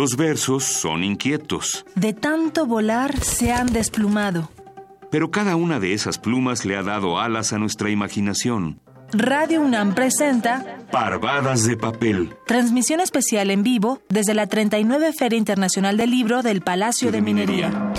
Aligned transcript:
Los 0.00 0.16
versos 0.16 0.64
son 0.64 1.04
inquietos. 1.04 1.84
De 1.94 2.14
tanto 2.14 2.64
volar 2.64 3.22
se 3.22 3.52
han 3.52 3.66
desplumado. 3.66 4.50
Pero 5.10 5.30
cada 5.30 5.56
una 5.56 5.78
de 5.78 5.92
esas 5.92 6.16
plumas 6.16 6.64
le 6.64 6.74
ha 6.74 6.82
dado 6.82 7.20
alas 7.20 7.52
a 7.52 7.58
nuestra 7.58 7.90
imaginación. 7.90 8.80
Radio 9.12 9.60
UNAM 9.60 9.94
presenta 9.94 10.78
Parvadas 10.90 11.66
de 11.66 11.76
papel. 11.76 12.34
Transmisión 12.46 13.00
especial 13.00 13.50
en 13.50 13.62
vivo 13.62 14.00
desde 14.08 14.32
la 14.32 14.46
39 14.46 15.12
Feria 15.12 15.38
Internacional 15.38 15.98
del 15.98 16.12
Libro 16.12 16.40
del 16.40 16.62
Palacio 16.62 17.12
de, 17.12 17.20
Minería. 17.20 17.92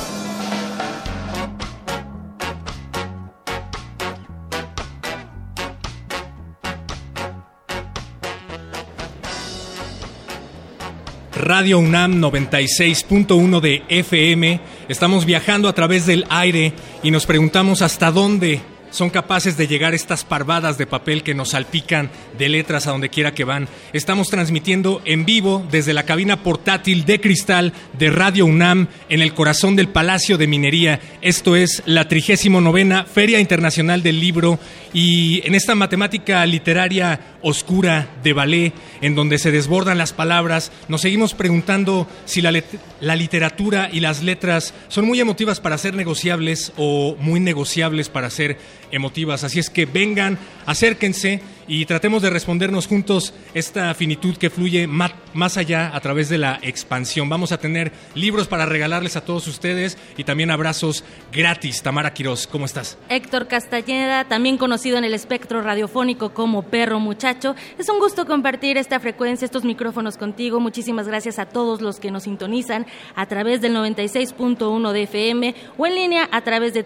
Radio 11.41 11.79
UNAM 11.79 12.21
96.1 12.21 13.59
de 13.61 13.83
FM. 13.89 14.59
Estamos 14.87 15.25
viajando 15.25 15.67
a 15.67 15.73
través 15.73 16.05
del 16.05 16.25
aire 16.29 16.73
y 17.01 17.09
nos 17.09 17.25
preguntamos 17.25 17.81
hasta 17.81 18.11
dónde 18.11 18.61
son 18.91 19.09
capaces 19.09 19.57
de 19.57 19.67
llegar 19.67 19.95
estas 19.95 20.23
parvadas 20.23 20.77
de 20.77 20.85
papel 20.85 21.23
que 21.23 21.33
nos 21.33 21.49
salpican 21.49 22.11
de 22.37 22.49
letras 22.49 22.85
a 22.85 22.91
donde 22.91 23.09
quiera 23.09 23.33
que 23.33 23.45
van. 23.45 23.67
Estamos 23.93 24.27
transmitiendo 24.27 25.01
en 25.05 25.25
vivo 25.25 25.65
desde 25.71 25.93
la 25.93 26.03
cabina 26.03 26.43
portátil 26.43 27.05
de 27.05 27.19
cristal 27.19 27.73
de 27.97 28.11
Radio 28.11 28.45
UNAM 28.45 28.87
en 29.09 29.21
el 29.21 29.33
corazón 29.33 29.75
del 29.75 29.87
Palacio 29.87 30.37
de 30.37 30.47
Minería. 30.47 30.99
Esto 31.21 31.55
es 31.55 31.81
la 31.85 32.07
39 32.07 33.05
Feria 33.11 33.39
Internacional 33.39 34.03
del 34.03 34.19
Libro 34.19 34.59
y 34.93 35.45
en 35.47 35.55
esta 35.55 35.75
matemática 35.75 36.45
literaria 36.45 37.37
oscura 37.41 38.09
de 38.23 38.33
ballet, 38.33 38.73
en 39.01 39.15
donde 39.15 39.37
se 39.37 39.51
desbordan 39.51 39.97
las 39.97 40.13
palabras, 40.13 40.71
nos 40.87 41.01
seguimos 41.01 41.33
preguntando 41.33 42.07
si 42.25 42.41
la, 42.41 42.53
la 42.99 43.15
literatura 43.15 43.89
y 43.91 43.99
las 44.01 44.21
letras 44.21 44.73
son 44.89 45.05
muy 45.05 45.19
emotivas 45.19 45.59
para 45.59 45.77
ser 45.77 45.93
negociables 45.93 46.73
o 46.77 47.15
muy 47.19 47.39
negociables 47.39 48.09
para 48.09 48.29
ser 48.29 48.57
emotivas. 48.91 49.43
Así 49.43 49.59
es 49.59 49.69
que 49.69 49.85
vengan, 49.85 50.37
acérquense 50.65 51.41
y 51.67 51.85
tratemos 51.85 52.21
de 52.21 52.29
respondernos 52.29 52.87
juntos 52.87 53.33
esta 53.53 53.93
finitud 53.93 54.35
que 54.35 54.49
fluye 54.49 54.87
más 54.87 55.57
allá 55.57 55.95
a 55.95 55.99
través 56.01 56.27
de 56.27 56.37
la 56.37 56.59
expansión. 56.61 57.29
Vamos 57.29 57.51
a 57.51 57.59
tener 57.59 57.91
libros 58.13 58.47
para 58.47 58.65
regalarles 58.65 59.15
a 59.15 59.23
todos 59.23 59.47
ustedes 59.47 59.97
y 60.17 60.23
también 60.23 60.51
abrazos 60.51 61.03
gratis. 61.31 61.81
Tamara 61.81 62.13
Quiroz, 62.13 62.47
¿cómo 62.47 62.65
estás? 62.65 62.97
Héctor 63.09 63.47
Castañeda, 63.47 64.25
también 64.25 64.57
conocido 64.57 64.97
en 64.97 65.05
el 65.05 65.13
espectro 65.13 65.61
radiofónico 65.61 66.33
como 66.33 66.63
Perro 66.63 66.99
Muchacho. 66.99 67.55
Es 67.77 67.87
un 67.89 67.99
gusto 67.99 68.25
compartir 68.25 68.77
esta 68.77 68.99
frecuencia, 68.99 69.45
estos 69.45 69.63
micrófonos 69.63 70.17
contigo. 70.17 70.59
Muchísimas 70.59 71.07
gracias 71.07 71.39
a 71.39 71.45
todos 71.45 71.81
los 71.81 71.99
que 71.99 72.11
nos 72.11 72.23
sintonizan 72.23 72.85
a 73.15 73.27
través 73.27 73.61
del 73.61 73.75
96.1 73.75 74.91
de 74.91 75.03
FM 75.03 75.55
o 75.77 75.85
en 75.85 75.95
línea 75.95 76.27
a 76.31 76.41
través 76.41 76.73
de 76.73 76.83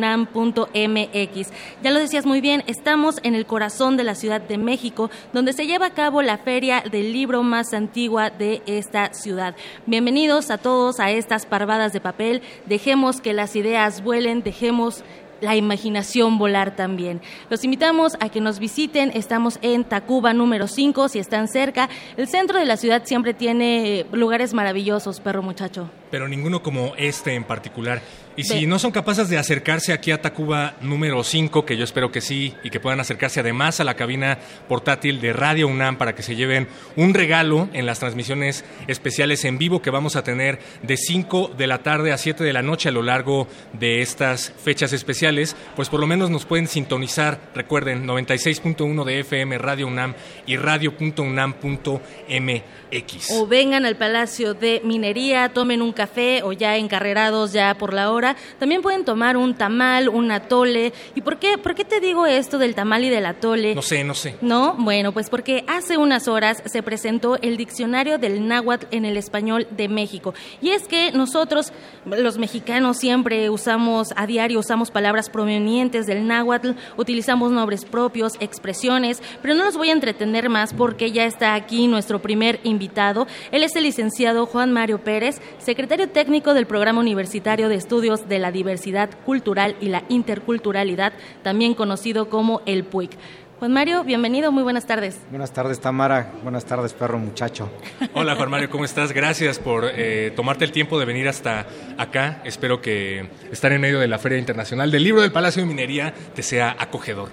www.radio.unam.mx. 0.00 1.52
Ya 1.82 1.90
lo 1.90 1.98
decías 1.98 2.26
muy 2.26 2.40
bien, 2.40 2.62
Estamos 2.66 3.20
en 3.22 3.34
el 3.34 3.46
corazón 3.46 3.96
de 3.96 4.04
la 4.04 4.14
Ciudad 4.14 4.40
de 4.40 4.58
México, 4.58 5.10
donde 5.32 5.52
se 5.52 5.66
lleva 5.66 5.86
a 5.86 5.94
cabo 5.94 6.22
la 6.22 6.38
feria 6.38 6.82
del 6.90 7.12
libro 7.12 7.42
más 7.42 7.72
antigua 7.74 8.30
de 8.30 8.62
esta 8.66 9.12
ciudad. 9.12 9.54
Bienvenidos 9.86 10.50
a 10.50 10.58
todos 10.58 11.00
a 11.00 11.10
estas 11.10 11.46
parvadas 11.46 11.92
de 11.92 12.00
papel. 12.00 12.42
Dejemos 12.66 13.20
que 13.20 13.32
las 13.32 13.56
ideas 13.56 14.02
vuelen, 14.02 14.42
dejemos 14.42 15.04
la 15.40 15.56
imaginación 15.56 16.38
volar 16.38 16.76
también. 16.76 17.20
Los 17.48 17.64
invitamos 17.64 18.16
a 18.20 18.28
que 18.28 18.40
nos 18.40 18.58
visiten, 18.58 19.10
estamos 19.14 19.58
en 19.62 19.84
Tacuba 19.84 20.32
número 20.34 20.68
5, 20.68 21.08
si 21.08 21.18
están 21.18 21.48
cerca. 21.48 21.88
El 22.16 22.28
centro 22.28 22.58
de 22.58 22.66
la 22.66 22.76
ciudad 22.76 23.02
siempre 23.04 23.34
tiene 23.34 24.06
lugares 24.12 24.54
maravillosos, 24.54 25.20
perro 25.20 25.42
muchacho. 25.42 25.90
Pero 26.10 26.28
ninguno 26.28 26.62
como 26.62 26.94
este 26.96 27.34
en 27.34 27.44
particular. 27.44 28.02
Y 28.36 28.44
si 28.44 28.66
no 28.66 28.78
son 28.78 28.92
capaces 28.92 29.28
de 29.28 29.38
acercarse 29.38 29.92
aquí 29.92 30.12
a 30.12 30.22
Tacuba 30.22 30.76
número 30.80 31.24
5, 31.24 31.66
que 31.66 31.76
yo 31.76 31.82
espero 31.82 32.12
que 32.12 32.20
sí, 32.20 32.54
y 32.62 32.70
que 32.70 32.78
puedan 32.78 33.00
acercarse 33.00 33.40
además 33.40 33.80
a 33.80 33.84
la 33.84 33.94
cabina 33.94 34.38
portátil 34.68 35.20
de 35.20 35.32
Radio 35.32 35.66
UNAM 35.66 35.98
para 35.98 36.14
que 36.14 36.22
se 36.22 36.36
lleven 36.36 36.68
un 36.96 37.12
regalo 37.12 37.68
en 37.72 37.86
las 37.86 37.98
transmisiones 37.98 38.64
especiales 38.86 39.44
en 39.44 39.58
vivo 39.58 39.82
que 39.82 39.90
vamos 39.90 40.14
a 40.14 40.22
tener 40.22 40.60
de 40.82 40.96
5 40.96 41.54
de 41.58 41.66
la 41.66 41.78
tarde 41.78 42.12
a 42.12 42.18
7 42.18 42.44
de 42.44 42.52
la 42.52 42.62
noche 42.62 42.88
a 42.88 42.92
lo 42.92 43.02
largo 43.02 43.48
de 43.72 44.00
estas 44.00 44.52
fechas 44.52 44.92
especiales, 44.92 45.56
pues 45.74 45.88
por 45.88 45.98
lo 45.98 46.06
menos 46.06 46.30
nos 46.30 46.46
pueden 46.46 46.68
sintonizar, 46.68 47.40
recuerden, 47.54 48.06
96.1 48.06 49.04
de 49.04 49.20
FM 49.20 49.58
Radio 49.58 49.88
UNAM 49.88 50.14
y 50.46 50.56
radio.unam.mx. 50.56 53.30
O 53.32 53.46
vengan 53.46 53.84
al 53.84 53.96
Palacio 53.96 54.54
de 54.54 54.80
Minería, 54.84 55.48
tomen 55.48 55.82
un 55.82 55.92
café 55.92 56.42
o 56.44 56.52
ya 56.52 56.76
encarrerados 56.76 57.52
ya 57.52 57.74
por 57.74 57.92
la 57.92 58.12
hora 58.12 58.19
también 58.58 58.82
pueden 58.82 59.04
tomar 59.04 59.36
un 59.36 59.54
tamal, 59.54 60.08
un 60.08 60.30
atole. 60.30 60.92
¿Y 61.14 61.20
por 61.20 61.38
qué, 61.38 61.58
por 61.58 61.74
qué 61.74 61.84
te 61.84 62.00
digo 62.00 62.26
esto 62.26 62.58
del 62.58 62.74
tamal 62.74 63.04
y 63.04 63.08
del 63.08 63.26
atole? 63.26 63.74
No 63.74 63.82
sé, 63.82 64.04
no 64.04 64.14
sé. 64.14 64.36
No, 64.40 64.74
bueno, 64.78 65.12
pues 65.12 65.30
porque 65.30 65.64
hace 65.66 65.96
unas 65.96 66.28
horas 66.28 66.62
se 66.66 66.82
presentó 66.82 67.36
el 67.42 67.56
diccionario 67.56 68.18
del 68.18 68.46
náhuatl 68.46 68.86
en 68.90 69.04
el 69.04 69.16
español 69.16 69.66
de 69.70 69.88
México. 69.88 70.34
Y 70.60 70.70
es 70.70 70.86
que 70.86 71.12
nosotros, 71.12 71.72
los 72.04 72.38
mexicanos, 72.38 72.98
siempre 72.98 73.50
usamos 73.50 74.08
a 74.16 74.26
diario, 74.26 74.60
usamos 74.60 74.90
palabras 74.90 75.30
provenientes 75.30 76.06
del 76.06 76.26
náhuatl, 76.26 76.70
utilizamos 76.96 77.52
nombres 77.52 77.84
propios, 77.84 78.34
expresiones, 78.40 79.22
pero 79.42 79.54
no 79.54 79.64
los 79.64 79.76
voy 79.76 79.90
a 79.90 79.92
entretener 79.92 80.48
más 80.48 80.74
porque 80.74 81.12
ya 81.12 81.24
está 81.24 81.54
aquí 81.54 81.86
nuestro 81.86 82.20
primer 82.20 82.60
invitado. 82.64 83.26
Él 83.52 83.62
es 83.62 83.76
el 83.76 83.84
licenciado 83.84 84.46
Juan 84.46 84.72
Mario 84.72 84.98
Pérez, 85.02 85.40
secretario 85.58 86.08
técnico 86.08 86.54
del 86.54 86.66
Programa 86.66 87.00
Universitario 87.00 87.68
de 87.68 87.76
Estudios 87.76 88.09
de 88.16 88.38
la 88.38 88.50
Diversidad 88.50 89.10
Cultural 89.24 89.76
y 89.80 89.88
la 89.88 90.02
Interculturalidad, 90.08 91.12
también 91.42 91.74
conocido 91.74 92.28
como 92.28 92.62
el 92.66 92.84
PUIC. 92.84 93.12
Juan 93.60 93.72
Mario, 93.74 94.04
bienvenido, 94.04 94.50
muy 94.52 94.62
buenas 94.62 94.86
tardes. 94.86 95.20
Buenas 95.28 95.52
tardes, 95.52 95.80
Tamara. 95.80 96.32
Buenas 96.42 96.64
tardes, 96.64 96.94
perro 96.94 97.18
muchacho. 97.18 97.70
Hola, 98.14 98.34
Juan 98.34 98.50
Mario, 98.50 98.70
¿cómo 98.70 98.86
estás? 98.86 99.12
Gracias 99.12 99.58
por 99.58 99.84
eh, 99.84 100.32
tomarte 100.34 100.64
el 100.64 100.72
tiempo 100.72 100.98
de 100.98 101.04
venir 101.04 101.28
hasta 101.28 101.66
acá. 101.98 102.40
Espero 102.44 102.80
que 102.80 103.28
estar 103.52 103.70
en 103.70 103.82
medio 103.82 104.00
de 104.00 104.08
la 104.08 104.18
Feria 104.18 104.38
Internacional 104.38 104.90
del 104.90 105.04
Libro 105.04 105.20
del 105.20 105.30
Palacio 105.30 105.62
de 105.62 105.68
Minería 105.68 106.14
te 106.34 106.42
sea 106.42 106.74
acogedor. 106.78 107.28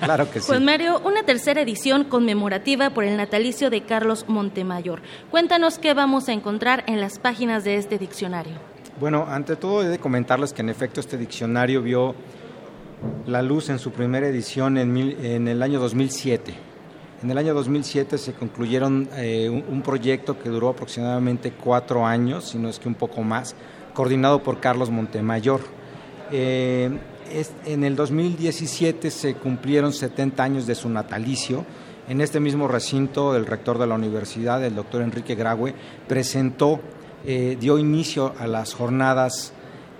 Claro 0.00 0.30
que 0.30 0.40
sí. 0.40 0.46
Juan 0.46 0.64
Mario, 0.64 1.00
una 1.04 1.24
tercera 1.24 1.62
edición 1.62 2.04
conmemorativa 2.04 2.90
por 2.90 3.02
el 3.02 3.16
natalicio 3.16 3.70
de 3.70 3.82
Carlos 3.82 4.26
Montemayor. 4.28 5.02
Cuéntanos 5.32 5.78
qué 5.80 5.94
vamos 5.94 6.28
a 6.28 6.32
encontrar 6.32 6.84
en 6.86 7.00
las 7.00 7.18
páginas 7.18 7.64
de 7.64 7.76
este 7.76 7.98
diccionario. 7.98 8.54
Bueno, 8.98 9.26
ante 9.28 9.56
todo 9.56 9.82
he 9.82 9.88
de 9.88 9.98
comentarles 9.98 10.52
que 10.52 10.62
en 10.62 10.68
efecto 10.68 11.00
este 11.00 11.16
diccionario 11.16 11.82
vio 11.82 12.14
la 13.26 13.42
luz 13.42 13.70
en 13.70 13.78
su 13.78 13.92
primera 13.92 14.26
edición 14.26 14.76
en, 14.76 15.48
el 15.48 15.62
año 15.62 15.80
2007. 15.80 16.54
En 17.22 17.30
el 17.30 17.38
año 17.38 17.54
2007 17.54 18.18
se 18.18 18.32
concluyeron 18.32 19.08
eh, 19.16 19.48
un, 19.48 19.82
proyecto 19.82 20.38
que 20.38 20.48
duró 20.48 20.70
aproximadamente 20.70 21.52
cuatro 21.52 22.06
años, 22.06 22.50
si 22.50 22.58
no 22.58 22.68
es 22.68 22.78
que 22.78 22.88
un 22.88 22.94
poco 22.94 23.22
más, 23.22 23.54
coordinado 23.94 24.42
por 24.42 24.60
Carlos 24.60 24.90
Montemayor. 24.90 25.60
Eh, 26.32 26.90
en 27.64 27.84
el 27.84 27.96
2017 27.96 29.10
se 29.10 29.34
cumplieron 29.34 29.92
70 29.92 30.42
años 30.42 30.66
de 30.66 30.74
su 30.74 30.88
natalicio. 30.88 31.64
En 32.08 32.20
este 32.20 32.40
mismo 32.40 32.66
recinto, 32.66 33.36
el 33.36 33.46
rector 33.46 33.78
de 33.78 33.86
la 33.86 33.94
universidad, 33.94 34.64
el 34.64 34.74
doctor 34.74 35.02
Enrique 35.02 35.36
Graue, 35.36 35.74
presentó 36.08 36.80
eh, 37.24 37.56
dio 37.60 37.78
inicio 37.78 38.34
a 38.38 38.46
las 38.46 38.74
jornadas 38.74 39.52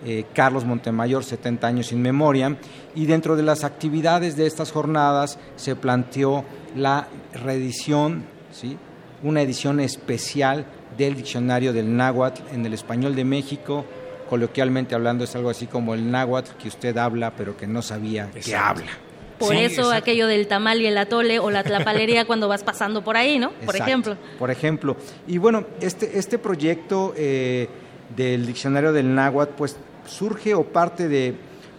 eh, 0.04 0.24
Carlos 0.34 0.64
Montemayor, 0.64 1.24
70 1.24 1.66
años 1.66 1.88
sin 1.88 2.00
memoria, 2.00 2.56
y 2.94 3.04
dentro 3.04 3.36
de 3.36 3.42
las 3.42 3.64
actividades 3.64 4.34
de 4.34 4.46
estas 4.46 4.72
jornadas 4.72 5.38
se 5.56 5.76
planteó 5.76 6.44
la 6.74 7.08
reedición, 7.34 8.24
¿sí? 8.50 8.78
una 9.22 9.42
edición 9.42 9.78
especial 9.78 10.64
del 10.96 11.16
diccionario 11.16 11.74
del 11.74 11.94
náhuatl 11.94 12.42
en 12.54 12.64
el 12.64 12.72
español 12.72 13.14
de 13.14 13.24
México, 13.24 13.84
coloquialmente 14.30 14.94
hablando 14.94 15.24
es 15.24 15.36
algo 15.36 15.50
así 15.50 15.66
como 15.66 15.92
el 15.92 16.10
náhuatl 16.10 16.52
que 16.52 16.68
usted 16.68 16.96
habla 16.96 17.32
pero 17.36 17.56
que 17.56 17.66
no 17.66 17.82
sabía 17.82 18.30
que 18.30 18.56
habla. 18.56 18.92
Por 19.40 19.54
eso 19.54 19.90
aquello 19.90 20.26
del 20.26 20.46
tamal 20.46 20.80
y 20.80 20.86
el 20.86 20.98
atole 20.98 21.38
o 21.38 21.50
la 21.50 21.64
tlapalería 21.64 22.24
cuando 22.26 22.46
vas 22.46 22.62
pasando 22.62 23.02
por 23.02 23.16
ahí, 23.16 23.38
¿no? 23.38 23.52
Por 23.64 23.74
ejemplo. 23.74 24.16
Por 24.38 24.50
ejemplo. 24.50 24.96
Y 25.26 25.38
bueno, 25.38 25.64
este, 25.80 26.18
este 26.18 26.38
proyecto 26.38 27.14
eh, 27.16 27.68
del 28.14 28.46
diccionario 28.46 28.92
del 28.92 29.14
náhuatl, 29.14 29.54
pues 29.56 29.76
surge 30.06 30.54
o 30.54 30.64
parte 30.64 31.08
de, 31.08 31.34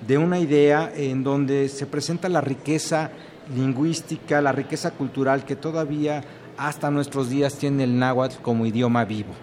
de 0.07 0.17
una 0.17 0.39
idea 0.39 0.91
en 0.95 1.23
donde 1.23 1.69
se 1.69 1.85
presenta 1.85 2.29
la 2.29 2.41
riqueza 2.41 3.11
lingüística, 3.55 4.41
la 4.41 4.51
riqueza 4.51 4.91
cultural 4.91 5.45
que 5.45 5.55
todavía 5.55 6.23
hasta 6.57 6.91
nuestros 6.91 7.29
días 7.29 7.55
tiene 7.57 7.83
el 7.83 7.97
náhuatl 7.97 8.41
como 8.41 8.65
idioma 8.65 9.05
vivo. 9.05 9.33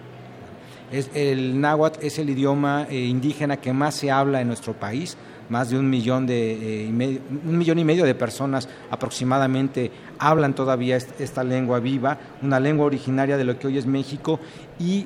Es, 0.91 1.09
el 1.13 1.61
náhuatl 1.61 2.05
es 2.05 2.17
el 2.17 2.29
idioma 2.29 2.87
eh, 2.89 2.99
indígena 2.99 3.57
que 3.57 3.73
más 3.73 3.95
se 3.95 4.09
habla 4.11 4.41
en 4.41 4.47
nuestro 4.47 4.73
país, 4.73 5.17
más 5.49 5.69
de 5.69 5.77
un 5.77 5.89
millón, 5.89 6.25
de, 6.25 6.85
y 6.87 6.91
medio, 6.91 7.21
un 7.45 7.57
millón 7.57 7.79
y 7.79 7.83
medio 7.83 8.05
de 8.05 8.15
personas 8.15 8.69
aproximadamente 8.89 9.91
hablan 10.19 10.53
todavía 10.53 10.97
esta 10.97 11.43
lengua 11.43 11.79
viva, 11.79 12.17
una 12.41 12.59
lengua 12.59 12.85
originaria 12.85 13.37
de 13.37 13.43
lo 13.43 13.57
que 13.57 13.67
hoy 13.67 13.77
es 13.77 13.85
México 13.85 14.39
y 14.79 15.05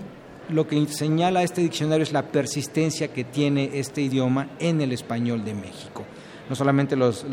lo 0.50 0.68
que 0.68 0.86
señala 0.88 1.44
este 1.44 1.62
diccionario 1.62 2.04
es 2.04 2.12
la 2.12 2.24
persistencia 2.24 3.07
que 3.07 3.24
tiene 3.24 3.72
este 3.74 4.01
idioma 4.01 4.50
en 4.60 4.81
el 4.81 4.92
español 4.92 5.44
de 5.45 5.54
México. 5.54 6.04
No 6.50 6.56
solamente 6.56 6.98
los, 6.98 7.25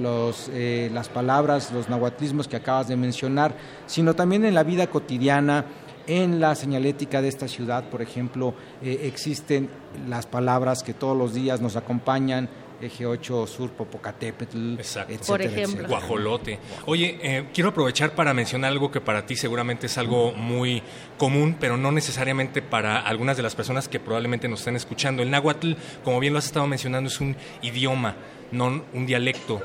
eh, 0.53 0.89
las 0.95 1.09
palabras, 1.09 1.73
los 1.73 1.89
nahuatlismos 1.89 2.47
que 2.47 2.57
acabas 2.57 2.87
de 2.87 2.97
mencionar, 2.97 3.55
sino 3.87 4.15
también 4.15 4.45
en 4.45 4.55
la 4.55 4.63
vida 4.63 4.87
cotidiana, 4.87 5.65
en 6.07 6.41
la 6.41 6.55
señalética 6.55 7.21
de 7.21 7.29
esta 7.29 7.49
ciudad, 7.49 7.89
por 7.89 8.03
ejemplo, 8.03 8.55
eh, 8.83 9.01
existen 9.05 9.69
las 10.09 10.27
palabras 10.27 10.83
que 10.83 10.95
todos 10.95 11.17
los 11.17 11.35
días 11.35 11.61
nos 11.61 11.77
acompañan, 11.77 12.49
Eje 12.81 13.07
8 13.07 13.47
Sur, 13.47 13.71
Popocatépetl, 13.71 14.75
Exacto. 14.75 15.15
Por 15.27 15.43
ejemplo. 15.43 15.89
Guajolote. 15.89 16.59
Oye, 16.87 17.19
eh, 17.23 17.45
quiero 17.53 17.71
aprovechar 17.71 18.15
para 18.15 18.35
mencionar 18.35 18.73
algo 18.73 18.91
que 18.91 19.01
para 19.01 19.27
ti 19.27 19.37
seguramente 19.37 19.87
es 19.87 19.99
algo 19.99 20.33
muy 20.33 20.83
común, 21.19 21.57
pero 21.59 21.77
no 21.77 21.93
necesariamente 21.93 22.63
para 22.63 23.01
algunas 23.01 23.37
de 23.37 23.43
las 23.43 23.55
personas 23.55 23.89
que 23.89 24.01
probablemente 24.01 24.49
nos 24.49 24.61
estén 24.61 24.77
escuchando. 24.77 25.23
El 25.23 25.31
náhuatl, 25.31 25.73
como 26.05 26.21
bien 26.21 26.33
lo 26.33 26.39
has 26.39 26.47
estado 26.47 26.67
mencionando, 26.67 27.09
es 27.09 27.21
un 27.21 27.37
idioma, 27.63 28.17
no 28.53 28.83
un 28.93 29.07
dialecto 29.07 29.63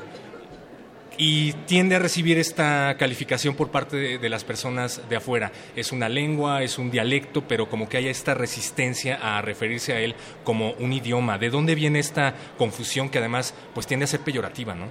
y 1.18 1.52
tiende 1.52 1.96
a 1.96 1.98
recibir 1.98 2.38
esta 2.38 2.96
calificación 2.98 3.54
por 3.54 3.70
parte 3.70 4.18
de, 4.18 4.28
las 4.28 4.44
personas 4.44 5.02
de 5.08 5.16
afuera. 5.16 5.52
Es 5.74 5.92
una 5.92 6.08
lengua, 6.08 6.62
es 6.62 6.78
un 6.78 6.90
dialecto, 6.90 7.42
pero 7.46 7.68
como 7.68 7.88
que 7.88 7.96
haya 7.96 8.10
esta 8.10 8.34
resistencia 8.34 9.18
a 9.22 9.40
referirse 9.42 9.92
a 9.92 10.00
él 10.00 10.14
como 10.44 10.72
un 10.72 10.92
idioma. 10.92 11.38
¿De 11.38 11.50
dónde 11.50 11.74
viene 11.74 11.98
esta 11.98 12.34
confusión 12.58 13.08
que 13.08 13.18
además 13.18 13.54
pues 13.74 13.86
tiende 13.86 14.04
a 14.04 14.08
ser 14.08 14.20
peyorativa, 14.20 14.74
no? 14.74 14.86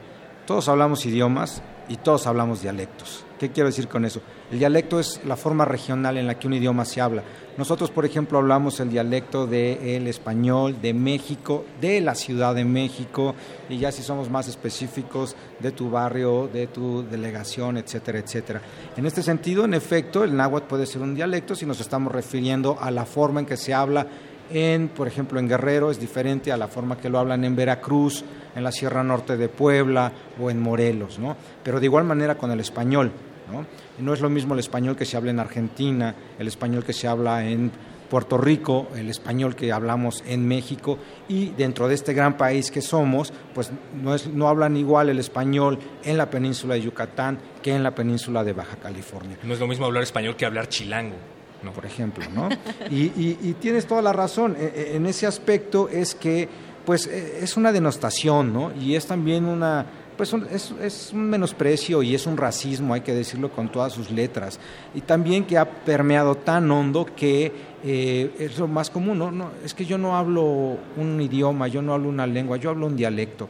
Todos 0.46 0.70
hablamos 0.70 1.06
idiomas 1.06 1.64
y 1.90 1.98
todos 1.98 2.28
hablamos 2.28 2.62
dialectos. 2.62 3.25
¿Qué 3.40 3.52
quiero 3.52 3.68
decir 3.68 3.88
con 3.88 4.06
eso? 4.06 4.22
El 4.50 4.60
dialecto 4.60 5.00
es 5.00 5.20
la 5.26 5.36
forma 5.36 5.66
regional 5.66 6.18
en 6.18 6.28
la 6.28 6.40
que 6.40 6.48
un 6.48 6.54
idioma 6.54 6.86
se 6.86 7.02
habla. 7.02 7.24
Nosotros, 7.58 7.92
por 7.92 8.06
ejemplo, 8.06 8.38
hablamos 8.38 8.80
el 8.80 8.90
dialecto 8.90 9.46
del 9.46 10.08
español 10.08 10.82
de 10.82 10.94
México, 10.94 11.66
de 11.82 12.00
la 12.00 12.16
Ciudad 12.16 12.56
de 12.56 12.64
México, 12.64 13.36
y 13.70 13.78
ya 13.78 13.92
si 13.92 14.04
somos 14.04 14.30
más 14.30 14.48
específicos, 14.48 15.36
de 15.60 15.72
tu 15.72 15.90
barrio, 15.90 16.50
de 16.52 16.68
tu 16.68 17.04
delegación, 17.04 17.78
etcétera, 17.78 18.20
etcétera. 18.20 18.62
En 18.96 19.06
este 19.06 19.22
sentido, 19.22 19.66
en 19.66 19.74
efecto, 19.74 20.24
el 20.24 20.36
náhuatl 20.36 20.68
puede 20.68 20.86
ser 20.86 21.02
un 21.02 21.16
dialecto 21.16 21.56
si 21.56 21.66
nos 21.66 21.80
estamos 21.80 22.12
refiriendo 22.12 22.78
a 22.80 22.92
la 22.92 23.06
forma 23.06 23.42
en 23.42 23.46
que 23.46 23.58
se 23.58 23.74
habla 23.74 24.08
en, 24.50 24.90
por 24.90 25.08
ejemplo, 25.08 25.40
en 25.40 25.48
Guerrero 25.48 25.92
es 25.92 26.00
diferente 26.00 26.52
a 26.52 26.58
la 26.58 26.68
forma 26.68 26.98
que 26.98 27.10
lo 27.10 27.20
hablan 27.20 27.44
en 27.44 27.56
Veracruz, 27.56 28.24
en 28.56 28.64
la 28.64 28.72
Sierra 28.72 29.04
Norte 29.04 29.38
de 29.38 29.50
Puebla 29.50 30.12
o 30.40 30.50
en 30.50 30.62
Morelos, 30.62 31.20
¿no? 31.20 31.36
Pero 31.64 31.80
de 31.80 31.86
igual 31.86 32.06
manera 32.06 32.36
con 32.36 32.52
el 32.52 32.60
español, 32.60 33.12
¿no? 33.52 33.66
No 34.00 34.14
es 34.14 34.22
lo 34.22 34.30
mismo 34.30 34.54
el 34.54 34.60
español 34.60 34.96
que 34.96 35.06
se 35.06 35.18
habla 35.18 35.32
en 35.32 35.40
Argentina, 35.40 36.16
el 36.38 36.48
español 36.48 36.84
que 36.84 36.94
se 36.94 37.08
habla 37.08 37.46
en 37.46 37.72
Puerto 38.10 38.38
Rico, 38.38 38.88
el 38.96 39.10
español 39.10 39.56
que 39.56 39.72
hablamos 39.72 40.24
en 40.28 40.48
México 40.48 40.98
y 41.28 41.50
dentro 41.50 41.88
de 41.88 41.96
este 41.96 42.14
gran 42.14 42.38
país 42.38 42.70
que 42.70 42.82
somos, 42.82 43.34
pues 43.54 43.72
no, 44.02 44.14
es, 44.14 44.28
no 44.28 44.48
hablan 44.48 44.78
igual 44.78 45.10
el 45.10 45.20
español 45.20 45.80
en 46.04 46.18
la 46.18 46.30
península 46.30 46.76
de 46.76 46.82
Yucatán 46.82 47.40
que 47.64 47.74
en 47.74 47.84
la 47.84 47.96
península 47.96 48.44
de 48.44 48.54
Baja 48.54 48.78
California. 48.78 49.38
No 49.44 49.54
es 49.54 49.60
lo 49.60 49.68
mismo 49.68 49.86
hablar 49.86 50.04
español 50.04 50.36
que 50.36 50.46
hablar 50.46 50.70
chilango 50.70 51.35
por 51.72 51.86
ejemplo, 51.86 52.24
¿no? 52.34 52.50
Y, 52.90 53.54
tienes 53.60 53.86
toda 53.86 54.02
la 54.02 54.14
razón. 54.14 54.56
E, 54.60 54.66
e, 54.66 54.96
en 54.96 55.06
ese 55.06 55.28
aspecto 55.28 55.90
es 55.90 56.16
que, 56.16 56.48
pues, 56.86 57.08
e, 57.08 57.44
es 57.44 57.58
una 57.58 57.72
denostación, 57.72 58.54
¿no? 58.54 58.72
Y 58.74 58.96
es 58.96 59.06
también 59.06 59.46
una, 59.46 59.86
pues 60.18 60.34
es, 60.52 61.12
un 61.14 61.30
menosprecio 61.30 62.02
y 62.04 62.16
es 62.16 62.26
un 62.26 62.38
racismo, 62.38 62.94
hay 62.94 63.02
que 63.02 63.14
decirlo 63.14 63.52
con 63.52 63.70
todas 63.70 63.94
sus 63.94 64.12
letras. 64.12 64.60
Y 64.94 65.02
también 65.02 65.46
que 65.46 65.58
ha 65.58 65.66
permeado 65.66 66.36
tan 66.36 66.70
hondo 66.72 67.06
que 67.06 67.52
eh, 67.84 68.36
es 68.40 68.58
lo 68.58 68.68
más 68.68 68.90
común, 68.90 69.20
¿no? 69.20 69.32
¿no? 69.32 69.52
Es 69.64 69.74
que 69.74 69.86
yo 69.86 69.98
no 69.98 70.16
hablo 70.16 70.78
un 70.98 71.22
idioma, 71.22 71.68
yo 71.68 71.82
no 71.82 71.94
hablo 71.94 72.10
una 72.10 72.28
lengua, 72.28 72.58
yo 72.58 72.70
hablo 72.70 72.88
un 72.88 72.96
dialecto. 72.96 73.50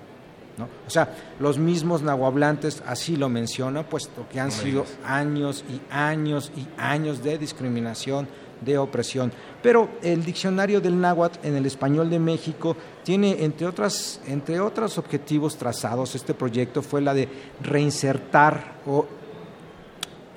O 0.63 0.89
sea, 0.89 1.13
los 1.39 1.57
mismos 1.57 2.01
nahuablantes 2.01 2.81
así 2.87 3.15
lo 3.17 3.27
mencionan, 3.27 3.85
puesto 3.85 4.27
que 4.29 4.39
han 4.39 4.51
sido 4.51 4.85
años 5.05 5.65
y 5.69 5.81
años 5.93 6.51
y 6.55 6.65
años 6.77 7.23
de 7.23 7.37
discriminación, 7.37 8.27
de 8.61 8.77
opresión. 8.77 9.31
Pero 9.61 9.89
el 10.01 10.23
diccionario 10.23 10.79
del 10.79 10.99
náhuatl 10.99 11.45
en 11.45 11.55
el 11.55 11.65
español 11.65 12.09
de 12.09 12.19
México 12.19 12.77
tiene, 13.03 13.43
entre, 13.43 13.67
otras, 13.67 14.21
entre 14.27 14.59
otros 14.59 14.97
objetivos 14.97 15.57
trazados, 15.57 16.15
este 16.15 16.33
proyecto 16.33 16.81
fue 16.81 17.01
la 17.01 17.13
de 17.13 17.27
reinsertar 17.61 18.75
o 18.85 19.05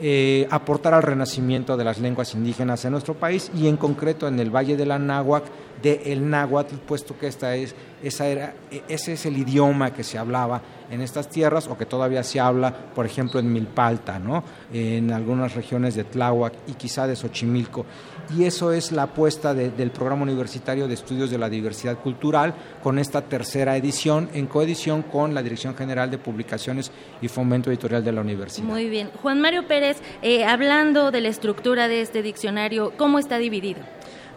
eh, 0.00 0.46
aportar 0.50 0.94
al 0.94 1.02
renacimiento 1.02 1.76
de 1.76 1.82
las 1.82 1.98
lenguas 1.98 2.32
indígenas 2.32 2.84
en 2.84 2.92
nuestro 2.92 3.14
país 3.14 3.50
y 3.52 3.66
en 3.66 3.76
concreto 3.76 4.28
en 4.28 4.38
el 4.38 4.48
Valle 4.48 4.76
de 4.76 4.86
la 4.86 4.96
Náhuatl, 4.96 5.50
de 5.82 6.12
el 6.12 6.30
náhuatl, 6.30 6.76
puesto 6.76 7.18
que 7.18 7.26
esta 7.26 7.56
es, 7.56 7.74
esa 8.02 8.26
era, 8.26 8.54
ese 8.88 9.14
es 9.14 9.26
el 9.26 9.36
idioma 9.36 9.92
que 9.92 10.04
se 10.04 10.18
hablaba 10.18 10.62
en 10.90 11.00
estas 11.00 11.28
tierras 11.28 11.68
o 11.68 11.76
que 11.76 11.86
todavía 11.86 12.22
se 12.22 12.40
habla, 12.40 12.74
por 12.94 13.04
ejemplo, 13.04 13.40
en 13.40 13.52
Milpalta, 13.52 14.18
¿no? 14.18 14.42
en 14.72 15.12
algunas 15.12 15.54
regiones 15.54 15.94
de 15.94 16.04
Tláhuac 16.04 16.54
y 16.66 16.72
quizá 16.74 17.06
de 17.06 17.16
Xochimilco. 17.16 17.84
Y 18.36 18.44
eso 18.44 18.72
es 18.72 18.92
la 18.92 19.04
apuesta 19.04 19.54
del 19.54 19.90
Programa 19.90 20.22
Universitario 20.22 20.86
de 20.86 20.94
Estudios 20.94 21.30
de 21.30 21.38
la 21.38 21.48
Diversidad 21.48 21.98
Cultural 21.98 22.54
con 22.82 22.98
esta 22.98 23.22
tercera 23.22 23.76
edición, 23.76 24.28
en 24.34 24.46
coedición 24.46 25.02
con 25.02 25.34
la 25.34 25.42
Dirección 25.42 25.74
General 25.74 26.10
de 26.10 26.18
Publicaciones 26.18 26.92
y 27.22 27.28
Fomento 27.28 27.70
Editorial 27.70 28.04
de 28.04 28.12
la 28.12 28.20
Universidad. 28.20 28.66
Muy 28.66 28.88
bien. 28.90 29.10
Juan 29.22 29.40
Mario 29.40 29.66
Pérez, 29.66 29.98
eh, 30.20 30.44
hablando 30.44 31.10
de 31.10 31.22
la 31.22 31.28
estructura 31.28 31.88
de 31.88 32.02
este 32.02 32.22
diccionario, 32.22 32.92
¿cómo 32.98 33.18
está 33.18 33.38
dividido? 33.38 33.80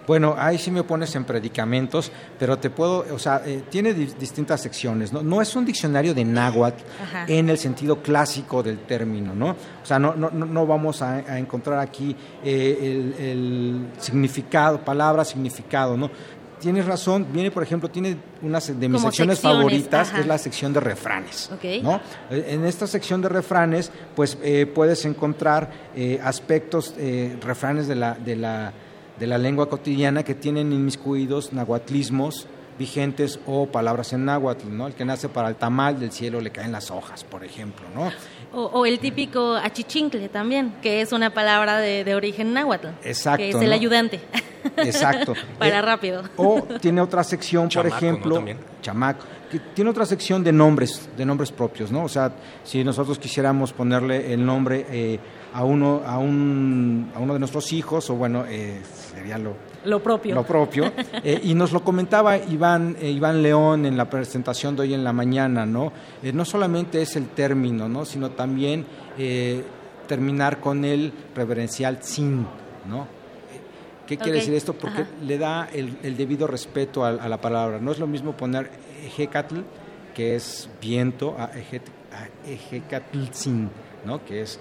Bueno, 0.08 0.36
ahí 0.38 0.58
sí 0.58 0.72
me 0.72 0.84
pones 0.84 1.16
en 1.16 1.26
predicamentos, 1.26 2.12
pero 2.40 2.58
te 2.58 2.70
puedo, 2.70 3.06
o 3.14 3.20
sea, 3.20 3.42
eh, 3.46 3.64
tiene 3.70 3.94
distintas 3.94 4.62
secciones, 4.62 5.14
¿no? 5.14 5.22
No 5.22 5.42
es 5.42 5.56
un 5.56 5.66
diccionario 5.66 6.14
de 6.14 6.26
náhuatl 6.26 6.84
en 7.28 7.50
el 7.50 7.58
sentido 7.58 8.02
clásico 8.02 8.64
del 8.64 8.80
término, 8.80 9.36
¿no? 9.36 9.52
O 9.52 9.86
sea, 9.86 10.00
no, 10.00 10.16
no, 10.16 10.30
no 10.32 10.66
vamos 10.66 11.02
a, 11.02 11.38
encontrar 11.38 11.80
aquí 11.80 12.16
eh, 12.44 13.14
el, 13.20 13.88
significado, 14.00 14.84
palabra, 14.84 15.24
significado, 15.24 15.96
¿no? 15.96 16.10
Tienes 16.60 16.86
razón, 16.86 17.28
viene, 17.32 17.50
por 17.50 17.64
ejemplo, 17.64 17.90
tiene 17.90 18.16
una 18.44 18.60
de 18.60 18.88
mis 18.88 19.02
secciones, 19.02 19.40
favoritas, 19.40 20.14
es 20.14 20.28
la 20.28 20.38
sección 20.38 20.72
de 20.74 20.80
refranes. 20.80 21.50
¿no? 21.82 22.00
Eh, 22.30 22.46
en 22.50 22.66
esta 22.66 22.86
sección 22.86 23.20
de 23.20 23.30
refranes, 23.30 23.92
pues 24.16 24.38
puedes 24.76 25.06
encontrar 25.06 25.72
aspectos, 26.24 26.94
refranes 27.42 27.88
de 27.88 27.96
la, 27.96 28.14
de 28.14 28.36
la 28.36 28.74
de 29.22 29.28
la 29.28 29.38
lengua 29.38 29.70
cotidiana 29.70 30.24
que 30.24 30.34
tienen 30.34 30.74
inmiscuidos 30.74 31.54
nahuatlismos 31.54 32.48
vigentes 32.80 33.40
o 33.46 33.68
palabras 33.68 34.14
en 34.14 34.26
náhuatl, 34.26 34.76
¿no? 34.76 34.88
El 34.88 34.96
que 34.96 35.06
nace 35.06 35.30
para 35.30 35.48
el 35.48 35.58
tamal 35.58 36.00
del 36.00 36.12
cielo 36.12 36.42
le 36.42 36.50
caen 36.50 36.72
las 36.72 36.90
hojas, 36.90 37.24
por 37.24 37.44
ejemplo, 37.44 37.86
¿no? 37.94 38.12
O, 38.52 38.84
el 38.88 38.98
típico 38.98 39.54
achichincle 39.54 40.28
también, 40.30 40.74
que 40.82 41.02
es 41.02 41.12
una 41.12 41.30
palabra 41.30 41.78
de, 41.78 42.16
origen 42.16 42.52
náhuatl. 42.52 42.88
Exacto. 43.04 43.38
Que 43.38 43.50
es 43.52 43.56
el 43.58 43.72
ayudante. 43.72 44.22
Exacto. 44.78 45.36
para 45.60 45.78
eh, 45.78 45.82
rápido. 45.84 46.24
O 46.38 46.64
tiene 46.82 47.00
otra 47.00 47.24
sección, 47.24 47.70
por 47.70 47.86
ejemplo, 47.86 48.44
chamaco, 48.82 49.24
que 49.52 49.60
tiene 49.60 49.92
otra 49.92 50.08
sección 50.08 50.44
de 50.44 50.52
nombres, 50.52 51.10
de 51.16 51.26
nombres 51.26 51.52
propios, 51.52 51.92
¿no? 51.92 52.06
O 52.06 52.10
sea, 52.10 52.32
si 52.64 52.84
nosotros 52.84 53.20
quisiéramos 53.20 53.72
ponerle 53.72 54.34
el 54.34 54.44
nombre 54.44 54.88
eh, 54.90 55.20
a 55.54 55.64
uno, 55.64 56.02
a 56.06 56.18
un, 56.18 57.12
a 57.14 57.20
uno 57.20 57.34
de 57.34 57.40
nuestros 57.40 57.72
hijos, 57.74 58.10
o 58.10 58.16
bueno, 58.16 58.46
eh, 58.48 58.82
sería 59.22 59.38
lo, 59.38 59.56
lo 59.86 60.02
propio. 60.02 60.36
Lo 60.36 60.44
propio. 60.44 60.92
Eh, 61.24 61.40
y 61.44 61.54
nos 61.54 61.72
lo 61.72 61.84
comentaba 61.84 62.36
Iván, 62.38 62.96
eh, 63.00 63.12
Iván 63.12 63.44
León 63.44 63.86
en 63.86 63.96
la 63.96 64.10
presentación 64.10 64.76
de 64.76 64.84
hoy 64.84 64.94
en 64.96 65.04
la 65.04 65.14
mañana, 65.14 65.68
¿no? 65.68 65.94
no 66.34 66.46
solamente 66.46 67.00
es 67.02 67.16
el 67.16 67.28
término, 67.28 67.88
¿no? 67.88 68.06
Sino 68.06 68.32
también 68.32 68.86
terminar 70.08 70.60
con 70.60 70.84
el 70.84 71.14
reverencial 71.36 72.00
sin, 72.02 72.48
¿no? 72.90 73.08
¿Qué 74.08 74.18
quiere 74.18 74.40
decir 74.40 74.56
esto? 74.56 74.74
Porque 74.74 75.06
le 75.24 75.38
da 75.38 75.70
el, 75.72 76.18
debido 76.18 76.48
respeto 76.48 77.06
a, 77.06 77.12
la 77.12 77.40
palabra. 77.40 77.80
No 77.80 77.92
es 77.92 78.00
lo 78.00 78.08
mismo 78.08 78.36
poner 78.36 78.72
ejecatl, 79.06 79.60
que 80.16 80.36
es 80.36 80.70
viento, 80.82 81.36
a, 81.38 81.52
ejecatl 82.48 83.26
sin, 83.32 83.70
¿no? 84.06 84.26
Que 84.26 84.42
es 84.42 84.60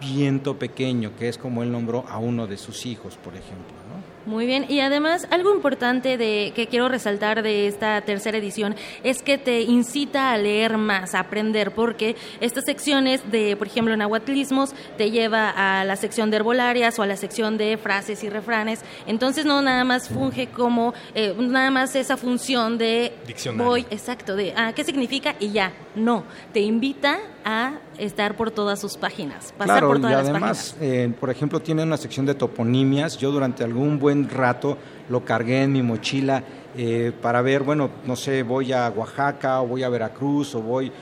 viento 0.00 0.58
pequeño, 0.58 1.16
que 1.16 1.28
es 1.28 1.38
como 1.38 1.62
él 1.62 1.72
nombró 1.72 2.04
a 2.08 2.18
uno 2.18 2.46
de 2.46 2.56
sus 2.56 2.86
hijos, 2.86 3.16
por 3.16 3.34
ejemplo. 3.34 3.74
¿no? 3.88 3.96
Muy 4.26 4.44
bien, 4.44 4.66
y 4.68 4.80
además 4.80 5.28
algo 5.30 5.54
importante 5.54 6.18
de 6.18 6.52
que 6.56 6.66
quiero 6.66 6.88
resaltar 6.88 7.44
de 7.44 7.68
esta 7.68 8.00
tercera 8.00 8.36
edición 8.38 8.74
es 9.04 9.22
que 9.22 9.38
te 9.38 9.60
incita 9.62 10.32
a 10.32 10.36
leer 10.36 10.78
más, 10.78 11.14
a 11.14 11.20
aprender, 11.20 11.70
porque 11.70 12.16
estas 12.40 12.64
secciones 12.64 13.30
de, 13.30 13.56
por 13.56 13.68
ejemplo, 13.68 13.96
nahuatlismos 13.96 14.74
te 14.98 15.12
lleva 15.12 15.50
a 15.50 15.84
la 15.84 15.94
sección 15.94 16.32
de 16.32 16.38
herbolarias 16.38 16.98
o 16.98 17.02
a 17.02 17.06
la 17.06 17.16
sección 17.16 17.56
de 17.56 17.76
frases 17.76 18.24
y 18.24 18.28
refranes. 18.28 18.80
Entonces 19.06 19.44
no 19.44 19.62
nada 19.62 19.84
más 19.84 20.08
funge 20.08 20.48
como 20.48 20.92
eh, 21.14 21.32
nada 21.38 21.70
más 21.70 21.94
esa 21.94 22.16
función 22.16 22.78
de 22.78 23.12
Diccionario. 23.28 23.64
voy, 23.64 23.86
exacto, 23.90 24.34
de 24.34 24.52
ah, 24.56 24.72
qué 24.74 24.82
significa 24.82 25.36
y 25.38 25.52
ya. 25.52 25.72
No, 25.94 26.24
te 26.52 26.60
invita 26.60 27.20
a 27.44 27.74
estar 27.98 28.36
por 28.36 28.50
todas 28.50 28.80
sus 28.80 28.96
páginas, 28.96 29.52
pasar 29.56 29.78
claro, 29.78 29.88
por 29.88 29.96
todas 29.98 30.12
y 30.12 30.14
las 30.16 30.28
además, 30.28 30.74
páginas. 30.74 30.76
eh, 30.80 31.12
por 31.18 31.30
ejemplo, 31.30 31.60
tiene 31.60 31.82
una 31.82 31.96
sección 31.96 32.26
de 32.26 32.34
toponimias. 32.34 33.16
Yo 33.18 33.30
durante 33.30 33.64
algún 33.64 33.98
buen 33.98 34.28
rato 34.28 34.76
lo 35.08 35.24
cargué 35.24 35.62
en 35.62 35.72
mi 35.72 35.82
mochila 35.82 36.42
eh, 36.76 37.12
para 37.22 37.42
ver, 37.42 37.62
bueno, 37.62 37.90
no 38.04 38.16
sé, 38.16 38.42
voy 38.42 38.72
a 38.72 38.88
Oaxaca 38.90 39.60
o 39.62 39.66
voy 39.66 39.82
a 39.82 39.88
Veracruz 39.88 40.54
o 40.54 40.60
voy 40.60 40.92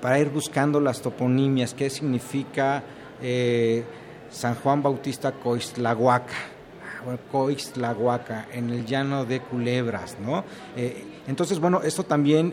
para 0.00 0.18
ir 0.18 0.30
buscando 0.30 0.80
las 0.80 1.02
toponimias, 1.02 1.74
qué 1.74 1.90
significa 1.90 2.82
eh, 3.20 3.84
San 4.30 4.54
Juan 4.54 4.82
Bautista 4.82 5.32
Coixtlahuaca. 5.32 6.34
Ah, 7.00 7.16
Coixtlahuaca, 7.30 8.46
en 8.52 8.70
el 8.70 8.86
llano 8.86 9.24
de 9.24 9.40
Culebras, 9.40 10.16
¿no? 10.20 10.44
Eh, 10.76 11.04
entonces, 11.26 11.58
bueno, 11.58 11.80
esto 11.82 12.04
también 12.04 12.52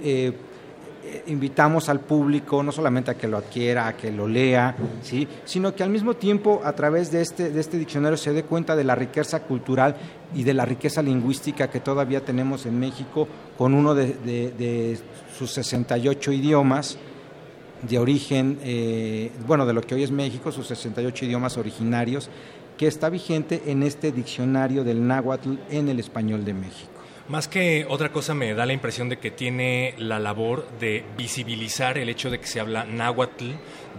eh, 1.05 1.23
invitamos 1.27 1.89
al 1.89 1.99
público 1.99 2.63
no 2.63 2.71
solamente 2.71 3.11
a 3.11 3.15
que 3.15 3.27
lo 3.27 3.37
adquiera, 3.37 3.87
a 3.87 3.95
que 3.95 4.11
lo 4.11 4.27
lea, 4.27 4.75
¿sí? 5.01 5.27
sino 5.45 5.75
que 5.75 5.83
al 5.83 5.89
mismo 5.89 6.15
tiempo 6.15 6.61
a 6.63 6.73
través 6.73 7.11
de 7.11 7.21
este, 7.21 7.49
de 7.49 7.59
este 7.59 7.77
diccionario 7.77 8.17
se 8.17 8.33
dé 8.33 8.43
cuenta 8.43 8.75
de 8.75 8.83
la 8.83 8.95
riqueza 8.95 9.43
cultural 9.43 9.95
y 10.33 10.43
de 10.43 10.53
la 10.53 10.65
riqueza 10.65 11.01
lingüística 11.01 11.69
que 11.69 11.79
todavía 11.79 12.25
tenemos 12.25 12.65
en 12.65 12.79
México 12.79 13.27
con 13.57 13.73
uno 13.73 13.93
de 13.93 14.99
sus 15.37 15.51
68 15.51 16.31
idiomas 16.31 16.97
de 17.81 17.99
origen, 17.99 18.59
eh, 18.63 19.31
bueno, 19.45 19.65
de 19.65 19.73
lo 19.73 19.81
que 19.81 19.95
hoy 19.95 20.03
es 20.03 20.11
México, 20.11 20.51
sus 20.51 20.67
68 20.67 21.25
idiomas 21.25 21.57
originarios, 21.57 22.29
que 22.77 22.87
está 22.87 23.09
vigente 23.09 23.63
en 23.67 23.83
este 23.83 24.11
diccionario 24.11 24.83
del 24.83 25.05
náhuatl 25.05 25.55
en 25.69 25.89
el 25.89 25.99
español 25.99 26.43
de 26.43 26.53
México. 26.53 26.94
Más 27.27 27.47
que 27.47 27.87
otra 27.89 28.11
cosa 28.11 28.35
me 28.35 28.53
da 28.53 28.67
la 28.67 28.73
impresión 28.73 29.09
de 29.09 29.17
que 29.17 29.31
tiene 29.31 29.95
la 29.97 30.19
labor 30.19 30.67
de 30.79 31.03
visibilizar 31.17 31.97
el 31.97 32.09
hecho 32.09 32.29
de 32.29 32.39
que 32.39 32.45
se 32.45 32.59
habla 32.59 32.85
náhuatl 32.85 33.45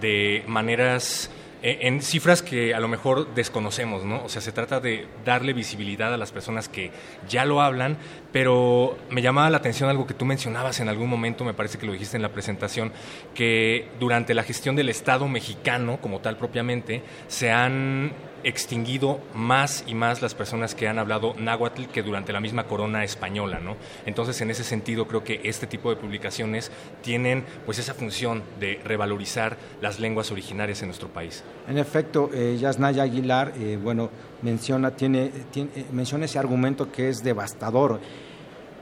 de 0.00 0.44
maneras 0.46 1.28
eh, 1.60 1.78
en 1.82 2.02
cifras 2.02 2.40
que 2.40 2.72
a 2.72 2.78
lo 2.78 2.86
mejor 2.86 3.34
desconocemos, 3.34 4.04
¿no? 4.04 4.22
O 4.22 4.28
sea, 4.28 4.40
se 4.40 4.52
trata 4.52 4.78
de 4.78 5.08
darle 5.24 5.54
visibilidad 5.54 6.14
a 6.14 6.16
las 6.16 6.30
personas 6.30 6.68
que 6.68 6.92
ya 7.28 7.44
lo 7.44 7.60
hablan, 7.60 7.96
pero 8.36 8.98
me 9.08 9.22
llamaba 9.22 9.48
la 9.48 9.56
atención 9.56 9.88
algo 9.88 10.06
que 10.06 10.12
tú 10.12 10.26
mencionabas 10.26 10.78
en 10.80 10.90
algún 10.90 11.08
momento, 11.08 11.42
me 11.42 11.54
parece 11.54 11.78
que 11.78 11.86
lo 11.86 11.92
dijiste 11.92 12.16
en 12.18 12.22
la 12.22 12.28
presentación, 12.28 12.92
que 13.34 13.88
durante 13.98 14.34
la 14.34 14.42
gestión 14.42 14.76
del 14.76 14.90
Estado 14.90 15.26
mexicano, 15.26 15.98
como 16.02 16.20
tal 16.20 16.36
propiamente, 16.36 17.02
se 17.28 17.50
han 17.50 18.12
extinguido 18.44 19.20
más 19.34 19.84
y 19.86 19.94
más 19.94 20.20
las 20.20 20.34
personas 20.34 20.74
que 20.74 20.86
han 20.86 20.98
hablado 20.98 21.34
náhuatl 21.38 21.84
que 21.86 22.02
durante 22.02 22.34
la 22.34 22.40
misma 22.40 22.64
corona 22.64 23.04
española, 23.04 23.58
¿no? 23.58 23.74
Entonces, 24.04 24.38
en 24.42 24.50
ese 24.50 24.64
sentido, 24.64 25.08
creo 25.08 25.24
que 25.24 25.40
este 25.44 25.66
tipo 25.66 25.88
de 25.88 25.96
publicaciones 25.96 26.70
tienen 27.02 27.42
pues 27.64 27.78
esa 27.78 27.94
función 27.94 28.42
de 28.60 28.78
revalorizar 28.84 29.56
las 29.80 29.98
lenguas 29.98 30.30
originarias 30.30 30.82
en 30.82 30.88
nuestro 30.88 31.08
país. 31.08 31.42
En 31.66 31.78
efecto, 31.78 32.28
eh, 32.34 32.58
Yasnaya 32.60 33.02
Aguilar, 33.04 33.54
eh, 33.58 33.78
bueno, 33.82 34.10
menciona, 34.42 34.90
tiene, 34.90 35.30
tiene- 35.50 35.70
menciona 35.90 36.26
ese 36.26 36.38
argumento 36.38 36.92
que 36.92 37.08
es 37.08 37.24
devastador. 37.24 37.98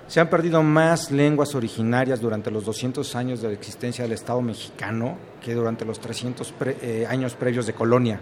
Se 0.06 0.20
han 0.20 0.28
perdido 0.28 0.62
más 0.62 1.10
lenguas 1.10 1.54
originarias 1.54 2.20
durante 2.20 2.50
los 2.50 2.64
200 2.64 3.16
años 3.16 3.40
de 3.40 3.48
la 3.48 3.54
existencia 3.54 4.04
del 4.04 4.12
Estado 4.12 4.40
mexicano 4.42 5.16
que 5.42 5.54
durante 5.54 5.84
los 5.84 5.98
300 5.98 6.52
pre- 6.52 6.76
eh, 6.82 7.06
años 7.08 7.34
previos 7.34 7.66
de 7.66 7.72
colonia. 7.72 8.20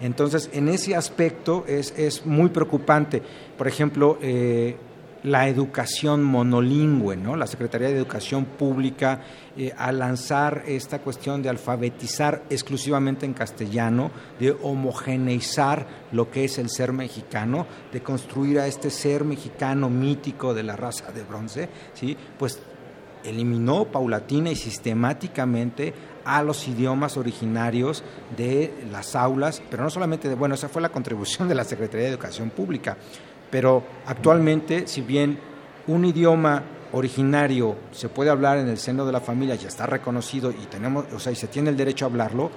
Entonces, 0.00 0.50
en 0.52 0.68
ese 0.68 0.94
aspecto 0.94 1.64
es, 1.66 1.94
es 1.96 2.26
muy 2.26 2.50
preocupante. 2.50 3.22
Por 3.56 3.66
ejemplo, 3.66 4.18
eh, 4.20 4.76
la 5.22 5.48
educación 5.48 6.22
monolingüe, 6.24 7.16
¿no? 7.16 7.36
La 7.36 7.46
Secretaría 7.46 7.88
de 7.88 7.96
Educación 7.96 8.44
Pública, 8.44 9.20
eh, 9.56 9.72
al 9.76 9.98
lanzar 9.98 10.64
esta 10.66 11.00
cuestión 11.00 11.42
de 11.42 11.48
alfabetizar 11.48 12.42
exclusivamente 12.50 13.24
en 13.24 13.34
castellano, 13.34 14.10
de 14.40 14.50
homogeneizar 14.50 15.86
lo 16.10 16.30
que 16.30 16.44
es 16.44 16.58
el 16.58 16.70
ser 16.70 16.92
mexicano, 16.92 17.66
de 17.92 18.02
construir 18.02 18.58
a 18.58 18.66
este 18.66 18.90
ser 18.90 19.24
mexicano 19.24 19.88
mítico 19.88 20.54
de 20.54 20.64
la 20.64 20.76
raza 20.76 21.12
de 21.12 21.22
bronce, 21.22 21.68
¿sí? 21.94 22.16
Pues 22.38 22.60
eliminó 23.24 23.84
paulatina 23.84 24.50
y 24.50 24.56
sistemáticamente 24.56 25.94
a 26.24 26.42
los 26.42 26.68
idiomas 26.68 27.16
originarios 27.16 28.04
de 28.36 28.72
las 28.90 29.16
aulas, 29.16 29.62
pero 29.70 29.82
no 29.82 29.90
solamente 29.90 30.28
de, 30.28 30.34
bueno, 30.34 30.54
esa 30.54 30.68
fue 30.68 30.82
la 30.82 30.88
contribución 30.90 31.48
de 31.48 31.54
la 31.54 31.64
Secretaría 31.64 32.06
de 32.06 32.12
Educación 32.12 32.50
Pública, 32.50 32.96
pero 33.52 33.82
actualmente, 34.06 34.86
si 34.88 35.02
bien 35.02 35.38
un 35.86 36.06
idioma 36.06 36.62
originario 36.92 37.76
se 37.90 38.08
puede 38.08 38.30
hablar 38.30 38.56
en 38.56 38.68
el 38.68 38.78
seno 38.78 39.04
de 39.04 39.12
la 39.12 39.20
familia, 39.20 39.54
ya 39.56 39.68
está 39.68 39.84
reconocido 39.84 40.50
y 40.50 40.64
tenemos, 40.70 41.04
o 41.12 41.18
sea, 41.18 41.32
y 41.32 41.36
se 41.36 41.48
tiene 41.48 41.68
el 41.68 41.76
derecho 41.76 42.06
a 42.06 42.08
hablarlo, 42.08 42.50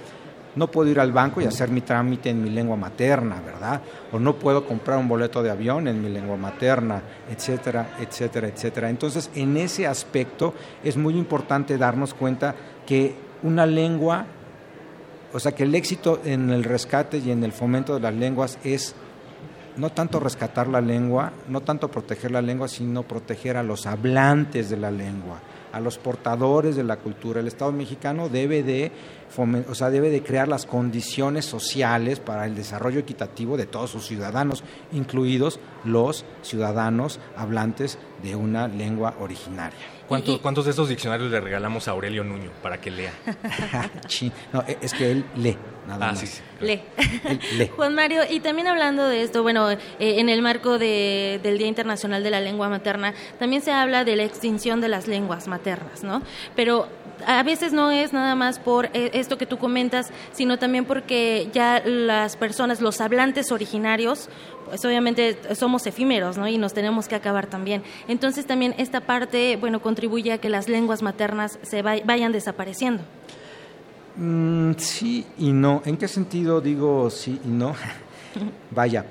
no 0.56 0.72
puedo 0.72 0.90
ir 0.90 1.02
al 1.02 1.12
banco 1.12 1.42
y 1.42 1.46
hacer 1.46 1.70
mi 1.70 1.82
trámite 1.82 2.30
en 2.30 2.42
mi 2.42 2.50
lengua 2.50 2.78
materna, 2.78 3.42
¿verdad? 3.46 3.82
O 4.14 4.20
no 4.20 4.36
puedo 4.36 4.66
comprar 4.66 4.98
un 4.98 5.10
boleto 5.10 5.44
de 5.44 5.52
avión 5.52 5.90
en 5.90 6.02
mi 6.02 6.10
lengua 6.10 6.38
materna, 6.38 7.02
etcétera, 7.30 7.98
etcétera, 8.00 8.48
etcétera. 8.48 8.90
Entonces, 8.90 9.30
en 9.36 9.58
ese 9.58 9.86
aspecto 9.88 10.54
es 10.82 10.96
muy 10.96 11.18
importante 11.18 11.78
darnos 11.78 12.14
cuenta 12.14 12.56
que 12.86 13.16
una 13.44 13.66
lengua, 13.66 14.28
o 15.34 15.40
sea, 15.42 15.52
que 15.52 15.64
el 15.64 15.76
éxito 15.76 16.22
en 16.24 16.52
el 16.52 16.64
rescate 16.64 17.18
y 17.18 17.32
en 17.32 17.44
el 17.44 17.52
fomento 17.52 17.96
de 17.96 18.00
las 18.00 18.14
lenguas 18.14 18.58
es 18.64 18.96
no 19.78 19.92
tanto 19.92 20.20
rescatar 20.20 20.68
la 20.68 20.82
lengua, 20.82 21.32
no 21.48 21.62
tanto 21.62 21.90
proteger 21.90 22.32
la 22.32 22.42
lengua, 22.42 22.68
sino 22.68 23.04
proteger 23.04 23.58
a 23.58 23.64
los 23.64 23.86
hablantes 23.86 24.70
de 24.70 24.78
la 24.78 24.92
lengua, 24.92 25.40
a 25.74 25.80
los 25.80 25.98
portadores 25.98 26.76
de 26.76 26.84
la 26.84 26.98
cultura. 26.98 27.40
El 27.40 27.48
Estado 27.48 27.72
mexicano 27.72 28.30
debe 28.30 28.64
de, 28.64 28.92
o 29.70 29.76
sea, 29.76 29.90
debe 29.90 30.10
de 30.10 30.24
crear 30.24 30.48
las 30.48 30.66
condiciones 30.66 31.46
sociales 31.46 32.20
para 32.20 32.46
el 32.46 32.56
desarrollo 32.56 33.00
equitativo 33.00 33.58
de 33.58 33.66
todos 33.66 33.90
sus 33.92 34.06
ciudadanos, 34.06 34.64
incluidos 34.94 35.60
los 35.84 36.26
ciudadanos 36.42 37.20
hablantes 37.36 37.98
de 38.24 38.36
una 38.36 38.68
lengua 38.68 39.16
originaria. 39.20 39.78
¿Cuántos, 40.08 40.40
cuántos 40.40 40.66
de 40.66 40.72
estos 40.72 40.88
diccionarios 40.88 41.32
le 41.32 41.42
regalamos 41.42 41.88
a 41.88 41.92
Aurelio 41.92 42.24
Nuño 42.24 42.52
para 42.62 42.80
que 42.80 42.92
lea? 42.92 43.12
No, 44.54 44.64
e- 44.68 44.78
es 44.82 44.94
que 44.94 45.12
él 45.12 45.26
lee, 45.36 45.58
nada 45.88 46.08
Ah, 46.08 46.12
más. 46.12 46.20
sí, 46.20 46.28
sí. 46.28 46.42
Lee. 46.62 46.82
Juan 47.76 47.94
Mario, 47.96 48.22
y 48.30 48.40
también 48.40 48.68
hablando 48.68 49.08
de 49.08 49.22
esto, 49.24 49.44
bueno, 49.44 49.70
eh, 49.72 49.78
en 50.00 50.30
el 50.30 50.42
marco 50.42 50.78
de- 50.80 51.40
del 51.44 51.58
Día 51.58 51.68
Internacional 51.68 52.24
de 52.24 52.30
la 52.32 52.40
Lengua 52.42 52.70
Materna, 52.70 53.14
también 53.40 53.62
se 53.62 53.72
habla 53.72 54.04
de 54.06 54.16
la 54.16 54.24
extinción 54.24 54.82
de 54.82 54.88
las 54.90 55.08
lenguas 55.08 55.48
maternas, 55.48 56.04
¿no? 56.04 56.22
Pero 56.56 56.88
a 57.28 57.44
veces 57.44 57.72
no 57.74 57.92
es 57.92 58.14
nada 58.14 58.36
más 58.36 58.60
por 58.60 58.88
eh, 58.94 59.12
esto 59.14 59.38
que 59.38 59.46
tú 59.46 59.58
comentas, 59.58 60.12
sino 60.34 60.58
también 60.60 60.86
porque 60.86 61.50
ya 61.54 61.82
las 61.86 62.36
personas, 62.38 62.82
los 62.82 63.00
hablantes 63.02 63.52
originarios, 63.52 64.30
pues 64.66 64.84
obviamente 64.86 65.38
somos 65.56 65.86
efímeros, 65.88 66.38
¿no? 66.38 66.48
Y 66.48 66.58
nos 66.58 66.74
tenemos 66.74 67.08
que 67.08 67.16
acabar 67.16 67.48
también. 67.48 67.84
Entonces 68.08 68.46
también 68.48 68.74
esta 68.78 69.02
parte, 69.02 69.58
bueno, 69.58 69.82
contribuye 69.82 70.32
a 70.32 70.38
que 70.40 70.50
las 70.50 70.68
lenguas 70.70 71.02
maternas 71.04 71.60
se 71.64 71.84
vay- 71.84 72.02
vayan 72.06 72.32
desapareciendo. 72.32 73.04
Mm, 74.18 74.74
sí 74.78 75.26
y 75.38 75.52
no. 75.52 75.82
¿En 75.86 75.98
qué 75.98 76.08
sentido 76.08 76.62
digo 76.62 77.10
sí 77.10 77.40
y 77.44 77.50
no? 77.50 77.74
Vaya, 78.72 79.06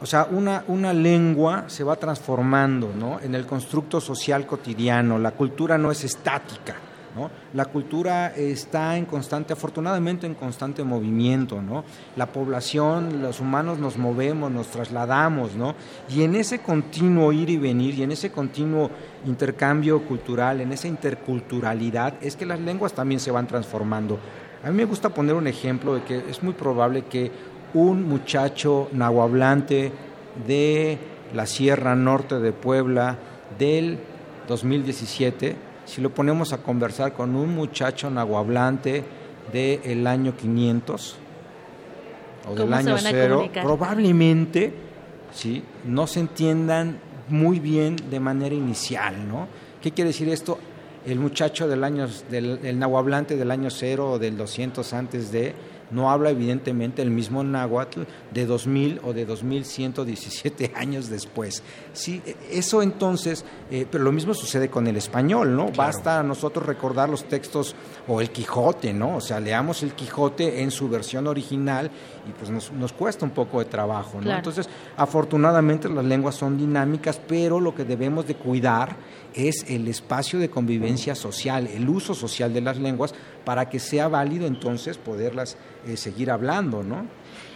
o 0.00 0.06
sea, 0.06 0.28
una, 0.30 0.64
una 0.68 0.92
lengua 0.92 1.64
se 1.68 1.82
va 1.82 1.96
transformando 1.96 2.92
¿no? 2.94 3.18
en 3.20 3.34
el 3.34 3.46
constructo 3.46 4.00
social 4.00 4.46
cotidiano. 4.46 5.18
La 5.18 5.30
cultura 5.30 5.78
no 5.78 5.90
es 5.90 6.04
estática. 6.04 6.76
¿no? 7.16 7.30
La 7.54 7.64
cultura 7.64 8.34
está 8.36 8.98
en 8.98 9.06
constante, 9.06 9.54
afortunadamente 9.54 10.26
en 10.26 10.34
constante 10.34 10.84
movimiento. 10.84 11.62
¿no? 11.62 11.82
La 12.14 12.26
población, 12.26 13.22
los 13.22 13.40
humanos 13.40 13.78
nos 13.78 13.96
movemos, 13.96 14.50
nos 14.50 14.66
trasladamos. 14.66 15.54
¿no? 15.54 15.74
Y 16.10 16.24
en 16.24 16.36
ese 16.36 16.58
continuo 16.58 17.32
ir 17.32 17.48
y 17.48 17.56
venir 17.56 17.94
y 17.94 18.02
en 18.02 18.12
ese 18.12 18.30
continuo 18.30 18.90
intercambio 19.24 20.02
cultural, 20.02 20.60
en 20.60 20.72
esa 20.72 20.88
interculturalidad, 20.88 22.14
es 22.20 22.36
que 22.36 22.44
las 22.44 22.60
lenguas 22.60 22.92
también 22.92 23.18
se 23.18 23.30
van 23.30 23.46
transformando. 23.46 24.18
A 24.66 24.70
mí 24.70 24.78
me 24.78 24.84
gusta 24.84 25.10
poner 25.10 25.36
un 25.36 25.46
ejemplo 25.46 25.94
de 25.94 26.02
que 26.02 26.24
es 26.28 26.42
muy 26.42 26.52
probable 26.52 27.04
que 27.04 27.30
un 27.72 28.02
muchacho 28.02 28.88
nahuablante 28.90 29.92
de 30.44 30.98
la 31.32 31.46
Sierra 31.46 31.94
Norte 31.94 32.40
de 32.40 32.50
Puebla 32.50 33.16
del 33.56 34.00
2017, 34.48 35.54
si 35.84 36.00
lo 36.00 36.10
ponemos 36.10 36.52
a 36.52 36.64
conversar 36.64 37.12
con 37.12 37.36
un 37.36 37.54
muchacho 37.54 38.10
nahuablante 38.10 39.04
del 39.52 40.04
año 40.04 40.36
500 40.36 41.16
o 42.48 42.54
del 42.56 42.58
¿Cómo 42.58 42.82
se 42.82 42.90
año 42.90 42.98
cero, 42.98 43.48
probablemente 43.62 44.74
¿sí? 45.32 45.62
no 45.84 46.08
se 46.08 46.18
entiendan 46.18 46.98
muy 47.28 47.60
bien 47.60 47.94
de 48.10 48.18
manera 48.18 48.56
inicial. 48.56 49.28
¿no? 49.28 49.46
¿Qué 49.80 49.92
quiere 49.92 50.08
decir 50.08 50.28
esto? 50.28 50.58
El 51.06 51.18
muchacho 51.18 51.68
del 51.68 51.84
año, 51.84 52.08
del, 52.30 52.58
el 52.62 52.78
nahuablante 52.78 53.36
del 53.36 53.50
año 53.50 53.70
cero 53.70 54.12
o 54.12 54.18
del 54.18 54.36
200 54.36 54.92
antes 54.92 55.32
de 55.32 55.54
no 55.90 56.10
habla 56.10 56.30
evidentemente 56.30 57.02
el 57.02 57.10
mismo 57.10 57.44
náhuatl 57.44 58.02
de 58.32 58.46
2000 58.46 59.00
o 59.04 59.12
de 59.12 59.24
2117 59.24 60.72
años 60.76 61.08
después. 61.08 61.62
Sí, 61.92 62.22
eso 62.50 62.82
entonces, 62.82 63.44
eh, 63.70 63.86
pero 63.90 64.04
lo 64.04 64.12
mismo 64.12 64.34
sucede 64.34 64.68
con 64.68 64.86
el 64.86 64.96
español, 64.96 65.54
¿no? 65.56 65.70
Basta 65.70 66.20
a 66.20 66.22
nosotros 66.22 66.66
recordar 66.66 67.08
los 67.08 67.24
textos 67.24 67.74
o 68.08 68.20
el 68.20 68.30
Quijote, 68.30 68.92
¿no? 68.92 69.16
O 69.16 69.20
sea, 69.20 69.40
leamos 69.40 69.82
el 69.82 69.92
Quijote 69.92 70.62
en 70.62 70.70
su 70.70 70.88
versión 70.88 71.26
original 71.26 71.90
y 72.28 72.32
pues 72.32 72.50
nos, 72.50 72.92
cuesta 72.92 73.24
un 73.24 73.32
poco 73.32 73.58
de 73.58 73.66
trabajo, 73.66 74.20
¿no? 74.20 74.34
Entonces, 74.34 74.68
afortunadamente 74.96 75.88
las 75.88 76.04
lenguas 76.04 76.34
son 76.34 76.56
dinámicas, 76.56 77.20
pero 77.26 77.60
lo 77.60 77.74
que 77.74 77.84
debemos 77.84 78.26
de 78.26 78.34
cuidar 78.34 78.96
es 79.36 79.66
el 79.68 79.86
espacio 79.86 80.38
de 80.38 80.48
convivencia 80.48 81.14
social, 81.14 81.68
el 81.68 81.88
uso 81.88 82.14
social 82.14 82.52
de 82.52 82.62
las 82.62 82.78
lenguas 82.78 83.14
para 83.44 83.68
que 83.68 83.78
sea 83.78 84.08
válido 84.08 84.46
entonces 84.46 84.96
poderlas 84.96 85.56
eh, 85.86 85.96
seguir 85.96 86.30
hablando, 86.30 86.82
¿no? 86.82 87.06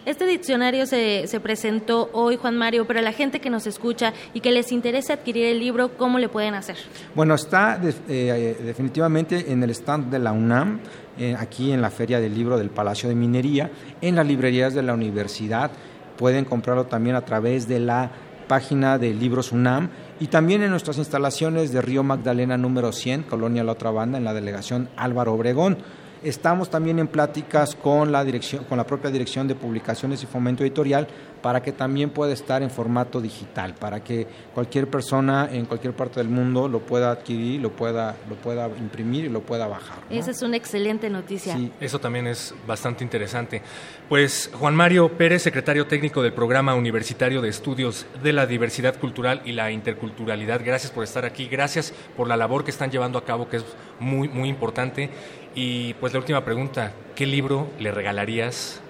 Este 0.07 0.27
diccionario 0.27 0.87
se, 0.87 1.27
se, 1.27 1.41
presentó 1.41 2.09
hoy, 2.15 2.37
Juan 2.37 2.57
Mario, 2.57 2.87
pero 2.87 3.03
la 3.03 3.13
gente 3.13 3.39
que 3.39 3.51
nos 3.51 3.67
escucha 3.67 4.15
y 4.33 4.41
que 4.41 4.51
les 4.51 4.73
interese 4.73 5.13
adquirir 5.13 5.45
el 5.45 5.59
libro, 5.59 5.97
¿cómo 5.99 6.19
le 6.19 6.31
pueden 6.31 6.55
hacer? 6.55 6.77
Bueno, 7.15 7.35
está 7.35 7.79
eh, 8.09 8.57
definitivamente 8.65 9.53
en 9.53 9.63
el 9.63 9.71
stand 9.71 10.11
de 10.11 10.19
la 10.19 10.33
UNAM, 10.33 10.81
eh, 11.19 11.37
aquí 11.39 11.71
en 11.73 11.83
la 11.83 11.91
Feria 11.91 12.19
del 12.19 12.35
Libro 12.35 12.57
del 12.57 12.71
Palacio 12.71 13.11
de 13.11 13.15
Minería, 13.15 13.71
en 14.01 14.17
las 14.17 14.27
librerías 14.27 14.73
de 14.73 14.83
la 14.83 14.95
universidad. 14.95 15.71
Pueden 16.17 16.47
comprarlo 16.47 16.87
también 16.87 17.15
a 17.15 17.25
través 17.25 17.69
de 17.69 17.81
la 17.81 18.11
página 18.49 18.97
de 18.97 19.13
Libros 19.13 19.53
UNAM 19.53 19.91
y 20.21 20.27
también 20.27 20.63
en 20.63 20.71
nuestras 20.71 20.99
instalaciones 20.99 21.73
de 21.73 21.81
Río 21.81 22.03
Magdalena 22.03 22.59
número 22.59 22.93
100, 22.93 23.23
Colonia 23.23 23.65
La 23.65 23.73
Otra 23.73 23.91
Banda, 23.91 24.19
en 24.19 24.25
la 24.25 24.35
delegación 24.35 24.91
Álvaro 24.97 25.33
Obregón. 25.33 25.79
Estamos 26.23 26.69
también 26.69 26.99
en 26.99 27.09
pláticas 27.09 27.75
con 27.75 28.13
la 28.13 28.23
dirección, 28.23 28.65
con 28.65 28.77
la 28.77 28.87
propia 28.87 29.11
dirección 29.11 29.49
de 29.49 29.55
publicaciones 29.55 30.23
y 30.23 30.27
fomento 30.27 30.63
editorial 30.63 31.09
para 31.43 31.63
que 31.63 31.73
también 31.73 32.11
pueda 32.11 32.33
estar 32.33 32.63
en 32.63 32.71
formato 32.71 33.21
digital, 33.21 33.75
para 33.75 34.03
que 34.03 34.27
cualquier 34.55 34.89
persona 34.89 35.49
en 35.51 35.67
cualquier 35.67 35.95
parte 35.95 36.21
del 36.21 36.29
mundo 36.29 36.69
lo 36.69 36.81
pueda 36.81 37.11
adquirir, 37.11 37.61
lo 37.61 37.71
pueda, 37.71 38.17
lo 38.29 38.37
pueda 38.37 38.69
imprimir 38.69 39.25
y 39.25 39.29
lo 39.29 39.41
pueda 39.41 39.67
bajar. 39.67 39.99
Esa 40.11 40.31
es 40.31 40.43
una 40.43 40.57
excelente 40.57 41.09
noticia. 41.11 41.57
Sí. 41.57 41.73
Eso 41.81 41.99
también 41.99 42.27
es 42.27 42.55
bastante 42.67 43.05
interesante. 43.05 43.63
Pues 44.09 44.51
Juan 44.59 44.75
Mario 44.75 45.17
Pérez, 45.17 45.43
secretario 45.43 45.87
técnico 45.87 46.23
del 46.23 46.33
Programa 46.33 46.75
Universitario 46.75 47.41
de 47.41 47.49
Estudios 47.49 48.07
de 48.23 48.33
la 48.33 48.47
Diversidad 48.47 48.99
Cultural 48.99 49.43
y 49.45 49.53
la 49.53 49.71
Interculturalidad, 49.71 50.61
gracias 50.65 50.93
por 50.93 51.05
estar 51.05 51.25
aquí, 51.25 51.47
gracias 51.47 51.93
por 52.17 52.29
la 52.29 52.37
labor 52.37 52.65
que 52.65 52.71
están 52.71 52.91
llevando 52.91 53.19
a 53.19 53.25
cabo, 53.25 53.49
que 53.49 53.59
es 53.59 53.65
muy, 53.99 54.29
muy 54.29 54.49
importante. 54.49 55.11
Y 55.55 55.95
pues 55.95 56.13
la 56.13 56.21
última 56.21 56.45
pregunta, 56.45 56.93
¿qué 57.15 57.27
libro 57.27 57.69
le 57.79 57.91
regalarías 57.91 58.81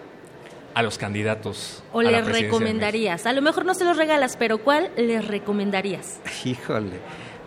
a 0.74 0.82
los 0.82 0.98
candidatos. 0.98 1.82
O 1.92 2.02
les 2.02 2.26
recomendarías. 2.26 3.26
A 3.26 3.32
lo 3.32 3.42
mejor 3.42 3.64
no 3.64 3.74
se 3.74 3.84
los 3.84 3.96
regalas, 3.96 4.36
pero 4.36 4.58
¿cuál 4.58 4.90
les 4.96 5.26
recomendarías? 5.26 6.20
Híjole. 6.44 7.00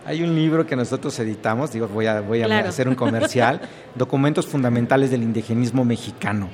Hay 0.06 0.22
un 0.22 0.34
libro 0.34 0.66
que 0.66 0.76
nosotros 0.76 1.18
editamos, 1.18 1.72
digo, 1.72 1.88
voy 1.88 2.06
a, 2.06 2.20
voy 2.20 2.42
a 2.42 2.58
hacer 2.58 2.88
un 2.88 2.94
comercial, 2.94 3.62
Documentos 3.94 4.46
Fundamentales 4.46 5.10
del 5.10 5.22
Indigenismo 5.22 5.82
Mexicano. 5.84 6.50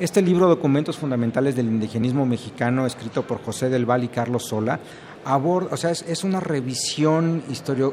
Este 0.00 0.22
libro, 0.22 0.48
Documentos 0.48 0.96
Fundamentales 0.96 1.54
del 1.54 1.66
Indigenismo 1.66 2.24
Mexicano, 2.24 2.86
escrito 2.86 3.22
por 3.26 3.42
José 3.42 3.68
del 3.68 3.84
Val 3.84 4.04
y 4.04 4.08
Carlos 4.08 4.46
Sola, 4.46 4.80
aborda, 5.24 5.68
o 5.72 5.76
sea, 5.76 5.90
es, 5.90 6.02
es 6.02 6.24
una 6.24 6.40
revisión 6.40 7.44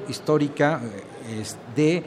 histórica 0.07 0.81
eh, 1.27 1.43
de 1.75 2.03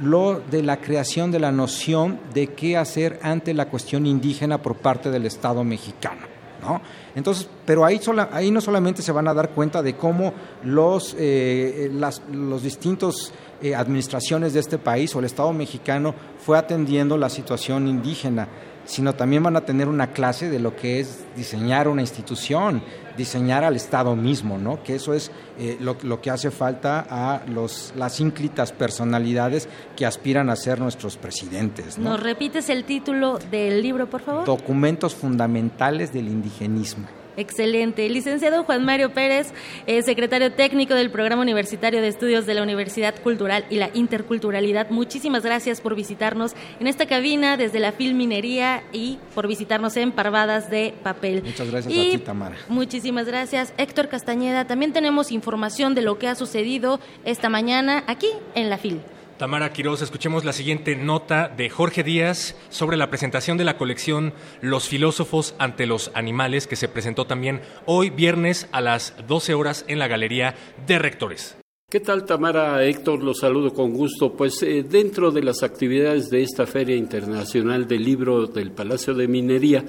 lo 0.00 0.40
de 0.40 0.62
la 0.62 0.80
creación 0.80 1.30
de 1.30 1.40
la 1.40 1.52
noción 1.52 2.18
de 2.32 2.48
qué 2.48 2.76
hacer 2.76 3.18
ante 3.22 3.54
la 3.54 3.68
cuestión 3.68 4.06
indígena 4.06 4.62
por 4.62 4.76
parte 4.76 5.10
del 5.10 5.26
Estado 5.26 5.64
mexicano. 5.64 6.22
¿no? 6.62 6.80
Entonces, 7.14 7.48
pero 7.64 7.84
ahí, 7.84 8.00
ahí 8.32 8.50
no 8.50 8.60
solamente 8.60 9.02
se 9.02 9.12
van 9.12 9.28
a 9.28 9.34
dar 9.34 9.50
cuenta 9.50 9.82
de 9.82 9.96
cómo 9.96 10.32
los, 10.62 11.14
eh, 11.18 11.90
las 11.92 12.22
los 12.32 12.62
distintos 12.62 13.32
eh, 13.62 13.74
administraciones 13.74 14.52
de 14.52 14.60
este 14.60 14.78
país 14.78 15.14
o 15.14 15.20
el 15.20 15.26
Estado 15.26 15.52
mexicano 15.52 16.14
fue 16.38 16.58
atendiendo 16.58 17.16
la 17.16 17.28
situación 17.28 17.86
indígena, 17.86 18.48
sino 18.84 19.14
también 19.14 19.42
van 19.42 19.56
a 19.56 19.62
tener 19.62 19.88
una 19.88 20.12
clase 20.12 20.50
de 20.50 20.58
lo 20.58 20.76
que 20.76 21.00
es 21.00 21.24
diseñar 21.36 21.88
una 21.88 22.02
institución, 22.02 22.82
diseñar 23.16 23.64
al 23.64 23.76
Estado 23.76 24.16
mismo, 24.16 24.58
¿no? 24.58 24.82
que 24.82 24.94
eso 24.96 25.14
es 25.14 25.30
eh, 25.58 25.78
lo, 25.80 26.20
que 26.20 26.30
hace 26.30 26.50
falta 26.50 27.06
a 27.08 27.42
los, 27.46 27.92
las 27.96 28.20
ínclitas 28.20 28.72
personalidades 28.72 29.68
que 29.96 30.06
aspiran 30.06 30.50
a 30.50 30.56
ser 30.56 30.80
nuestros 30.80 31.16
presidentes. 31.16 31.98
¿Nos 31.98 32.22
repites 32.22 32.68
el 32.68 32.84
título 32.84 33.38
del 33.50 33.82
libro, 33.82 34.08
por 34.08 34.20
favor? 34.20 34.44
Documentos 34.44 35.14
fundamentales 35.14 36.12
del 36.12 36.28
indigenismo. 36.28 37.06
Excelente. 37.36 38.08
Licenciado 38.08 38.64
Juan 38.64 38.84
Mario 38.84 39.12
Pérez, 39.12 39.52
eh, 39.86 40.02
secretario 40.02 40.52
técnico 40.52 40.94
del 40.94 41.10
Programa 41.10 41.42
Universitario 41.42 42.00
de 42.00 42.08
Estudios 42.08 42.46
de 42.46 42.54
la 42.54 42.62
Universidad 42.62 43.20
Cultural 43.22 43.64
y 43.70 43.76
la 43.76 43.90
Interculturalidad, 43.94 44.90
muchísimas 44.90 45.42
gracias 45.42 45.80
por 45.80 45.94
visitarnos 45.94 46.52
en 46.80 46.86
esta 46.86 47.06
cabina 47.06 47.56
desde 47.56 47.80
la 47.80 47.92
Filminería 47.92 48.82
y 48.92 49.18
por 49.34 49.48
visitarnos 49.48 49.96
en 49.96 50.12
Parvadas 50.12 50.70
de 50.70 50.94
Papel. 51.02 51.42
Muchas 51.44 51.70
gracias 51.70 51.92
a 51.92 51.96
ti, 51.96 52.18
Tamara. 52.18 52.56
Muchísimas 52.68 53.26
gracias. 53.26 53.72
Héctor 53.78 54.08
Castañeda, 54.08 54.66
también 54.66 54.92
tenemos 54.92 55.32
información 55.32 55.94
de 55.94 56.02
lo 56.02 56.18
que 56.18 56.28
ha 56.28 56.34
sucedido 56.34 57.00
esta 57.24 57.48
mañana 57.48 58.04
aquí 58.06 58.28
en 58.54 58.70
la 58.70 58.78
FIL. 58.78 59.00
Tamara 59.38 59.72
Quiroz, 59.72 60.00
escuchemos 60.00 60.44
la 60.44 60.52
siguiente 60.52 60.94
nota 60.94 61.48
de 61.48 61.68
Jorge 61.68 62.04
Díaz 62.04 62.54
sobre 62.68 62.96
la 62.96 63.10
presentación 63.10 63.58
de 63.58 63.64
la 63.64 63.76
colección 63.76 64.32
Los 64.60 64.88
filósofos 64.88 65.56
ante 65.58 65.86
los 65.86 66.12
animales 66.14 66.68
que 66.68 66.76
se 66.76 66.86
presentó 66.86 67.26
también 67.26 67.60
hoy 67.84 68.10
viernes 68.10 68.68
a 68.70 68.80
las 68.80 69.14
12 69.26 69.54
horas 69.54 69.84
en 69.88 69.98
la 69.98 70.06
Galería 70.06 70.54
de 70.86 71.00
Rectores. 71.00 71.56
¿Qué 71.90 71.98
tal 71.98 72.24
Tamara? 72.24 72.84
Héctor, 72.84 73.24
los 73.24 73.40
saludo 73.40 73.74
con 73.74 73.92
gusto. 73.92 74.34
Pues 74.34 74.62
eh, 74.62 74.84
dentro 74.88 75.32
de 75.32 75.42
las 75.42 75.64
actividades 75.64 76.30
de 76.30 76.42
esta 76.42 76.64
Feria 76.66 76.96
Internacional 76.96 77.88
del 77.88 78.04
Libro 78.04 78.46
del 78.46 78.70
Palacio 78.70 79.14
de 79.14 79.26
Minería, 79.26 79.84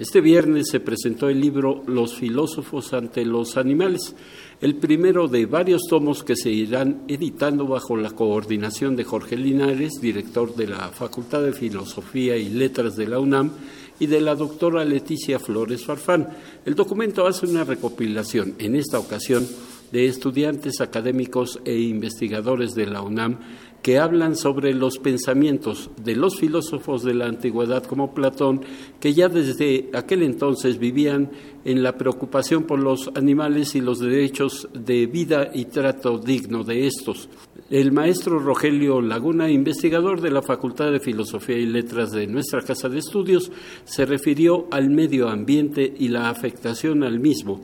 este 0.00 0.22
viernes 0.22 0.68
se 0.70 0.80
presentó 0.80 1.28
el 1.28 1.42
libro 1.42 1.82
Los 1.86 2.14
filósofos 2.14 2.94
ante 2.94 3.22
los 3.26 3.58
animales 3.58 4.16
el 4.62 4.76
primero 4.76 5.28
de 5.28 5.44
varios 5.44 5.82
tomos 5.90 6.24
que 6.24 6.36
se 6.36 6.48
irán 6.48 7.02
editando 7.06 7.66
bajo 7.66 7.98
la 7.98 8.10
coordinación 8.10 8.96
de 8.96 9.04
Jorge 9.04 9.36
Linares, 9.36 10.00
director 10.00 10.54
de 10.54 10.68
la 10.68 10.88
Facultad 10.88 11.42
de 11.42 11.52
Filosofía 11.52 12.38
y 12.38 12.48
Letras 12.48 12.96
de 12.96 13.08
la 13.08 13.18
UNAM, 13.18 13.52
y 13.98 14.06
de 14.06 14.22
la 14.22 14.34
doctora 14.34 14.84
Leticia 14.86 15.38
Flores 15.38 15.84
Farfán. 15.84 16.28
El 16.64 16.74
documento 16.74 17.26
hace 17.26 17.44
una 17.44 17.64
recopilación, 17.64 18.54
en 18.58 18.76
esta 18.76 18.98
ocasión, 18.98 19.46
de 19.92 20.06
estudiantes 20.06 20.80
académicos 20.80 21.60
e 21.64 21.78
investigadores 21.78 22.74
de 22.74 22.86
la 22.86 23.02
UNAM 23.02 23.38
que 23.82 23.98
hablan 23.98 24.36
sobre 24.36 24.74
los 24.74 24.98
pensamientos 24.98 25.90
de 26.02 26.16
los 26.16 26.38
filósofos 26.38 27.02
de 27.02 27.14
la 27.14 27.26
antigüedad 27.26 27.84
como 27.84 28.14
Platón, 28.14 28.62
que 29.00 29.14
ya 29.14 29.28
desde 29.28 29.88
aquel 29.94 30.22
entonces 30.22 30.78
vivían 30.78 31.30
en 31.64 31.82
la 31.82 31.96
preocupación 31.96 32.64
por 32.64 32.78
los 32.78 33.10
animales 33.14 33.74
y 33.74 33.80
los 33.80 34.00
derechos 34.00 34.68
de 34.74 35.06
vida 35.06 35.50
y 35.52 35.66
trato 35.66 36.18
digno 36.18 36.64
de 36.64 36.86
estos. 36.86 37.28
El 37.70 37.92
maestro 37.92 38.38
Rogelio 38.38 39.00
Laguna, 39.00 39.50
investigador 39.50 40.20
de 40.20 40.30
la 40.30 40.42
Facultad 40.42 40.90
de 40.90 41.00
Filosofía 41.00 41.56
y 41.56 41.66
Letras 41.66 42.10
de 42.10 42.26
nuestra 42.26 42.62
Casa 42.62 42.88
de 42.88 42.98
Estudios, 42.98 43.50
se 43.84 44.06
refirió 44.06 44.66
al 44.70 44.90
medio 44.90 45.28
ambiente 45.28 45.94
y 45.98 46.08
la 46.08 46.28
afectación 46.28 47.04
al 47.04 47.20
mismo 47.20 47.60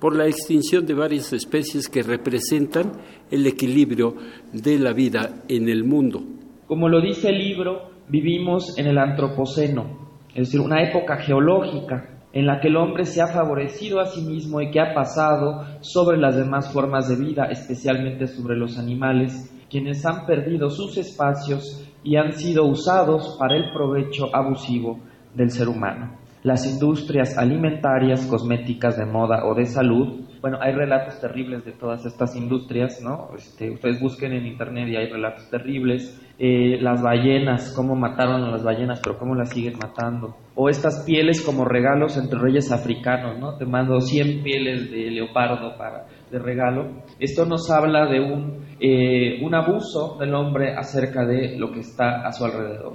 por 0.00 0.16
la 0.16 0.26
extinción 0.26 0.86
de 0.86 0.94
varias 0.94 1.32
especies 1.32 1.88
que 1.88 2.02
representan 2.02 2.92
el 3.30 3.46
equilibrio 3.46 4.14
de 4.52 4.78
la 4.78 4.92
vida 4.92 5.42
en 5.48 5.68
el 5.68 5.84
mundo. 5.84 6.22
Como 6.66 6.88
lo 6.88 7.00
dice 7.00 7.30
el 7.30 7.38
libro, 7.38 7.90
vivimos 8.08 8.78
en 8.78 8.86
el 8.86 8.98
Antropoceno, 8.98 10.08
es 10.34 10.48
decir, 10.48 10.60
una 10.60 10.82
época 10.82 11.16
geológica 11.16 12.18
en 12.32 12.46
la 12.46 12.60
que 12.60 12.68
el 12.68 12.76
hombre 12.76 13.04
se 13.04 13.22
ha 13.22 13.26
favorecido 13.26 14.00
a 14.00 14.06
sí 14.06 14.20
mismo 14.20 14.60
y 14.60 14.70
que 14.70 14.80
ha 14.80 14.94
pasado 14.94 15.64
sobre 15.80 16.18
las 16.18 16.36
demás 16.36 16.72
formas 16.72 17.08
de 17.08 17.16
vida, 17.16 17.46
especialmente 17.46 18.26
sobre 18.26 18.56
los 18.56 18.78
animales, 18.78 19.52
quienes 19.70 20.04
han 20.04 20.26
perdido 20.26 20.70
sus 20.70 20.96
espacios 20.98 21.84
y 22.04 22.16
han 22.16 22.32
sido 22.32 22.64
usados 22.66 23.36
para 23.38 23.56
el 23.56 23.72
provecho 23.72 24.34
abusivo 24.34 25.00
del 25.34 25.50
ser 25.50 25.68
humano. 25.68 26.16
Las 26.42 26.66
industrias 26.66 27.36
alimentarias, 27.36 28.26
cosméticas, 28.26 28.96
de 28.96 29.06
moda 29.06 29.44
o 29.46 29.54
de 29.54 29.66
salud. 29.66 30.20
Bueno, 30.40 30.58
hay 30.60 30.72
relatos 30.72 31.20
terribles 31.20 31.64
de 31.64 31.72
todas 31.72 32.06
estas 32.06 32.36
industrias, 32.36 33.00
¿no? 33.02 33.30
Este, 33.36 33.70
ustedes 33.70 34.00
busquen 34.00 34.32
en 34.32 34.46
internet 34.46 34.88
y 34.88 34.96
hay 34.96 35.10
relatos 35.10 35.50
terribles. 35.50 36.20
Eh, 36.38 36.80
las 36.80 37.02
ballenas, 37.02 37.72
cómo 37.74 37.96
mataron 37.96 38.44
a 38.44 38.50
las 38.52 38.62
ballenas, 38.62 39.00
pero 39.02 39.18
cómo 39.18 39.34
las 39.34 39.50
siguen 39.50 39.74
matando. 39.82 40.36
O 40.54 40.68
estas 40.68 41.04
pieles 41.04 41.42
como 41.42 41.64
regalos 41.64 42.16
entre 42.16 42.38
reyes 42.38 42.70
africanos, 42.70 43.38
¿no? 43.40 43.56
Te 43.56 43.66
mando 43.66 44.00
100 44.00 44.44
pieles 44.44 44.90
de 44.92 45.10
leopardo 45.10 45.76
para, 45.76 46.06
de 46.30 46.38
regalo. 46.38 47.02
Esto 47.18 47.44
nos 47.44 47.68
habla 47.70 48.06
de 48.06 48.20
un, 48.20 48.64
eh, 48.78 49.44
un 49.44 49.54
abuso 49.56 50.16
del 50.20 50.32
hombre 50.34 50.76
acerca 50.76 51.26
de 51.26 51.58
lo 51.58 51.72
que 51.72 51.80
está 51.80 52.24
a 52.24 52.30
su 52.30 52.44
alrededor. 52.44 52.94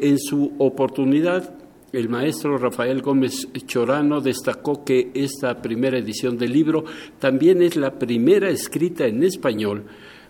En 0.00 0.18
su 0.18 0.54
oportunidad, 0.58 1.63
el 1.96 2.08
maestro 2.08 2.58
Rafael 2.58 3.02
Gómez 3.02 3.48
Chorano 3.66 4.20
destacó 4.20 4.84
que 4.84 5.10
esta 5.14 5.60
primera 5.62 5.98
edición 5.98 6.36
del 6.36 6.52
libro 6.52 6.84
también 7.18 7.62
es 7.62 7.76
la 7.76 7.98
primera 7.98 8.50
escrita 8.50 9.06
en 9.06 9.22
español 9.22 9.84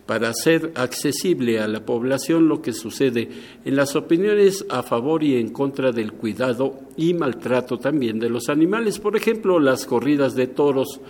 para 0.06 0.28
hacer 0.28 0.72
accesible 0.74 1.60
a 1.60 1.68
la 1.68 1.84
población 1.84 2.48
lo 2.48 2.60
que 2.60 2.72
sucede 2.72 3.28
en 3.64 3.76
las 3.76 3.96
opiniones 3.96 4.64
a 4.68 4.82
favor 4.82 5.24
y 5.24 5.36
en 5.36 5.50
contra 5.50 5.92
del 5.92 6.12
cuidado 6.12 6.78
y 6.96 7.14
maltrato 7.14 7.78
también 7.78 8.18
de 8.18 8.28
los 8.28 8.48
animales. 8.48 8.98
Por 8.98 9.16
ejemplo, 9.16 9.58
las 9.58 9.86
corridas 9.86 10.34
de 10.34 10.46
toros, 10.46 11.00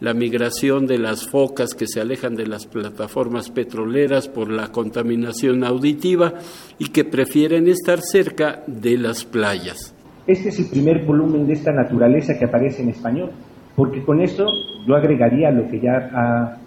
la 0.00 0.12
migración 0.12 0.86
de 0.86 0.98
las 0.98 1.26
focas 1.26 1.74
que 1.74 1.86
se 1.86 2.00
alejan 2.00 2.34
de 2.34 2.46
las 2.46 2.66
plataformas 2.66 3.50
petroleras 3.50 4.28
por 4.28 4.50
la 4.50 4.70
contaminación 4.70 5.64
auditiva 5.64 6.34
y 6.78 6.88
que 6.88 7.04
prefieren 7.04 7.68
estar 7.68 8.00
cerca 8.02 8.64
de 8.66 8.98
las 8.98 9.24
playas. 9.24 9.94
Este 10.26 10.50
es 10.50 10.58
el 10.60 10.66
primer 10.70 11.04
volumen 11.04 11.46
de 11.46 11.54
esta 11.54 11.72
naturaleza 11.72 12.38
que 12.38 12.44
aparece 12.44 12.82
en 12.82 12.90
español, 12.90 13.30
porque 13.74 14.02
con 14.04 14.20
esto 14.20 14.46
yo 14.86 14.94
agregaría 14.94 15.50
lo 15.50 15.66
que 15.68 15.80
ya 15.80 16.10
ha 16.14 16.58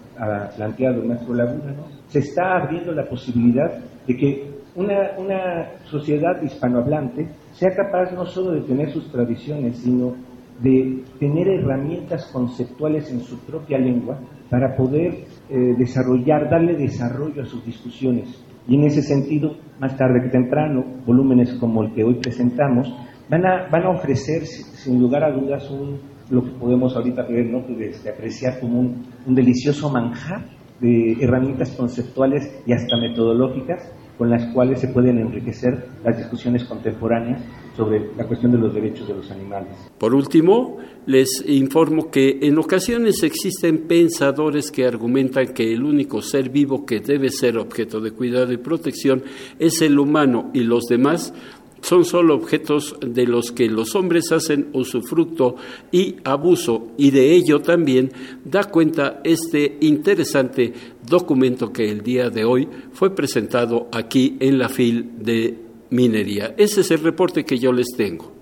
planteado 0.56 1.02
el 1.02 1.08
maestro 1.08 1.34
Laguna, 1.34 1.74
se 2.08 2.20
está 2.20 2.58
abriendo 2.58 2.92
la 2.92 3.04
posibilidad 3.04 3.70
de 4.06 4.16
que 4.16 4.50
una, 4.74 5.10
una 5.18 5.70
sociedad 5.84 6.40
hispanohablante 6.42 7.28
sea 7.52 7.70
capaz 7.74 8.12
no 8.12 8.26
solo 8.26 8.52
de 8.52 8.62
tener 8.62 8.90
sus 8.90 9.10
tradiciones, 9.10 9.78
sino 9.78 10.14
de 10.62 11.02
tener 11.18 11.48
herramientas 11.48 12.26
conceptuales 12.32 13.10
en 13.10 13.20
su 13.20 13.38
propia 13.40 13.78
lengua 13.78 14.18
para 14.50 14.74
poder 14.76 15.24
eh, 15.50 15.74
desarrollar, 15.76 16.48
darle 16.48 16.74
desarrollo 16.76 17.42
a 17.42 17.46
sus 17.46 17.64
discusiones. 17.64 18.42
Y 18.68 18.76
en 18.76 18.84
ese 18.84 19.02
sentido, 19.02 19.56
más 19.78 19.96
tarde 19.96 20.22
que 20.22 20.30
temprano, 20.30 20.84
volúmenes 21.06 21.54
como 21.54 21.82
el 21.82 21.92
que 21.92 22.04
hoy 22.04 22.14
presentamos 22.14 22.92
van 23.28 23.46
a, 23.46 23.68
van 23.70 23.82
a 23.84 23.90
ofrecer, 23.90 24.46
sin 24.46 25.00
lugar 25.00 25.24
a 25.24 25.30
dudas, 25.30 25.70
un, 25.70 25.98
lo 26.30 26.42
que 26.42 26.50
podemos 26.50 26.94
ahorita 26.96 27.22
ver, 27.22 27.46
¿no? 27.46 27.60
de, 27.62 27.94
apreciar 28.10 28.60
como 28.60 28.80
un, 28.80 29.06
un, 29.26 29.34
delicioso 29.34 29.90
manjar 29.90 30.44
de 30.80 31.16
herramientas 31.20 31.70
conceptuales 31.70 32.62
y 32.66 32.72
hasta 32.72 32.96
metodológicas 32.96 33.90
con 34.18 34.30
las 34.30 34.46
cuales 34.52 34.80
se 34.80 34.88
pueden 34.88 35.18
enriquecer 35.18 35.88
las 36.02 36.16
discusiones 36.16 36.64
contemporáneas 36.64 37.42
sobre 37.76 38.14
la 38.16 38.26
cuestión 38.26 38.52
de 38.52 38.58
los 38.58 38.72
derechos 38.72 39.06
de 39.06 39.14
los 39.14 39.30
animales. 39.30 39.76
Por 39.98 40.14
último, 40.14 40.78
les 41.04 41.44
informo 41.46 42.10
que 42.10 42.38
en 42.40 42.58
ocasiones 42.58 43.22
existen 43.22 43.86
pensadores 43.86 44.70
que 44.70 44.86
argumentan 44.86 45.48
que 45.48 45.72
el 45.72 45.82
único 45.82 46.22
ser 46.22 46.48
vivo 46.48 46.86
que 46.86 47.00
debe 47.00 47.28
ser 47.28 47.58
objeto 47.58 48.00
de 48.00 48.12
cuidado 48.12 48.52
y 48.52 48.56
protección 48.56 49.22
es 49.58 49.82
el 49.82 49.98
humano 49.98 50.50
y 50.54 50.60
los 50.60 50.84
demás 50.84 51.34
son 51.80 52.04
solo 52.04 52.34
objetos 52.34 52.96
de 53.00 53.26
los 53.26 53.52
que 53.52 53.68
los 53.68 53.94
hombres 53.94 54.32
hacen 54.32 54.68
usufructo 54.72 55.56
y 55.92 56.16
abuso, 56.24 56.88
y 56.96 57.10
de 57.10 57.32
ello 57.32 57.60
también 57.60 58.12
da 58.44 58.64
cuenta 58.64 59.20
este 59.24 59.78
interesante 59.80 60.72
documento 61.06 61.72
que 61.72 61.90
el 61.90 62.02
día 62.02 62.30
de 62.30 62.44
hoy 62.44 62.68
fue 62.92 63.14
presentado 63.14 63.88
aquí 63.92 64.36
en 64.40 64.58
la 64.58 64.68
FIL 64.68 65.10
de 65.18 65.58
Minería. 65.90 66.54
Ese 66.56 66.80
es 66.80 66.90
el 66.90 67.00
reporte 67.00 67.44
que 67.44 67.58
yo 67.58 67.72
les 67.72 67.88
tengo. 67.96 68.32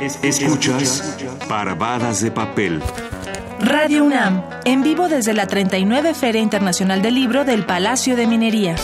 Escuchas 0.00 1.18
Parvadas 1.48 2.22
de 2.22 2.30
Papel. 2.30 2.80
Radio 3.60 4.04
UNAM, 4.04 4.44
en 4.64 4.82
vivo 4.82 5.08
desde 5.08 5.34
la 5.34 5.48
39 5.48 6.14
Feria 6.14 6.40
Internacional 6.40 7.02
del 7.02 7.16
Libro 7.16 7.44
del 7.44 7.64
Palacio 7.64 8.14
de 8.14 8.28
Minería. 8.28 8.76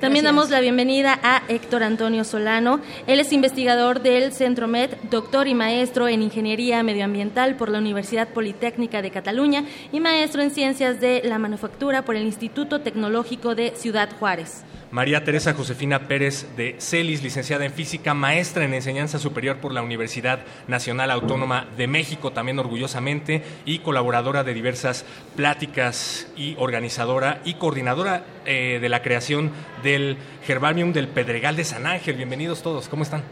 También 0.01 0.25
damos 0.25 0.49
la 0.49 0.61
bienvenida 0.61 1.19
a 1.21 1.43
Héctor 1.47 1.83
Antonio 1.83 2.23
Solano. 2.23 2.79
Él 3.05 3.19
es 3.19 3.31
investigador 3.31 4.01
del 4.01 4.33
Centro 4.33 4.67
Med, 4.67 4.89
doctor 5.11 5.47
y 5.47 5.53
maestro 5.53 6.07
en 6.07 6.23
Ingeniería 6.23 6.81
Medioambiental 6.81 7.55
por 7.55 7.69
la 7.69 7.77
Universidad 7.77 8.29
Politécnica 8.29 9.03
de 9.03 9.11
Cataluña 9.11 9.63
y 9.91 9.99
maestro 9.99 10.41
en 10.41 10.49
Ciencias 10.49 10.99
de 10.99 11.21
la 11.23 11.37
Manufactura 11.37 12.03
por 12.03 12.15
el 12.15 12.23
Instituto 12.23 12.81
Tecnológico 12.81 13.53
de 13.53 13.73
Ciudad 13.75 14.09
Juárez. 14.19 14.63
María 14.91 15.23
Teresa 15.23 15.53
Josefina 15.53 16.09
Pérez 16.09 16.47
de 16.57 16.75
Celis, 16.79 17.23
licenciada 17.23 17.63
en 17.63 17.71
física, 17.71 18.13
maestra 18.13 18.65
en 18.65 18.73
enseñanza 18.73 19.19
superior 19.19 19.57
por 19.57 19.73
la 19.73 19.81
Universidad 19.81 20.41
Nacional 20.67 21.11
Autónoma 21.11 21.65
de 21.77 21.87
México, 21.87 22.31
también 22.33 22.59
orgullosamente, 22.59 23.41
y 23.63 23.79
colaboradora 23.79 24.43
de 24.43 24.53
diversas 24.53 25.05
pláticas 25.37 26.27
y 26.35 26.55
organizadora 26.59 27.39
y 27.45 27.53
coordinadora 27.53 28.25
eh, 28.45 28.79
de 28.81 28.89
la 28.89 29.01
creación 29.01 29.51
del 29.81 30.17
Herbarium 30.45 30.91
del 30.91 31.07
Pedregal 31.07 31.55
de 31.55 31.63
San 31.63 31.87
Ángel. 31.87 32.17
Bienvenidos 32.17 32.61
todos, 32.61 32.89
¿cómo 32.89 33.03
están? 33.03 33.23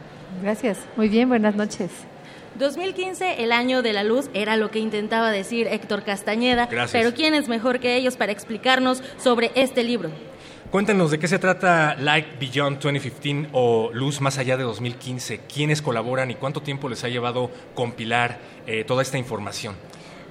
Gracias, 0.41 0.80
muy 0.95 1.10
bien, 1.10 1.28
buenas 1.28 1.56
noches. 1.56 1.91
2015, 2.58 3.43
el 3.43 3.52
año 3.52 3.82
de 3.82 3.91
la 3.91 4.04
luz, 4.06 4.30
era 4.34 4.56
lo 4.56 4.72
que 4.72 4.80
intentaba 4.80 5.30
decir 5.30 5.67
Héctor 5.67 6.04
Castañeda, 6.04 6.67
Gracias. 6.67 6.91
pero 6.91 7.13
¿quién 7.13 7.34
es 7.34 7.50
mejor 7.50 7.82
que 7.82 7.98
ellos 7.98 8.15
para 8.15 8.32
explicarnos 8.32 9.04
sobre 9.17 9.52
este 9.56 9.84
libro? 9.84 10.10
Cuéntenos 10.71 11.10
de 11.10 11.17
qué 11.17 11.27
se 11.27 11.39
trata 11.39 11.95
Light 11.95 12.39
Beyond 12.39 12.79
2015 12.79 13.49
o 13.53 13.89
Luz 13.91 14.21
Más 14.21 14.38
Allá 14.38 14.55
de 14.55 14.62
2015. 14.62 15.39
¿Quiénes 15.51 15.82
colaboran 15.82 16.29
y 16.29 16.36
cuánto 16.36 16.62
tiempo 16.62 16.88
les 16.88 17.03
ha 17.03 17.10
llevado 17.10 17.49
compilar 17.73 18.38
eh, 18.67 18.84
toda 18.84 19.01
esta 19.01 19.17
información? 19.17 19.73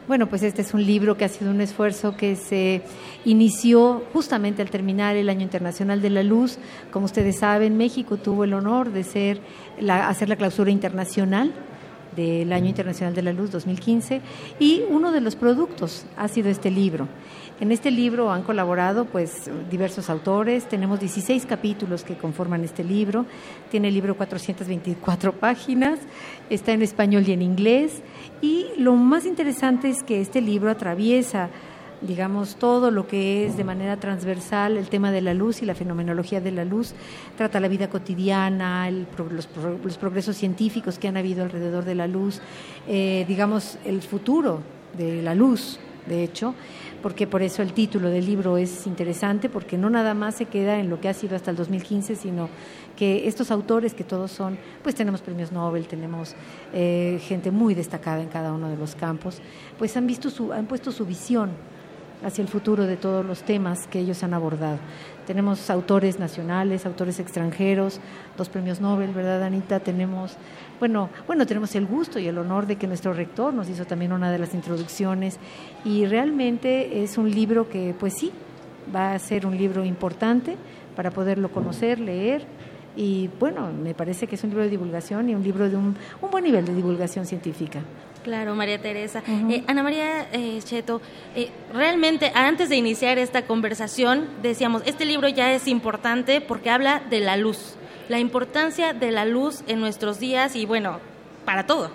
Bueno, 0.07 0.29
pues 0.29 0.45
este 0.45 0.63
es 0.63 0.75
un 0.75 0.87
libro 0.87 1.17
que 1.17 1.25
ha 1.25 1.29
sido 1.29 1.51
un 1.51 1.61
esfuerzo 1.61 2.17
que 2.17 2.37
se 2.37 2.83
inició 3.25 4.05
justamente 4.13 4.63
al 4.63 4.71
terminar 4.71 5.17
el 5.17 5.29
Año 5.29 5.43
Internacional 5.43 6.01
de 6.01 6.11
la 6.11 6.23
Luz. 6.23 6.61
Como 6.93 7.07
ustedes 7.07 7.41
saben, 7.41 7.77
México 7.77 8.17
tuvo 8.17 8.45
el 8.45 8.55
honor 8.55 8.93
de 8.93 9.03
ser 9.03 9.41
la, 9.81 10.09
hacer 10.09 10.29
la 10.29 10.37
clausura 10.37 10.71
internacional 10.71 11.53
del 12.15 12.53
Año 12.53 12.67
Internacional 12.67 13.15
de 13.15 13.23
la 13.23 13.33
Luz 13.33 13.51
2015 13.51 14.21
y 14.59 14.83
uno 14.89 15.13
de 15.13 15.21
los 15.21 15.37
productos 15.37 16.07
ha 16.17 16.29
sido 16.29 16.49
este 16.49 16.71
libro. 16.71 17.09
En 17.61 17.73
este 17.73 17.91
libro 17.91 18.31
han 18.31 18.45
colaborado 18.45 19.05
pues 19.05 19.51
diversos 19.69 20.09
autores, 20.11 20.69
tenemos 20.69 21.01
16 21.01 21.45
capítulos 21.45 22.05
que 22.05 22.17
conforman 22.17 22.63
este 22.63 22.85
libro, 22.85 23.27
tiene 23.69 23.89
el 23.89 23.95
libro 23.95 24.17
424 24.17 25.33
páginas, 25.41 25.99
está 26.51 26.73
en 26.73 26.83
español 26.83 27.25
y 27.27 27.33
en 27.33 27.43
inglés. 27.43 28.01
Y 28.41 28.67
lo 28.79 28.95
más 28.95 29.27
interesante 29.27 29.89
es 29.89 30.05
que 30.05 30.21
este 30.21 30.41
libro 30.41 30.71
atraviesa 30.71 31.51
digamos, 32.01 32.55
todo 32.55 32.93
lo 32.93 33.09
que 33.09 33.45
es 33.45 33.57
de 33.57 33.65
manera 33.65 33.97
transversal 33.99 34.77
el 34.77 34.89
tema 34.89 35.11
de 35.11 35.21
la 35.21 35.35
luz 35.35 35.63
y 35.63 35.67
la 35.67 35.75
fenomenología 35.75 36.41
de 36.41 36.53
la 36.53 36.65
luz. 36.65 36.95
Trata 37.37 37.59
la 37.59 37.67
vida 37.67 37.91
cotidiana, 37.91 38.89
los, 38.89 39.97
progresos 39.97 40.37
científicos 40.37 40.97
que 40.97 41.09
han 41.09 41.17
habido 41.17 41.43
alrededor 41.43 41.85
de 41.85 41.97
la 41.97 42.07
luz, 42.07 42.41
eh, 42.87 43.25
digamos, 43.27 43.79
el 43.85 44.01
futuro 44.03 44.61
de 44.97 45.23
la 45.23 45.35
luz, 45.35 45.81
de 46.07 46.25
hecho, 46.25 46.55
porque 47.03 47.27
por 47.27 47.43
eso 47.43 47.63
el 47.63 47.73
título 47.73 48.11
del 48.11 48.27
libro 48.27 48.57
es 48.59 48.87
interesante, 48.87 49.49
porque 49.49 49.79
no 49.79 49.91
nada 49.91 50.15
más 50.15 50.37
se 50.37 50.47
queda 50.47 50.79
en 50.79 50.91
lo 50.91 51.01
que 51.01 51.09
ha 51.09 51.15
sido 51.15 51.37
hasta 51.37 51.51
el 51.51 51.57
2015, 51.57 52.17
sino 52.17 52.49
que 52.97 53.29
estos 53.29 53.51
autores, 53.51 53.95
que 53.95 54.05
todos 54.05 54.33
son, 54.33 54.59
pues 54.83 54.95
tenemos 54.95 55.21
premios 55.21 55.53
Nobel, 55.53 55.87
tenemos 55.87 56.35
eh, 56.73 57.21
gente 57.23 57.51
muy 57.51 57.75
destacada 57.75 58.21
en 58.21 58.29
cada 58.29 58.53
uno 58.53 58.69
de 58.69 58.77
los 58.77 58.95
campos, 58.95 59.41
pues 59.79 59.97
han, 59.97 60.07
visto 60.07 60.31
su, 60.31 60.53
han 60.53 60.67
puesto 60.67 60.91
su 60.91 61.07
visión 61.07 61.51
hacia 62.25 62.43
el 62.43 62.49
futuro 62.49 62.87
de 62.87 62.97
todos 62.97 63.25
los 63.25 63.43
temas 63.43 63.87
que 63.87 64.01
ellos 64.01 64.23
han 64.23 64.35
abordado. 64.35 64.79
Tenemos 65.27 65.71
autores 65.71 66.19
nacionales, 66.19 66.87
autores 66.87 67.21
extranjeros, 67.21 68.01
dos 68.37 68.49
premios 68.49 68.81
Nobel, 68.81 69.13
¿verdad, 69.13 69.43
Anita? 69.43 69.81
Tenemos, 69.81 70.37
bueno, 70.79 71.11
bueno, 71.27 71.47
tenemos 71.47 71.75
el 71.75 71.87
gusto 71.87 72.19
y 72.19 72.29
el 72.29 72.39
honor 72.39 72.67
de 72.67 72.77
que 72.77 72.87
nuestro 72.87 73.13
rector 73.13 73.53
nos 73.53 73.69
hizo 73.69 73.85
también 73.85 74.13
una 74.13 74.31
de 74.31 74.39
las 74.39 74.55
introducciones 74.55 75.39
y 75.85 76.07
realmente 76.07 77.03
es 77.03 77.19
un 77.19 77.31
libro 77.31 77.69
que, 77.69 77.95
pues 77.99 78.15
sí, 78.19 78.33
va 78.95 79.13
a 79.13 79.19
ser 79.19 79.47
un 79.47 79.57
libro 79.57 79.85
importante 79.85 80.57
para 80.97 81.11
poderlo 81.11 81.51
conocer, 81.51 82.01
leer 82.01 82.45
y 82.97 83.31
bueno, 83.39 83.71
me 83.73 83.95
parece 83.95 84.27
que 84.27 84.35
es 84.35 84.43
un 84.43 84.51
libro 84.51 84.65
de 84.65 84.71
divulgación 84.71 85.29
y 85.31 85.35
un 85.35 85.43
libro 85.45 85.69
de 85.71 85.77
un, 85.77 85.97
un 86.21 86.31
buen 86.31 86.43
nivel 86.43 86.65
de 86.65 86.75
divulgación 86.75 87.27
científica. 87.27 87.81
Claro, 88.25 88.55
María 88.55 88.79
Teresa. 88.79 89.23
Eh, 89.27 89.63
Ana 89.67 89.83
María 89.83 90.29
eh, 90.33 90.59
Cheto, 90.63 91.01
eh, 91.35 91.49
realmente 91.73 92.31
antes 92.35 92.69
de 92.69 92.77
iniciar 92.77 93.17
esta 93.17 93.47
conversación 93.47 94.27
decíamos, 94.43 94.83
este 94.85 95.05
libro 95.05 95.29
ya 95.29 95.53
es 95.53 95.67
importante 95.67 96.41
porque 96.41 96.69
habla 96.69 97.01
de 97.09 97.21
la 97.21 97.37
luz, 97.37 97.78
la 98.09 98.19
importancia 98.19 98.93
de 98.93 99.11
la 99.11 99.25
luz 99.25 99.63
en 99.67 99.81
nuestros 99.81 100.19
días 100.19 100.57
y 100.57 100.67
bueno, 100.67 100.99
para 101.45 101.67
todo. 101.67 101.91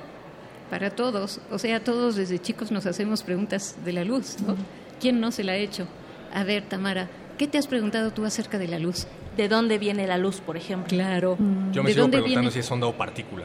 Para 0.69 0.89
todos, 0.89 1.39
o 1.51 1.59
sea, 1.59 1.83
todos 1.83 2.15
desde 2.15 2.39
chicos 2.39 2.71
nos 2.71 2.85
hacemos 2.85 3.21
preguntas 3.21 3.75
de 3.85 3.93
la 3.93 4.03
luz, 4.03 4.37
¿no? 4.41 4.55
¿Quién 4.99 5.19
no 5.19 5.31
se 5.31 5.43
la 5.43 5.51
ha 5.51 5.57
hecho? 5.57 5.87
A 6.33 6.43
ver, 6.43 6.63
Tamara, 6.63 7.09
¿qué 7.37 7.47
te 7.47 7.59
has 7.59 7.67
preguntado 7.67 8.11
tú 8.11 8.25
acerca 8.25 8.57
de 8.57 8.67
la 8.67 8.79
luz? 8.79 9.05
¿De 9.37 9.47
dónde 9.47 9.77
viene 9.77 10.07
la 10.07 10.17
luz, 10.17 10.41
por 10.41 10.57
ejemplo? 10.57 10.87
Claro. 10.87 11.37
Yo 11.71 11.83
me 11.83 11.93
sigo 11.93 12.09
preguntando 12.09 12.49
si 12.49 12.59
es 12.59 12.71
onda 12.71 12.87
o 12.87 12.93
partícula. 12.93 13.43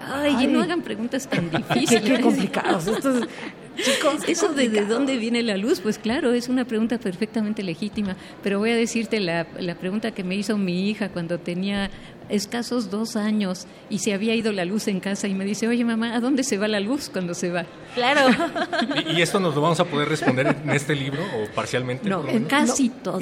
Ay, 0.00 0.46
no 0.46 0.62
hagan 0.62 0.82
preguntas 0.82 1.28
tan 1.28 1.50
difíciles. 1.68 2.02
Qué, 2.02 2.20
complicados. 2.20 2.86
Chicos, 3.76 4.28
Eso 4.28 4.52
de, 4.52 4.68
de 4.68 4.86
dónde 4.86 5.16
viene 5.16 5.42
la 5.42 5.56
luz, 5.56 5.80
pues 5.80 5.98
claro, 5.98 6.32
es 6.32 6.48
una 6.48 6.64
pregunta 6.64 6.98
perfectamente 6.98 7.62
legítima. 7.62 8.16
Pero 8.42 8.58
voy 8.58 8.70
a 8.70 8.76
decirte 8.76 9.20
la, 9.20 9.46
la 9.58 9.74
pregunta 9.74 10.12
que 10.12 10.24
me 10.24 10.34
hizo 10.34 10.58
mi 10.58 10.90
hija 10.90 11.08
cuando 11.10 11.38
tenía 11.38 11.90
escasos 12.28 12.90
dos 12.90 13.16
años 13.16 13.66
y 13.90 13.98
se 13.98 14.14
había 14.14 14.34
ido 14.34 14.52
la 14.52 14.64
luz 14.64 14.88
en 14.88 15.00
casa 15.00 15.28
y 15.28 15.34
me 15.34 15.44
dice, 15.44 15.68
oye 15.68 15.84
mamá, 15.84 16.14
¿a 16.14 16.20
dónde 16.20 16.44
se 16.44 16.58
va 16.58 16.68
la 16.68 16.80
luz 16.80 17.08
cuando 17.10 17.34
se 17.34 17.50
va? 17.50 17.66
Claro. 17.94 18.34
¿Y, 19.14 19.20
esto 19.20 19.38
nos 19.38 19.54
lo 19.54 19.60
vamos 19.60 19.80
a 19.80 19.84
poder 19.84 20.08
responder 20.08 20.46
en 20.46 20.70
este 20.70 20.94
libro 20.94 21.22
o 21.22 21.46
parcialmente? 21.54 22.08
No, 22.08 22.26
en 22.26 22.44
casi 22.44 22.88
todo. 22.88 23.20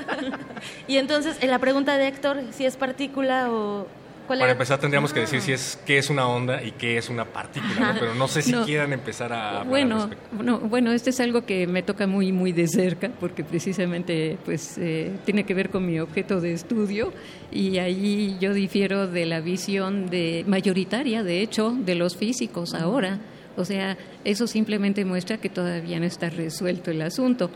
y 0.88 0.96
entonces, 0.96 1.36
en 1.40 1.50
la 1.50 1.58
pregunta 1.58 1.98
de 1.98 2.08
Héctor, 2.08 2.40
si 2.52 2.64
es 2.64 2.76
partícula 2.76 3.50
o 3.50 3.86
para 4.26 4.52
empezar 4.52 4.78
tendríamos 4.78 5.12
que 5.12 5.20
decir 5.20 5.40
si 5.40 5.52
es 5.52 5.78
qué 5.84 5.98
es 5.98 6.10
una 6.10 6.26
onda 6.26 6.62
y 6.62 6.72
qué 6.72 6.98
es 6.98 7.08
una 7.08 7.24
partícula, 7.24 7.96
pero 7.98 8.14
no 8.14 8.28
sé 8.28 8.42
si 8.42 8.52
quieran 8.66 8.92
empezar 8.92 9.32
a 9.32 9.64
bueno, 9.64 10.10
bueno, 10.32 10.58
bueno, 10.58 10.92
este 10.92 11.10
es 11.10 11.20
algo 11.20 11.44
que 11.44 11.66
me 11.66 11.82
toca 11.82 12.06
muy 12.06 12.32
muy 12.32 12.52
de 12.52 12.68
cerca 12.68 13.10
porque 13.20 13.44
precisamente 13.44 14.38
pues 14.44 14.78
eh, 14.78 15.12
tiene 15.24 15.44
que 15.44 15.54
ver 15.54 15.70
con 15.70 15.86
mi 15.86 15.98
objeto 16.00 16.40
de 16.40 16.52
estudio 16.52 17.12
y 17.50 17.78
ahí 17.78 18.36
yo 18.40 18.54
difiero 18.54 19.06
de 19.06 19.26
la 19.26 19.40
visión 19.40 20.08
de 20.08 20.44
mayoritaria, 20.46 21.22
de 21.22 21.40
hecho, 21.40 21.70
de 21.70 21.94
los 21.94 22.16
físicos 22.16 22.74
ahora. 22.74 23.18
O 23.56 23.66
sea, 23.66 23.98
eso 24.24 24.46
simplemente 24.46 25.04
muestra 25.04 25.36
que 25.36 25.50
todavía 25.50 26.00
no 26.00 26.06
está 26.06 26.30
resuelto 26.30 26.90
el 26.90 27.02
asunto, 27.02 27.50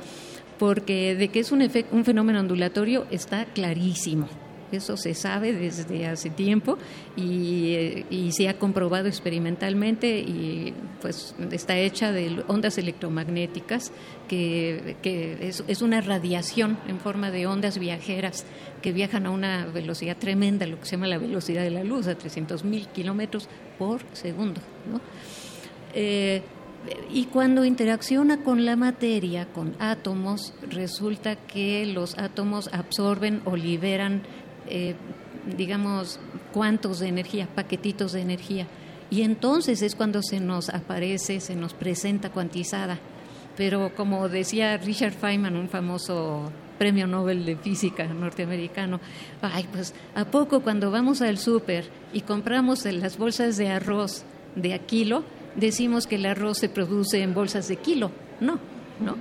porque 0.58 1.14
de 1.14 1.28
que 1.28 1.40
es 1.40 1.52
un, 1.52 1.66
un 1.90 2.04
fenómeno 2.04 2.40
ondulatorio 2.40 3.06
está 3.10 3.46
clarísimo 3.46 4.28
eso 4.72 4.96
se 4.96 5.14
sabe 5.14 5.52
desde 5.52 6.06
hace 6.06 6.30
tiempo 6.30 6.78
y, 7.16 8.30
se 8.32 8.48
ha 8.48 8.58
comprobado 8.58 9.08
experimentalmente 9.08 10.18
y 10.18 10.74
pues 11.00 11.34
está 11.52 11.78
hecha 11.78 12.12
de 12.12 12.44
ondas 12.48 12.76
electromagnéticas 12.76 13.92
que, 14.28 14.96
es, 15.40 15.82
una 15.82 16.00
radiación 16.00 16.78
en 16.88 16.98
forma 16.98 17.30
de 17.30 17.46
ondas 17.46 17.78
viajeras 17.78 18.44
que 18.82 18.92
viajan 18.92 19.26
a 19.26 19.30
una 19.30 19.66
velocidad 19.66 20.16
tremenda, 20.16 20.66
lo 20.66 20.78
que 20.78 20.86
se 20.86 20.92
llama 20.92 21.06
la 21.06 21.18
velocidad 21.18 21.62
de 21.62 21.70
la 21.70 21.84
luz, 21.84 22.08
a 22.08 22.18
300.000 22.18 22.86
kilómetros 22.88 23.48
por 23.78 24.00
segundo. 24.12 24.60
Eh, 25.94 26.42
y 27.10 27.24
cuando 27.26 27.64
interacciona 27.64 28.42
con 28.42 28.64
la 28.64 28.76
materia, 28.76 29.46
con 29.52 29.74
átomos, 29.78 30.54
resulta 30.70 31.36
que 31.36 31.86
los 31.86 32.18
átomos 32.18 32.68
absorben 32.72 33.42
o 33.44 33.56
liberan 33.56 34.22
eh, 34.68 34.94
digamos, 35.56 36.18
cuantos 36.52 36.98
de 36.98 37.08
energía, 37.08 37.48
paquetitos 37.54 38.12
de 38.12 38.20
energía. 38.20 38.66
Y 39.10 39.22
entonces 39.22 39.82
es 39.82 39.94
cuando 39.94 40.22
se 40.22 40.40
nos 40.40 40.68
aparece, 40.68 41.40
se 41.40 41.54
nos 41.54 41.74
presenta 41.74 42.30
cuantizada. 42.30 42.98
Pero 43.56 43.94
como 43.94 44.28
decía 44.28 44.76
Richard 44.76 45.12
Feynman, 45.12 45.56
un 45.56 45.68
famoso 45.68 46.50
premio 46.78 47.06
Nobel 47.06 47.46
de 47.46 47.56
Física 47.56 48.06
norteamericano, 48.06 49.00
ay, 49.40 49.66
pues 49.72 49.94
a 50.14 50.26
poco 50.26 50.60
cuando 50.60 50.90
vamos 50.90 51.22
al 51.22 51.38
súper 51.38 51.88
y 52.12 52.20
compramos 52.20 52.84
las 52.84 53.16
bolsas 53.16 53.56
de 53.56 53.70
arroz 53.70 54.24
de 54.56 54.74
a 54.74 54.78
kilo, 54.80 55.24
decimos 55.54 56.06
que 56.06 56.16
el 56.16 56.26
arroz 56.26 56.58
se 56.58 56.68
produce 56.68 57.22
en 57.22 57.32
bolsas 57.32 57.68
de 57.68 57.76
kilo. 57.76 58.10
No, 58.40 58.58
¿no? 59.00 59.16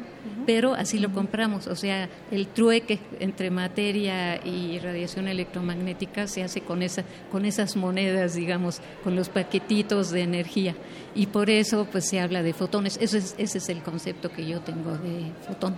pero 0.45 0.73
así 0.73 0.99
lo 0.99 1.11
compramos. 1.11 1.67
O 1.67 1.75
sea, 1.75 2.09
el 2.31 2.47
trueque 2.47 2.99
entre 3.19 3.49
materia 3.49 4.45
y 4.45 4.79
radiación 4.79 5.27
electromagnética 5.27 6.27
se 6.27 6.43
hace 6.43 6.61
con, 6.61 6.81
esa, 6.81 7.03
con 7.31 7.45
esas 7.45 7.75
monedas, 7.75 8.35
digamos, 8.35 8.81
con 9.03 9.15
los 9.15 9.29
paquetitos 9.29 10.11
de 10.11 10.21
energía. 10.21 10.75
Y 11.15 11.27
por 11.27 11.49
eso 11.49 11.88
pues 11.91 12.07
se 12.07 12.19
habla 12.19 12.43
de 12.43 12.53
fotones. 12.53 12.97
Ese 13.01 13.17
es, 13.17 13.35
ese 13.38 13.57
es 13.57 13.69
el 13.69 13.81
concepto 13.81 14.31
que 14.31 14.45
yo 14.45 14.61
tengo 14.61 14.97
de 14.97 15.31
fotón. 15.47 15.75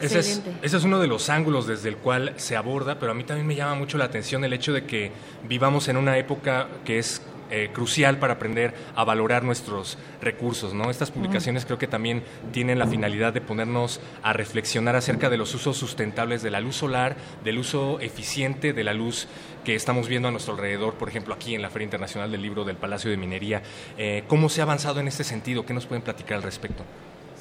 Ese 0.00 0.20
es, 0.20 0.42
ese 0.62 0.76
es, 0.76 0.84
uno 0.84 1.00
de 1.00 1.06
los 1.06 1.28
ángulos 1.28 1.66
desde 1.66 1.90
el 1.90 1.96
cual 1.96 2.32
se 2.36 2.56
aborda, 2.56 2.98
pero 2.98 3.12
a 3.12 3.14
mí 3.14 3.24
también 3.24 3.46
me 3.46 3.56
llama 3.56 3.74
mucho 3.74 3.98
la 3.98 4.04
atención 4.04 4.42
el 4.44 4.52
hecho 4.54 4.72
de 4.72 4.86
que 4.86 5.10
vivamos 5.46 5.88
en 5.88 5.98
una 5.98 6.16
época 6.16 6.68
que 6.84 6.98
es 6.98 7.20
eh, 7.50 7.70
crucial 7.72 8.18
para 8.18 8.34
aprender 8.34 8.74
a 8.94 9.04
valorar 9.04 9.44
nuestros 9.44 9.98
recursos. 10.20 10.74
¿no? 10.74 10.90
Estas 10.90 11.10
publicaciones 11.10 11.64
creo 11.64 11.78
que 11.78 11.86
también 11.86 12.22
tienen 12.52 12.78
la 12.78 12.86
finalidad 12.86 13.32
de 13.32 13.40
ponernos 13.40 14.00
a 14.22 14.32
reflexionar 14.32 14.96
acerca 14.96 15.30
de 15.30 15.36
los 15.36 15.54
usos 15.54 15.76
sustentables 15.76 16.42
de 16.42 16.50
la 16.50 16.60
luz 16.60 16.76
solar, 16.76 17.16
del 17.44 17.58
uso 17.58 18.00
eficiente 18.00 18.72
de 18.72 18.84
la 18.84 18.94
luz 18.94 19.28
que 19.64 19.74
estamos 19.74 20.08
viendo 20.08 20.28
a 20.28 20.30
nuestro 20.30 20.54
alrededor, 20.54 20.94
por 20.94 21.08
ejemplo, 21.08 21.34
aquí 21.34 21.54
en 21.54 21.62
la 21.62 21.70
Feria 21.70 21.84
Internacional 21.84 22.30
del 22.30 22.42
Libro 22.42 22.64
del 22.64 22.76
Palacio 22.76 23.10
de 23.10 23.16
Minería. 23.16 23.62
Eh, 23.98 24.24
¿Cómo 24.28 24.48
se 24.48 24.60
ha 24.60 24.64
avanzado 24.64 25.00
en 25.00 25.08
este 25.08 25.24
sentido? 25.24 25.66
¿Qué 25.66 25.74
nos 25.74 25.86
pueden 25.86 26.02
platicar 26.02 26.36
al 26.36 26.42
respecto? 26.42 26.84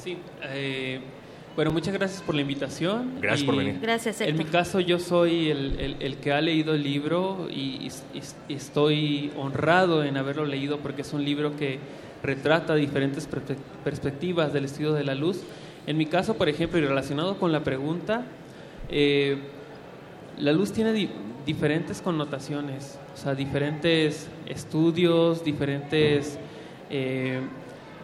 Sí, 0.01 0.17
eh, 0.43 1.01
bueno, 1.55 1.71
muchas 1.71 1.93
gracias 1.93 2.21
por 2.21 2.35
la 2.35 2.41
invitación. 2.41 3.13
Gracias 3.21 3.45
por 3.45 3.55
venir. 3.55 3.79
Gracias. 3.81 4.19
En 4.19 4.37
mi 4.37 4.43
caso, 4.43 4.81
yo 4.81 4.99
soy 4.99 5.49
el, 5.49 5.95
el, 6.01 6.17
que 6.17 6.33
ha 6.33 6.41
leído 6.41 6.75
el 6.75 6.83
libro 6.83 7.47
y, 7.49 7.89
estoy 8.49 9.31
honrado 9.37 10.03
en 10.03 10.17
haberlo 10.17 10.45
leído 10.45 10.79
porque 10.79 11.03
es 11.03 11.13
un 11.13 11.23
libro 11.23 11.55
que 11.55 11.79
retrata 12.21 12.75
diferentes 12.75 13.27
perspectivas 13.83 14.51
del 14.51 14.65
estudio 14.65 14.91
de 14.93 15.05
la 15.05 15.15
luz. 15.15 15.43
En 15.87 15.97
mi 15.97 16.07
caso, 16.07 16.35
por 16.35 16.49
ejemplo, 16.49 16.77
y 16.77 16.81
relacionado 16.81 17.37
con 17.37 17.53
la 17.53 17.63
pregunta, 17.63 18.25
eh, 18.89 19.37
la 20.37 20.51
luz 20.51 20.73
tiene 20.73 21.09
diferentes 21.45 22.01
connotaciones, 22.01 22.99
o 23.13 23.17
sea, 23.17 23.33
diferentes 23.33 24.27
estudios, 24.45 25.45
diferentes... 25.45 26.37
Eh, 26.89 27.39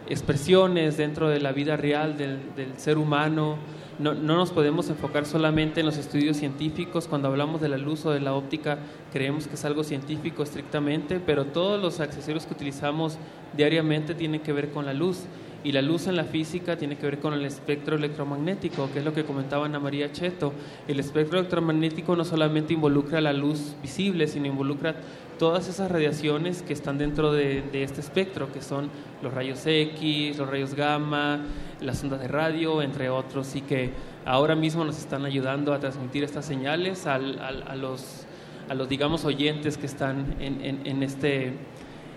expresiones 0.08 0.96
dentro 0.96 1.28
de 1.28 1.40
la 1.40 1.52
vida 1.52 1.76
real 1.76 2.16
del, 2.16 2.40
ser 2.76 2.98
humano. 2.98 3.56
No, 3.98 4.14
no, 4.14 4.36
nos 4.36 4.50
podemos 4.50 4.88
enfocar 4.88 5.26
solamente 5.26 5.80
en 5.80 5.86
los 5.86 5.96
estudios 5.96 6.36
científicos. 6.36 7.06
Cuando 7.06 7.28
hablamos 7.28 7.60
de 7.60 7.68
la 7.68 7.78
luz 7.78 8.04
o 8.06 8.10
de 8.10 8.20
la 8.20 8.34
óptica, 8.34 8.78
creemos 9.12 9.46
que 9.46 9.54
es 9.54 9.64
algo 9.64 9.84
científico 9.84 10.42
estrictamente, 10.42 11.20
pero 11.20 11.46
todos 11.46 11.80
los 11.80 12.00
accesorios 12.00 12.46
que 12.46 12.54
utilizamos 12.54 13.18
diariamente 13.56 14.14
tienen 14.14 14.40
que 14.40 14.52
ver 14.52 14.70
con 14.70 14.86
la 14.86 14.94
luz. 14.94 15.24
Y 15.64 15.70
la 15.70 15.82
luz 15.82 16.08
en 16.08 16.16
la 16.16 16.24
física 16.24 16.76
tiene 16.76 16.96
que 16.96 17.06
ver 17.06 17.20
con 17.20 17.34
el 17.34 17.44
espectro 17.44 17.94
electromagnético, 17.94 18.90
que 18.92 18.98
es 18.98 19.04
lo 19.04 19.14
que 19.14 19.24
comentaba 19.24 19.66
Ana 19.66 19.78
María 19.78 20.10
Cheto. 20.10 20.52
El 20.88 20.98
espectro 20.98 21.38
electromagnético 21.38 22.16
no 22.16 22.24
solamente 22.24 22.72
involucra 22.72 23.20
la 23.20 23.32
luz 23.32 23.76
visible, 23.80 24.26
sino 24.26 24.46
involucra 24.46 24.96
todas 25.42 25.66
esas 25.66 25.90
radiaciones 25.90 26.62
que 26.62 26.72
están 26.72 26.98
dentro 26.98 27.32
de, 27.32 27.64
este 27.72 28.00
espectro, 28.00 28.52
que 28.52 28.62
son 28.62 28.90
los 29.22 29.34
rayos 29.34 29.66
X, 29.66 30.38
los 30.38 30.48
rayos 30.48 30.76
gamma, 30.76 31.40
las 31.80 32.00
ondas 32.04 32.20
de 32.20 32.28
radio, 32.28 32.80
entre 32.80 33.10
otros, 33.10 33.56
y 33.56 33.62
que 33.62 33.90
ahora 34.24 34.54
mismo 34.54 34.84
nos 34.84 34.98
están 34.98 35.24
ayudando 35.24 35.74
a 35.74 35.80
transmitir 35.80 36.22
estas 36.22 36.44
señales 36.44 37.08
a, 37.08 37.18
los, 37.18 38.24
a 38.68 38.74
los, 38.74 38.88
digamos, 38.88 39.24
oyentes 39.24 39.78
que 39.78 39.86
están 39.86 40.36
en, 40.38 41.02
este... 41.02 41.54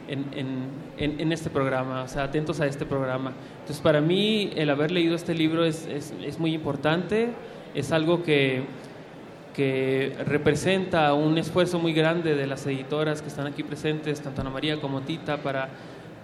En, 0.08 1.32
este 1.32 1.50
programa, 1.50 2.04
o 2.04 2.08
sea, 2.08 2.26
atentos 2.26 2.62
a 2.62 2.68
este 2.68 2.86
programa. 2.86 3.34
Entonces, 3.62 3.82
para 3.82 4.02
mí, 4.02 4.52
el 4.56 4.70
haber 4.70 4.92
leído 4.92 5.16
este 5.16 5.34
libro 5.34 5.66
es, 5.66 5.88
es, 5.88 6.14
es 6.24 6.38
muy 6.38 6.54
importante, 6.54 7.30
es 7.74 7.92
algo 7.92 8.22
que, 8.22 8.66
que 9.56 10.14
representa 10.26 11.14
un 11.14 11.38
esfuerzo 11.38 11.80
muy 11.80 11.94
grande 11.94 12.36
de 12.36 12.46
las 12.46 12.66
editoras 12.66 13.22
que 13.22 13.30
están 13.30 13.48
aquí 13.48 13.64
presentes, 13.64 14.20
tanto 14.20 14.42
Ana 14.42 14.50
María 14.50 14.82
como 14.82 15.02
Tita, 15.02 15.38
para 15.38 15.70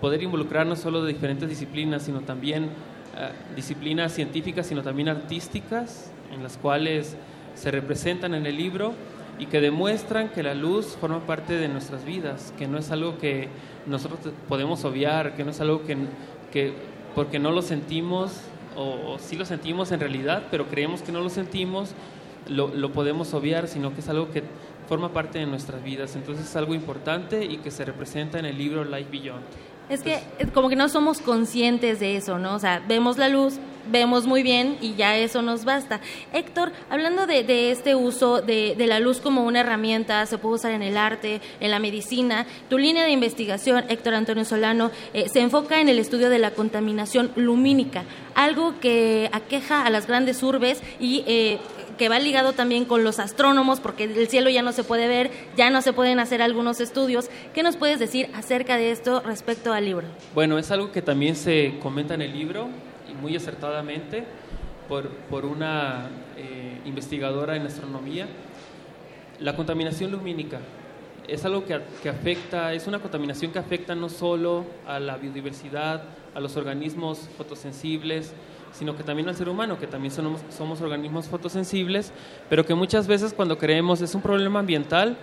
poder 0.02 0.22
involucrar 0.22 0.66
no 0.66 0.76
solo 0.76 1.02
de 1.04 1.14
diferentes 1.14 1.48
disciplinas, 1.48 2.04
sino 2.04 2.22
también 2.22 2.66
eh, 2.66 3.30
disciplinas 3.56 4.12
científicas, 4.12 4.68
sino 4.68 4.84
también 4.84 5.08
artísticas, 5.08 6.12
en 6.34 6.44
las 6.44 6.58
cuales 6.58 7.16
se 7.56 7.72
representan 7.72 8.34
en 8.34 8.46
el 8.46 8.58
libro 8.58 8.94
y 9.40 9.46
que 9.46 9.62
demuestran 9.62 10.30
que 10.30 10.44
la 10.44 10.54
luz 10.54 10.98
forma 11.00 11.20
parte 11.20 11.54
de 11.54 11.70
nuestras 11.70 12.04
vidas, 12.04 12.54
que 12.58 12.68
no 12.68 12.78
es 12.78 12.92
algo 12.92 13.18
que 13.18 13.48
nosotros 13.86 14.20
podemos 14.50 14.84
obviar, 14.84 15.36
que 15.36 15.46
no 15.46 15.52
es 15.52 15.62
algo 15.62 15.84
que, 15.84 15.96
que 16.52 16.74
porque 17.16 17.40
no 17.40 17.52
lo 17.52 17.62
sentimos, 17.62 18.42
o, 18.76 19.14
o 19.14 19.20
sí 19.20 19.38
lo 19.38 19.46
sentimos 19.46 19.92
en 19.94 20.02
realidad, 20.02 20.44
pero 20.52 20.68
creemos 20.68 21.02
que 21.02 21.14
no 21.14 21.22
lo 21.22 21.30
sentimos, 21.30 21.94
lo, 22.48 22.92
podemos 22.92 23.34
obviar, 23.34 23.68
sino 23.68 23.94
que 23.94 24.02
es 24.02 24.10
algo 24.10 24.32
que 24.32 24.44
forma 24.88 25.14
parte 25.14 25.40
de 25.40 25.46
nuestras 25.46 25.84
vidas. 25.84 26.16
Entonces 26.16 26.46
es 26.46 26.56
algo 26.56 26.74
importante 26.74 27.46
y 27.46 27.58
que 27.58 27.72
se 27.72 27.86
representa 27.86 28.40
en 28.40 28.46
el 28.46 28.58
libro 28.58 28.84
Life 28.84 29.10
Beyond. 29.12 29.44
Es 29.90 30.04
que 30.04 30.20
como 30.54 30.70
que 30.70 30.76
no 30.78 30.88
somos 30.88 31.20
conscientes 31.20 32.00
de 32.00 32.16
eso, 32.16 32.40
¿no? 32.40 32.56
O 32.56 32.60
sea, 32.60 32.82
vemos 32.88 33.18
la 33.18 33.28
luz, 33.28 33.60
vemos 33.92 34.26
muy 34.26 34.44
bien 34.44 34.78
y 34.80 34.96
ya 34.96 35.18
eso 35.18 35.42
nos 35.42 35.66
basta. 35.66 36.00
Héctor, 36.32 36.72
hablando 36.90 37.28
de, 37.28 37.72
este 37.72 37.96
uso 37.96 38.42
de, 38.42 38.76
la 38.78 39.00
luz 39.00 39.20
como 39.20 39.44
una 39.44 39.60
herramienta, 39.60 40.26
se 40.26 40.38
puede 40.38 40.56
usar 40.56 40.72
en 40.72 40.82
el 40.82 40.98
arte, 40.98 41.42
en 41.60 41.72
la 41.72 41.80
medicina, 41.80 42.46
tu 42.70 42.78
línea 42.78 43.04
de 43.04 43.12
investigación, 43.12 43.84
Héctor 43.90 44.14
Antonio 44.14 44.46
Solano, 44.46 44.92
eh, 45.14 45.28
se 45.28 45.42
enfoca 45.42 45.82
en 45.82 45.90
el 45.90 46.00
estudio 46.00 46.30
de 46.30 46.40
la 46.40 46.52
contaminación 46.52 47.32
lumínica, 47.36 48.04
algo 48.34 48.80
que 48.80 49.30
aqueja 49.34 49.86
a 49.86 49.90
las 49.90 50.08
grandes 50.08 50.42
urbes 50.44 50.82
y 51.00 51.24
eh, 51.28 51.60
que 51.98 52.10
va 52.10 52.20
ligado 52.20 52.54
también 52.54 52.86
con 52.86 53.04
los 53.04 53.20
astrónomos, 53.20 53.80
porque 53.80 54.06
el 54.06 54.28
cielo 54.28 54.50
ya 54.50 54.62
no 54.62 54.72
se 54.72 54.84
puede 54.84 55.08
ver, 55.08 55.32
ya 55.56 55.70
no 55.70 55.82
se 55.82 55.94
pueden 55.94 56.20
hacer 56.20 56.42
algunos 56.42 56.80
estudios. 56.80 57.30
¿Qué 57.54 57.64
nos 57.64 57.78
puedes 57.78 58.00
decir 58.00 58.30
acerca 58.34 58.78
de 58.78 58.92
esto 58.92 59.22
respecto 59.22 59.74
al 59.74 59.86
libro? 59.86 60.08
Bueno, 60.34 60.58
es 60.58 60.72
algo 60.72 60.92
que 60.92 61.02
también 61.02 61.36
se 61.36 61.76
comenta 61.82 62.14
en 62.14 62.22
el 62.22 62.34
libro, 62.34 62.68
y 63.10 63.14
muy 63.14 63.36
acertadamente, 63.36 64.24
por, 64.88 65.10
por 65.10 65.46
una 65.46 66.10
eh, 66.38 66.82
investigadora 66.86 67.56
en 67.56 67.66
astronomía. 67.66 68.28
La 69.40 69.56
contaminación 69.56 70.12
lumínica 70.12 70.60
es 71.28 71.46
algo 71.46 71.66
que, 71.66 71.80
que, 72.04 72.10
afecta, 72.10 72.74
es 72.74 72.88
una 72.88 73.00
contaminación 73.00 73.52
que 73.52 73.60
afecta 73.60 73.96
no 73.96 74.10
solo 74.10 74.66
a 74.86 75.00
la 75.00 75.18
biodiversidad, 75.18 76.04
a 76.34 76.40
los 76.40 76.58
organismos 76.58 77.30
fotosensibles, 77.38 78.34
sino 78.74 78.96
que 78.96 79.04
también 79.04 79.28
al 79.28 79.36
ser 79.36 79.50
humano, 79.50 79.78
que 79.80 79.88
también 79.88 80.14
somos, 80.14 80.82
organismos 80.82 81.28
fotosensibles, 81.28 82.12
pero 82.50 82.66
que 82.66 82.74
muchas 82.76 83.08
veces 83.08 83.34
cuando 83.34 83.58
creemos 83.58 84.02
es 84.02 84.16
un 84.16 84.22
problema 84.22 84.60
ambiental, 84.60 85.18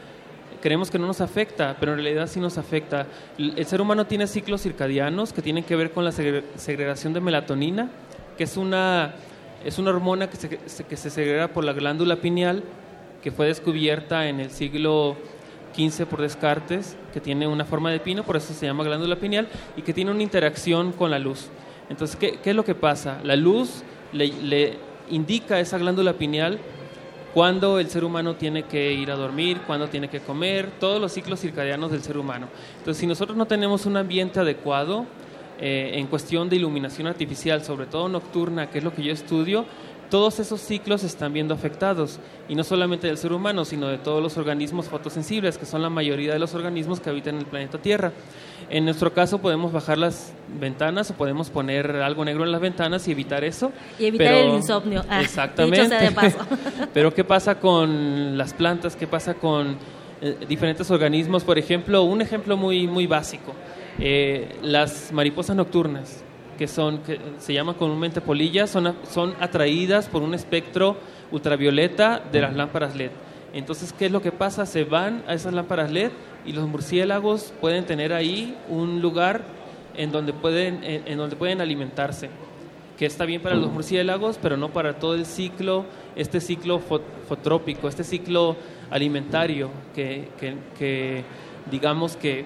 creemos 0.60 0.90
que 0.90 0.98
no 0.98 1.06
nos 1.06 1.20
afecta, 1.20 1.76
pero 1.78 1.92
en 1.92 2.02
realidad 2.02 2.26
sí 2.26 2.40
nos 2.40 2.58
afecta. 2.58 3.06
El 3.38 3.64
ser 3.66 3.80
humano 3.80 4.06
tiene 4.06 4.26
ciclos 4.26 4.62
circadianos 4.62 5.32
que 5.32 5.42
tienen 5.42 5.64
que 5.64 5.76
ver 5.76 5.92
con 5.92 6.04
la 6.04 6.12
segregación 6.12 7.12
de 7.12 7.20
melatonina, 7.20 7.90
que 8.36 8.44
es 8.44 8.56
una, 8.56 9.14
es 9.64 9.78
una 9.78 9.90
hormona 9.90 10.28
que 10.28 10.36
se, 10.36 10.48
que 10.84 10.96
se 10.96 11.10
segrega 11.10 11.48
por 11.48 11.64
la 11.64 11.72
glándula 11.72 12.16
pineal, 12.16 12.62
que 13.22 13.32
fue 13.32 13.46
descubierta 13.46 14.28
en 14.28 14.40
el 14.40 14.50
siglo 14.50 15.16
XV 15.74 16.06
por 16.06 16.20
Descartes, 16.20 16.96
que 17.12 17.20
tiene 17.20 17.46
una 17.46 17.64
forma 17.64 17.90
de 17.90 18.00
pino, 18.00 18.24
por 18.24 18.36
eso 18.36 18.52
se 18.52 18.66
llama 18.66 18.84
glándula 18.84 19.16
pineal, 19.16 19.48
y 19.76 19.82
que 19.82 19.92
tiene 19.92 20.10
una 20.10 20.22
interacción 20.22 20.92
con 20.92 21.10
la 21.10 21.18
luz. 21.18 21.50
Entonces, 21.88 22.16
¿qué, 22.16 22.38
es 22.42 22.56
lo 22.56 22.64
que 22.64 22.74
pasa? 22.74 23.20
La 23.24 23.36
luz 23.36 23.82
le, 24.12 24.76
indica 25.10 25.56
a 25.56 25.60
esa 25.60 25.78
glándula 25.78 26.12
pineal 26.12 26.58
cuándo 27.32 27.78
el 27.78 27.88
ser 27.88 28.04
humano 28.04 28.36
tiene 28.36 28.64
que 28.64 28.92
ir 28.92 29.10
a 29.10 29.16
dormir, 29.16 29.60
cuándo 29.66 29.88
tiene 29.88 30.08
que 30.08 30.20
comer, 30.20 30.70
todos 30.80 31.00
los 31.00 31.12
ciclos 31.12 31.40
circadianos 31.40 31.90
del 31.90 32.02
ser 32.02 32.18
humano. 32.18 32.48
Entonces, 32.78 33.00
si 33.00 33.06
nosotros 33.06 33.36
no 33.36 33.46
tenemos 33.46 33.86
un 33.86 33.96
ambiente 33.96 34.40
adecuado 34.40 35.06
eh, 35.60 35.92
en 35.94 36.06
cuestión 36.06 36.48
de 36.48 36.56
iluminación 36.56 37.06
artificial, 37.06 37.64
sobre 37.64 37.86
todo 37.86 38.08
nocturna, 38.08 38.70
que 38.70 38.78
es 38.78 38.84
lo 38.84 38.94
que 38.94 39.02
yo 39.02 39.12
estudio, 39.12 39.64
todos 40.10 40.40
esos 40.40 40.60
ciclos 40.60 41.04
están 41.04 41.32
viendo 41.32 41.54
afectados, 41.54 42.18
y 42.48 42.54
no 42.54 42.64
solamente 42.64 43.06
del 43.06 43.18
ser 43.18 43.32
humano, 43.32 43.64
sino 43.64 43.88
de 43.88 43.98
todos 43.98 44.22
los 44.22 44.36
organismos 44.38 44.86
fotosensibles, 44.86 45.58
que 45.58 45.66
son 45.66 45.82
la 45.82 45.90
mayoría 45.90 46.32
de 46.32 46.38
los 46.38 46.54
organismos 46.54 47.00
que 47.00 47.10
habitan 47.10 47.34
en 47.34 47.42
el 47.42 47.46
planeta 47.46 47.78
Tierra. 47.78 48.12
En 48.70 48.84
nuestro 48.84 49.12
caso 49.12 49.38
podemos 49.38 49.72
bajar 49.72 49.98
las 49.98 50.32
ventanas 50.60 51.10
o 51.10 51.14
podemos 51.14 51.50
poner 51.50 51.90
algo 51.96 52.24
negro 52.24 52.44
en 52.44 52.52
las 52.52 52.60
ventanas 52.60 53.06
y 53.08 53.12
evitar 53.12 53.44
eso. 53.44 53.72
Y 53.98 54.06
evitar 54.06 54.34
el 54.34 54.54
insomnio. 54.54 55.04
Ah, 55.08 55.20
exactamente. 55.20 56.10
pero 56.94 57.12
¿qué 57.12 57.24
pasa 57.24 57.58
con 57.58 58.36
las 58.36 58.54
plantas? 58.54 58.96
¿Qué 58.96 59.06
pasa 59.06 59.34
con 59.34 59.76
eh, 60.20 60.36
diferentes 60.48 60.90
organismos? 60.90 61.44
Por 61.44 61.58
ejemplo, 61.58 62.02
un 62.02 62.20
ejemplo 62.22 62.56
muy, 62.56 62.86
muy 62.86 63.06
básico, 63.06 63.54
eh, 63.98 64.56
las 64.62 65.12
mariposas 65.12 65.56
nocturnas 65.56 66.24
que 66.58 66.66
son 66.66 66.98
que 66.98 67.20
se 67.38 67.54
llaman 67.54 67.76
comúnmente 67.76 68.20
polillas, 68.20 68.68
son, 68.68 68.96
son 69.08 69.34
atraídas 69.40 70.08
por 70.08 70.22
un 70.22 70.34
espectro 70.34 70.96
ultravioleta 71.30 72.20
de 72.32 72.40
las 72.40 72.54
lámparas 72.56 72.96
LED. 72.96 73.12
Entonces, 73.54 73.94
¿qué 73.96 74.06
es 74.06 74.12
lo 74.12 74.20
que 74.20 74.32
pasa? 74.32 74.66
Se 74.66 74.84
van 74.84 75.22
a 75.28 75.34
esas 75.34 75.54
lámparas 75.54 75.90
LED 75.90 76.10
y 76.44 76.52
los 76.52 76.68
murciélagos 76.68 77.54
pueden 77.60 77.86
tener 77.86 78.12
ahí 78.12 78.56
un 78.68 79.00
lugar 79.00 79.42
en 79.96 80.10
donde 80.10 80.32
pueden, 80.32 80.80
en, 80.82 81.16
donde 81.16 81.36
pueden 81.36 81.60
alimentarse, 81.60 82.28
que 82.98 83.06
está 83.06 83.24
bien 83.24 83.40
para 83.40 83.54
los 83.54 83.70
murciélagos, 83.72 84.38
pero 84.42 84.56
no 84.56 84.70
para 84.70 84.98
todo 84.98 85.14
el 85.14 85.26
ciclo, 85.26 85.84
este 86.16 86.40
ciclo 86.40 86.80
fotrópico, 86.80 87.88
este 87.88 88.04
ciclo 88.04 88.56
alimentario 88.90 89.70
que, 89.94 90.28
que, 90.76 91.24
digamos 91.70 92.16
que, 92.16 92.44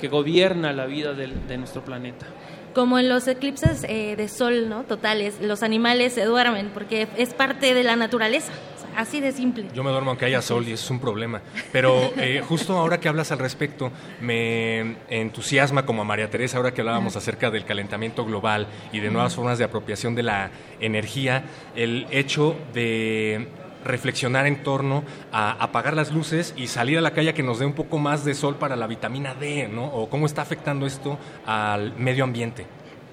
que 0.00 0.08
gobierna 0.08 0.72
la 0.72 0.86
vida 0.86 1.12
de 1.12 1.58
nuestro 1.58 1.84
planeta 1.84 2.26
como 2.74 2.98
en 2.98 3.08
los 3.08 3.26
eclipses 3.28 3.84
eh, 3.88 4.14
de 4.16 4.28
sol 4.28 4.68
no 4.68 4.84
totales 4.84 5.40
los 5.40 5.62
animales 5.62 6.14
se 6.14 6.24
duermen 6.24 6.70
porque 6.72 7.08
es 7.16 7.34
parte 7.34 7.74
de 7.74 7.82
la 7.84 7.96
naturaleza 7.96 8.52
así 8.96 9.20
de 9.20 9.32
simple. 9.32 9.66
Yo 9.74 9.82
me 9.82 9.90
duermo 9.90 10.10
aunque 10.10 10.26
haya 10.26 10.42
sol 10.42 10.66
y 10.68 10.72
es 10.72 10.90
un 10.90 11.00
problema. 11.00 11.40
Pero 11.72 12.12
eh, 12.16 12.42
justo 12.48 12.76
ahora 12.78 13.00
que 13.00 13.08
hablas 13.08 13.32
al 13.32 13.38
respecto, 13.38 13.90
me 14.20 14.96
entusiasma 15.08 15.86
como 15.86 16.02
a 16.02 16.04
María 16.04 16.30
Teresa, 16.30 16.56
ahora 16.56 16.72
que 16.72 16.80
hablábamos 16.80 17.16
acerca 17.16 17.50
del 17.50 17.64
calentamiento 17.64 18.24
global 18.24 18.66
y 18.92 19.00
de 19.00 19.10
nuevas 19.10 19.34
formas 19.34 19.58
de 19.58 19.64
apropiación 19.64 20.14
de 20.14 20.22
la 20.22 20.50
energía, 20.80 21.44
el 21.74 22.06
hecho 22.10 22.56
de 22.72 23.48
reflexionar 23.84 24.46
en 24.46 24.62
torno 24.62 25.04
a 25.32 25.52
apagar 25.52 25.94
las 25.94 26.12
luces 26.12 26.54
y 26.56 26.66
salir 26.66 26.98
a 26.98 27.00
la 27.00 27.12
calle 27.12 27.34
que 27.34 27.42
nos 27.42 27.58
dé 27.58 27.66
un 27.66 27.72
poco 27.72 27.98
más 27.98 28.24
de 28.24 28.34
sol 28.34 28.56
para 28.56 28.76
la 28.76 28.86
vitamina 28.86 29.34
D, 29.34 29.68
¿no? 29.68 29.86
O 29.86 30.08
cómo 30.08 30.26
está 30.26 30.42
afectando 30.42 30.86
esto 30.86 31.18
al 31.46 31.96
medio 31.96 32.24
ambiente. 32.24 32.66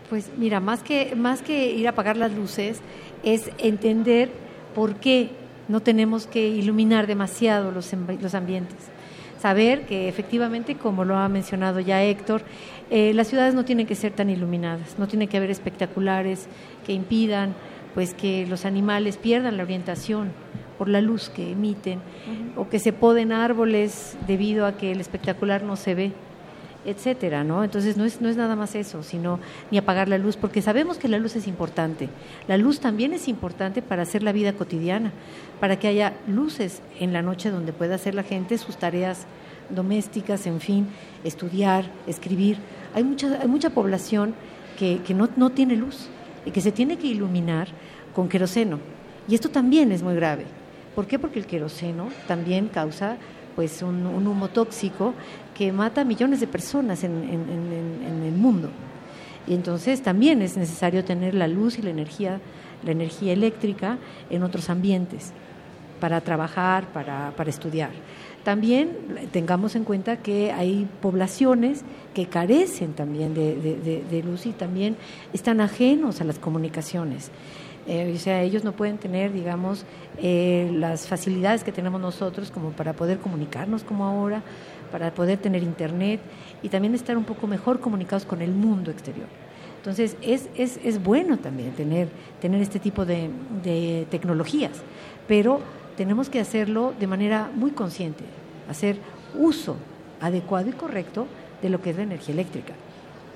Pues 0.10 0.30
mira, 0.38 0.60
más 0.60 0.84
que, 0.84 1.16
más 1.16 1.42
que 1.42 1.72
ir 1.72 1.88
a 1.88 1.92
apagar 1.92 2.18
las 2.18 2.32
luces, 2.32 2.80
es 3.24 3.52
entender 3.58 4.30
por 4.74 4.96
qué 4.96 5.32
no 5.68 5.82
tenemos 5.82 6.28
que 6.28 6.48
iluminar 6.48 7.08
demasiado 7.08 7.72
los, 7.72 7.92
los 8.22 8.36
ambientes. 8.36 8.78
Saber 9.40 9.86
que 9.86 10.08
efectivamente, 10.08 10.76
como 10.76 11.06
lo 11.06 11.18
ha 11.18 11.30
mencionado 11.30 11.80
ya 11.80 12.02
Héctor, 12.04 12.42
eh, 12.90 13.14
las 13.14 13.28
ciudades 13.28 13.54
no 13.54 13.66
tienen 13.66 13.86
que 13.86 13.96
ser 13.96 14.14
tan 14.14 14.30
iluminadas, 14.30 14.98
no 14.98 15.08
tiene 15.08 15.28
que 15.28 15.38
haber 15.38 15.52
espectaculares 15.52 16.48
que 16.86 16.94
impidan 16.94 17.54
pues 17.94 18.14
que 18.14 18.46
los 18.46 18.66
animales 18.66 19.18
pierdan 19.18 19.58
la 19.58 19.64
orientación 19.64 20.32
por 20.78 20.88
la 20.88 21.02
luz 21.02 21.30
que 21.30 21.52
emiten 21.52 22.00
o 22.56 22.70
que 22.70 22.80
se 22.80 22.94
poden 22.94 23.32
árboles 23.32 24.18
debido 24.28 24.66
a 24.66 24.78
que 24.78 24.92
el 24.92 25.00
espectacular 25.00 25.64
no 25.64 25.76
se 25.76 25.96
ve, 25.96 26.12
etcétera, 26.86 27.44
¿no? 27.44 27.64
Entonces 27.64 27.98
no 27.98 28.06
es, 28.06 28.22
no 28.22 28.30
es 28.30 28.38
nada 28.38 28.56
más 28.56 28.76
eso, 28.76 29.04
sino 29.04 29.40
ni 29.72 29.78
apagar 29.78 30.08
la 30.08 30.18
luz, 30.18 30.38
porque 30.38 30.62
sabemos 30.62 30.98
que 30.98 31.10
la 31.10 31.18
luz 31.18 31.36
es 31.36 31.48
importante. 31.48 32.10
La 32.48 32.58
luz 32.58 32.80
también 32.80 33.14
es 33.14 33.28
importante 33.28 33.82
para 33.82 34.04
hacer 34.04 34.24
la 34.24 34.32
vida 34.32 34.54
cotidiana, 34.54 35.12
para 35.60 35.78
que 35.80 35.88
haya 35.88 36.14
luces 36.28 36.82
en 37.00 37.12
la 37.12 37.22
noche 37.22 37.52
donde 37.52 37.74
pueda 37.74 37.96
hacer 37.96 38.16
la 38.16 38.24
gente 38.24 38.58
sus 38.58 38.78
tareas 38.78 39.26
domésticas, 39.70 40.48
en 40.48 40.62
fin, 40.62 40.88
estudiar, 41.24 41.92
escribir. 42.08 42.58
Hay 42.96 43.04
mucha, 43.04 43.42
hay 43.42 43.48
mucha 43.48 43.72
población 43.72 44.34
que, 44.80 45.02
que 45.06 45.14
no, 45.14 45.28
no 45.36 45.50
tiene 45.50 45.76
luz 45.76 46.08
y 46.46 46.52
que 46.52 46.62
se 46.62 46.72
tiene 46.72 46.98
que 46.98 47.08
iluminar 47.08 47.68
con 48.16 48.30
queroseno. 48.30 48.80
Y 49.28 49.36
esto 49.36 49.50
también 49.50 49.92
es 49.92 50.04
muy 50.04 50.16
grave. 50.16 50.46
¿Por 50.98 51.06
qué? 51.06 51.20
Porque 51.20 51.38
el 51.38 51.46
queroseno 51.46 52.10
también 52.28 52.70
causa 52.70 53.18
pues 53.56 53.84
un, 53.84 54.04
humo 54.08 54.48
tóxico 54.48 55.14
que 55.54 55.72
mata 55.72 56.02
a 56.02 56.04
millones 56.04 56.40
de 56.40 56.48
personas 56.48 57.04
en, 57.04 57.14
el 58.26 58.34
mundo. 58.34 58.72
Y 59.46 59.54
entonces 59.54 60.02
también 60.02 60.42
es 60.42 60.58
necesario 60.58 61.06
tener 61.06 61.36
la 61.36 61.48
luz 61.48 61.78
y 61.78 61.84
la 61.84 61.92
energía, 61.92 62.42
la 62.84 62.94
energía 62.94 63.34
eléctrica 63.34 64.00
en 64.32 64.42
otros 64.42 64.72
ambientes 64.72 65.34
para 66.00 66.20
trabajar, 66.22 66.88
para 66.88 67.32
estudiar. 67.46 67.92
También 68.48 68.92
tengamos 69.34 69.76
en 69.76 69.84
cuenta 69.84 70.16
que 70.16 70.54
hay 70.54 70.88
poblaciones 71.02 71.84
que 72.14 72.28
carecen 72.28 72.94
también 72.94 73.34
de, 73.34 74.24
luz 74.26 74.46
y 74.46 74.54
también 74.54 74.96
están 75.34 75.60
ajenos 75.60 76.22
a 76.22 76.24
las 76.24 76.40
comunicaciones. 76.40 77.30
Eh, 77.88 78.12
o 78.14 78.20
sea, 78.20 78.42
ellos 78.42 78.64
no 78.66 78.74
pueden 78.74 78.98
tener, 78.98 79.32
digamos, 79.32 79.86
eh, 80.22 80.70
las 80.74 81.08
facilidades 81.08 81.64
que 81.64 81.72
tenemos 81.72 82.02
nosotros 82.02 82.52
como 82.52 82.72
para 82.72 82.94
poder 82.94 83.20
comunicarnos 83.20 83.84
como 83.84 84.06
ahora, 84.06 84.44
para 84.92 85.14
poder 85.14 85.38
tener 85.40 85.64
internet 85.64 86.20
y 86.62 86.70
también 86.70 86.94
estar 86.96 87.18
un 87.18 87.24
poco 87.24 87.48
mejor 87.48 87.80
comunicados 87.80 88.26
con 88.26 88.42
el 88.42 88.52
mundo 88.52 88.92
exterior. 88.92 89.28
Entonces, 89.78 90.18
es, 90.22 90.50
es, 90.56 90.80
es 90.84 91.02
bueno 91.02 91.38
también 91.38 91.72
tener, 91.72 92.10
tener 92.42 92.62
este 92.62 92.80
tipo 92.80 93.06
de, 93.06 93.30
de 93.64 94.06
tecnologías, 94.10 94.82
pero 95.28 95.62
tenemos 95.96 96.30
que 96.30 96.42
hacerlo 96.42 96.94
de 97.00 97.08
manera 97.08 97.50
muy 97.56 97.72
consciente, 97.72 98.26
hacer 98.70 98.98
uso 99.34 99.78
adecuado 100.20 100.70
y 100.70 100.74
correcto 100.74 101.26
de 101.62 101.70
lo 101.70 101.82
que 101.82 101.92
es 101.92 101.96
la 101.96 102.04
energía 102.04 102.34
eléctrica. 102.34 102.74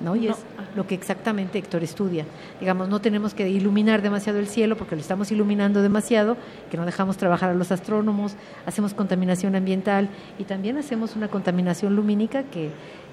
¿No? 0.04 0.16
Y 0.16 0.28
es 0.28 0.36
lo 0.76 0.88
que 0.88 0.96
exactamente 0.96 1.58
Héctor 1.60 1.84
estudia. 1.84 2.26
Digamos, 2.60 2.90
no 2.90 3.02
tenemos 3.02 3.34
que 3.34 3.50
iluminar 3.50 4.02
demasiado 4.02 4.40
el 4.40 4.48
cielo 4.48 4.78
porque 4.78 4.96
lo 4.96 5.02
estamos 5.02 5.32
iluminando 5.32 5.82
demasiado, 5.82 6.38
que 6.70 6.78
no 6.78 6.86
dejamos 6.86 7.18
trabajar 7.18 7.50
a 7.50 7.54
los 7.54 7.72
astrónomos, 7.72 8.36
hacemos 8.66 8.94
contaminación 8.94 9.56
ambiental 9.56 10.10
y 10.40 10.44
también 10.44 10.78
hacemos 10.78 11.16
una 11.16 11.28
contaminación 11.28 11.96
lumínica 11.96 12.44
que, 12.44 12.70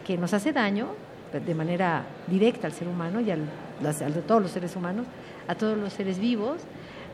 que 0.07 0.17
nos 0.17 0.35
hace 0.35 0.53
daño 0.53 0.89
de 1.33 1.55
manera 1.55 2.07
directa 2.27 2.67
al 2.67 2.73
ser 2.73 2.89
humano 2.89 3.21
y 3.21 3.31
a 3.31 3.37
todos 4.27 4.43
los 4.43 4.51
seres 4.51 4.75
humanos, 4.77 5.07
a 5.47 5.55
todos 5.55 5.77
los 5.77 5.93
seres 5.93 6.19
vivos 6.19 6.63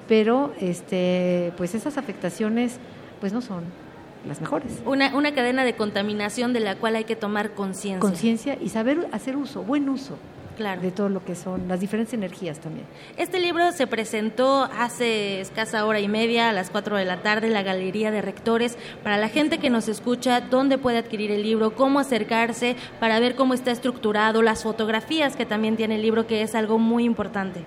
pero 0.09 0.53
este, 0.61 1.53
pues 1.57 1.75
esas 1.75 1.99
afectaciones 1.99 2.79
pues 3.21 3.33
no 3.33 3.41
son 3.41 3.65
las 4.27 4.41
mejores. 4.41 4.83
Una, 4.85 5.15
una 5.15 5.35
cadena 5.35 5.65
de 5.65 5.75
contaminación 5.75 6.53
de 6.53 6.61
la 6.61 6.77
cual 6.77 6.97
hay 6.97 7.05
que 7.05 7.17
tomar 7.17 7.53
conciencia. 7.53 8.01
Conciencia 8.01 8.59
y 8.61 8.69
saber 8.69 9.09
hacer 9.13 9.37
uso, 9.37 9.63
buen 9.63 9.89
uso. 9.89 10.19
Claro. 10.57 10.81
de 10.81 10.93
todo 10.93 11.09
lo 11.09 11.25
que 11.25 11.35
son 11.35 11.67
las 11.67 11.81
diferentes 11.81 12.15
energías 12.15 12.61
también. 12.61 12.87
Este 13.17 13.41
libro 13.41 13.73
se 13.73 13.89
presentó 13.89 14.69
hace 14.79 15.41
escasa 15.41 15.85
hora 15.85 15.99
y 15.99 16.07
media 16.07 16.49
a 16.49 16.53
las 16.53 16.71
4 16.71 16.97
de 16.97 17.05
la 17.05 17.23
tarde 17.23 17.49
en 17.49 17.55
la 17.55 17.65
Galería 17.65 18.13
de 18.13 18.23
Rectores. 18.23 18.79
Para 19.03 19.19
la 19.19 19.29
gente 19.29 19.59
que 19.59 19.69
nos 19.69 19.89
escucha, 19.89 20.41
¿dónde 20.41 20.79
puede 20.79 20.99
adquirir 20.99 21.33
el 21.33 21.43
libro? 21.43 21.75
¿Cómo 21.75 21.99
acercarse 21.99 22.77
para 23.01 23.19
ver 23.19 23.35
cómo 23.35 23.53
está 23.55 23.73
estructurado? 23.73 24.43
Las 24.43 24.63
fotografías 24.63 25.35
que 25.35 25.45
también 25.45 25.77
tiene 25.77 25.97
el 25.97 26.03
libro, 26.03 26.29
que 26.29 26.43
es 26.43 26.55
algo 26.55 26.79
muy 26.79 27.03
importante. 27.03 27.65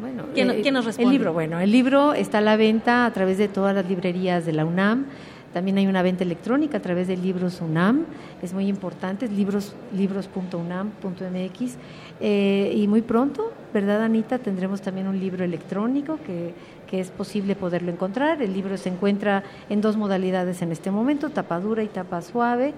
Bueno, 0.00 0.24
¿Quién, 0.34 0.50
eh, 0.50 0.70
nos 0.72 0.84
responde? 0.84 1.08
El 1.08 1.12
libro, 1.12 1.32
bueno, 1.32 1.60
el 1.60 1.70
libro 1.70 2.12
está 2.12 2.38
a 2.38 2.40
la 2.40 2.56
venta 2.56 3.06
a 3.06 3.12
través 3.12 3.38
de 3.38 3.48
todas 3.48 3.74
las 3.74 3.88
librerías 3.88 4.44
de 4.44 4.52
la 4.52 4.64
UNAM. 4.64 5.06
También 5.52 5.76
hay 5.78 5.86
una 5.86 6.02
venta 6.02 6.24
electrónica 6.24 6.78
a 6.78 6.82
través 6.82 7.08
de 7.08 7.16
Libros 7.16 7.60
UNAM, 7.60 8.06
es 8.40 8.54
muy 8.54 8.68
importante, 8.68 9.28
libros, 9.28 9.74
libros.unam.mx. 9.94 11.76
Eh, 12.20 12.72
y 12.74 12.88
muy 12.88 13.02
pronto, 13.02 13.52
¿verdad, 13.74 14.02
Anita? 14.02 14.38
Tendremos 14.38 14.80
también 14.80 15.08
un 15.08 15.18
libro 15.20 15.44
electrónico 15.44 16.18
que, 16.24 16.54
que 16.88 17.00
es 17.00 17.10
posible 17.10 17.54
poderlo 17.54 17.92
encontrar. 17.92 18.40
El 18.40 18.52
libro 18.52 18.76
se 18.78 18.88
encuentra 18.88 19.42
en 19.68 19.80
dos 19.80 19.96
modalidades 19.96 20.62
en 20.62 20.72
este 20.72 20.90
momento, 20.90 21.30
tapa 21.30 21.60
dura 21.60 21.82
y 21.82 21.88
tapa 21.88 22.22
suave. 22.22 22.72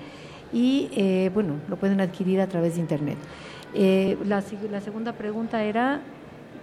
Y 0.52 0.90
eh, 0.96 1.30
bueno, 1.32 1.54
lo 1.68 1.76
pueden 1.76 2.00
adquirir 2.00 2.40
a 2.40 2.46
través 2.46 2.74
de 2.74 2.80
Internet. 2.80 3.18
la, 3.74 4.42
la 4.70 4.80
segunda 4.80 5.12
pregunta 5.12 5.62
era 5.64 6.00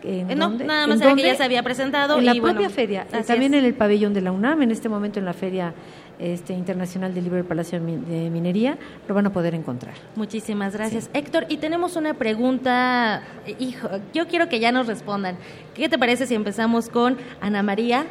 ¿En 0.04 0.32
eh, 0.32 0.36
no, 0.36 0.50
nada 0.50 0.88
más 0.88 1.02
era 1.02 1.16
que 1.16 1.24
ya 1.24 1.36
se 1.36 1.44
había 1.44 1.64
presentado. 1.64 2.18
En 2.18 2.26
la 2.26 2.36
propia 2.36 2.70
feria, 2.70 3.08
eh, 3.12 3.24
también 3.26 3.54
en 3.54 3.66
el 3.66 3.74
pabellón 3.74 4.14
de 4.14 4.22
la 4.22 4.32
UNAM, 4.32 4.62
en 4.62 4.72
este 4.72 4.90
momento 4.90 5.20
en 5.20 5.26
la 5.26 5.34
Feria 5.34 5.74
este, 6.20 6.54
Internacional 6.54 7.14
del 7.14 7.24
Libro 7.24 7.38
del 7.38 7.46
Palacio 7.46 7.80
de 7.80 8.30
Minería, 8.30 8.78
lo 9.08 9.16
van 9.16 9.28
a 9.28 9.34
poder 9.34 9.56
encontrar. 9.56 9.96
Muchísimas 10.16 10.74
gracias. 10.74 11.10
Héctor, 11.14 11.46
y 11.50 11.58
tenemos 11.58 11.96
una 11.96 12.14
pregunta, 12.14 13.24
hijo, 13.60 13.90
yo 14.14 14.28
quiero 14.28 14.50
que 14.50 14.60
ya 14.60 14.72
nos 14.72 14.88
respondan. 14.88 15.38
¿Qué 15.74 15.90
te 15.90 15.98
parece 15.98 16.28
si 16.28 16.36
empezamos 16.36 16.90
con 16.90 17.18
Ana 17.40 17.64
María? 17.64 18.06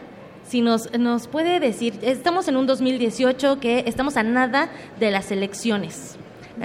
Si 0.45 0.63
nos, 0.63 0.93
nos 0.99 1.29
puede 1.29 1.61
decir, 1.61 1.99
estamos 2.03 2.49
en 2.49 2.57
un 2.57 2.67
2018 2.67 3.61
que 3.61 3.85
estamos 3.87 4.17
a 4.17 4.23
nada 4.23 4.71
de 4.99 5.11
las 5.11 5.31
elecciones. 5.31 6.17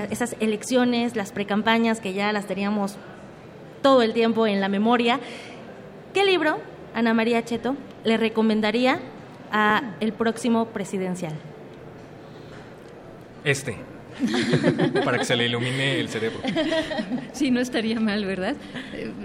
Esas 0.09 0.35
elecciones, 0.39 1.15
las 1.15 1.31
precampañas 1.31 2.01
que 2.01 2.13
ya 2.13 2.33
las 2.33 2.47
teníamos 2.47 2.97
todo 3.85 4.01
el 4.01 4.13
tiempo 4.13 4.47
en 4.47 4.61
la 4.61 4.67
memoria. 4.67 5.19
¿Qué 6.11 6.25
libro, 6.25 6.57
Ana 6.95 7.13
María 7.13 7.45
Cheto, 7.45 7.75
le 8.03 8.17
recomendaría 8.17 8.99
a 9.51 9.93
el 9.99 10.11
próximo 10.11 10.69
presidencial? 10.69 11.33
Este. 13.43 13.77
Para 15.03 15.17
que 15.17 15.25
se 15.25 15.35
le 15.35 15.45
ilumine 15.45 15.99
el 15.99 16.09
cerebro. 16.09 16.39
Sí, 17.33 17.51
no 17.51 17.59
estaría 17.59 17.99
mal, 17.99 18.25
¿verdad? 18.25 18.55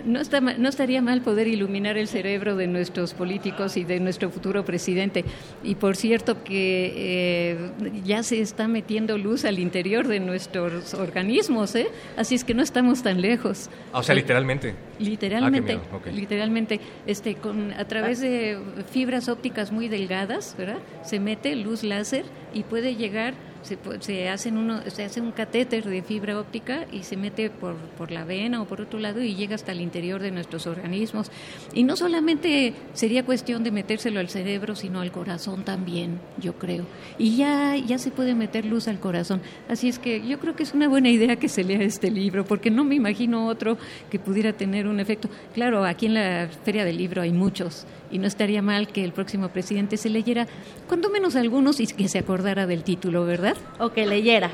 No, 0.04 0.20
está, 0.20 0.40
no 0.40 0.68
estaría 0.68 1.00
mal 1.00 1.20
poder 1.22 1.46
iluminar 1.46 1.96
el 1.96 2.08
cerebro 2.08 2.56
de 2.56 2.66
nuestros 2.66 3.14
políticos 3.14 3.76
y 3.76 3.84
de 3.84 4.00
nuestro 4.00 4.30
futuro 4.30 4.64
presidente. 4.64 5.24
Y 5.62 5.76
por 5.76 5.96
cierto 5.96 6.42
que 6.42 6.92
eh, 6.96 7.70
ya 8.04 8.22
se 8.22 8.40
está 8.40 8.68
metiendo 8.68 9.16
luz 9.18 9.44
al 9.44 9.58
interior 9.58 10.08
de 10.08 10.20
nuestros 10.20 10.94
organismos, 10.94 11.74
¿eh? 11.74 11.88
Así 12.16 12.34
es 12.34 12.44
que 12.44 12.54
no 12.54 12.62
estamos 12.62 13.02
tan 13.02 13.20
lejos. 13.20 13.70
Ah, 13.92 14.00
o 14.00 14.02
sea, 14.02 14.14
literalmente. 14.14 14.74
Literalmente, 14.98 15.78
ah, 15.92 16.10
literalmente, 16.12 16.80
este, 17.06 17.36
con, 17.36 17.72
a 17.72 17.86
través 17.86 18.20
de 18.20 18.58
fibras 18.90 19.28
ópticas 19.28 19.72
muy 19.72 19.88
delgadas, 19.88 20.54
¿verdad? 20.58 20.78
Se 21.04 21.20
mete 21.20 21.54
luz 21.56 21.82
láser 21.82 22.24
y 22.52 22.64
puede 22.64 22.96
llegar 22.96 23.34
se, 23.62 23.78
se, 24.00 24.28
hacen 24.28 24.56
uno, 24.56 24.80
se 24.88 25.04
hace 25.04 25.20
un 25.20 25.32
catéter 25.32 25.84
de 25.84 26.02
fibra 26.02 26.38
óptica 26.38 26.86
y 26.92 27.02
se 27.02 27.16
mete 27.16 27.50
por, 27.50 27.76
por 27.76 28.10
la 28.10 28.24
vena 28.24 28.62
o 28.62 28.66
por 28.66 28.80
otro 28.80 28.98
lado 28.98 29.22
y 29.22 29.34
llega 29.34 29.54
hasta 29.54 29.72
el 29.72 29.80
interior 29.80 30.20
de 30.20 30.30
nuestros 30.30 30.66
organismos. 30.66 31.30
Y 31.74 31.84
no 31.84 31.96
solamente 31.96 32.74
sería 32.92 33.24
cuestión 33.24 33.64
de 33.64 33.70
metérselo 33.70 34.20
al 34.20 34.28
cerebro, 34.28 34.74
sino 34.74 35.00
al 35.00 35.12
corazón 35.12 35.64
también, 35.64 36.20
yo 36.38 36.54
creo. 36.54 36.84
Y 37.18 37.36
ya, 37.36 37.76
ya 37.76 37.98
se 37.98 38.10
puede 38.10 38.34
meter 38.34 38.64
luz 38.64 38.88
al 38.88 39.00
corazón. 39.00 39.40
Así 39.68 39.88
es 39.88 39.98
que 39.98 40.26
yo 40.26 40.38
creo 40.38 40.56
que 40.56 40.62
es 40.62 40.74
una 40.74 40.88
buena 40.88 41.10
idea 41.10 41.36
que 41.36 41.48
se 41.48 41.64
lea 41.64 41.82
este 41.82 42.10
libro, 42.10 42.44
porque 42.44 42.70
no 42.70 42.84
me 42.84 42.94
imagino 42.94 43.46
otro 43.46 43.78
que 44.10 44.18
pudiera 44.18 44.52
tener 44.52 44.86
un 44.86 45.00
efecto. 45.00 45.28
Claro, 45.54 45.84
aquí 45.84 46.06
en 46.06 46.14
la 46.14 46.48
Feria 46.64 46.84
del 46.84 46.96
Libro 46.96 47.22
hay 47.22 47.32
muchos 47.32 47.86
y 48.10 48.18
no 48.18 48.26
estaría 48.26 48.62
mal 48.62 48.88
que 48.88 49.04
el 49.04 49.12
próximo 49.12 49.48
presidente 49.48 49.96
se 49.96 50.08
leyera, 50.08 50.46
cuando 50.88 51.10
menos 51.10 51.36
algunos, 51.36 51.80
y 51.80 51.86
que 51.86 52.08
se 52.08 52.18
acordara 52.18 52.66
del 52.66 52.82
título, 52.82 53.24
¿verdad? 53.24 53.56
O 53.78 53.90
que 53.90 54.06
leyera. 54.06 54.50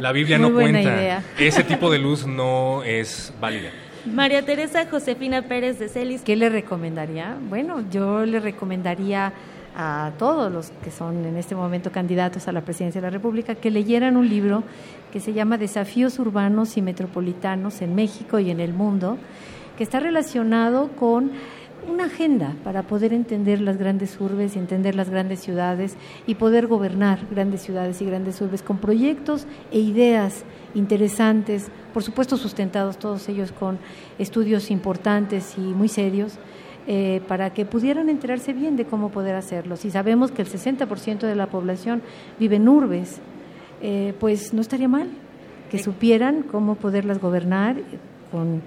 La 0.00 0.12
Biblia 0.12 0.38
no 0.38 0.52
cuenta. 0.52 1.22
Ese 1.38 1.62
tipo 1.64 1.90
de 1.90 1.98
luz 1.98 2.26
no 2.26 2.82
es 2.82 3.32
válida. 3.40 3.70
María 4.06 4.44
Teresa 4.44 4.86
Josefina 4.90 5.42
Pérez 5.42 5.78
de 5.78 5.88
Celis. 5.88 6.22
¿Qué 6.22 6.34
le 6.34 6.48
recomendaría? 6.48 7.36
Bueno, 7.48 7.84
yo 7.90 8.24
le 8.24 8.40
recomendaría 8.40 9.32
a 9.76 10.12
todos 10.18 10.50
los 10.50 10.70
que 10.82 10.90
son 10.90 11.24
en 11.24 11.36
este 11.36 11.54
momento 11.54 11.92
candidatos 11.92 12.48
a 12.48 12.52
la 12.52 12.62
presidencia 12.62 13.00
de 13.00 13.06
la 13.06 13.10
República 13.10 13.54
que 13.54 13.70
leyeran 13.70 14.16
un 14.16 14.28
libro 14.28 14.64
que 15.12 15.20
se 15.20 15.32
llama 15.32 15.58
Desafíos 15.58 16.18
Urbanos 16.18 16.76
y 16.76 16.82
Metropolitanos 16.82 17.82
en 17.82 17.94
México 17.94 18.38
y 18.38 18.50
en 18.50 18.60
el 18.60 18.72
Mundo, 18.72 19.18
que 19.76 19.84
está 19.84 20.00
relacionado 20.00 20.88
con 20.96 21.30
una 21.88 22.04
agenda 22.04 22.54
para 22.64 22.82
poder 22.82 23.12
entender 23.12 23.60
las 23.60 23.76
grandes 23.76 24.20
urbes 24.20 24.56
y 24.56 24.58
entender 24.58 24.94
las 24.94 25.10
grandes 25.10 25.40
ciudades 25.40 25.96
y 26.26 26.34
poder 26.36 26.66
gobernar 26.66 27.20
grandes 27.30 27.62
ciudades 27.62 28.00
y 28.02 28.06
grandes 28.06 28.40
urbes 28.40 28.62
con 28.62 28.78
proyectos 28.78 29.46
e 29.70 29.80
ideas 29.80 30.44
interesantes, 30.74 31.70
por 31.92 32.02
supuesto 32.02 32.36
sustentados 32.36 32.98
todos 32.98 33.28
ellos 33.28 33.52
con 33.52 33.78
estudios 34.18 34.70
importantes 34.70 35.56
y 35.56 35.60
muy 35.60 35.88
serios, 35.88 36.38
eh, 36.86 37.20
para 37.28 37.50
que 37.50 37.66
pudieran 37.66 38.08
enterarse 38.08 38.52
bien 38.52 38.76
de 38.76 38.84
cómo 38.84 39.10
poder 39.10 39.34
hacerlo. 39.34 39.76
Si 39.76 39.90
sabemos 39.90 40.30
que 40.30 40.42
el 40.42 40.48
60% 40.48 41.20
de 41.20 41.34
la 41.34 41.46
población 41.46 42.02
vive 42.38 42.56
en 42.56 42.68
urbes, 42.68 43.20
eh, 43.82 44.14
pues 44.18 44.52
no 44.54 44.60
estaría 44.60 44.88
mal 44.88 45.08
que 45.70 45.78
supieran 45.78 46.42
cómo 46.42 46.74
poderlas 46.74 47.20
gobernar 47.20 47.76
con, 48.32 48.60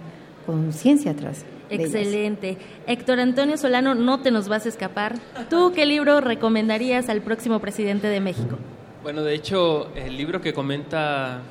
con 0.46 0.72
ciencia 0.72 1.12
atrás. 1.12 1.46
Excelente. 1.82 2.58
Héctor 2.88 3.20
Antonio 3.20 3.58
Solano, 3.58 3.96
no 3.96 4.22
te 4.22 4.32
nos 4.32 4.48
vas 4.48 4.66
a 4.66 4.70
escapar. 4.70 5.16
¿Tú 5.50 5.72
qué 5.74 5.86
libro 5.86 6.22
recomendarías 6.22 7.10
al 7.10 7.22
próximo 7.22 7.60
presidente 7.60 8.08
de 8.08 8.20
México? 8.20 8.58
Bueno, 9.02 9.24
de 9.24 9.36
hecho, 9.36 9.90
el 9.96 10.16
libro 10.16 10.42
que 10.42 10.54
comenta 10.54 11.42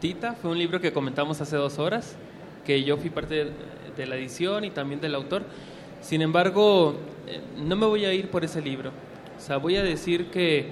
Tita 0.00 0.34
fue 0.34 0.50
un 0.50 0.58
libro 0.58 0.80
que 0.80 0.92
comentamos 0.92 1.40
hace 1.40 1.56
dos 1.56 1.78
horas, 1.78 2.16
que 2.64 2.84
yo 2.84 2.96
fui 2.96 3.10
parte 3.10 3.50
de 3.96 4.06
la 4.06 4.16
edición 4.16 4.64
y 4.64 4.70
también 4.70 5.00
del 5.00 5.14
autor. 5.14 5.42
Sin 6.00 6.22
embargo, 6.22 6.94
eh, 7.26 7.40
no 7.56 7.76
me 7.76 7.86
voy 7.86 8.04
a 8.04 8.12
ir 8.12 8.28
por 8.28 8.44
ese 8.44 8.60
libro. 8.60 8.90
O 9.36 9.40
sea, 9.40 9.56
voy 9.56 9.76
a 9.76 9.82
decir 9.82 10.26
que 10.26 10.66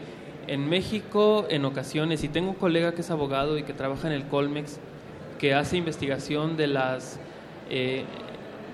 en 0.46 0.68
México, 0.68 1.46
en 1.50 1.64
ocasiones, 1.64 2.22
y 2.24 2.28
tengo 2.28 2.50
un 2.50 2.56
colega 2.56 2.92
que 2.92 3.00
es 3.00 3.10
abogado 3.10 3.58
y 3.58 3.62
que 3.62 3.72
trabaja 3.72 4.06
en 4.06 4.12
el 4.12 4.24
Colmex, 4.26 4.78
que 5.38 5.54
hace 5.54 5.76
investigación 5.76 6.56
de 6.56 6.66
las 6.68 7.18
eh, 7.68 8.04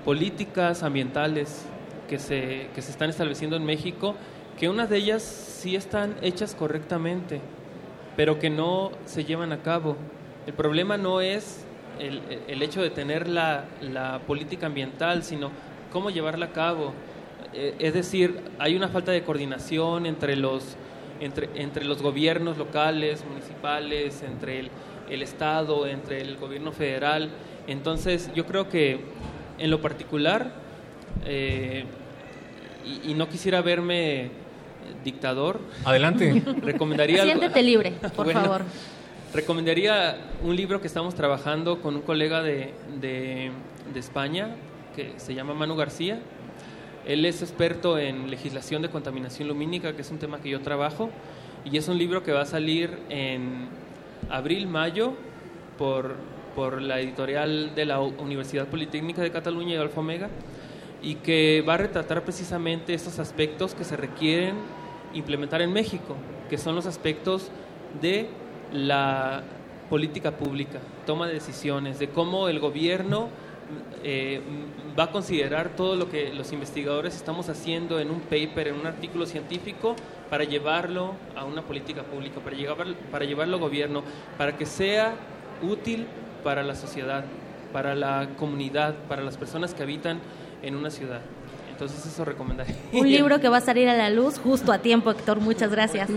políticas 0.04 0.82
ambientales 0.82 1.66
que 2.08 2.18
se, 2.18 2.68
que 2.74 2.82
se 2.82 2.90
están 2.90 3.10
estableciendo 3.10 3.56
en 3.56 3.64
México, 3.64 4.14
que 4.58 4.68
unas 4.68 4.90
de 4.90 4.98
ellas 4.98 5.22
sí 5.22 5.76
están 5.76 6.16
hechas 6.22 6.54
correctamente, 6.54 7.40
pero 8.16 8.38
que 8.38 8.50
no 8.50 8.92
se 9.06 9.24
llevan 9.24 9.52
a 9.52 9.62
cabo. 9.62 9.96
El 10.46 10.52
problema 10.54 10.96
no 10.96 11.20
es 11.20 11.64
el, 11.98 12.20
el 12.48 12.62
hecho 12.62 12.82
de 12.82 12.90
tener 12.90 13.28
la, 13.28 13.64
la, 13.80 14.20
política 14.26 14.66
ambiental, 14.66 15.22
sino 15.22 15.50
cómo 15.92 16.10
llevarla 16.10 16.46
a 16.46 16.52
cabo. 16.52 16.92
Eh, 17.54 17.76
es 17.78 17.94
decir, 17.94 18.40
hay 18.58 18.74
una 18.76 18.88
falta 18.88 19.12
de 19.12 19.22
coordinación 19.22 20.06
entre 20.06 20.36
los, 20.36 20.76
entre, 21.20 21.48
entre 21.54 21.84
los 21.84 22.02
gobiernos 22.02 22.58
locales, 22.58 23.24
municipales, 23.24 24.22
entre 24.22 24.60
el, 24.60 24.70
el 25.08 25.22
Estado, 25.22 25.86
entre 25.86 26.20
el 26.20 26.36
gobierno 26.36 26.72
federal. 26.72 27.30
Entonces, 27.66 28.30
yo 28.34 28.46
creo 28.46 28.68
que 28.68 29.00
en 29.62 29.70
lo 29.70 29.80
particular, 29.80 30.50
eh, 31.24 31.84
y, 32.84 33.12
y, 33.12 33.14
no 33.14 33.28
quisiera 33.28 33.62
verme 33.62 34.30
dictador. 35.04 35.60
Adelante. 35.84 36.42
recomendaría. 36.62 37.22
Siéntete 37.22 37.62
libre, 37.62 37.92
por 38.16 38.24
bueno, 38.24 38.40
favor. 38.40 38.62
Recomendaría 39.32 40.16
un 40.42 40.56
libro 40.56 40.80
que 40.80 40.88
estamos 40.88 41.14
trabajando 41.14 41.80
con 41.80 41.94
un 41.94 42.02
colega 42.02 42.42
de, 42.42 42.74
de, 43.00 43.50
de 43.92 44.00
España 44.00 44.48
que 44.96 45.12
se 45.16 45.34
llama 45.34 45.54
Manu 45.54 45.76
García. 45.76 46.18
Él 47.06 47.24
es 47.24 47.40
experto 47.40 47.98
en 47.98 48.30
legislación 48.30 48.82
de 48.82 48.90
contaminación 48.90 49.48
lumínica, 49.48 49.94
que 49.94 50.02
es 50.02 50.10
un 50.10 50.18
tema 50.18 50.40
que 50.40 50.50
yo 50.50 50.60
trabajo, 50.60 51.10
y 51.64 51.76
es 51.76 51.88
un 51.88 51.98
libro 51.98 52.22
que 52.22 52.32
va 52.32 52.42
a 52.42 52.46
salir 52.46 52.98
en 53.08 53.68
abril, 54.28 54.66
mayo, 54.66 55.14
por, 55.78 56.16
por 56.54 56.80
la 56.80 57.00
editorial 57.00 57.74
de 57.74 57.84
la 57.84 58.00
Universidad 58.00 58.66
Politécnica 58.66 59.22
de 59.22 59.30
Cataluña 59.30 59.74
y 59.74 59.76
Alfa 59.76 60.00
Omega, 60.00 60.28
y 61.02 61.16
que 61.16 61.64
va 61.66 61.74
a 61.74 61.78
retratar 61.78 62.22
precisamente 62.22 62.94
estos 62.94 63.18
aspectos 63.18 63.74
que 63.74 63.84
se 63.84 63.96
requieren 63.96 64.56
implementar 65.14 65.60
en 65.62 65.72
México, 65.72 66.16
que 66.48 66.58
son 66.58 66.74
los 66.74 66.86
aspectos 66.86 67.50
de 68.00 68.28
la 68.72 69.42
política 69.90 70.32
pública, 70.32 70.78
toma 71.06 71.26
de 71.26 71.34
decisiones, 71.34 71.98
de 71.98 72.08
cómo 72.08 72.48
el 72.48 72.60
gobierno 72.60 73.28
eh, 74.04 74.40
va 74.98 75.04
a 75.04 75.10
considerar 75.10 75.70
todo 75.76 75.96
lo 75.96 76.08
que 76.08 76.32
los 76.32 76.52
investigadores 76.52 77.14
estamos 77.14 77.48
haciendo 77.48 78.00
en 78.00 78.10
un 78.10 78.20
paper, 78.20 78.68
en 78.68 78.74
un 78.76 78.86
artículo 78.86 79.26
científico, 79.26 79.96
para 80.30 80.44
llevarlo 80.44 81.14
a 81.36 81.44
una 81.44 81.62
política 81.62 82.02
pública, 82.02 82.40
para, 82.40 82.56
llevar, 82.56 82.94
para 83.10 83.24
llevarlo 83.24 83.56
al 83.56 83.60
gobierno, 83.60 84.02
para 84.38 84.56
que 84.56 84.66
sea 84.66 85.14
útil 85.62 86.06
para 86.42 86.62
la 86.62 86.74
sociedad, 86.74 87.24
para 87.72 87.94
la 87.94 88.28
comunidad, 88.36 88.94
para 89.08 89.22
las 89.22 89.36
personas 89.36 89.74
que 89.74 89.82
habitan 89.82 90.20
en 90.62 90.76
una 90.76 90.90
ciudad. 90.90 91.20
Entonces 91.82 92.12
eso 92.12 92.24
recomendaría. 92.24 92.76
Un 92.92 93.08
libro 93.10 93.40
que 93.40 93.48
va 93.48 93.56
a 93.56 93.60
salir 93.60 93.88
a 93.88 93.96
la 93.96 94.08
luz 94.08 94.38
justo 94.38 94.70
a 94.70 94.78
tiempo, 94.78 95.10
Héctor. 95.10 95.40
Muchas 95.40 95.70
gracias. 95.70 96.08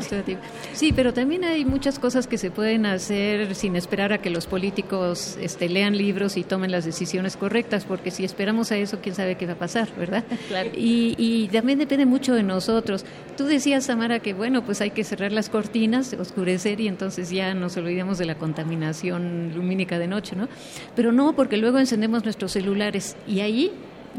Sí, 0.73 0.93
pero 0.93 1.11
también 1.11 1.43
hay 1.43 1.65
muchas 1.65 1.97
cosas 1.97 2.27
que 2.27 2.37
se 2.37 2.51
pueden 2.51 2.85
hacer 2.85 3.55
sin 3.55 3.75
esperar 3.75 4.13
a 4.13 4.19
que 4.19 4.29
los 4.29 4.45
políticos 4.45 5.37
este, 5.41 5.67
lean 5.67 5.97
libros 5.97 6.37
y 6.37 6.43
tomen 6.43 6.71
las 6.71 6.85
decisiones 6.85 7.35
correctas, 7.35 7.83
porque 7.85 8.11
si 8.11 8.23
esperamos 8.23 8.71
a 8.71 8.77
eso, 8.77 8.99
quién 9.01 9.15
sabe 9.15 9.35
qué 9.35 9.47
va 9.47 9.53
a 9.53 9.57
pasar, 9.57 9.89
¿verdad? 9.95 10.23
Claro. 10.47 10.69
Y, 10.75 11.15
y 11.17 11.47
también 11.47 11.79
depende 11.79 12.05
mucho 12.05 12.35
de 12.35 12.43
nosotros. 12.43 13.03
Tú 13.35 13.45
decías, 13.45 13.85
Samara, 13.85 14.19
que 14.19 14.33
bueno, 14.33 14.63
pues 14.63 14.79
hay 14.81 14.91
que 14.91 15.03
cerrar 15.03 15.31
las 15.31 15.49
cortinas, 15.49 16.13
oscurecer 16.13 16.79
y 16.79 16.87
entonces 16.87 17.31
ya 17.31 17.53
nos 17.55 17.75
olvidamos 17.77 18.19
de 18.19 18.25
la 18.25 18.35
contaminación 18.35 19.53
lumínica 19.55 19.97
de 19.97 20.07
noche, 20.07 20.35
¿no? 20.35 20.47
Pero 20.95 21.11
no, 21.11 21.35
porque 21.35 21.57
luego 21.57 21.79
encendemos 21.79 22.23
nuestros 22.23 22.51
celulares 22.51 23.15
y 23.27 23.39
ahí 23.39 23.71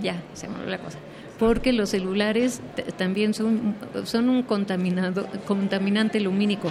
ya 0.03 0.21
se 0.35 0.49
mueve 0.49 0.71
la 0.71 0.79
cosa 0.79 0.99
porque 1.39 1.73
los 1.73 1.91
celulares 1.91 2.61
también 2.97 3.35
son, 3.35 3.75
son 4.05 4.29
un 4.29 4.43
contaminado, 4.43 5.27
contaminante 5.47 6.21
lumínico, 6.21 6.71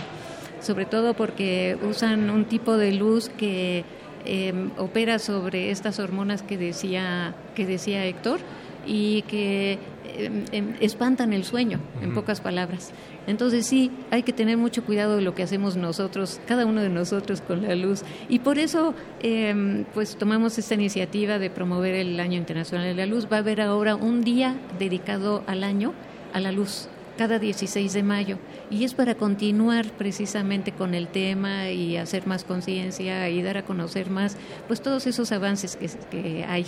sobre 0.62 0.86
todo 0.86 1.14
porque 1.14 1.78
usan 1.88 2.30
un 2.30 2.46
tipo 2.46 2.78
de 2.78 2.94
luz 2.94 3.30
que 3.30 3.84
eh, 4.26 4.54
opera 4.78 5.20
sobre 5.20 5.70
estas 5.70 6.00
hormonas 6.00 6.42
que 6.42 6.58
decía, 6.58 7.36
que 7.54 7.66
decía 7.66 8.06
Héctor 8.06 8.40
y 8.88 9.22
que 9.24 9.78
eh, 10.04 10.76
espantan 10.80 11.34
el 11.34 11.44
sueño, 11.44 11.80
en 12.02 12.14
pocas 12.14 12.42
palabras. 12.42 12.92
Entonces 13.28 13.66
sí, 13.66 13.92
hay 14.12 14.24
que 14.24 14.34
tener 14.34 14.58
mucho 14.58 14.84
cuidado 14.84 15.16
de 15.16 15.22
lo 15.22 15.36
que 15.36 15.44
hacemos 15.44 15.76
nosotros, 15.76 16.40
cada 16.48 16.66
uno 16.66 16.82
de 16.82 16.90
nosotros 16.90 17.42
con 17.42 17.64
la 17.64 17.76
luz. 17.76 18.04
Y 18.30 18.40
por 18.40 18.60
eso, 18.60 18.94
eh, 19.22 19.86
pues 19.94 20.16
tomamos 20.16 20.58
esta 20.58 20.74
iniciativa 20.76 21.40
de 21.40 21.50
promover 21.50 21.96
el 21.96 22.20
Año 22.20 22.38
Internacional 22.38 22.88
de 22.88 22.96
la 22.96 23.06
Luz. 23.06 23.28
Va 23.32 23.38
a 23.38 23.40
haber 23.40 23.62
ahora 23.62 23.96
un 23.96 24.22
día 24.22 24.56
dedicado 24.80 25.44
al 25.48 25.64
año 25.64 25.94
a 26.34 26.40
la 26.40 26.52
luz 26.52 26.90
cada 27.18 27.40
16 27.40 27.94
de 27.94 28.04
mayo 28.04 28.38
y 28.70 28.84
es 28.84 28.94
para 28.94 29.16
continuar 29.16 29.86
precisamente 29.98 30.72
con 30.72 30.94
el 30.94 31.08
tema 31.08 31.70
y 31.70 31.98
hacer 31.98 32.28
más 32.28 32.44
conciencia 32.44 33.30
y 33.30 33.42
dar 33.42 33.58
a 33.58 33.66
conocer 33.66 34.10
más 34.10 34.38
pues 34.68 34.82
todos 34.82 35.08
esos 35.08 35.32
avances 35.32 35.78
que, 36.12 36.46
hay 36.48 36.66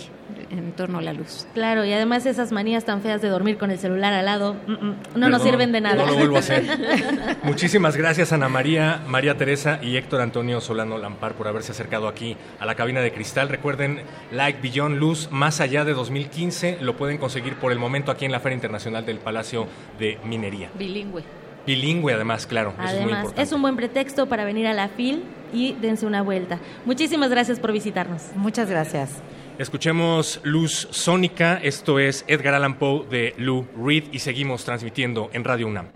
en 0.50 0.72
torno 0.72 0.98
a 0.98 1.02
la 1.02 1.12
luz. 1.12 1.46
Claro, 1.54 1.84
y 1.84 1.92
además 1.92 2.26
esas 2.26 2.52
manías 2.52 2.84
tan 2.84 3.02
feas 3.02 3.20
de 3.22 3.28
dormir 3.28 3.58
con 3.58 3.70
el 3.70 3.78
celular 3.78 4.12
al 4.12 4.24
lado 4.24 4.54
mm, 4.54 4.72
mm, 4.72 4.78
no 4.80 4.96
Perdón, 5.12 5.30
nos 5.30 5.42
sirven 5.42 5.72
de 5.72 5.80
nada. 5.80 5.96
No 5.96 6.06
lo 6.06 6.16
vuelvo 6.16 6.36
a 6.36 6.40
hacer. 6.40 6.64
Muchísimas 7.42 7.96
gracias 7.96 8.32
Ana 8.32 8.48
María, 8.48 9.02
María 9.06 9.36
Teresa 9.36 9.78
y 9.82 9.96
Héctor 9.96 10.20
Antonio 10.20 10.60
Solano 10.60 10.98
Lampar 10.98 11.34
por 11.34 11.48
haberse 11.48 11.72
acercado 11.72 12.08
aquí 12.08 12.36
a 12.58 12.66
la 12.66 12.74
cabina 12.74 13.00
de 13.00 13.12
cristal. 13.12 13.48
Recuerden, 13.48 14.02
Like 14.32 14.60
Beyond 14.62 14.98
Luz, 14.98 15.28
más 15.30 15.60
allá 15.60 15.84
de 15.84 15.94
2015, 15.94 16.78
lo 16.80 16.96
pueden 16.96 17.18
conseguir 17.18 17.56
por 17.56 17.72
el 17.72 17.78
momento 17.78 18.10
aquí 18.10 18.24
en 18.24 18.32
la 18.32 18.40
Feria 18.40 18.54
Internacional 18.54 19.04
del 19.04 19.18
Palacio 19.18 19.66
de 19.98 20.18
Minería. 20.24 20.70
Bilingüe. 20.78 21.22
Bilingüe, 21.66 22.14
además, 22.14 22.46
claro. 22.46 22.72
Además, 22.78 23.28
es, 23.36 23.48
es, 23.48 23.52
un 23.52 23.60
buen 23.60 23.76
pretexto 23.76 24.26
para 24.26 24.44
venir 24.44 24.66
a 24.66 24.72
la 24.72 24.88
FIL 24.88 25.22
y 25.52 25.74
dense 25.74 26.06
una 26.06 26.22
vuelta. 26.22 26.58
Muchísimas 26.86 27.30
gracias 27.30 27.60
por 27.60 27.72
visitarnos. 27.72 28.22
Muchas 28.36 28.70
gracias. 28.70 29.10
Escuchemos 29.58 30.40
Luz 30.44 30.86
Sónica. 30.92 31.58
Esto 31.60 31.98
es 31.98 32.24
Edgar 32.28 32.54
Allan 32.54 32.78
Poe 32.78 33.04
de 33.10 33.34
Lou 33.38 33.66
Reed 33.76 34.04
y 34.12 34.20
seguimos 34.20 34.64
transmitiendo 34.64 35.30
en 35.32 35.42
Radio 35.42 35.66
UNAM. 35.66 35.88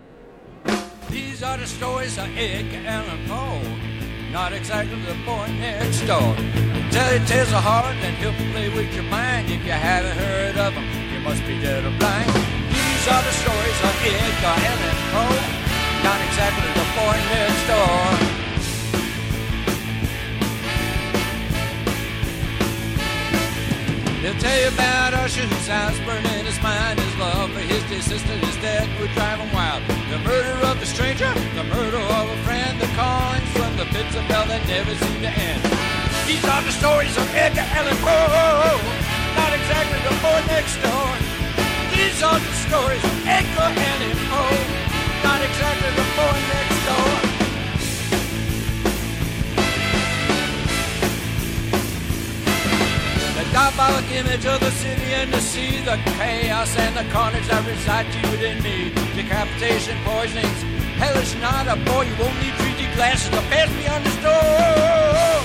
These 1.09 1.45
are 1.45 1.57
the 1.57 1.65
stories 1.65 2.17
of 2.17 2.27
Edgar 2.37 2.85
Allan 2.85 3.19
Poe. 3.25 3.61
Not 4.33 4.51
exactly 4.51 4.99
the 5.05 5.13
boy 5.25 5.47
next 5.59 6.05
door. 6.05 6.35
Tell 6.91 7.13
you 7.13 7.25
tales 7.25 7.53
of 7.53 7.63
heart 7.63 7.95
and 8.03 8.17
he'll 8.17 8.35
play 8.51 8.67
with 8.67 8.93
your 8.93 9.05
mind. 9.05 9.49
If 9.49 9.63
you 9.63 9.71
haven't 9.71 10.17
heard 10.17 10.57
of 10.57 10.73
him, 10.73 10.83
you 11.13 11.21
must 11.21 11.41
be 11.47 11.55
dead 11.61 11.85
or 11.85 11.97
blind. 11.99 12.27
These 12.67 13.07
are 13.07 13.23
the 13.23 13.31
stories 13.31 13.79
of 13.79 13.93
Edgar 14.03 14.59
Allan 14.59 14.97
Poe. 15.15 15.39
Not 16.03 16.19
exactly 16.27 16.67
the 16.75 16.87
boy 16.99 17.15
next 17.31 17.67
door. 17.67 18.32
They'll 24.23 24.39
tell 24.39 24.55
you 24.55 24.71
about 24.71 25.13
Usher 25.13 25.43
whose 25.43 25.67
house 25.67 25.99
burned 26.07 26.25
in 26.39 26.47
his 26.47 26.55
mind. 26.63 26.97
His 26.97 27.15
love 27.19 27.51
for 27.51 27.59
his 27.59 27.83
dear 27.91 27.99
sister, 27.99 28.31
his 28.39 28.55
death 28.63 28.87
would 29.03 29.11
drive 29.11 29.43
him 29.43 29.51
wild. 29.51 29.83
The 30.09 30.19
murder 30.23 30.55
of 30.63 30.81
a 30.81 30.85
stranger, 30.85 31.27
the 31.59 31.67
murder 31.67 31.99
of 31.99 32.25
a 32.31 32.37
friend, 32.47 32.79
the 32.79 32.87
coins 32.95 33.49
from 33.51 33.75
the 33.75 33.83
pits 33.91 34.15
of 34.15 34.23
hell 34.31 34.47
that 34.47 34.63
never 34.63 34.95
seem 34.95 35.19
to 35.27 35.33
end. 35.35 35.61
These 36.23 36.45
are 36.47 36.63
the 36.63 36.71
stories 36.71 37.11
of 37.19 37.27
Edgar 37.35 37.67
Allan 37.75 37.99
Poe, 37.99 38.79
not 39.35 39.51
exactly 39.51 39.99
the 40.07 40.15
boy 40.23 40.39
next 40.47 40.79
door. 40.79 41.11
These 41.91 42.23
are 42.23 42.39
the 42.39 42.55
stories 42.63 43.03
of 43.03 43.27
Edgar 43.27 43.75
Allan 43.75 44.17
Poe 44.31 44.83
not 45.23 45.41
exactly 45.41 45.89
the 45.95 46.07
boy 46.15 46.37
next 46.51 46.85
door. 46.85 47.22
Diabolic 53.75 54.11
image 54.11 54.45
of 54.45 54.59
the 54.59 54.71
city 54.71 55.13
and 55.13 55.33
the 55.33 55.39
sea, 55.39 55.79
the 55.81 55.97
chaos 56.17 56.75
and 56.77 56.95
the 56.95 57.03
carnage 57.11 57.47
that 57.47 57.65
reside 57.65 58.05
you 58.13 58.45
and 58.45 58.61
me. 58.61 58.93
Decapitation, 59.17 59.97
poisonings, 60.05 60.61
hell 61.01 61.17
is 61.17 61.33
not 61.41 61.65
a 61.65 61.77
boy 61.89 62.05
you 62.05 62.15
won't 62.21 62.37
need 62.37 62.53
3D 62.61 62.93
glasses 62.95 63.29
to 63.29 63.41
pass 63.49 63.69
beyond 63.73 64.05
this 64.05 64.17
door. 64.21 65.41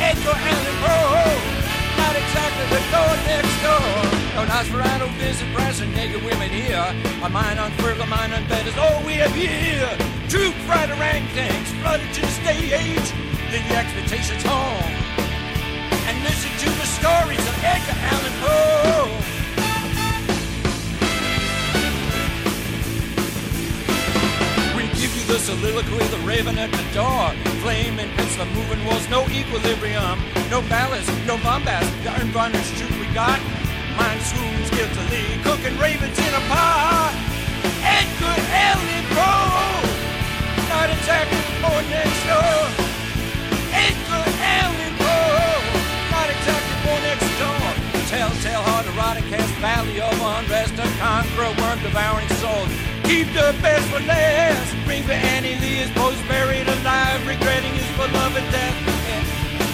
Echo 0.00 0.32
Allen 0.32 0.78
Road, 0.80 1.52
not 2.00 2.14
exactly 2.16 2.66
the 2.72 2.82
door 2.88 3.12
next 3.28 3.56
door. 3.60 3.92
No 4.32 4.42
Nosferatu 4.48 5.08
visit 5.20 5.48
and 5.84 5.94
naked 5.94 6.22
women 6.24 6.48
here. 6.48 6.88
A 7.22 7.28
mind 7.28 7.58
on 7.60 7.70
fertile, 7.82 8.06
mind 8.06 8.32
on 8.32 8.46
bed 8.48 8.66
is 8.66 8.76
all 8.78 9.02
oh, 9.02 9.06
we 9.06 9.14
have 9.20 9.34
here. 9.34 9.90
Troop 10.28 10.54
fried 10.64 10.88
orangutans 10.88 11.68
flooded 11.82 12.08
to 12.14 12.20
the 12.22 12.32
stage. 12.40 13.08
Lead 13.52 13.64
the 13.68 13.76
expectations 13.76 14.42
home. 14.44 15.07
Stories 17.00 17.44
of 17.46 17.54
Edgar 17.62 17.98
Allan 18.10 18.34
Poe. 18.42 19.06
We 24.76 24.82
give 24.98 25.14
you 25.14 25.24
The 25.32 25.38
soliloquy, 25.38 26.06
the 26.08 26.18
raven 26.26 26.58
at 26.58 26.72
the 26.72 26.86
door. 26.94 27.30
Flame 27.62 27.98
and 28.00 28.10
pencil 28.16 28.46
moving 28.46 28.84
walls, 28.84 29.08
no 29.08 29.22
equilibrium. 29.28 30.18
No 30.50 30.60
ballast, 30.62 31.10
no 31.26 31.36
bombast. 31.38 31.90
The 32.02 32.12
unvarnished 32.20 32.74
truth 32.76 32.98
we 32.98 33.06
got. 33.14 33.38
Mind 33.96 34.20
swoons 34.22 34.70
guiltily, 34.70 35.26
cooking 35.46 35.78
ravens 35.78 36.18
in 36.18 36.32
a 36.34 36.42
pot. 36.50 37.14
Edgar 37.98 38.38
Allan 38.66 39.04
Poe. 39.14 39.86
Not 40.72 40.90
exactly 40.90 41.38
born 41.62 41.84
next 41.90 42.20
door. 42.26 42.87
Telltale 48.08 48.64
heart 48.64 48.88
erotic 48.88 49.28
cast 49.28 49.52
valley 49.60 50.00
of 50.00 50.16
unrest. 50.16 50.72
A 50.80 50.88
conqueror 50.96 51.52
worm 51.60 51.76
devouring 51.84 52.24
souls. 52.40 52.72
Keep 53.04 53.28
the 53.36 53.52
best 53.60 53.84
for 53.92 54.00
last. 54.08 54.72
Bring 54.88 55.04
for 55.04 55.12
Annie 55.12 55.60
Lee 55.60 55.84
his 55.84 55.92
post 55.92 56.16
buried 56.24 56.64
alive, 56.64 57.20
regretting 57.28 57.68
his 57.76 57.84
beloved 58.00 58.48
death. 58.48 58.76
And 59.12 59.24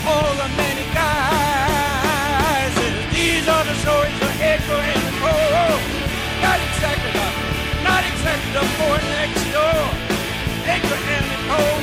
all 0.03 0.35
the 0.35 0.51
many 0.59 0.83
guys. 0.91 2.75
These 3.15 3.47
are 3.47 3.63
the 3.71 3.77
stories 3.87 4.19
of 4.19 4.33
Edgar 4.43 4.83
Allan 4.83 5.15
Poe. 5.23 5.79
Not 6.43 6.59
exactly 6.59 7.15
the, 7.15 7.27
not 7.87 8.03
exactly 8.03 8.51
the 8.51 8.67
boy 8.83 8.99
next 9.15 9.47
door. 9.55 9.79
Edgar 10.67 10.99
Allan 11.07 11.43
Poe. 11.55 11.79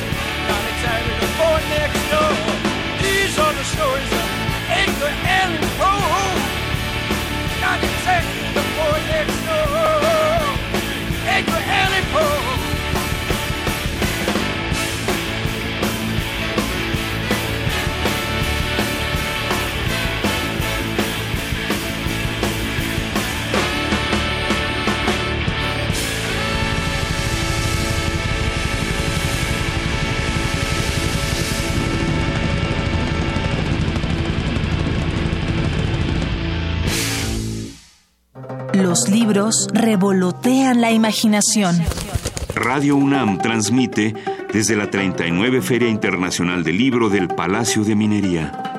Not 0.52 0.64
exactly 0.68 1.16
the 1.16 1.32
boy 1.40 1.60
next 1.80 2.02
door. 2.12 2.36
These 3.00 3.40
are 3.40 3.56
the 3.56 3.66
stories 3.72 4.12
of 4.20 4.26
Edgar 4.68 5.12
Allan 5.32 5.64
Poe. 5.80 6.21
Not 7.72 7.82
exactly 7.82 8.52
the 8.52 8.60
boy 8.76 9.00
next 9.08 9.46
door. 9.46 10.21
Los 38.92 39.08
libros 39.08 39.68
revolotean 39.72 40.82
la 40.82 40.92
imaginación. 40.92 41.82
Radio 42.54 42.94
UNAM 42.94 43.38
transmite 43.38 44.12
desde 44.52 44.76
la 44.76 44.90
39 44.90 45.62
Feria 45.62 45.88
Internacional 45.88 46.62
del 46.62 46.76
Libro 46.76 47.08
del 47.08 47.28
Palacio 47.28 47.84
de 47.84 47.94
Minería. 47.94 48.71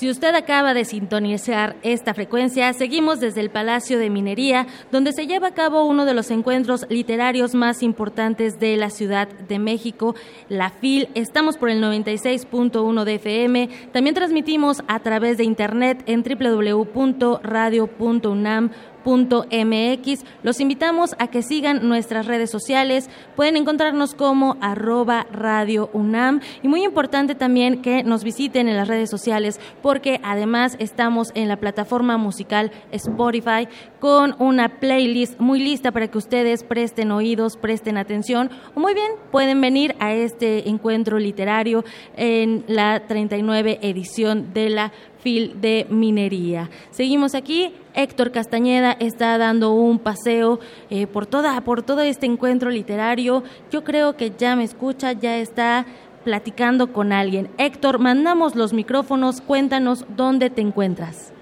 Si 0.00 0.08
usted 0.08 0.34
acaba 0.34 0.72
de 0.72 0.86
sintonizar 0.86 1.76
esta 1.82 2.14
frecuencia, 2.14 2.72
seguimos 2.72 3.20
desde 3.20 3.42
el 3.42 3.50
Palacio 3.50 3.98
de 3.98 4.08
Minería, 4.08 4.66
donde 4.90 5.12
se 5.12 5.26
lleva 5.26 5.48
a 5.48 5.52
cabo 5.52 5.84
uno 5.84 6.06
de 6.06 6.14
los 6.14 6.30
encuentros 6.30 6.86
literarios 6.88 7.54
más 7.54 7.82
importantes 7.82 8.58
de 8.58 8.78
la 8.78 8.88
Ciudad 8.88 9.28
de 9.28 9.58
México, 9.58 10.14
la 10.48 10.70
FIL. 10.70 11.10
Estamos 11.14 11.58
por 11.58 11.68
el 11.68 11.82
96.1 11.82 13.04
de 13.04 13.14
FM. 13.16 13.68
También 13.92 14.14
transmitimos 14.14 14.82
a 14.88 15.00
través 15.00 15.36
de 15.36 15.44
internet 15.44 16.02
en 16.06 16.22
www.radio.unam 16.22 18.70
MX. 19.04 20.24
Los 20.42 20.60
invitamos 20.60 21.14
a 21.18 21.28
que 21.28 21.42
sigan 21.42 21.88
nuestras 21.88 22.26
redes 22.26 22.50
sociales. 22.50 23.10
Pueden 23.36 23.56
encontrarnos 23.56 24.14
como 24.14 24.56
arroba 24.60 25.26
Radio 25.32 25.90
UNAM. 25.92 26.40
Y 26.62 26.68
muy 26.68 26.84
importante 26.84 27.34
también 27.34 27.82
que 27.82 28.02
nos 28.02 28.24
visiten 28.24 28.68
en 28.68 28.76
las 28.76 28.88
redes 28.88 29.10
sociales 29.10 29.60
porque 29.82 30.20
además 30.22 30.76
estamos 30.78 31.32
en 31.34 31.48
la 31.48 31.56
plataforma 31.56 32.16
musical 32.16 32.70
Spotify 32.92 33.68
con 34.00 34.34
una 34.38 34.80
playlist 34.80 35.38
muy 35.38 35.60
lista 35.60 35.92
para 35.92 36.08
que 36.08 36.18
ustedes 36.18 36.64
presten 36.64 37.10
oídos, 37.10 37.56
presten 37.56 37.96
atención. 37.96 38.50
O 38.74 38.80
muy 38.80 38.94
bien, 38.94 39.12
pueden 39.30 39.60
venir 39.60 39.94
a 40.00 40.12
este 40.12 40.68
encuentro 40.68 41.18
literario 41.18 41.84
en 42.16 42.64
la 42.66 43.06
39 43.06 43.78
edición 43.82 44.52
de 44.52 44.70
la 44.70 44.92
FIL 45.22 45.60
de 45.60 45.86
Minería. 45.90 46.70
Seguimos 46.90 47.34
aquí. 47.34 47.74
Héctor 47.94 48.30
Castañeda 48.30 48.92
está 48.92 49.36
dando 49.38 49.72
un 49.72 49.98
paseo 49.98 50.60
eh, 50.90 51.06
por, 51.06 51.26
toda, 51.26 51.60
por 51.62 51.82
todo 51.82 52.00
este 52.00 52.26
encuentro 52.26 52.70
literario. 52.70 53.42
Yo 53.70 53.84
creo 53.84 54.16
que 54.16 54.32
ya 54.36 54.56
me 54.56 54.64
escucha, 54.64 55.12
ya 55.12 55.38
está 55.38 55.86
platicando 56.24 56.92
con 56.92 57.12
alguien. 57.12 57.50
Héctor, 57.58 57.98
mandamos 57.98 58.54
los 58.54 58.72
micrófonos, 58.72 59.40
cuéntanos 59.40 60.04
dónde 60.16 60.50
te 60.50 60.60
encuentras. 60.60 61.32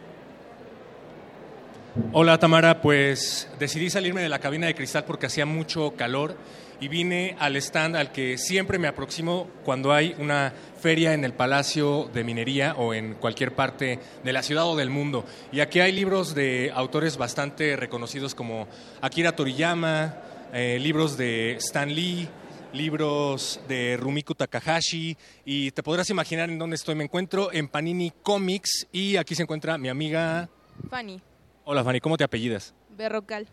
Hola 2.12 2.39
Tamara, 2.39 2.81
pues 2.81 3.51
decidí 3.59 3.91
salirme 3.91 4.22
de 4.22 4.29
la 4.29 4.39
cabina 4.39 4.68
de 4.68 4.74
cristal 4.74 5.05
porque 5.05 5.26
hacía 5.26 5.47
mucho 5.47 5.95
calor 5.97 6.37
y 6.81 6.89
vine 6.89 7.37
al 7.39 7.57
stand 7.57 7.97
al 7.97 8.12
que 8.12 8.39
siempre 8.39 8.79
me 8.79 8.89
aproximo 8.89 9.49
cuando 9.64 9.93
hay 9.93 10.14
una 10.18 10.53
feria 10.81 11.12
en 11.12 11.24
el 11.24 11.33
Palacio 11.33 12.09
de 12.12 12.24
Minería 12.24 12.74
o 12.76 12.95
en 12.95 13.14
cualquier 13.14 13.55
parte 13.55 13.99
de 14.22 14.33
la 14.33 14.43
ciudad 14.43 14.66
o 14.66 14.76
del 14.76 14.91
mundo. 14.91 15.24
Y 15.53 15.61
aquí 15.61 15.81
hay 15.81 15.93
libros 15.93 16.35
de 16.35 16.70
autores 16.74 17.16
bastante 17.16 17.76
reconocidos 17.76 18.35
como 18.35 18.68
Akira 19.01 19.35
Toriyama, 19.35 20.16
eh, 20.53 20.79
libros 20.81 21.16
de 21.16 21.53
Stan 21.55 21.93
Lee, 21.93 22.29
libros 22.72 23.61
de 23.66 23.97
Rumiko 23.97 24.35
Takahashi 24.35 25.16
y 25.45 25.70
te 25.72 25.83
podrás 25.83 26.11
imaginar 26.11 26.51
en 26.51 26.59
dónde 26.59 26.76
estoy. 26.76 26.95
Me 26.95 27.05
encuentro 27.05 27.53
en 27.53 27.68
Panini 27.68 28.12
Comics 28.22 28.87
y 28.93 29.16
aquí 29.16 29.35
se 29.35 29.43
encuentra 29.43 29.79
mi 29.79 29.89
amiga... 29.89 30.49
Fanny. 30.89 31.20
Hola 31.64 31.83
Fanny, 31.83 32.01
¿cómo 32.01 32.16
te 32.16 32.24
apellidas? 32.24 32.74
Berrocal. 32.97 33.49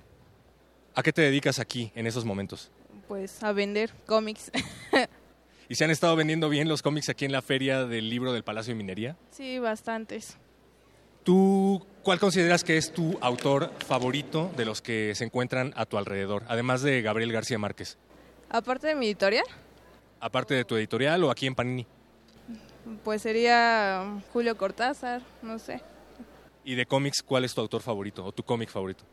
¿A 0.93 1.03
qué 1.03 1.11
te 1.11 1.21
dedicas 1.21 1.59
aquí 1.59 1.91
en 1.95 2.07
esos 2.07 2.23
momentos? 2.23 2.71
Pues 3.07 3.43
a 3.43 3.51
vender 3.51 3.91
cómics. 4.05 4.51
¿Y 5.69 5.75
se 5.75 5.83
han 5.83 5.91
estado 5.91 6.15
vendiendo 6.15 6.49
bien 6.49 6.67
los 6.67 6.81
cómics 6.81 7.09
aquí 7.09 7.25
en 7.25 7.31
la 7.31 7.41
feria 7.41 7.85
del 7.85 8.09
libro 8.09 8.33
del 8.33 8.43
Palacio 8.43 8.73
de 8.73 8.77
Minería? 8.77 9.17
Sí, 9.31 9.59
bastantes. 9.59 10.37
¿Tú 11.23 11.85
cuál 12.03 12.19
consideras 12.19 12.63
que 12.63 12.77
es 12.77 12.93
tu 12.93 13.17
autor 13.19 13.71
favorito 13.85 14.51
de 14.55 14.65
los 14.65 14.81
que 14.81 15.15
se 15.15 15.23
encuentran 15.23 15.73
a 15.75 15.85
tu 15.87 15.97
alrededor, 15.97 16.43
además 16.47 16.83
de 16.83 17.01
Gabriel 17.01 17.31
García 17.31 17.57
Márquez? 17.57 17.97
Aparte 18.49 18.87
de 18.87 18.95
mi 18.95 19.07
editorial, 19.07 19.45
Aparte 20.19 20.53
de 20.53 20.65
tu 20.65 20.75
editorial 20.75 21.23
o 21.23 21.29
aquí 21.31 21.45
en 21.45 21.55
Panini. 21.55 21.85
pues 23.03 23.21
sería 23.21 24.21
Julio 24.33 24.57
Cortázar, 24.57 25.21
no 25.41 25.59
sé. 25.59 25.81
¿Y 26.63 26.75
de 26.75 26.85
cómics 26.85 27.21
cuál 27.21 27.45
es 27.45 27.53
tu 27.53 27.61
autor 27.61 27.81
favorito 27.81 28.23
o 28.23 28.31
tu 28.31 28.41
cómic 28.43 28.69
favorito? 28.69 29.03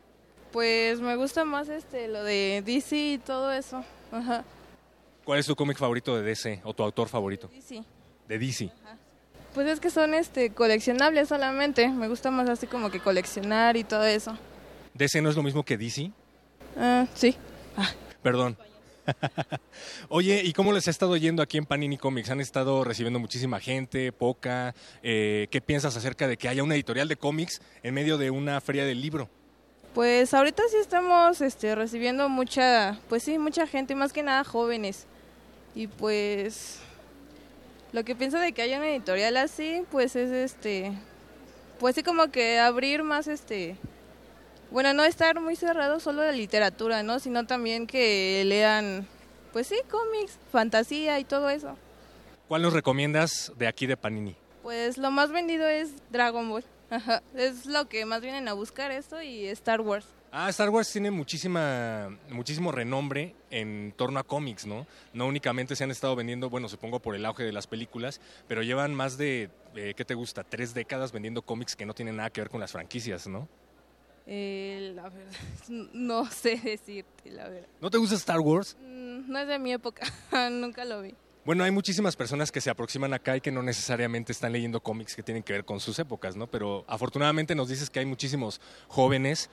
Pues 0.53 1.00
me 1.00 1.16
gusta 1.16 1.44
más 1.44 1.68
este 1.68 2.09
lo 2.09 2.22
de 2.22 2.62
DC 2.64 2.96
y 2.96 3.18
todo 3.18 3.50
eso. 3.53 3.84
Ajá. 4.11 4.44
¿Cuál 5.24 5.38
es 5.38 5.46
tu 5.46 5.57
cómic 5.57 5.78
favorito 5.78 6.14
de 6.16 6.22
DC 6.22 6.61
o 6.64 6.74
tu 6.74 6.82
autor 6.82 7.09
favorito? 7.09 7.48
DC. 7.48 7.82
De 8.28 8.38
DC. 8.38 8.70
Pues 9.55 9.66
es 9.66 9.80
que 9.80 9.90
son 9.90 10.14
este 10.14 10.50
coleccionables 10.50 11.28
solamente. 11.28 11.88
Me 11.88 12.09
gusta 12.09 12.30
más 12.30 12.48
así 12.48 12.66
como 12.66 12.90
que 12.90 13.00
coleccionar 13.00 13.76
y 13.76 13.84
todo 13.84 14.05
eso. 14.05 14.36
¿DC 14.94 15.22
no 15.22 15.30
es 15.30 15.36
lo 15.36 15.42
mismo 15.42 15.64
que 15.64 15.78
DC? 15.78 16.11
Ah, 16.76 17.07
sí. 17.14 17.36
Perdón. 18.22 18.57
Oye, 20.09 20.42
¿y 20.44 20.53
cómo 20.53 20.72
les 20.72 20.86
ha 20.86 20.90
estado 20.90 21.16
yendo 21.16 21.42
aquí 21.42 21.59
en 21.59 21.66
Panini 21.66 21.98
Comics? 21.98 22.30
¿Han 22.30 22.40
estado 22.40 22.84
recibiendo 22.84 23.18
muchísima 23.18 23.59
gente, 23.59 24.12
poca? 24.12 24.74
Eh, 25.03 25.48
¿Qué 25.50 25.61
piensas 25.61 25.96
acerca 25.96 26.28
de 26.28 26.36
que 26.36 26.48
haya 26.48 26.62
una 26.62 26.74
editorial 26.74 27.09
de 27.09 27.16
cómics 27.16 27.61
en 27.82 27.94
medio 27.94 28.18
de 28.18 28.30
una 28.30 28.61
feria 28.61 28.84
del 28.84 29.00
libro? 29.00 29.28
Pues 29.95 30.32
ahorita 30.32 30.62
sí 30.70 30.76
estamos 30.78 31.40
este, 31.43 31.74
recibiendo 31.74 32.28
mucha, 32.30 32.99
pues 33.09 33.22
sí, 33.22 33.38
mucha 33.38 33.66
gente, 33.66 33.95
más 33.95 34.12
que 34.12 34.22
nada 34.22 34.43
jóvenes. 34.43 35.07
Y 35.74 35.86
pues 35.86 36.80
lo 37.93 38.03
que 38.03 38.14
pienso 38.14 38.38
de 38.38 38.53
que 38.53 38.62
haya 38.62 38.78
una 38.78 38.88
editorial 38.88 39.36
así, 39.36 39.84
pues 39.90 40.16
es 40.16 40.30
este, 40.30 40.93
pues 41.78 41.95
sí 41.95 42.03
como 42.03 42.30
que 42.30 42.59
abrir 42.59 43.03
más 43.03 43.26
este, 43.26 43.76
bueno, 44.70 44.95
no 44.95 45.05
estar 45.05 45.38
muy 45.38 45.57
cerrado 45.57 46.01
solo 46.01 46.22
de 46.22 46.32
literatura, 46.32 47.03
¿no? 47.03 47.18
Sino 47.18 47.45
también 47.45 47.86
que 47.86 48.43
lean, 48.47 49.07
pues 49.53 49.66
sí, 49.66 49.76
cómics, 49.90 50.38
fantasía 50.51 51.18
y 51.18 51.24
todo 51.24 51.51
eso. 51.51 51.76
¿Cuál 52.49 52.62
nos 52.62 52.72
recomiendas 52.72 53.53
de 53.59 53.66
aquí 53.66 53.86
de 53.86 53.99
Panini? 53.99 54.34
Pues 54.62 54.97
lo 54.97 55.11
más 55.11 55.30
vendido 55.30 55.68
es 55.68 55.90
Dragon 56.11 56.49
Ball. 56.49 56.64
Ajá. 56.93 57.22
Es 57.34 57.64
lo 57.64 57.88
que 57.88 58.05
más 58.05 58.20
vienen 58.20 58.49
a 58.49 58.53
buscar 58.53 58.90
esto 58.90 59.22
y 59.22 59.47
Star 59.47 59.80
Wars. 59.80 60.05
Ah, 60.30 60.51
Star 60.51 60.68
Wars 60.68 60.93
tiene 60.93 61.11
muchísima, 61.11 62.18
muchísimo 62.28 62.70
renombre 62.70 63.34
en 63.51 63.95
torno 63.97 64.18
a 64.18 64.24
cómics, 64.24 64.66
¿no? 64.66 64.86
No 65.14 65.26
únicamente 65.26 65.74
se 65.74 65.84
han 65.84 65.90
estado 65.90 66.14
vendiendo, 66.16 66.51
bueno, 66.51 66.68
supongo 66.68 67.01
por 67.01 67.14
el 67.14 67.24
auge 67.24 67.45
de 67.45 67.53
las 67.53 67.66
películas, 67.66 68.20
pero 68.47 68.62
llevan 68.62 68.95
más 68.95 69.16
de, 69.16 69.49
eh, 69.74 69.95
¿qué 69.97 70.05
te 70.05 70.14
gusta? 70.14 70.45
Tres 70.45 70.74
décadas 70.74 71.12
vendiendo 71.12 71.40
cómics 71.40 71.76
que 71.76 71.86
no 71.86 71.95
tienen 71.95 72.16
nada 72.16 72.28
que 72.30 72.43
ver 72.43 72.51
con 72.51 72.61
las 72.61 72.72
franquicias, 72.72 73.26
¿no? 73.26 73.49
Eh, 74.26 74.93
la 74.95 75.09
verdad, 75.09 75.32
no 75.68 76.26
sé 76.30 76.57
decirte, 76.59 77.30
la 77.30 77.49
verdad. 77.49 77.68
¿No 77.80 77.90
te 77.90 77.97
gusta 77.99 78.16
Star 78.16 78.40
Wars? 78.40 78.76
Mm, 78.80 79.30
No 79.32 79.38
es 79.38 79.49
de 79.49 79.59
mi 79.59 79.72
época, 79.72 80.03
nunca 80.51 80.84
lo 80.84 81.01
vi. 81.03 81.14
Bueno, 81.45 81.64
hay 81.64 81.72
muchísimas 81.72 82.14
personas 82.14 82.53
que 82.53 82.61
se 82.61 82.70
aproximan 82.70 83.12
acá 83.14 83.36
y 83.36 83.40
que 83.40 83.51
no 83.51 83.64
necesariamente 83.64 84.30
están 84.30 84.53
leyendo 84.53 84.80
cómics 84.80 85.16
que 85.16 85.24
tienen 85.24 85.43
que 85.43 85.53
ver 85.53 85.64
con 85.64 85.80
sus 85.80 85.99
épocas, 85.99 86.36
¿no? 86.36 86.47
Pero 86.47 86.84
afortunadamente 86.86 87.57
nos 87.57 87.68
dices 87.68 87.90
que 87.90 87.99
hay 87.99 88.07
muchísimos 88.07 88.61
jóvenes 88.86 89.51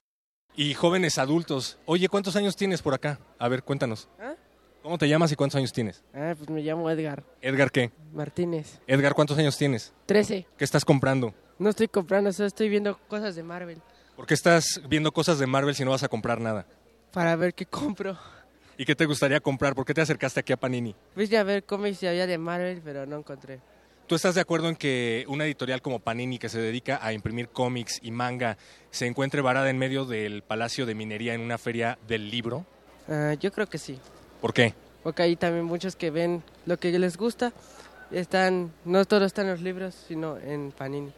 y 0.55 0.75
jóvenes 0.75 1.17
adultos. 1.17 1.79
Oye, 1.85 2.07
¿cuántos 2.07 2.35
años 2.35 2.55
tienes 2.55 2.83
por 2.83 2.93
acá? 2.93 3.19
A 3.39 3.47
ver, 3.47 3.63
cuéntanos. 3.63 4.07
¿Ah? 4.19 4.35
¿Cómo 4.83 4.99
te 4.99 5.09
llamas 5.09 5.31
y 5.31 5.35
cuántos 5.35 5.57
años 5.57 5.73
tienes? 5.73 6.03
Ah, 6.13 6.35
pues 6.37 6.49
me 6.49 6.61
llamo 6.61 6.89
Edgar 6.89 7.23
Edgar, 7.41 7.71
¿qué? 7.71 7.91
Martínez. 8.13 8.79
Edgar, 8.85 9.15
¿cuántos 9.15 9.37
años 9.39 9.57
tienes? 9.57 9.91
Trece. 10.05 10.47
¿Qué 10.57 10.63
estás 10.63 10.85
comprando? 10.85 11.33
No 11.57 11.71
estoy 11.71 11.87
comprando, 11.87 12.31
solo 12.31 12.47
estoy 12.47 12.69
viendo 12.69 12.97
cosas 13.07 13.35
de 13.35 13.43
Marvel 13.43 13.81
¿Por 14.15 14.25
qué 14.27 14.33
estás 14.35 14.81
viendo 14.87 15.11
cosas 15.11 15.39
de 15.39 15.47
Marvel 15.47 15.75
si 15.75 15.83
no 15.83 15.91
vas 15.91 16.03
a 16.03 16.07
comprar 16.07 16.39
nada? 16.39 16.65
para 17.11 17.35
ver 17.35 17.53
qué 17.55 17.65
compro. 17.65 18.17
¿Y 18.79 18.85
qué 18.85 18.95
te 18.95 19.05
gustaría 19.05 19.41
comprar? 19.41 19.75
¿Por 19.75 19.83
qué 19.85 19.93
te 19.93 19.99
acercaste 19.99 20.39
aquí 20.39 20.53
a 20.53 20.57
Panini? 20.57 20.95
Fui 21.13 21.35
a 21.35 21.43
ver 21.43 21.65
cómics 21.65 21.97
si 21.97 22.07
había 22.07 22.25
de 22.25 22.37
Marvel, 22.37 22.81
pero 22.81 23.05
no 23.05 23.17
encontré. 23.17 23.59
¿Tú 24.07 24.15
estás 24.15 24.35
de 24.35 24.41
acuerdo 24.41 24.69
en 24.69 24.77
que 24.77 25.25
una 25.27 25.43
editorial 25.43 25.81
como 25.81 25.99
Panini, 25.99 26.39
que 26.39 26.47
se 26.47 26.61
dedica 26.61 26.97
a 27.01 27.11
imprimir 27.11 27.49
cómics 27.49 27.99
y 28.01 28.11
manga, 28.11 28.57
se 28.89 29.05
encuentre 29.05 29.41
varada 29.41 29.69
en 29.69 29.77
medio 29.77 30.05
del 30.05 30.43
Palacio 30.43 30.85
de 30.85 30.95
Minería 30.95 31.33
en 31.33 31.41
una 31.41 31.57
feria 31.57 31.99
del 32.07 32.31
libro? 32.31 32.65
Ah, 33.09 33.33
yo 33.37 33.51
creo 33.51 33.67
que 33.67 33.77
sí, 33.77 33.99
¿Por 34.39 34.53
qué? 34.53 34.73
porque 35.03 35.23
hay 35.23 35.35
también 35.35 35.65
muchos 35.65 35.97
que 35.97 36.09
ven 36.09 36.41
lo 36.65 36.77
que 36.77 36.97
les 36.97 37.17
gusta. 37.17 37.51
Están, 38.11 38.71
no 38.85 39.03
todo 39.03 39.25
está 39.25 39.41
en 39.41 39.49
los 39.49 39.59
libros, 39.59 39.93
sino 40.07 40.37
en 40.37 40.71
Panini 40.71 41.11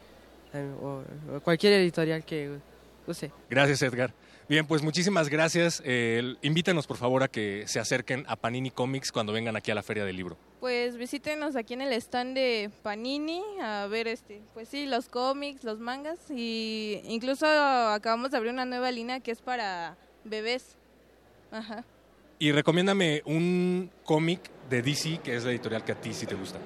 eh, 0.56 0.72
o, 0.82 1.04
o 1.36 1.40
cualquier 1.42 1.74
editorial 1.74 2.26
que 2.26 2.58
use. 3.06 3.32
Gracias, 3.52 3.84
Edgar. 3.84 4.12
Bien, 4.52 4.68
pues 4.68 4.84
muchísimas 4.84 5.30
gracias. 5.30 5.82
Eh, 5.86 6.36
invítanos, 6.42 6.86
por 6.86 6.98
favor, 6.98 7.24
a 7.24 7.30
que 7.30 7.64
se 7.68 7.80
acerquen 7.80 8.26
a 8.28 8.36
Panini 8.36 8.70
Comics 8.70 9.10
cuando 9.14 9.32
vengan 9.32 9.56
aquí 9.56 9.72
a 9.72 9.76
la 9.76 9.82
Feria 9.82 10.04
del 10.04 10.18
Libro. 10.18 10.36
Pues 10.60 10.98
visítenos 10.98 11.56
aquí 11.56 11.74
en 11.74 11.80
el 11.80 11.94
stand 11.94 12.36
de 12.36 12.70
Panini 12.84 13.42
a 13.64 13.88
ver 13.88 14.10
este, 14.10 14.42
pues 14.54 14.68
sí, 14.68 14.88
los 14.88 15.08
cómics, 15.08 15.64
los 15.64 15.80
mangas 15.80 16.20
y 16.30 17.00
incluso 17.06 17.46
acabamos 17.46 18.32
de 18.32 18.38
abrir 18.40 18.52
una 18.52 18.66
nueva 18.66 18.92
línea 18.92 19.22
que 19.22 19.32
es 19.32 19.42
para 19.42 19.96
bebés. 20.26 20.76
Ajá. 21.50 21.86
Y 22.38 22.52
recomiéndame 22.52 23.22
un 23.24 23.90
cómic 24.04 24.42
de 24.70 24.82
DC, 24.82 25.22
que 25.24 25.38
es 25.38 25.46
la 25.46 25.52
editorial 25.52 25.86
que 25.86 25.94
a 25.94 25.96
ti 25.96 26.14
sí 26.14 26.26
te 26.26 26.36
gusta. 26.36 26.60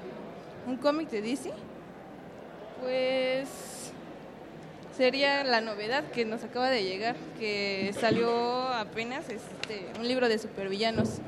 ¿Un 0.65 0.77
cómic 0.77 1.11
de 1.11 1.21
DC? 1.21 1.51
Pues 2.81 3.74
sería 4.95 5.43
la 5.43 5.61
novedad 5.61 6.03
que 6.11 6.25
nos 6.25 6.43
acaba 6.43 6.69
de 6.69 6.83
llegar, 6.83 7.15
que 7.39 7.93
salió 7.99 8.67
apenas 8.69 9.29
este, 9.29 9.87
un 9.99 10.07
libro 10.07 10.29
de 10.29 10.37
supervillanos. 10.39 11.19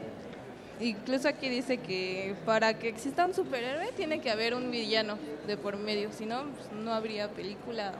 Incluso 0.79 1.27
aquí 1.27 1.49
dice 1.49 1.77
que 1.79 2.35
para 2.45 2.77
que 2.77 2.87
exista 2.87 3.25
un 3.25 3.33
superhéroe 3.33 3.91
tiene 3.93 4.21
que 4.21 4.29
haber 4.29 4.53
un 4.53 4.69
villano 4.69 5.17
de 5.47 5.57
por 5.57 5.77
medio, 5.77 6.11
si 6.11 6.25
no, 6.25 6.43
pues, 6.43 6.71
no 6.71 6.93
habría 6.93 7.29
película 7.29 7.93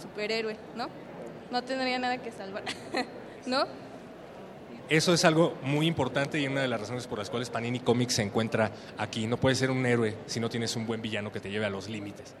superhéroe, 0.00 0.56
¿no? 0.76 0.88
No 1.50 1.62
tendría 1.62 1.98
nada 1.98 2.18
que 2.18 2.30
salvar, 2.30 2.62
¿no? 3.46 3.66
Eso 4.88 5.14
es 5.14 5.24
algo 5.24 5.56
muy 5.62 5.86
importante 5.86 6.38
y 6.40 6.46
una 6.46 6.60
de 6.60 6.68
las 6.68 6.80
razones 6.80 7.06
por 7.06 7.18
las 7.18 7.30
cuales 7.30 7.50
Panini 7.50 7.80
Comics 7.80 8.14
se 8.14 8.22
encuentra 8.22 8.70
aquí. 8.98 9.26
No 9.26 9.36
puedes 9.36 9.58
ser 9.58 9.70
un 9.70 9.84
héroe 9.84 10.16
si 10.26 10.38
no 10.38 10.48
tienes 10.48 10.76
un 10.76 10.86
buen 10.86 11.00
villano 11.02 11.32
que 11.32 11.40
te 11.40 11.50
lleve 11.50 11.66
a 11.66 11.70
los 11.70 11.88
límites. 11.88 12.34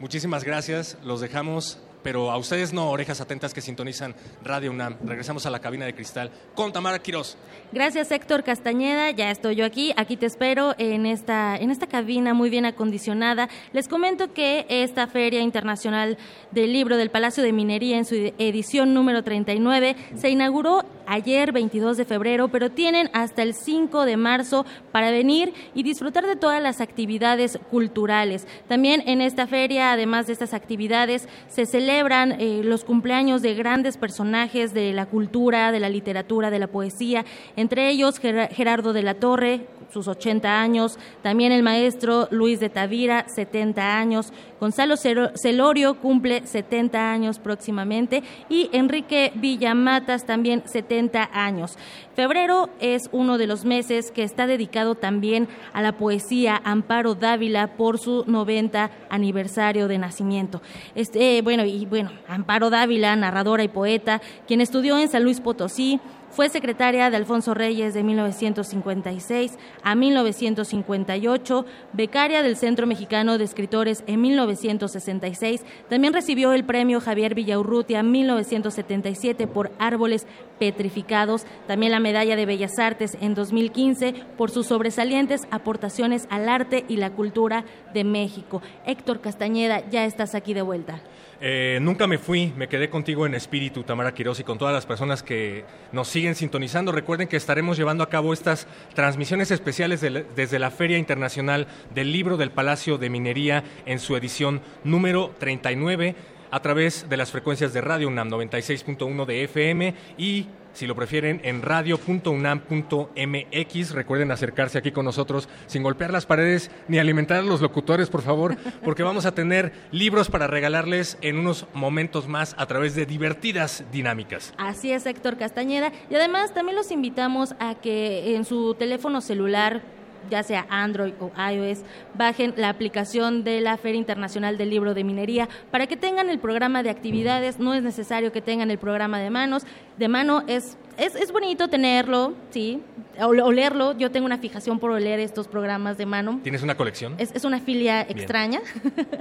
Muchísimas 0.00 0.42
gracias, 0.42 0.96
los 1.04 1.20
dejamos, 1.20 1.78
pero 2.02 2.30
a 2.30 2.36
ustedes 2.36 2.72
no, 2.72 2.90
orejas 2.90 3.20
atentas 3.20 3.54
que 3.54 3.60
sintonizan 3.60 4.14
Radio 4.42 4.70
UNAM. 4.70 4.96
Regresamos 5.04 5.46
a 5.46 5.50
la 5.50 5.60
cabina 5.60 5.86
de 5.86 5.94
cristal 5.94 6.30
con 6.54 6.72
Tamara 6.72 6.98
Quirós. 6.98 7.36
Gracias 7.72 8.10
Héctor 8.10 8.44
Castañeda, 8.44 9.10
ya 9.10 9.30
estoy 9.30 9.56
yo 9.56 9.64
aquí, 9.64 9.92
aquí 9.96 10.16
te 10.16 10.26
espero 10.26 10.74
en 10.78 11.06
esta, 11.06 11.56
en 11.56 11.70
esta 11.70 11.86
cabina 11.86 12.34
muy 12.34 12.50
bien 12.50 12.66
acondicionada. 12.66 13.48
Les 13.72 13.88
comento 13.88 14.32
que 14.32 14.66
esta 14.68 15.06
Feria 15.06 15.40
Internacional 15.40 16.18
del 16.50 16.72
Libro 16.72 16.96
del 16.96 17.10
Palacio 17.10 17.42
de 17.42 17.52
Minería 17.52 17.98
en 17.98 18.04
su 18.04 18.14
edición 18.38 18.94
número 18.94 19.22
39 19.22 19.96
se 20.16 20.30
inauguró 20.30 20.84
ayer 21.12 21.52
22 21.52 21.96
de 21.96 22.04
febrero, 22.04 22.48
pero 22.48 22.70
tienen 22.70 23.10
hasta 23.12 23.42
el 23.42 23.54
5 23.54 24.04
de 24.04 24.16
marzo 24.16 24.64
para 24.92 25.10
venir 25.10 25.52
y 25.74 25.82
disfrutar 25.82 26.26
de 26.26 26.36
todas 26.36 26.62
las 26.62 26.80
actividades 26.80 27.58
culturales. 27.70 28.46
También 28.68 29.02
en 29.06 29.20
esta 29.20 29.46
feria, 29.46 29.92
además 29.92 30.26
de 30.26 30.32
estas 30.32 30.54
actividades, 30.54 31.28
se 31.48 31.66
celebran 31.66 32.32
eh, 32.40 32.62
los 32.64 32.84
cumpleaños 32.84 33.42
de 33.42 33.54
grandes 33.54 33.96
personajes 33.96 34.72
de 34.72 34.92
la 34.92 35.06
cultura, 35.06 35.70
de 35.72 35.80
la 35.80 35.88
literatura, 35.88 36.50
de 36.50 36.58
la 36.58 36.66
poesía, 36.68 37.24
entre 37.56 37.90
ellos 37.90 38.20
Ger- 38.22 38.48
Gerardo 38.50 38.92
de 38.92 39.02
la 39.02 39.14
Torre, 39.14 39.66
sus 39.92 40.08
80 40.08 40.60
años, 40.62 40.98
también 41.22 41.52
el 41.52 41.62
maestro 41.62 42.26
Luis 42.30 42.60
de 42.60 42.70
Tavira, 42.70 43.26
70 43.28 43.98
años, 43.98 44.32
Gonzalo 44.62 44.94
Celorio 44.96 45.94
cumple 45.94 46.46
70 46.46 47.10
años 47.10 47.40
próximamente 47.40 48.22
y 48.48 48.70
Enrique 48.72 49.32
Villamatas 49.34 50.24
también 50.24 50.62
70 50.66 51.30
años. 51.32 51.76
Febrero 52.14 52.70
es 52.78 53.08
uno 53.10 53.38
de 53.38 53.48
los 53.48 53.64
meses 53.64 54.12
que 54.12 54.22
está 54.22 54.46
dedicado 54.46 54.94
también 54.94 55.48
a 55.72 55.82
la 55.82 55.96
poesía 55.98 56.62
Amparo 56.62 57.16
Dávila 57.16 57.76
por 57.76 57.98
su 57.98 58.22
90 58.28 58.92
aniversario 59.10 59.88
de 59.88 59.98
nacimiento. 59.98 60.62
Este, 60.94 61.42
bueno, 61.42 61.64
y 61.64 61.84
bueno, 61.86 62.12
Amparo 62.28 62.70
Dávila, 62.70 63.16
narradora 63.16 63.64
y 63.64 63.68
poeta, 63.68 64.22
quien 64.46 64.60
estudió 64.60 64.96
en 64.96 65.08
San 65.08 65.24
Luis 65.24 65.40
Potosí, 65.40 65.98
fue 66.32 66.48
secretaria 66.48 67.10
de 67.10 67.16
Alfonso 67.16 67.52
Reyes 67.52 67.92
de 67.92 68.02
1956 68.02 69.58
a 69.82 69.94
1958, 69.94 71.66
becaria 71.92 72.42
del 72.42 72.56
Centro 72.56 72.86
Mexicano 72.86 73.36
de 73.36 73.44
Escritores 73.44 74.02
en 74.06 74.22
1966. 74.22 75.62
También 75.90 76.14
recibió 76.14 76.54
el 76.54 76.64
premio 76.64 77.00
Javier 77.00 77.34
Villaurrutia 77.34 78.02
1977 78.02 79.46
por 79.46 79.72
Árboles 79.78 80.26
Petrificados. 80.58 81.44
También 81.66 81.92
la 81.92 82.00
medalla 82.00 82.34
de 82.34 82.46
Bellas 82.46 82.78
Artes 82.78 83.18
en 83.20 83.34
2015 83.34 84.14
por 84.38 84.50
sus 84.50 84.66
sobresalientes 84.66 85.42
aportaciones 85.50 86.26
al 86.30 86.48
arte 86.48 86.86
y 86.88 86.96
la 86.96 87.10
cultura 87.10 87.64
de 87.92 88.04
México. 88.04 88.62
Héctor 88.86 89.20
Castañeda, 89.20 89.88
ya 89.90 90.06
estás 90.06 90.34
aquí 90.34 90.54
de 90.54 90.62
vuelta. 90.62 91.02
Eh, 91.44 91.80
nunca 91.82 92.06
me 92.06 92.18
fui, 92.18 92.52
me 92.56 92.68
quedé 92.68 92.88
contigo 92.88 93.26
en 93.26 93.34
espíritu, 93.34 93.82
Tamara 93.82 94.14
Quiroz, 94.14 94.38
y 94.38 94.44
con 94.44 94.58
todas 94.58 94.72
las 94.72 94.86
personas 94.86 95.24
que 95.24 95.64
nos 95.90 96.06
siguen 96.06 96.36
sintonizando. 96.36 96.92
Recuerden 96.92 97.26
que 97.26 97.36
estaremos 97.36 97.76
llevando 97.76 98.04
a 98.04 98.08
cabo 98.08 98.32
estas 98.32 98.68
transmisiones 98.94 99.50
especiales 99.50 100.00
desde 100.00 100.58
la 100.60 100.70
Feria 100.70 100.98
Internacional 100.98 101.66
del 101.92 102.12
Libro 102.12 102.36
del 102.36 102.52
Palacio 102.52 102.96
de 102.96 103.10
Minería 103.10 103.64
en 103.86 103.98
su 103.98 104.16
edición 104.16 104.60
número 104.84 105.34
39 105.40 106.14
a 106.52 106.62
través 106.62 107.08
de 107.08 107.16
las 107.16 107.32
frecuencias 107.32 107.72
de 107.72 107.80
Radio 107.80 108.06
UNAM 108.06 108.30
96.1 108.30 109.26
de 109.26 109.42
FM 109.42 109.94
y 110.18 110.46
si 110.72 110.86
lo 110.86 110.94
prefieren 110.94 111.40
en 111.44 111.62
radio.unam.mx. 111.62 113.90
Recuerden 113.92 114.30
acercarse 114.30 114.78
aquí 114.78 114.92
con 114.92 115.04
nosotros 115.04 115.48
sin 115.66 115.82
golpear 115.82 116.12
las 116.12 116.26
paredes 116.26 116.70
ni 116.88 116.98
alimentar 116.98 117.38
a 117.38 117.42
los 117.42 117.60
locutores, 117.60 118.10
por 118.10 118.22
favor, 118.22 118.56
porque 118.84 119.02
vamos 119.02 119.26
a 119.26 119.34
tener 119.34 119.72
libros 119.90 120.30
para 120.30 120.46
regalarles 120.46 121.18
en 121.20 121.38
unos 121.38 121.66
momentos 121.74 122.28
más 122.28 122.54
a 122.58 122.66
través 122.66 122.94
de 122.94 123.06
divertidas 123.06 123.84
dinámicas. 123.92 124.54
Así 124.58 124.92
es, 124.92 125.06
Héctor 125.06 125.36
Castañeda. 125.36 125.92
Y 126.10 126.14
además 126.14 126.54
también 126.54 126.76
los 126.76 126.90
invitamos 126.90 127.54
a 127.58 127.74
que 127.76 128.36
en 128.36 128.44
su 128.44 128.74
teléfono 128.74 129.20
celular 129.20 129.82
ya 130.30 130.42
sea 130.42 130.66
Android 130.68 131.14
o 131.20 131.30
iOS, 131.50 131.80
bajen 132.14 132.54
la 132.56 132.68
aplicación 132.68 133.44
de 133.44 133.60
la 133.60 133.76
Feria 133.76 133.98
Internacional 133.98 134.58
del 134.58 134.70
Libro 134.70 134.94
de 134.94 135.04
Minería 135.04 135.48
para 135.70 135.86
que 135.86 135.96
tengan 135.96 136.30
el 136.30 136.38
programa 136.38 136.82
de 136.82 136.90
actividades. 136.90 137.58
No 137.58 137.74
es 137.74 137.82
necesario 137.82 138.32
que 138.32 138.40
tengan 138.40 138.70
el 138.70 138.78
programa 138.78 139.20
de 139.20 139.30
manos. 139.30 139.64
De 139.98 140.08
mano 140.08 140.42
es, 140.46 140.76
es, 140.96 141.14
es 141.14 141.32
bonito 141.32 141.68
tenerlo, 141.68 142.34
sí, 142.50 142.80
o, 143.20 143.26
o 143.26 143.52
leerlo. 143.52 143.96
Yo 143.96 144.10
tengo 144.10 144.26
una 144.26 144.38
fijación 144.38 144.78
por 144.78 144.98
leer 145.00 145.20
estos 145.20 145.48
programas 145.48 145.98
de 145.98 146.06
mano. 146.06 146.40
¿Tienes 146.42 146.62
una 146.62 146.76
colección? 146.76 147.14
Es, 147.18 147.32
es 147.34 147.44
una 147.44 147.60
filia 147.60 148.04
Bien. 148.04 148.18
extraña, 148.18 148.60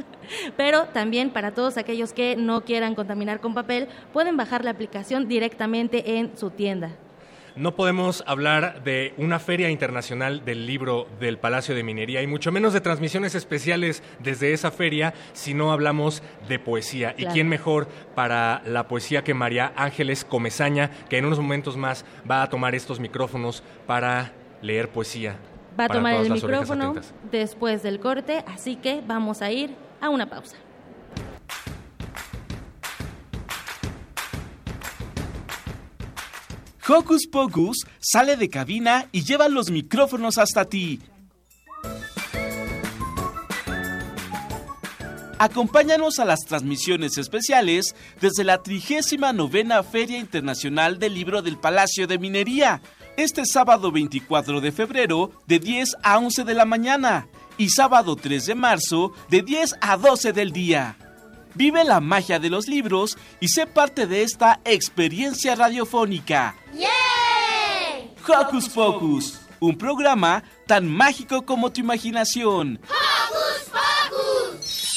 pero 0.58 0.86
también 0.86 1.30
para 1.30 1.52
todos 1.52 1.78
aquellos 1.78 2.14
que 2.14 2.36
no 2.36 2.62
quieran 2.62 2.96
contaminar 2.96 3.40
con 3.40 3.54
papel, 3.54 3.88
pueden 4.14 4.38
bajar 4.38 4.64
la 4.64 4.72
aplicación 4.72 5.28
directamente 5.28 6.18
en 6.18 6.38
su 6.38 6.50
tienda. 6.50 6.92
No 7.56 7.76
podemos 7.76 8.24
hablar 8.28 8.82
de 8.84 9.14
una 9.18 9.38
feria 9.38 9.70
internacional 9.70 10.46
del 10.46 10.66
libro 10.66 11.08
del 11.20 11.38
Palacio 11.38 11.76
de 11.76 11.84
Minería 11.84 12.22
y 12.22 12.28
mucho 12.28 12.50
menos 12.52 12.72
de 12.72 12.80
transmisiones 12.80 13.36
especiales 13.36 14.04
desde 14.20 14.54
esa 14.54 14.72
feria 14.72 15.14
si 15.34 15.54
no 15.54 15.74
hablamos 15.74 16.24
de 16.48 16.60
poesía. 16.60 17.14
¿Y 17.18 17.26
quién 17.26 17.50
mejor 17.50 17.90
para 18.16 18.62
la 18.66 18.88
poesía 18.88 19.26
que 19.26 19.34
María 19.34 19.74
Ángeles 19.76 20.24
Comezaña, 20.24 20.92
que 21.10 21.18
en 21.18 21.26
unos 21.26 21.40
momentos 21.40 21.76
más 21.76 22.06
va 22.30 22.42
a 22.42 22.50
tomar 22.50 22.74
estos 22.74 23.02
micrófonos 23.02 23.64
para 23.86 24.32
leer 24.62 24.88
poesía? 24.90 25.36
Va 25.78 25.86
a 25.86 25.90
tomar 25.90 26.16
el 26.16 26.32
micrófono 26.32 26.96
después 27.32 27.84
del 27.84 28.00
corte, 28.00 28.46
así 28.48 28.78
que 28.78 29.04
vamos 29.06 29.42
a 29.42 29.52
ir 29.52 29.76
a 30.00 30.10
una 30.10 30.30
pausa. 30.30 30.56
Hocus 36.88 37.28
Pocus 37.28 37.86
sale 38.00 38.38
de 38.38 38.50
cabina 38.50 39.08
y 39.12 39.24
lleva 39.24 39.48
los 39.50 39.70
micrófonos 39.70 40.38
hasta 40.38 40.66
ti. 40.66 41.00
Acompáñanos 45.38 46.20
a 46.20 46.26
las 46.26 46.42
transmisiones 46.42 47.18
especiales 47.18 47.96
desde 48.20 48.44
la 48.44 48.62
39 48.62 49.84
Feria 49.92 50.20
Internacional 50.20 51.00
del 51.00 51.16
Libro 51.16 51.42
del 51.42 51.58
Palacio 51.58 52.06
de 52.06 52.20
Minería, 52.20 52.82
este 53.18 53.46
sábado 53.46 53.92
24 53.92 54.62
de 54.62 54.72
febrero 54.72 55.32
de 55.48 55.60
10 55.60 55.98
a 56.04 56.20
11 56.20 56.44
de 56.44 56.54
la 56.54 56.66
mañana 56.66 57.28
y 57.58 57.70
sábado 57.70 58.16
3 58.16 58.46
de 58.46 58.56
marzo 58.56 59.14
de 59.30 59.42
10 59.42 59.78
a 59.82 59.98
12 59.98 60.34
del 60.34 60.52
día. 60.52 60.96
Vive 61.54 61.84
la 61.84 62.00
magia 62.00 62.40
de 62.40 62.50
los 62.50 62.68
libros 62.68 63.18
y 63.40 63.50
sé 63.50 63.68
parte 63.68 64.08
de 64.08 64.24
esta 64.24 64.62
experiencia 64.64 65.54
radiofónica. 65.56 66.56
¡Yay! 66.74 68.16
Hocus 68.28 68.70
Pocus, 68.70 69.42
un 69.60 69.78
programa 69.78 70.44
tan 70.66 70.88
mágico 70.88 71.42
como 71.46 71.72
tu 71.72 71.82
imaginación. 71.82 72.80
¡Hocus 72.84 73.70
Pocus! 73.70 74.92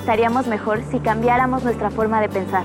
Estaríamos 0.00 0.48
mejor 0.48 0.82
si 0.90 0.98
cambiáramos 0.98 1.62
nuestra 1.62 1.90
forma 1.90 2.20
de 2.20 2.28
pensar. 2.28 2.64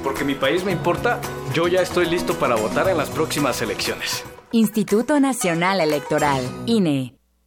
Porque 0.03 0.25
mi 0.25 0.35
país 0.35 0.65
me 0.65 0.73
importa, 0.73 1.21
yo 1.55 1.69
ya 1.69 1.81
estoy 1.81 2.07
listo 2.07 2.35
para 2.35 2.57
votar 2.57 2.89
en 2.89 2.97
las 2.97 3.11
próximas 3.11 3.63
elecciones. 3.63 4.25
Instituto 4.53 5.19
Nacional 5.21 5.81
Electoral, 5.81 6.43
INE. 6.67 7.22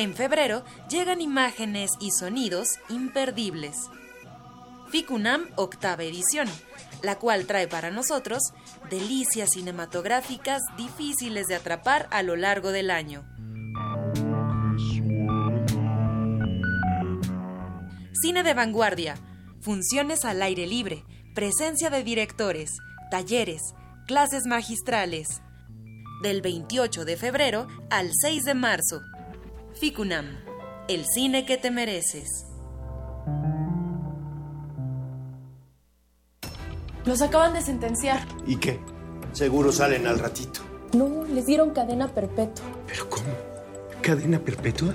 En 0.00 0.14
febrero 0.14 0.64
llegan 0.88 1.20
imágenes 1.20 1.90
y 2.00 2.10
sonidos 2.10 2.68
imperdibles. 2.88 3.76
FICUNAM 4.88 5.50
octava 5.56 6.04
edición, 6.04 6.48
la 7.02 7.18
cual 7.18 7.44
trae 7.44 7.68
para 7.68 7.90
nosotros 7.90 8.42
delicias 8.88 9.50
cinematográficas 9.50 10.62
difíciles 10.78 11.48
de 11.48 11.56
atrapar 11.56 12.08
a 12.12 12.22
lo 12.22 12.36
largo 12.36 12.72
del 12.72 12.90
año. 12.90 13.26
Cine 18.22 18.42
de 18.42 18.54
vanguardia, 18.54 19.18
funciones 19.60 20.24
al 20.24 20.40
aire 20.40 20.66
libre, 20.66 21.04
presencia 21.34 21.90
de 21.90 22.02
directores, 22.02 22.70
talleres, 23.10 23.60
clases 24.06 24.46
magistrales. 24.46 25.42
Del 26.22 26.40
28 26.40 27.04
de 27.04 27.18
febrero 27.18 27.66
al 27.90 28.12
6 28.18 28.44
de 28.44 28.54
marzo. 28.54 29.02
FICUNAM, 29.74 30.26
el 30.88 31.04
cine 31.06 31.46
que 31.46 31.56
te 31.56 31.70
mereces. 31.70 32.28
Los 37.04 37.22
acaban 37.22 37.54
de 37.54 37.62
sentenciar. 37.62 38.20
¿Y 38.46 38.56
qué? 38.56 38.78
Seguro 39.32 39.72
salen 39.72 40.06
al 40.06 40.18
ratito. 40.18 40.60
No, 40.92 41.24
les 41.24 41.46
dieron 41.46 41.70
cadena 41.70 42.08
perpetua. 42.08 42.64
¿Pero 42.86 43.08
cómo? 43.08 43.28
¿Cadena 44.02 44.38
perpetua? 44.38 44.94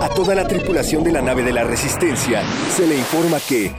A 0.00 0.08
toda 0.10 0.34
la 0.34 0.46
tripulación 0.46 1.04
de 1.04 1.12
la 1.12 1.22
nave 1.22 1.42
de 1.42 1.52
la 1.52 1.64
Resistencia 1.64 2.42
se 2.74 2.86
le 2.86 2.96
informa 2.96 3.38
que, 3.40 3.74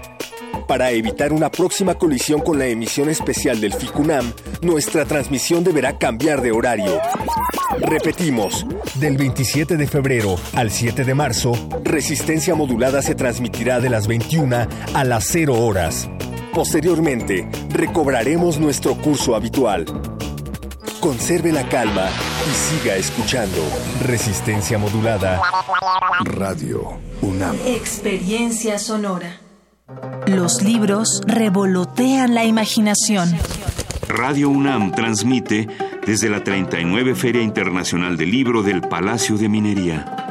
para 0.68 0.92
evitar 0.92 1.32
una 1.32 1.50
próxima 1.50 1.96
colisión 1.96 2.42
con 2.42 2.60
la 2.60 2.66
emisión 2.68 3.10
especial 3.10 3.62
del 3.62 3.74
FICUNAM, 3.74 4.34
nuestra 4.62 5.06
transmisión 5.06 5.64
deberá 5.64 5.98
cambiar 5.98 6.42
de 6.42 6.52
horario. 6.52 7.00
Repetimos, 7.80 8.66
del 8.96 9.18
27 9.18 9.78
de 9.78 9.88
febrero 9.88 10.36
al 10.54 10.72
7 10.72 11.04
de 11.04 11.14
marzo, 11.14 11.54
Resistencia 11.84 12.56
Modulada 12.56 13.02
se 13.02 13.16
transmitirá 13.16 13.80
de 13.80 13.90
las 13.90 14.08
21 14.08 14.68
a 14.94 15.04
las 15.04 15.26
0 15.28 15.54
horas. 15.54 16.10
Posteriormente, 16.54 17.48
recobraremos 17.70 18.60
nuestro 18.60 18.96
curso 18.96 19.36
habitual. 19.36 19.86
Conserve 21.00 21.52
la 21.52 21.70
calma 21.70 22.10
y 22.50 22.54
siga 22.54 22.96
escuchando 22.96 23.62
Resistencia 24.02 24.80
Modulada. 24.80 25.40
Radio 26.24 26.98
UNAM. 27.22 27.56
Experiencia 27.68 28.80
sonora. 28.80 29.40
Los 30.26 30.64
libros 30.64 31.22
revolotean 31.28 32.34
la 32.34 32.46
imaginación. 32.46 33.30
Radio 34.08 34.50
UNAM 34.50 34.92
transmite 34.92 35.68
desde 36.06 36.30
la 36.30 36.44
39 36.44 37.14
Feria 37.14 37.44
Internacional 37.44 38.18
del 38.18 38.32
Libro 38.32 38.64
del 38.64 38.82
Palacio 38.82 39.38
de 39.38 39.50
Minería. 39.50 40.28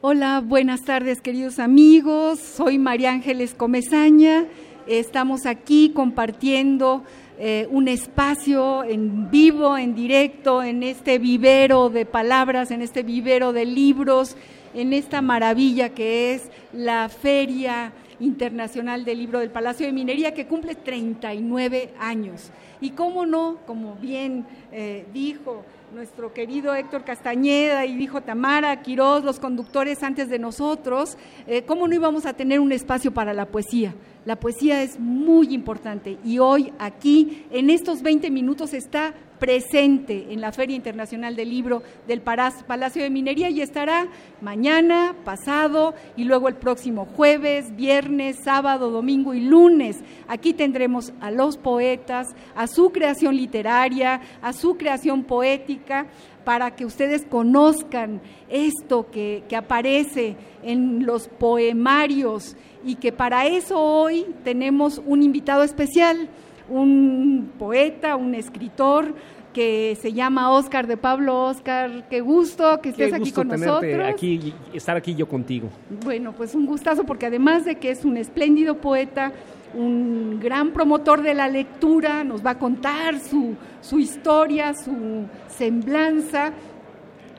Hola, 0.00 0.40
buenas 0.44 0.84
tardes 0.84 1.20
queridos 1.20 1.58
amigos. 1.58 2.38
Soy 2.38 2.78
María 2.78 3.10
Ángeles 3.10 3.54
Comezaña. 3.54 4.46
Estamos 4.88 5.44
aquí 5.44 5.90
compartiendo 5.94 7.02
eh, 7.38 7.68
un 7.70 7.88
espacio 7.88 8.84
en 8.84 9.30
vivo, 9.30 9.76
en 9.76 9.94
directo, 9.94 10.62
en 10.62 10.82
este 10.82 11.18
vivero 11.18 11.90
de 11.90 12.06
palabras, 12.06 12.70
en 12.70 12.80
este 12.80 13.02
vivero 13.02 13.52
de 13.52 13.66
libros, 13.66 14.34
en 14.72 14.94
esta 14.94 15.20
maravilla 15.20 15.90
que 15.90 16.32
es 16.32 16.50
la 16.72 17.10
Feria 17.10 17.92
Internacional 18.18 19.04
del 19.04 19.18
Libro 19.18 19.40
del 19.40 19.50
Palacio 19.50 19.84
de 19.84 19.92
Minería, 19.92 20.32
que 20.32 20.46
cumple 20.46 20.74
39 20.74 21.92
años. 22.00 22.50
Y 22.80 22.90
cómo 22.90 23.26
no, 23.26 23.58
como 23.66 23.94
bien 23.96 24.46
eh, 24.72 25.04
dijo 25.12 25.66
nuestro 25.94 26.32
querido 26.32 26.74
Héctor 26.74 27.04
Castañeda 27.04 27.86
y 27.86 27.94
dijo 27.96 28.22
Tamara 28.22 28.80
Quiroz, 28.82 29.24
los 29.24 29.38
conductores 29.38 30.02
antes 30.02 30.28
de 30.28 30.38
nosotros, 30.38 31.18
eh, 31.46 31.62
¿cómo 31.62 31.88
no 31.88 31.94
íbamos 31.94 32.26
a 32.26 32.34
tener 32.34 32.60
un 32.60 32.72
espacio 32.72 33.12
para 33.12 33.32
la 33.32 33.46
poesía? 33.46 33.94
La 34.28 34.36
poesía 34.36 34.82
es 34.82 35.00
muy 35.00 35.54
importante 35.54 36.18
y 36.22 36.38
hoy 36.38 36.70
aquí, 36.78 37.46
en 37.50 37.70
estos 37.70 38.02
20 38.02 38.30
minutos, 38.30 38.74
está 38.74 39.14
presente 39.38 40.26
en 40.30 40.42
la 40.42 40.52
Feria 40.52 40.76
Internacional 40.76 41.34
del 41.34 41.48
Libro 41.48 41.82
del 42.06 42.20
Palacio 42.20 43.02
de 43.02 43.08
Minería 43.08 43.48
y 43.48 43.62
estará 43.62 44.06
mañana, 44.42 45.14
pasado 45.24 45.94
y 46.14 46.24
luego 46.24 46.48
el 46.48 46.56
próximo 46.56 47.06
jueves, 47.06 47.74
viernes, 47.74 48.36
sábado, 48.44 48.90
domingo 48.90 49.32
y 49.32 49.40
lunes. 49.40 49.96
Aquí 50.26 50.52
tendremos 50.52 51.14
a 51.22 51.30
los 51.30 51.56
poetas, 51.56 52.26
a 52.54 52.66
su 52.66 52.90
creación 52.90 53.34
literaria, 53.34 54.20
a 54.42 54.52
su 54.52 54.76
creación 54.76 55.24
poética, 55.24 56.06
para 56.44 56.74
que 56.74 56.86
ustedes 56.86 57.26
conozcan 57.26 58.22
esto 58.48 59.10
que, 59.10 59.44
aparece 59.54 60.34
en 60.62 61.04
los 61.04 61.28
poemarios 61.28 62.56
y 62.84 62.96
que 62.96 63.12
para 63.12 63.46
eso 63.46 63.80
hoy 63.80 64.26
tenemos 64.44 65.00
un 65.04 65.22
invitado 65.22 65.62
especial 65.62 66.28
un 66.68 67.50
poeta, 67.58 68.16
un 68.16 68.34
escritor 68.34 69.14
que 69.52 69.96
se 70.00 70.12
llama 70.12 70.50
Oscar 70.52 70.86
de 70.86 70.96
Pablo. 70.96 71.46
Oscar, 71.46 72.06
qué 72.08 72.20
gusto 72.20 72.80
que 72.80 72.90
estés 72.90 73.12
aquí 73.12 73.32
con 73.32 73.48
nosotros. 73.48 74.06
Aquí, 74.06 74.54
estar 74.72 74.96
aquí 74.96 75.14
yo 75.14 75.26
contigo. 75.26 75.68
Bueno, 76.04 76.32
pues 76.32 76.54
un 76.54 76.66
gustazo 76.66 77.04
porque 77.04 77.26
además 77.26 77.64
de 77.64 77.76
que 77.76 77.90
es 77.90 78.04
un 78.04 78.16
espléndido 78.16 78.76
poeta, 78.76 79.32
un 79.74 80.38
gran 80.40 80.72
promotor 80.72 81.22
de 81.22 81.34
la 81.34 81.48
lectura, 81.48 82.24
nos 82.24 82.44
va 82.44 82.50
a 82.50 82.58
contar 82.58 83.18
su, 83.18 83.56
su 83.80 83.98
historia, 83.98 84.74
su 84.74 85.24
semblanza. 85.48 86.52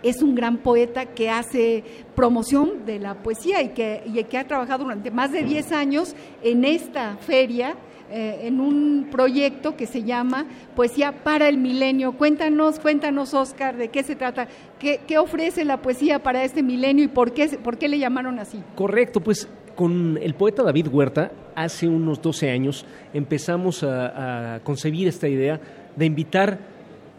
Es 0.04 0.22
un 0.22 0.36
gran 0.36 0.58
poeta 0.58 1.06
que 1.08 1.30
hace 1.30 1.84
promoción 2.16 2.86
de 2.86 3.00
la 3.00 3.16
poesía 3.16 3.62
y 3.62 3.70
que, 3.70 4.04
y 4.06 4.24
que 4.24 4.38
ha 4.38 4.48
trabajado 4.48 4.84
durante 4.84 5.12
más 5.12 5.32
de 5.32 5.44
10 5.44 5.72
años 5.72 6.16
en 6.44 6.66
esta 6.66 7.18
feria 7.18 7.76
eh, 8.12 8.48
en 8.48 8.60
un 8.60 9.10
proyecto 9.12 9.76
que 9.76 9.86
se 9.86 10.02
llama 10.02 10.48
Poesía 10.76 11.24
para 11.24 11.48
el 11.48 11.60
Milenio. 11.60 12.14
Cuéntanos, 12.14 12.80
cuéntanos, 12.80 13.36
Oscar, 13.36 13.78
de 13.78 13.90
qué 13.90 14.02
se 14.02 14.16
trata, 14.16 14.48
qué, 14.80 15.18
ofrece 15.20 15.64
la 15.64 15.80
poesía 15.80 16.18
para 16.18 16.44
este 16.44 16.64
milenio 16.64 17.06
y 17.06 17.08
por 17.08 17.34
qué, 17.34 17.48
por 17.64 17.78
qué 17.78 17.88
le 17.88 18.00
llamaron 18.00 18.40
así. 18.40 18.64
Correcto, 18.74 19.22
pues 19.22 19.48
con 19.76 20.18
el 20.24 20.34
poeta 20.34 20.64
David 20.64 20.88
Huerta, 20.88 21.32
hace 21.54 21.88
unos 21.88 22.20
12 22.20 22.50
años, 22.50 22.84
empezamos 23.14 23.84
a, 23.84 24.60
concebir 24.64 25.08
esta 25.08 25.28
idea 25.28 25.62
de 25.96 26.06
invitar 26.08 26.58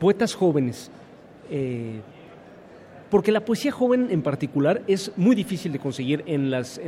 poetas 0.00 0.34
jóvenes. 0.34 0.90
Eh, 1.50 2.00
porque 3.10 3.32
la 3.32 3.44
poesía 3.44 3.72
joven 3.72 4.08
en 4.10 4.22
particular 4.22 4.82
es 4.86 5.12
muy 5.16 5.34
difícil 5.34 5.72
de 5.72 5.78
conseguir 5.78 6.22
en 6.26 6.50
las, 6.50 6.78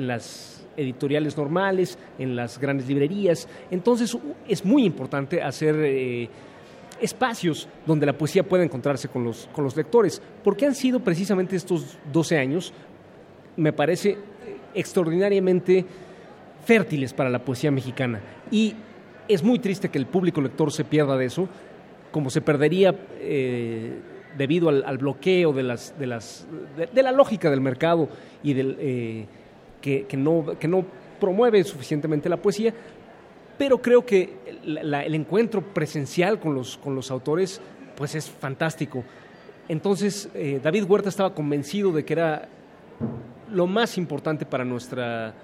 editoriales 0.76 1.36
normales, 1.36 1.98
en 2.18 2.34
las 2.34 2.58
grandes 2.58 2.86
librerías. 2.88 3.48
Entonces 3.70 4.16
es 4.48 4.64
muy 4.64 4.84
importante 4.84 5.42
hacer 5.42 5.74
eh, 5.80 6.28
espacios 7.00 7.68
donde 7.84 8.06
la 8.06 8.16
poesía 8.16 8.44
pueda 8.44 8.64
encontrarse 8.64 9.08
con 9.08 9.24
los, 9.24 9.48
con 9.52 9.64
los 9.64 9.76
lectores, 9.76 10.22
porque 10.42 10.64
han 10.64 10.74
sido 10.74 11.00
precisamente 11.00 11.56
estos 11.56 11.98
12 12.12 12.38
años, 12.38 12.72
me 13.56 13.72
parece, 13.72 14.16
extraordinariamente 14.74 15.84
fértiles 16.64 17.12
para 17.12 17.28
la 17.28 17.44
poesía 17.44 17.70
mexicana. 17.70 18.20
Y 18.50 18.74
es 19.28 19.42
muy 19.42 19.58
triste 19.58 19.88
que 19.88 19.98
el 19.98 20.06
público 20.06 20.40
lector 20.40 20.72
se 20.72 20.84
pierda 20.84 21.16
de 21.16 21.26
eso, 21.26 21.48
como 22.10 22.30
se 22.30 22.40
perdería 22.40 22.94
eh, 23.20 23.98
debido 24.36 24.68
al, 24.68 24.98
bloqueo 24.98 25.52
de, 25.52 25.62
las, 25.62 25.98
de, 25.98 26.06
las, 26.06 26.46
de, 26.76 27.02
la 27.02 27.12
lógica 27.12 27.50
del 27.50 27.60
mercado 27.60 28.08
y 28.42 28.54
del... 28.54 28.76
Eh, 28.78 29.26
que, 29.82 30.16
no, 30.16 30.56
que 30.58 30.68
no 30.68 30.84
promueve 31.20 31.62
suficientemente 31.64 32.28
la 32.28 32.36
poesía, 32.36 32.72
pero 33.58 33.82
creo 33.82 34.06
que 34.06 34.38
el 34.64 35.14
encuentro 35.14 35.60
presencial 35.60 36.38
con 36.38 36.54
los, 36.54 36.78
con 36.78 36.94
los 36.94 37.10
autores 37.10 37.60
pues 37.96 38.14
es 38.14 38.30
fantástico. 38.30 39.04
Entonces, 39.68 40.28
eh, 40.34 40.60
David 40.62 40.84
Huerta 40.84 41.08
estaba 41.08 41.34
convencido 41.34 41.92
de 41.92 42.04
que 42.04 42.12
era 42.12 42.48
lo 43.50 43.66
más 43.66 43.98
importante 43.98 44.46
para, 44.46 44.64
nuestra, 44.64 45.34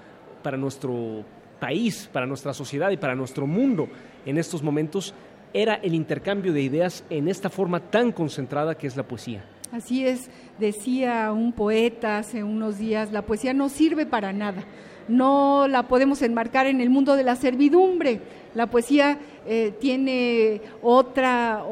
para 0.41 0.57
nuestro 0.57 1.23
país, 1.59 2.09
para 2.11 2.25
nuestra 2.25 2.53
sociedad 2.53 2.89
y 2.91 2.97
para 2.97 3.15
nuestro 3.15 3.45
mundo 3.45 3.87
en 4.25 4.37
estos 4.37 4.63
momentos, 4.63 5.13
era 5.53 5.75
el 5.75 5.93
intercambio 5.93 6.53
de 6.53 6.61
ideas 6.61 7.03
en 7.09 7.27
esta 7.27 7.49
forma 7.49 7.79
tan 7.79 8.11
concentrada 8.11 8.75
que 8.75 8.87
es 8.87 8.95
la 8.95 9.03
poesía. 9.03 9.43
Así 9.71 10.05
es, 10.05 10.29
decía 10.57 11.31
un 11.31 11.53
poeta 11.53 12.17
hace 12.17 12.43
unos 12.43 12.79
días, 12.79 13.11
la 13.11 13.21
poesía 13.21 13.53
no 13.53 13.69
sirve 13.69 14.05
para 14.05 14.33
nada, 14.33 14.63
no 15.07 15.67
la 15.67 15.87
podemos 15.87 16.21
enmarcar 16.23 16.65
en 16.65 16.81
el 16.81 16.89
mundo 16.89 17.15
de 17.15 17.23
la 17.23 17.35
servidumbre, 17.35 18.19
la 18.55 18.67
poesía 18.67 19.19
eh, 19.45 19.73
tiene 19.79 20.61
otra, 20.81 21.63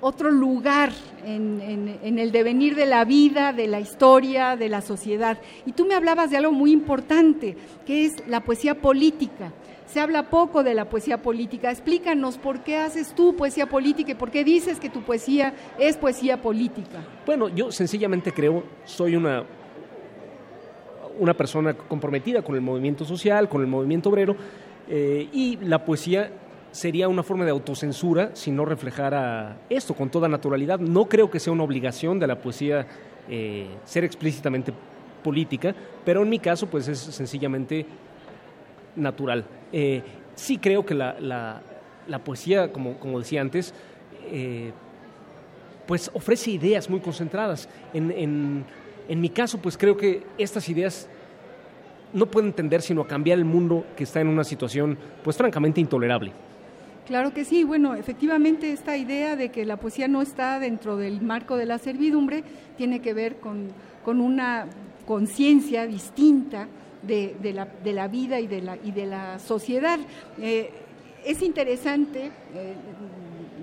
otro 0.00 0.30
lugar 0.30 0.92
en, 1.24 2.18
el 2.18 2.32
devenir 2.32 2.74
de 2.74 2.86
la 2.86 3.04
vida, 3.04 3.52
de 3.52 3.66
la 3.66 3.80
historia, 3.80 4.56
de 4.56 4.68
la 4.68 4.80
sociedad. 4.80 5.38
Y 5.66 5.72
tú 5.72 5.84
me 5.84 5.94
hablabas 5.94 6.30
de 6.30 6.38
algo 6.38 6.52
muy 6.52 6.72
importante, 6.72 7.56
que 7.86 8.06
es 8.06 8.14
la 8.28 8.40
poesía 8.40 8.74
política. 8.74 9.52
Se 9.92 10.00
habla 10.00 10.30
poco 10.30 10.62
de 10.62 10.72
la 10.72 10.86
poesía 10.86 11.18
política. 11.18 11.70
Explícanos 11.70 12.38
por 12.38 12.60
qué 12.60 12.78
haces 12.78 13.14
tú 13.14 13.36
poesía 13.36 13.66
política 13.66 14.12
y 14.12 14.14
por 14.14 14.30
qué 14.30 14.42
dices 14.42 14.80
que 14.80 14.88
tu 14.88 15.02
poesía 15.02 15.52
es 15.78 15.98
poesía 15.98 16.40
política. 16.40 17.00
Bueno, 17.26 17.50
yo 17.50 17.70
sencillamente 17.70 18.32
creo, 18.32 18.64
soy 18.86 19.16
una, 19.16 19.44
una 21.18 21.34
persona 21.34 21.74
comprometida 21.74 22.40
con 22.40 22.54
el 22.54 22.62
movimiento 22.62 23.04
social, 23.04 23.50
con 23.50 23.60
el 23.60 23.66
movimiento 23.66 24.08
obrero, 24.08 24.34
eh, 24.88 25.28
y 25.30 25.58
la 25.58 25.84
poesía 25.84 26.32
sería 26.70 27.06
una 27.08 27.22
forma 27.22 27.44
de 27.44 27.50
autocensura 27.50 28.30
si 28.32 28.50
no 28.50 28.64
reflejara 28.64 29.58
esto 29.68 29.92
con 29.92 30.08
toda 30.08 30.26
naturalidad. 30.26 30.78
No 30.78 31.04
creo 31.04 31.30
que 31.30 31.38
sea 31.38 31.52
una 31.52 31.64
obligación 31.64 32.18
de 32.18 32.28
la 32.28 32.40
poesía 32.40 32.86
eh, 33.28 33.66
ser 33.84 34.04
explícitamente 34.04 34.72
política, 35.22 35.74
pero 36.02 36.22
en 36.22 36.30
mi 36.30 36.38
caso 36.38 36.66
pues 36.66 36.88
es 36.88 36.98
sencillamente 36.98 37.84
natural. 38.96 39.44
Eh, 39.72 40.02
sí 40.34 40.58
creo 40.58 40.84
que 40.84 40.94
la, 40.94 41.60
poesía, 42.24 42.72
como, 42.72 42.98
como, 42.98 43.18
decía 43.18 43.40
antes, 43.40 43.74
eh, 44.30 44.72
pues 45.86 46.10
ofrece 46.14 46.50
ideas 46.50 46.88
muy 46.88 47.00
concentradas. 47.00 47.68
En, 47.92 48.10
en, 48.10 48.64
en 49.08 49.20
mi 49.20 49.28
caso, 49.28 49.58
pues 49.58 49.76
creo 49.76 49.96
que 49.96 50.22
estas 50.38 50.68
ideas 50.68 51.08
no 52.12 52.26
pueden 52.26 52.52
tender 52.52 52.82
sino 52.82 53.02
a 53.02 53.06
cambiar 53.06 53.38
el 53.38 53.44
mundo 53.44 53.86
que 53.96 54.04
está 54.04 54.20
en 54.20 54.28
una 54.28 54.44
situación, 54.44 54.98
pues 55.24 55.36
francamente 55.36 55.80
intolerable. 55.80 56.32
Claro 57.06 57.34
que 57.34 57.44
sí, 57.44 57.64
bueno, 57.64 57.94
efectivamente 57.94 58.72
esta 58.72 58.96
idea 58.96 59.34
de 59.34 59.50
que 59.50 59.66
la 59.66 59.76
poesía 59.76 60.06
no 60.06 60.22
está 60.22 60.60
dentro 60.60 60.96
del 60.96 61.20
marco 61.20 61.56
de 61.56 61.66
la 61.66 61.78
servidumbre 61.78 62.44
tiene 62.76 63.00
que 63.00 63.12
ver 63.12 63.36
con, 63.36 63.68
con 64.04 64.20
una 64.20 64.66
conciencia 65.04 65.86
distinta 65.86 66.68
de, 67.02 67.52
la, 67.84 68.08
vida 68.08 68.40
y 68.40 68.46
de 68.46 68.62
la, 68.62 68.76
y 68.82 68.92
de 68.92 69.06
la 69.06 69.38
sociedad. 69.38 69.98
Eh, 70.40 70.70
es 71.24 71.42
interesante, 71.42 72.26
eh, 72.54 72.74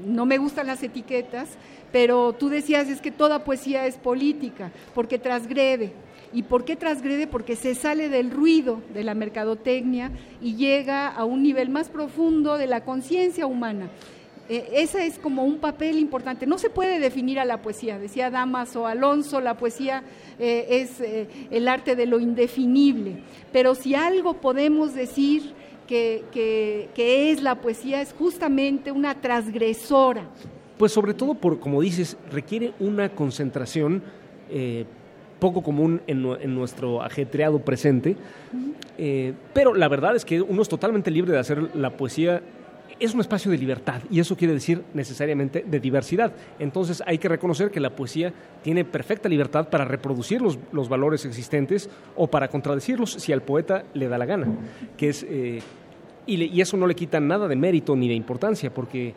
no 0.05 0.25
me 0.25 0.37
gustan 0.37 0.67
las 0.67 0.81
etiquetas, 0.83 1.49
pero 1.91 2.33
tú 2.33 2.49
decías 2.49 2.87
es 2.89 3.01
que 3.01 3.11
toda 3.11 3.43
poesía 3.43 3.85
es 3.85 3.97
política, 3.97 4.71
porque 4.93 5.19
transgrede. 5.19 5.91
¿Y 6.31 6.43
por 6.43 6.63
qué 6.63 6.75
transgrede? 6.75 7.25
Porque 7.25 7.55
se 7.55 7.73
sale 7.73 8.07
del 8.07 8.29
ruido 8.29 8.81
de 8.93 9.03
la 9.03 9.15
mercadotecnia 9.15 10.11
y 10.41 10.55
llega 10.55 11.07
a 11.07 11.25
un 11.25 11.41
nivel 11.41 11.69
más 11.69 11.89
profundo 11.89 12.57
de 12.57 12.67
la 12.67 12.85
conciencia 12.85 13.47
humana. 13.47 13.89
Eh, 14.49 14.69
ese 14.73 15.05
es 15.05 15.19
como 15.19 15.43
un 15.43 15.59
papel 15.59 15.99
importante. 15.99 16.47
No 16.47 16.57
se 16.57 16.69
puede 16.69 16.99
definir 16.99 17.39
a 17.39 17.45
la 17.45 17.61
poesía. 17.61 17.99
Decía 17.99 18.29
Damaso 18.29 18.87
Alonso, 18.87 19.39
la 19.39 19.55
poesía 19.55 20.03
eh, 20.39 20.65
es 20.69 20.99
eh, 20.99 21.27
el 21.51 21.67
arte 21.67 21.95
de 21.95 22.07
lo 22.07 22.19
indefinible. 22.19 23.23
Pero 23.53 23.75
si 23.75 23.95
algo 23.95 24.35
podemos 24.35 24.93
decir 24.93 25.53
que, 25.87 26.23
que, 26.31 26.89
que 26.95 27.31
es 27.31 27.41
la 27.41 27.61
poesía, 27.61 28.01
es 28.01 28.13
justamente 28.13 28.91
una 28.91 29.21
transgresora. 29.21 30.27
Pues 30.77 30.91
sobre 30.91 31.13
todo, 31.13 31.35
por, 31.35 31.59
como 31.59 31.81
dices, 31.81 32.17
requiere 32.31 32.73
una 32.79 33.09
concentración 33.09 34.03
poco 35.39 35.63
común 35.63 36.01
en, 36.05 36.25
en, 36.41 36.53
nuestro 36.53 37.01
ajetreado 37.01 37.59
presente, 37.59 38.15
eh, 38.97 39.33
pero 39.53 39.73
la 39.73 39.87
verdad 39.87 40.15
es 40.15 40.25
que 40.25 40.41
uno 40.41 40.61
es 40.61 40.69
totalmente 40.69 41.09
libre 41.09 41.31
de 41.31 41.39
hacer 41.39 41.75
la 41.75 41.91
poesía. 41.91 42.41
Es 42.99 43.13
un 43.13 43.21
espacio 43.21 43.49
de 43.49 43.57
libertad 43.57 44.01
y 44.11 44.19
eso 44.19 44.35
quiere 44.35 44.53
decir 44.53 44.83
necesariamente 44.93 45.63
de 45.65 45.79
diversidad. 45.79 46.33
Entonces 46.59 47.01
hay 47.05 47.17
que 47.17 47.29
reconocer 47.29 47.71
que 47.71 47.79
la 47.79 47.95
poesía 47.95 48.33
tiene 48.61 48.83
perfecta 48.83 49.29
libertad 49.29 49.69
para 49.69 49.85
reproducir 49.85 50.41
los, 50.41 50.59
los 50.73 50.89
valores 50.89 51.25
existentes 51.25 51.89
o 52.17 52.27
para 52.27 52.49
contradecirlos 52.49 53.11
si 53.13 53.31
al 53.31 53.41
poeta 53.41 53.85
le 53.93 54.09
da 54.09 54.17
la 54.17 54.25
gana. 54.25 54.47
Que 54.97 55.09
es, 55.09 55.25
eh, 55.29 55.61
y, 56.29 56.61
eso 56.61 56.77
no 56.77 56.87
le 56.87 56.95
quita 56.95 57.19
nada 57.19 57.47
de 57.47 57.55
mérito 57.55 57.95
ni 57.95 58.07
de 58.07 58.13
importancia 58.13 58.73
porque 58.73 59.13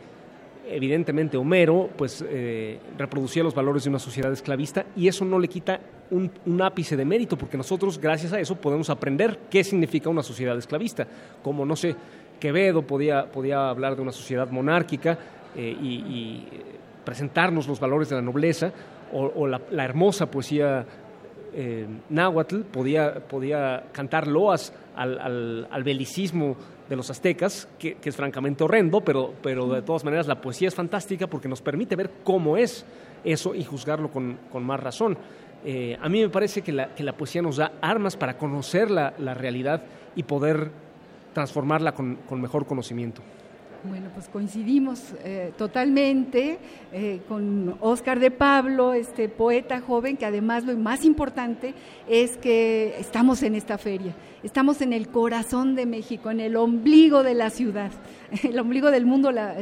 evidentemente 0.67 1.37
Homero 1.37 1.89
pues 1.95 2.23
eh, 2.27 2.79
reproducía 2.97 3.43
los 3.43 3.53
valores 3.53 3.83
de 3.83 3.89
una 3.89 3.99
sociedad 3.99 4.31
esclavista 4.31 4.85
y 4.95 5.07
eso 5.07 5.25
no 5.25 5.37
le 5.37 5.47
quita 5.47 5.81
un, 6.09 6.31
un, 6.45 6.61
ápice 6.61 6.95
de 6.95 7.03
mérito 7.03 7.37
porque 7.37 7.57
nosotros 7.57 7.99
gracias 7.99 8.31
a 8.31 8.39
eso 8.39 8.55
podemos 8.55 8.89
aprender 8.89 9.39
qué 9.49 9.63
significa 9.63 10.09
una 10.09 10.23
sociedad 10.23 10.57
esclavista 10.57 11.05
como 11.43 11.65
no 11.65 11.75
sé 11.75 11.95
Quevedo 12.43 12.81
podía, 12.81 13.31
podía 13.31 13.69
hablar 13.69 13.95
de 13.95 14.01
una 14.01 14.11
sociedad 14.11 14.49
monárquica 14.49 15.17
eh, 15.55 15.77
y, 15.81 15.93
y, 15.93 16.47
presentarnos 17.05 17.69
los 17.69 17.79
valores 17.79 18.09
de 18.09 18.17
la 18.17 18.21
nobleza 18.21 18.69
o, 19.13 19.47
la, 19.47 19.61
hermosa 19.81 20.29
poesía 20.29 20.85
eh, 21.53 21.87
náhuatl 22.09 22.63
podía, 22.63 23.13
podía 23.13 23.85
cantar 23.93 24.27
loas 24.27 24.73
al, 24.93 25.67
al, 25.71 25.83
belicismo 25.85 26.57
de 26.89 26.97
los 26.97 27.09
aztecas, 27.09 27.69
que, 27.79 27.95
es 28.03 28.15
francamente 28.17 28.65
horrendo, 28.65 28.99
pero, 28.99 29.33
pero 29.41 29.67
de 29.67 29.81
todas 29.81 30.03
maneras 30.03 30.27
la 30.27 30.41
poesía 30.41 30.67
es 30.67 30.75
fantástica 30.75 31.27
porque 31.27 31.47
nos 31.47 31.61
permite 31.61 31.95
ver 31.95 32.11
cómo 32.25 32.57
es 32.57 32.85
eso 33.23 33.55
y 33.55 33.63
juzgarlo 33.63 34.11
con, 34.11 34.37
con 34.51 34.65
más 34.65 34.81
razón. 34.81 35.17
Eh, 35.63 35.97
a 36.01 36.09
mí 36.09 36.21
me 36.21 36.27
parece 36.27 36.61
que 36.61 36.73
la, 36.73 36.93
que 36.93 37.03
la, 37.03 37.13
poesía 37.13 37.41
nos 37.41 37.55
da 37.55 37.71
armas 37.79 38.17
para 38.17 38.37
conocer 38.37 38.91
la, 38.91 39.13
la 39.17 39.33
realidad 39.33 39.83
y 40.13 40.23
poder 40.23 40.82
transformarla 41.33 41.93
con, 41.93 42.15
con 42.27 42.41
mejor 42.41 42.65
conocimiento. 42.65 43.21
Bueno, 43.85 44.11
pues 44.13 44.29
coincidimos 44.29 45.01
eh, 45.25 45.51
totalmente 45.57 46.57
eh, 46.93 47.19
con 47.27 47.75
Oscar 47.81 48.17
de 48.17 48.31
Pablo, 48.31 48.93
este 48.93 49.27
poeta 49.27 49.81
joven, 49.81 50.15
que 50.15 50.25
además 50.25 50.63
lo 50.63 50.77
más 50.77 51.03
importante 51.03 51.73
es 52.07 52.37
que 52.37 52.95
estamos 52.97 53.43
en 53.43 53.55
esta 53.55 53.77
feria, 53.77 54.15
estamos 54.41 54.79
en 54.79 54.93
el 54.93 55.09
corazón 55.09 55.75
de 55.75 55.85
México, 55.85 56.31
en 56.31 56.39
el 56.39 56.55
ombligo 56.55 57.23
de 57.23 57.33
la 57.33 57.49
ciudad, 57.49 57.91
el 58.43 58.57
ombligo 58.57 58.89
del 58.89 59.05
mundo, 59.05 59.33
la, 59.33 59.53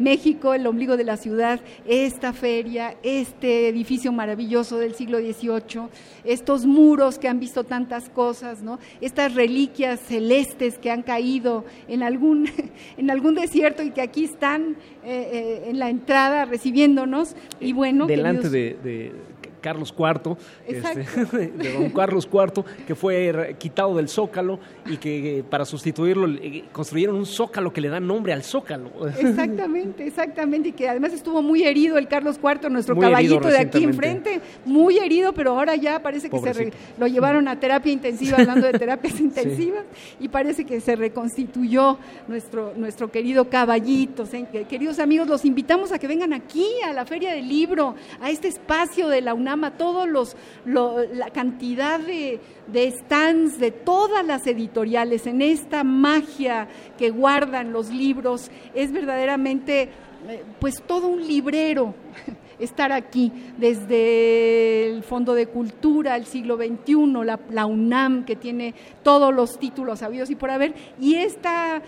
México, 0.00 0.52
el 0.52 0.66
ombligo 0.66 0.96
de 0.96 1.04
la 1.04 1.16
ciudad, 1.16 1.60
esta 1.86 2.32
feria, 2.32 2.96
este 3.04 3.68
edificio 3.68 4.10
maravilloso 4.10 4.76
del 4.78 4.96
siglo 4.96 5.18
XVIII, 5.18 5.88
estos 6.24 6.66
muros 6.66 7.16
que 7.16 7.28
han 7.28 7.38
visto 7.38 7.62
tantas 7.62 8.08
cosas, 8.08 8.60
¿no? 8.60 8.80
estas 9.00 9.34
reliquias 9.34 10.00
celestes 10.00 10.78
que 10.78 10.90
han 10.90 11.02
caído 11.02 11.64
en 11.86 12.02
algún, 12.02 12.50
en 12.96 13.10
algún 13.12 13.35
desierto 13.36 13.82
y 13.82 13.90
que 13.90 14.02
aquí 14.02 14.24
están 14.24 14.76
eh, 15.04 15.30
eh, 15.32 15.70
en 15.70 15.78
la 15.78 15.88
entrada 15.88 16.44
recibiéndonos. 16.44 17.36
Y 17.60 17.72
bueno, 17.72 18.06
delante 18.06 18.48
de, 18.50 18.76
de, 18.82 19.12
Carlos 19.66 19.92
IV, 19.98 20.36
este, 20.68 21.26
de 21.58 21.72
don 21.72 21.90
Carlos 21.90 22.28
IV, 22.32 22.64
que 22.86 22.94
fue 22.94 23.56
quitado 23.58 23.96
del 23.96 24.08
Zócalo 24.08 24.60
y 24.88 24.96
que 24.96 25.44
para 25.50 25.64
sustituirlo 25.64 26.28
construyeron 26.70 27.16
un 27.16 27.26
Zócalo 27.26 27.72
que 27.72 27.80
le 27.80 27.88
da 27.88 27.98
nombre 27.98 28.32
al 28.32 28.44
Zócalo. 28.44 28.90
Exactamente, 29.18 30.06
exactamente, 30.06 30.68
y 30.68 30.72
que 30.72 30.88
además 30.88 31.12
estuvo 31.12 31.42
muy 31.42 31.64
herido 31.64 31.98
el 31.98 32.06
Carlos 32.06 32.38
IV, 32.40 32.70
nuestro 32.70 32.94
muy 32.94 33.06
caballito 33.06 33.48
de 33.48 33.58
aquí 33.58 33.82
enfrente, 33.82 34.40
muy 34.64 34.98
herido, 34.98 35.32
pero 35.32 35.50
ahora 35.50 35.74
ya 35.74 36.00
parece 36.00 36.30
que 36.30 36.38
se 36.38 36.52
re, 36.52 36.72
lo 36.96 37.08
llevaron 37.08 37.48
a 37.48 37.58
terapia 37.58 37.90
intensiva, 37.92 38.36
hablando 38.38 38.68
de 38.68 38.72
terapias 38.78 39.18
intensivas, 39.18 39.82
y 40.20 40.28
parece 40.28 40.64
que 40.64 40.80
se 40.80 40.94
reconstituyó 40.94 41.98
nuestro, 42.28 42.72
nuestro 42.76 43.10
querido 43.10 43.50
caballito. 43.50 44.28
Queridos 44.68 45.00
amigos, 45.00 45.26
los 45.26 45.44
invitamos 45.44 45.90
a 45.90 45.98
que 45.98 46.06
vengan 46.06 46.32
aquí 46.32 46.68
a 46.88 46.92
la 46.92 47.04
Feria 47.04 47.32
del 47.32 47.48
Libro, 47.48 47.96
a 48.20 48.30
este 48.30 48.46
espacio 48.46 49.08
de 49.08 49.22
la 49.22 49.34
UNAM 49.34 49.55
a 49.64 49.72
todos 49.72 50.08
los, 50.08 50.36
lo, 50.64 51.02
la 51.12 51.30
cantidad 51.30 52.00
de, 52.00 52.40
stands 53.00 53.58
de 53.58 53.70
todas 53.70 54.24
las 54.24 54.46
editoriales 54.46 55.26
en 55.26 55.42
esta 55.42 55.84
magia 55.84 56.68
que 56.98 57.10
guardan 57.10 57.72
los 57.72 57.90
libros 57.90 58.50
es 58.74 58.92
verdaderamente 58.92 59.90
pues 60.58 60.82
todo 60.82 61.08
un 61.08 61.26
librero 61.26 61.94
estar 62.58 62.92
aquí 62.92 63.32
desde 63.58 64.88
el 64.88 65.02
Fondo 65.02 65.34
de 65.34 65.46
Cultura, 65.46 66.16
el 66.16 66.26
siglo 66.26 66.56
XXI, 66.56 66.94
la, 67.50 67.66
UNAM, 67.66 68.24
que 68.24 68.36
tiene 68.36 68.74
todos 69.02 69.34
los 69.34 69.58
títulos 69.58 70.02
habidos 70.02 70.30
y 70.30 70.36
por 70.36 70.50
haber, 70.50 70.74
y 71.00 71.16
esta, 71.16 71.82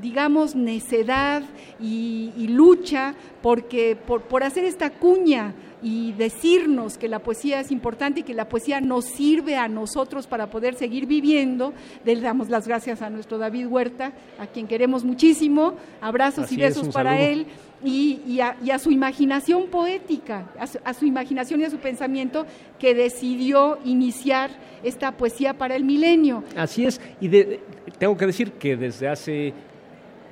digamos, 0.00 0.54
necedad 0.54 1.42
y, 1.80 2.30
lucha 2.48 3.14
porque, 3.40 3.96
por, 3.96 4.22
por 4.22 4.42
hacer 4.42 4.64
esta 4.64 4.90
cuña 4.90 5.54
y 5.82 6.12
decirnos 6.12 6.96
que 6.96 7.08
la 7.08 7.18
poesía 7.18 7.60
es 7.60 7.70
importante 7.70 8.20
y 8.20 8.22
que 8.22 8.34
la 8.34 8.48
poesía 8.48 8.80
nos 8.80 9.04
sirve 9.04 9.56
a 9.56 9.68
nosotros 9.68 10.26
para 10.26 10.48
poder 10.48 10.74
seguir 10.74 11.06
viviendo. 11.06 11.72
Le 12.04 12.20
damos 12.20 12.48
las 12.48 12.68
gracias 12.68 13.02
a 13.02 13.10
nuestro 13.10 13.38
David 13.38 13.66
Huerta, 13.66 14.12
a 14.38 14.46
quien 14.46 14.66
queremos 14.66 15.04
muchísimo. 15.04 15.74
Abrazos 16.00 16.44
Así 16.44 16.54
y 16.54 16.58
besos 16.58 16.88
es, 16.88 16.94
para 16.94 17.10
saludo. 17.10 17.28
él. 17.28 17.46
Y, 17.84 18.20
y, 18.24 18.40
a, 18.40 18.56
y, 18.62 18.70
a, 18.70 18.78
su 18.78 18.92
imaginación 18.92 19.66
poética, 19.66 20.52
a 20.56 20.68
su, 20.68 20.78
a 20.84 20.94
su, 20.94 21.04
imaginación 21.04 21.60
y 21.60 21.64
a 21.64 21.70
su 21.70 21.78
pensamiento 21.78 22.46
que 22.78 22.94
decidió 22.94 23.78
iniciar 23.84 24.50
esta 24.84 25.16
poesía 25.16 25.54
para 25.54 25.74
el 25.74 25.82
milenio. 25.82 26.44
Así 26.56 26.86
es, 26.86 27.00
y 27.20 27.26
de, 27.26 27.58
tengo 27.98 28.16
que 28.16 28.26
decir 28.26 28.52
que 28.52 28.76
desde 28.76 29.08
hace 29.08 29.52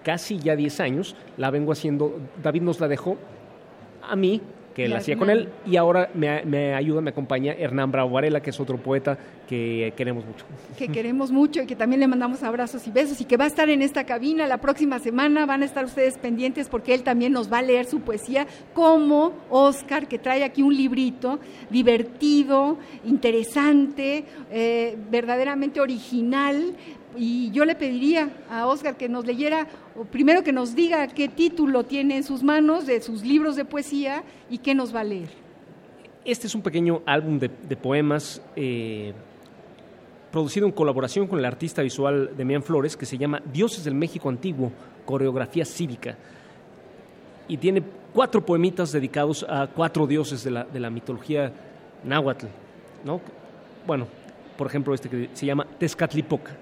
casi 0.05 0.39
ya 0.39 0.55
10 0.55 0.79
años 0.79 1.17
la 1.37 1.51
vengo 1.51 1.73
haciendo, 1.73 2.21
David 2.41 2.63
nos 2.63 2.79
la 2.79 2.87
dejó 2.87 3.17
a 4.03 4.15
mí 4.15 4.41
que 4.75 4.89
la 4.89 4.99
hacía 4.99 5.17
con 5.17 5.31
él 5.31 5.49
y 5.67 5.77
ahora 5.77 6.11
me, 6.15 6.45
me, 6.45 6.75
ayuda, 6.75 7.01
me 7.01 7.11
acompaña 7.11 7.53
Hernán 7.53 7.91
Bravo 7.91 8.11
Varela, 8.11 8.41
que 8.41 8.51
es 8.51 8.61
otro 8.61 8.79
poeta 8.79 9.19
que 9.51 9.93
queremos 9.97 10.25
mucho. 10.25 10.45
Que 10.79 10.87
queremos 10.87 11.33
mucho 11.33 11.61
y 11.61 11.67
que 11.67 11.75
también 11.75 11.99
le 11.99 12.07
mandamos 12.07 12.45
abrazos 12.45 12.87
y 12.87 12.93
besos 12.93 13.21
y 13.21 13.25
que 13.25 13.37
va 13.37 13.47
a 13.47 13.49
estar 13.49 13.69
en 13.69 13.83
esta 13.83 14.05
cabina 14.05 14.47
la 14.47 14.59
próxima 14.59 15.01
semana, 15.01 15.45
van 15.45 15.63
a 15.63 15.65
estar 15.65 15.85
ustedes 15.85 16.19
pendientes 16.19 16.69
porque 16.69 16.95
él 16.95 17.03
también 17.03 17.33
nos 17.33 17.53
va 17.53 17.59
a 17.59 17.63
leer 17.63 17.87
su 17.87 17.99
poesía 17.99 18.47
como 18.75 19.33
Oscar, 19.51 20.07
que 20.07 20.21
trae 20.21 20.45
aquí 20.45 20.63
un 20.63 20.77
librito 20.77 21.41
divertido, 21.69 22.79
interesante, 23.05 24.25
eh, 24.53 24.97
verdaderamente 25.11 25.81
original, 25.81 26.77
y 27.17 27.51
yo 27.51 27.65
le 27.65 27.75
pediría 27.75 28.31
a 28.49 28.69
Oscar 28.69 28.97
que 28.97 29.09
nos 29.09 29.27
leyera, 29.27 29.67
o 29.97 30.05
primero 30.05 30.45
que 30.45 30.53
nos 30.53 30.77
diga 30.77 31.09
qué 31.09 31.27
título 31.27 31.83
tiene 31.83 32.19
en 32.19 32.23
sus 32.23 32.45
manos 32.45 32.87
de 32.87 33.01
sus 33.01 33.25
libros 33.25 33.57
de 33.57 33.65
poesía 33.65 34.23
y 34.49 34.59
qué 34.59 34.77
nos 34.77 34.95
va 34.95 35.01
a 35.01 35.05
leer. 35.05 35.31
Este 36.25 36.47
es 36.47 36.55
un 36.55 36.63
pequeño 36.63 37.03
álbum 37.05 37.41
de, 37.41 37.49
de 37.49 37.77
poemas 37.77 38.41
eh, 38.55 39.13
producido 40.31 40.67
en 40.67 40.73
colaboración 40.73 41.27
con 41.27 41.39
el 41.39 41.45
artista 41.45 41.83
visual 41.83 42.31
Demián 42.37 42.63
Flores 42.63 42.97
que 42.97 43.07
se 43.07 43.19
llama 43.19 43.43
Dioses 43.53 43.85
del 43.85 43.95
México 43.95 44.29
Antiguo, 44.29 44.73
Coreografía 45.05 45.65
Cívica. 45.65 46.17
y 47.49 47.57
tiene 47.57 47.83
cuatro 48.15 48.45
poemitas 48.45 48.93
dedicados 48.93 49.45
a 49.49 49.67
cuatro 49.67 50.07
dioses 50.07 50.45
de 50.45 50.51
la, 50.53 50.65
de 50.65 50.79
la 50.79 50.89
mitología 50.89 51.53
náhuatl, 52.05 52.47
¿no? 53.05 53.21
Bueno, 53.87 54.07
por 54.57 54.67
ejemplo, 54.67 54.95
este 54.95 55.09
que 55.09 55.31
se 55.33 55.47
llama 55.47 55.67
Tezcatlipoca. 55.79 56.53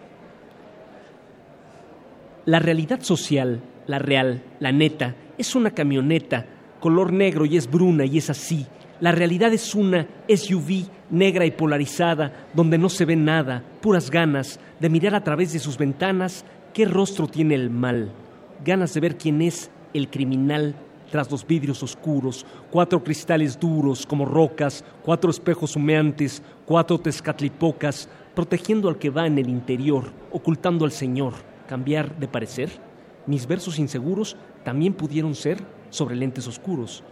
La 2.46 2.58
realidad 2.58 3.00
social, 3.02 3.60
la 3.86 3.98
real, 3.98 4.42
la 4.60 4.72
neta, 4.72 5.14
es 5.36 5.54
una 5.54 5.72
camioneta, 5.72 6.46
color 6.80 7.12
negro 7.12 7.44
y 7.44 7.56
es 7.56 7.70
bruna 7.70 8.04
y 8.04 8.18
es 8.18 8.30
así. 8.30 8.66
La 9.00 9.12
realidad 9.12 9.52
es 9.52 9.74
una 9.76 10.08
SUV 10.28 10.88
negra 11.10 11.46
y 11.46 11.52
polarizada, 11.52 12.48
donde 12.52 12.78
no 12.78 12.88
se 12.88 13.04
ve 13.04 13.14
nada, 13.14 13.62
puras 13.80 14.10
ganas 14.10 14.58
de 14.80 14.88
mirar 14.88 15.14
a 15.14 15.22
través 15.22 15.52
de 15.52 15.60
sus 15.60 15.78
ventanas 15.78 16.44
qué 16.74 16.84
rostro 16.84 17.28
tiene 17.28 17.54
el 17.54 17.70
mal, 17.70 18.10
ganas 18.64 18.94
de 18.94 19.00
ver 19.00 19.16
quién 19.16 19.40
es 19.40 19.70
el 19.94 20.10
criminal 20.10 20.74
tras 21.10 21.30
los 21.30 21.46
vidrios 21.46 21.82
oscuros, 21.82 22.44
cuatro 22.70 23.02
cristales 23.02 23.58
duros 23.58 24.04
como 24.04 24.24
rocas, 24.24 24.84
cuatro 25.04 25.30
espejos 25.30 25.76
humeantes, 25.76 26.42
cuatro 26.66 26.98
tezcatlipocas, 26.98 28.08
protegiendo 28.34 28.88
al 28.88 28.98
que 28.98 29.10
va 29.10 29.26
en 29.26 29.38
el 29.38 29.48
interior, 29.48 30.12
ocultando 30.32 30.84
al 30.84 30.92
Señor. 30.92 31.34
¿Cambiar 31.66 32.18
de 32.18 32.28
parecer? 32.28 32.70
Mis 33.26 33.46
versos 33.46 33.78
inseguros 33.78 34.36
también 34.64 34.92
pudieron 34.92 35.34
ser 35.34 35.58
sobre 35.90 36.16
lentes 36.16 36.46
oscuros. 36.46 37.02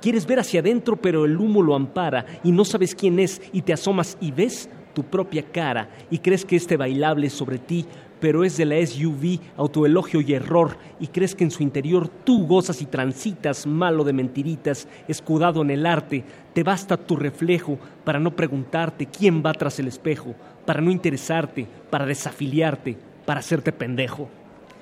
Quieres 0.00 0.26
ver 0.26 0.40
hacia 0.40 0.60
adentro, 0.60 0.96
pero 0.96 1.24
el 1.24 1.36
humo 1.36 1.62
lo 1.62 1.74
ampara 1.74 2.26
y 2.42 2.52
no 2.52 2.64
sabes 2.64 2.94
quién 2.94 3.18
es 3.18 3.40
y 3.52 3.62
te 3.62 3.72
asomas 3.72 4.16
y 4.20 4.30
ves 4.30 4.68
tu 4.94 5.04
propia 5.04 5.42
cara 5.42 5.88
y 6.10 6.18
crees 6.18 6.44
que 6.44 6.56
este 6.56 6.76
bailable 6.76 7.30
sobre 7.30 7.58
ti 7.58 7.86
pero 8.20 8.44
es 8.44 8.56
de 8.56 8.66
la 8.66 8.86
SUV, 8.86 9.40
autoelogio 9.56 10.20
y 10.20 10.34
error, 10.34 10.76
y 11.00 11.08
crees 11.08 11.34
que 11.34 11.44
en 11.44 11.50
su 11.50 11.62
interior 11.62 12.08
tú 12.08 12.46
gozas 12.46 12.82
y 12.82 12.86
transitas, 12.86 13.66
malo 13.66 14.04
de 14.04 14.12
mentiritas, 14.12 14.86
escudado 15.08 15.62
en 15.62 15.70
el 15.70 15.86
arte, 15.86 16.22
te 16.52 16.62
basta 16.62 16.96
tu 16.96 17.16
reflejo 17.16 17.78
para 18.04 18.20
no 18.20 18.36
preguntarte 18.36 19.06
quién 19.06 19.42
va 19.44 19.54
tras 19.54 19.78
el 19.78 19.88
espejo, 19.88 20.34
para 20.66 20.80
no 20.80 20.90
interesarte, 20.90 21.66
para 21.88 22.06
desafiliarte, 22.06 22.96
para 23.24 23.40
hacerte 23.40 23.72
pendejo. 23.72 24.28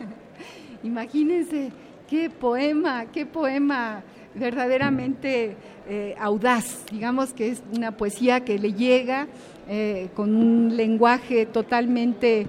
Imagínense 0.82 1.70
qué 2.08 2.28
poema, 2.28 3.06
qué 3.06 3.24
poema 3.24 4.02
verdaderamente 4.38 5.56
eh, 5.88 6.14
audaz, 6.18 6.84
digamos 6.90 7.32
que 7.32 7.50
es 7.50 7.62
una 7.74 7.92
poesía 7.92 8.40
que 8.44 8.58
le 8.58 8.72
llega 8.72 9.26
eh, 9.68 10.08
con 10.14 10.34
un 10.34 10.76
lenguaje 10.76 11.46
totalmente 11.46 12.46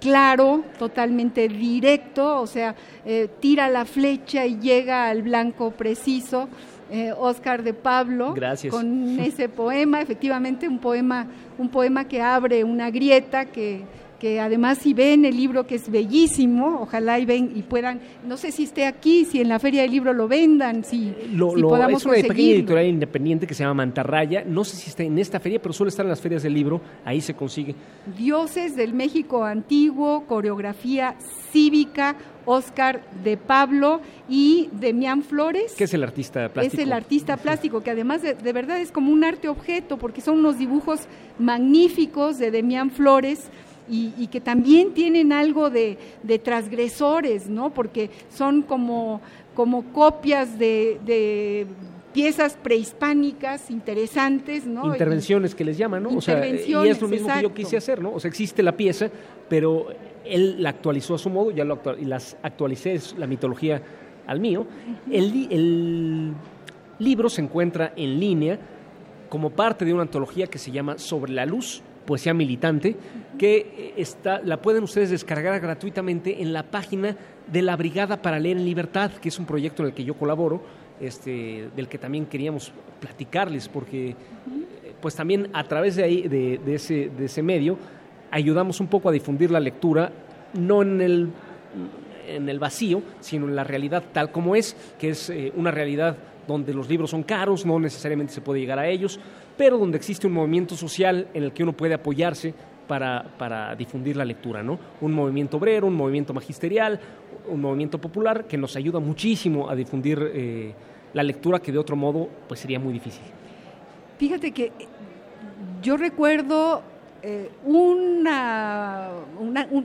claro, 0.00 0.64
totalmente 0.78 1.48
directo, 1.48 2.40
o 2.40 2.46
sea, 2.46 2.74
eh, 3.04 3.28
tira 3.40 3.68
la 3.68 3.84
flecha 3.84 4.46
y 4.46 4.58
llega 4.58 5.08
al 5.08 5.22
blanco 5.22 5.70
preciso. 5.70 6.48
Eh, 6.90 7.12
Oscar 7.18 7.62
de 7.62 7.74
Pablo 7.74 8.34
con 8.70 9.20
ese 9.20 9.50
poema, 9.50 10.00
efectivamente 10.00 10.66
un 10.66 10.78
poema, 10.78 11.26
un 11.58 11.68
poema 11.68 12.08
que 12.08 12.22
abre 12.22 12.64
una 12.64 12.90
grieta 12.90 13.44
que, 13.44 13.82
que 14.18 14.40
además 14.40 14.78
si 14.78 14.94
ven 14.94 15.24
el 15.24 15.36
libro 15.36 15.66
que 15.66 15.76
es 15.76 15.90
bellísimo, 15.90 16.80
ojalá 16.82 17.18
y 17.18 17.24
ven 17.26 17.52
y 17.54 17.62
puedan, 17.62 18.00
no 18.26 18.36
sé 18.36 18.50
si 18.50 18.64
esté 18.64 18.86
aquí, 18.86 19.24
si 19.24 19.40
en 19.40 19.48
la 19.48 19.58
feria 19.58 19.82
del 19.82 19.92
libro 19.92 20.12
lo 20.12 20.26
vendan, 20.26 20.84
si, 20.84 21.14
lo, 21.32 21.54
si 21.54 21.62
podamos 21.62 22.02
es 22.02 22.06
una 22.06 22.14
pequeña 22.16 22.54
editorial 22.54 22.86
independiente 22.86 23.46
que 23.46 23.54
se 23.54 23.62
llama 23.62 23.74
Mantarraya, 23.74 24.44
no 24.44 24.64
sé 24.64 24.76
si 24.76 24.90
está 24.90 25.04
en 25.04 25.18
esta 25.18 25.38
feria, 25.38 25.62
pero 25.62 25.72
suele 25.72 25.90
estar 25.90 26.04
en 26.04 26.10
las 26.10 26.20
ferias 26.20 26.42
del 26.42 26.54
libro, 26.54 26.80
ahí 27.04 27.20
se 27.20 27.34
consigue. 27.34 27.74
Dioses 28.16 28.74
del 28.74 28.92
México 28.92 29.44
antiguo, 29.44 30.24
coreografía 30.26 31.14
cívica, 31.52 32.16
Oscar 32.44 33.02
de 33.22 33.36
Pablo 33.36 34.00
y 34.28 34.70
Demián 34.72 35.22
Flores. 35.22 35.74
¿Qué 35.76 35.84
es 35.84 35.94
el 35.94 36.02
artista 36.02 36.48
plástico? 36.48 36.76
Es 36.76 36.86
el 36.86 36.92
artista 36.92 37.36
plástico, 37.36 37.82
que 37.82 37.90
además 37.90 38.22
de, 38.22 38.34
de 38.34 38.52
verdad 38.52 38.80
es 38.80 38.90
como 38.90 39.12
un 39.12 39.22
arte 39.22 39.48
objeto, 39.48 39.98
porque 39.98 40.22
son 40.22 40.38
unos 40.38 40.58
dibujos 40.58 41.02
magníficos 41.38 42.38
de 42.38 42.50
Demián 42.50 42.90
Flores 42.90 43.50
y, 43.88 44.26
que 44.28 44.40
también 44.40 44.92
tienen 44.92 45.32
algo 45.32 45.70
de, 45.70 45.98
transgresores, 46.42 47.48
¿no? 47.48 47.70
Porque 47.70 48.10
son 48.30 48.62
como, 48.62 49.20
como 49.54 49.92
copias 49.92 50.58
de, 50.58 51.66
piezas 52.12 52.56
prehispánicas 52.56 53.70
interesantes, 53.70 54.66
¿no? 54.66 54.86
Intervenciones 54.86 55.54
que 55.54 55.64
les 55.64 55.78
llaman, 55.78 56.02
¿no? 56.02 56.10
O 56.10 56.20
sea, 56.20 56.46
y 56.46 56.72
es 56.88 57.00
lo 57.00 57.08
mismo 57.08 57.28
que 57.32 57.42
yo 57.42 57.54
quise 57.54 57.76
hacer, 57.76 58.02
¿no? 58.02 58.12
O 58.12 58.20
sea, 58.20 58.28
existe 58.28 58.62
la 58.62 58.76
pieza, 58.76 59.10
pero 59.48 59.88
él 60.24 60.62
la 60.62 60.70
actualizó 60.70 61.14
a 61.14 61.18
su 61.18 61.30
modo, 61.30 61.50
ya 61.50 61.64
lo 61.64 61.80
y 61.98 62.04
las 62.04 62.36
actualicé 62.42 62.98
la 63.16 63.26
mitología 63.26 63.82
al 64.26 64.40
mío. 64.40 64.66
el, 65.10 65.48
el 65.50 66.34
libro 66.98 67.28
se 67.28 67.40
encuentra 67.40 67.92
en 67.96 68.18
línea 68.18 68.58
como 69.28 69.50
parte 69.50 69.84
de 69.84 69.92
una 69.92 70.02
antología 70.02 70.46
que 70.46 70.58
se 70.58 70.70
llama 70.70 70.98
Sobre 70.98 71.32
la 71.32 71.46
Luz, 71.46 71.82
poesía 72.08 72.32
militante, 72.32 72.96
que 73.36 73.92
está, 73.98 74.40
la 74.42 74.62
pueden 74.62 74.82
ustedes 74.82 75.10
descargar 75.10 75.60
gratuitamente 75.60 76.40
en 76.40 76.54
la 76.54 76.62
página 76.62 77.14
de 77.46 77.60
la 77.60 77.76
Brigada 77.76 78.22
para 78.22 78.38
Leer 78.38 78.56
en 78.56 78.64
Libertad, 78.64 79.10
que 79.12 79.28
es 79.28 79.38
un 79.38 79.44
proyecto 79.44 79.82
en 79.82 79.88
el 79.88 79.94
que 79.94 80.04
yo 80.04 80.14
colaboro, 80.14 80.62
este, 80.98 81.68
del 81.76 81.86
que 81.86 81.98
también 81.98 82.24
queríamos 82.24 82.72
platicarles, 82.98 83.68
porque 83.68 84.16
pues 85.02 85.16
también 85.16 85.50
a 85.52 85.64
través 85.64 85.96
de, 85.96 86.04
ahí, 86.04 86.22
de, 86.22 86.74
ese, 86.74 87.10
de 87.10 87.26
ese 87.26 87.42
medio 87.42 87.76
ayudamos 88.30 88.80
un 88.80 88.86
poco 88.86 89.10
a 89.10 89.12
difundir 89.12 89.50
la 89.50 89.60
lectura, 89.60 90.10
no 90.54 90.80
en 90.80 91.02
el, 91.02 91.28
en 92.26 92.48
el 92.48 92.58
vacío, 92.58 93.02
sino 93.20 93.46
en 93.48 93.54
la 93.54 93.64
realidad 93.64 94.02
tal 94.14 94.32
como 94.32 94.56
es, 94.56 94.74
que 94.98 95.10
es 95.10 95.28
eh, 95.28 95.52
una 95.54 95.70
realidad 95.70 96.16
donde 96.46 96.72
los 96.72 96.88
libros 96.88 97.10
son 97.10 97.22
caros, 97.22 97.66
no 97.66 97.78
necesariamente 97.78 98.32
se 98.32 98.40
puede 98.40 98.60
llegar 98.60 98.78
a 98.78 98.88
ellos, 98.88 99.20
pero 99.58 99.76
donde 99.76 99.98
existe 99.98 100.26
un 100.26 100.32
movimiento 100.32 100.76
social 100.76 101.28
en 101.34 101.42
el 101.42 101.52
que 101.52 101.62
uno 101.62 101.72
puede 101.74 101.92
apoyarse 101.92 102.54
para, 102.86 103.74
difundir 103.76 104.16
la 104.16 104.24
lectura, 104.24 104.62
¿no? 104.62 104.78
Un 105.02 105.12
movimiento 105.12 105.58
obrero, 105.58 105.86
un 105.86 105.94
movimiento 105.94 106.32
magisterial, 106.32 106.98
un 107.46 107.60
movimiento 107.60 108.00
popular 108.00 108.46
que 108.46 108.56
nos 108.56 108.76
ayuda 108.76 108.98
muchísimo 108.98 109.68
a 109.68 109.74
difundir 109.74 110.18
eh, 110.32 110.72
la 111.12 111.22
lectura 111.22 111.58
que 111.58 111.70
de 111.70 111.78
otro 111.78 111.96
modo 111.96 112.28
pues 112.46 112.60
sería 112.60 112.78
muy 112.78 112.94
difícil. 112.94 113.22
Fíjate 114.16 114.52
que 114.52 114.72
yo 115.82 115.96
recuerdo 115.96 116.82
eh, 117.22 117.50
una, 117.64 119.10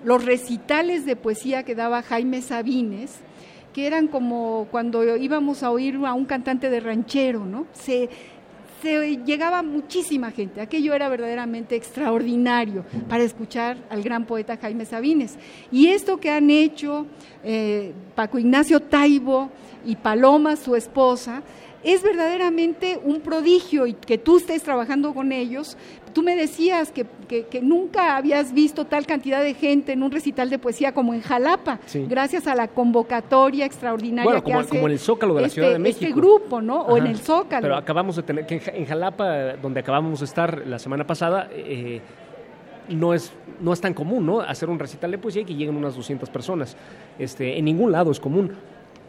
los 0.06 0.24
recitales 0.24 1.06
de 1.06 1.16
poesía 1.16 1.64
que 1.64 1.76
daba 1.76 2.04
Jaime 2.04 2.42
Sabines, 2.42 3.20
que 3.74 3.88
eran 3.88 4.08
como 4.08 4.68
cuando 4.72 5.04
íbamos 5.18 5.64
a 5.64 5.72
oír 5.72 6.00
a 6.06 6.14
un 6.14 6.26
cantante 6.26 6.70
de 6.70 6.80
ranchero, 6.80 7.44
¿no? 7.46 7.66
Se, 7.74 8.10
llegaba 8.84 9.64
muchísima 9.64 10.32
gente. 10.32 10.62
Aquello 10.62 10.94
era 10.94 11.10
verdaderamente 11.10 11.76
extraordinario 11.76 12.86
para 13.10 13.24
escuchar 13.24 13.78
al 13.90 14.04
gran 14.04 14.26
poeta 14.26 14.58
Jaime 14.58 14.86
Sabines. 14.86 15.38
Y 15.72 15.88
esto 15.88 16.18
que 16.18 16.30
han 16.30 16.50
hecho 16.50 17.06
eh, 17.44 17.94
Paco 18.16 18.40
Ignacio 18.40 18.80
Taibo 18.80 19.50
y 19.86 19.96
Paloma, 19.96 20.56
su 20.56 20.76
esposa, 20.76 21.44
es 21.84 22.02
verdaderamente 22.02 23.00
un 23.04 23.20
prodigio 23.20 23.88
y 23.88 23.94
que 23.94 24.18
tú 24.18 24.38
estés 24.38 24.64
trabajando 24.64 25.14
con 25.14 25.32
ellos. 25.32 25.78
Tú 26.14 26.22
me 26.22 26.36
decías 26.36 26.92
que, 26.92 27.06
que, 27.28 27.62
nunca 27.62 28.16
habías 28.16 28.54
visto 28.54 28.86
tal 28.86 29.06
cantidad 29.06 29.42
de 29.42 29.54
gente 29.54 29.94
en 29.94 30.04
un 30.04 30.12
recital 30.12 30.50
de 30.50 30.60
poesía 30.60 30.94
como 30.94 31.14
en 31.14 31.22
Jalapa, 31.22 31.80
gracias 32.08 32.48
a 32.48 32.56
la 32.56 32.68
convocatoria 32.68 33.66
extraordinaria 33.66 34.42
que 34.42 34.54
hace 34.54 34.70
como 34.70 34.88
en 34.88 34.94
el 34.94 35.00
Zócalo 35.00 35.34
de 35.34 35.42
la 35.42 35.50
Ciudad 35.50 35.70
de 35.70 35.74
este, 35.74 35.84
México. 35.84 36.06
Este 36.06 36.20
grupo, 36.20 36.62
¿no? 36.62 36.82
O 36.82 36.98
en 36.98 37.08
el 37.08 37.18
Zócalo. 37.18 37.62
Pero 37.62 37.76
acabamos 37.76 38.16
de 38.16 38.24
tener, 38.24 38.46
que 38.46 38.62
en 38.74 38.86
Jalapa, 38.86 39.56
donde 39.56 39.80
acabamos 39.80 40.20
de 40.20 40.26
estar 40.26 40.68
la 40.68 40.78
semana 40.80 41.08
pasada, 41.08 41.50
eh, 41.52 42.02
no 42.90 43.14
es, 43.14 43.32
no 43.60 43.74
es 43.74 43.82
tan 43.82 43.94
común, 43.94 44.26
¿no? 44.26 44.42
Hacer 44.42 44.70
un 44.70 44.80
recital 44.80 45.12
de 45.12 45.18
poesía 45.18 45.42
y 45.42 45.46
que 45.46 45.56
lleguen 45.56 45.76
unas 45.76 45.96
200 45.96 46.30
personas. 46.30 46.76
Este, 47.18 47.58
en 47.58 47.66
ningún 47.66 47.92
lado 47.92 48.12
es 48.12 48.20
común. 48.20 48.52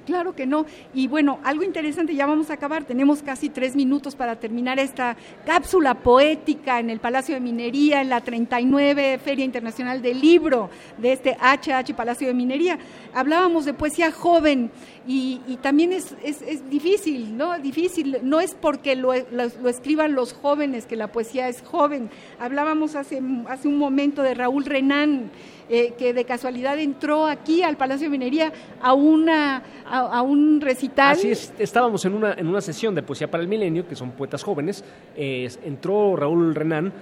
Claro 0.06 0.34
que 0.34 0.46
no. 0.46 0.66
Y 0.92 1.08
bueno, 1.08 1.38
algo 1.44 1.62
interesante, 1.62 2.14
ya 2.14 2.26
vamos 2.26 2.50
a 2.50 2.54
acabar, 2.54 2.84
tenemos 2.84 3.22
casi 3.22 3.48
tres 3.48 3.74
minutos 3.74 4.14
para 4.14 4.36
terminar 4.36 4.78
esta 4.78 5.16
cápsula 5.46 5.94
poética 5.94 6.78
en 6.78 6.90
el 6.90 7.00
Palacio 7.00 7.34
de 7.34 7.40
Minería, 7.40 8.02
en 8.02 8.10
la 8.10 8.20
39 8.20 9.18
Feria 9.18 9.44
Internacional 9.44 10.02
del 10.02 10.20
Libro 10.20 10.68
de 10.98 11.12
este 11.12 11.36
HH 11.40 11.94
Palacio 11.94 12.28
de 12.28 12.34
Minería. 12.34 12.78
Hablábamos 13.14 13.64
de 13.64 13.72
poesía 13.72 14.12
joven 14.12 14.70
y, 15.06 15.58
también 15.60 15.92
es, 15.92 16.14
es, 16.22 16.68
difícil, 16.70 17.36
¿no? 17.36 17.58
Difícil, 17.58 18.18
no 18.22 18.40
es 18.40 18.54
porque 18.54 18.96
lo, 18.96 19.12
lo, 19.30 19.68
escriban 19.68 20.14
los 20.14 20.32
jóvenes 20.32 20.86
que 20.86 20.96
la 20.96 21.08
poesía 21.08 21.48
es 21.48 21.62
joven. 21.62 22.10
Hablábamos 22.38 22.94
hace, 22.94 23.20
hace 23.48 23.68
un 23.68 23.78
momento 23.78 24.22
de 24.22 24.34
Raúl 24.34 24.64
Renán 24.64 25.30
eh, 25.68 25.94
que 25.98 26.12
de 26.12 26.24
casualidad 26.24 26.78
entró 26.78 27.26
aquí 27.26 27.62
al 27.62 27.76
Palacio 27.76 28.06
de 28.06 28.10
Minería 28.10 28.52
a, 28.80 28.94
una, 28.94 29.62
a, 29.86 30.22
un 30.22 30.60
recital. 30.60 31.12
Así 31.12 31.30
es, 31.30 31.52
estábamos 31.58 32.04
en 32.04 32.14
una, 32.14 32.34
en 32.34 32.46
una 32.46 32.60
sesión 32.60 32.94
de 32.94 33.02
Poesía 33.02 33.30
para 33.30 33.42
el 33.42 33.48
Milenio, 33.48 33.86
que 33.86 33.96
son 33.96 34.12
poetas 34.12 34.42
jóvenes, 34.42 34.84
eh, 35.16 35.50
entró 35.64 36.16
Raúl 36.16 36.54
Renán 36.54 36.92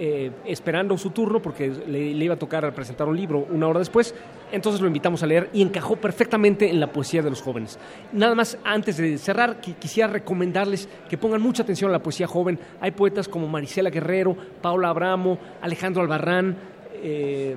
eh, 0.00 0.30
esperando 0.46 0.96
su 0.96 1.10
turno 1.10 1.42
porque 1.42 1.68
le, 1.68 1.98
iba 1.98 2.34
a 2.34 2.38
tocar 2.38 2.72
presentar 2.72 3.08
un 3.08 3.16
libro 3.16 3.46
una 3.50 3.66
hora 3.66 3.80
después 3.80 4.14
entonces 4.52 4.80
lo 4.80 4.86
invitamos 4.86 5.22
a 5.22 5.26
leer 5.26 5.50
y 5.52 5.62
encajó 5.62 5.96
perfectamente 5.96 6.70
en 6.70 6.80
la 6.80 6.92
poesía 6.92 7.22
de 7.22 7.30
los 7.30 7.42
jóvenes. 7.42 7.78
Nada 8.12 8.34
más, 8.34 8.56
antes 8.64 8.96
de 8.96 9.18
cerrar, 9.18 9.60
quisiera 9.60 10.08
recomendarles 10.08 10.88
que 11.08 11.18
pongan 11.18 11.42
mucha 11.42 11.62
atención 11.62 11.90
a 11.90 11.92
la 11.92 12.02
poesía 12.02 12.26
joven. 12.26 12.58
Hay 12.80 12.92
poetas 12.92 13.28
como 13.28 13.48
Marisela 13.48 13.90
Guerrero, 13.90 14.36
Paula 14.62 14.88
Abramo, 14.88 15.38
Alejandro 15.60 16.02
Albarrán, 16.02 16.56
eh, 17.02 17.56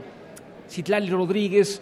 Citlali 0.67 1.09
Rodríguez, 1.09 1.81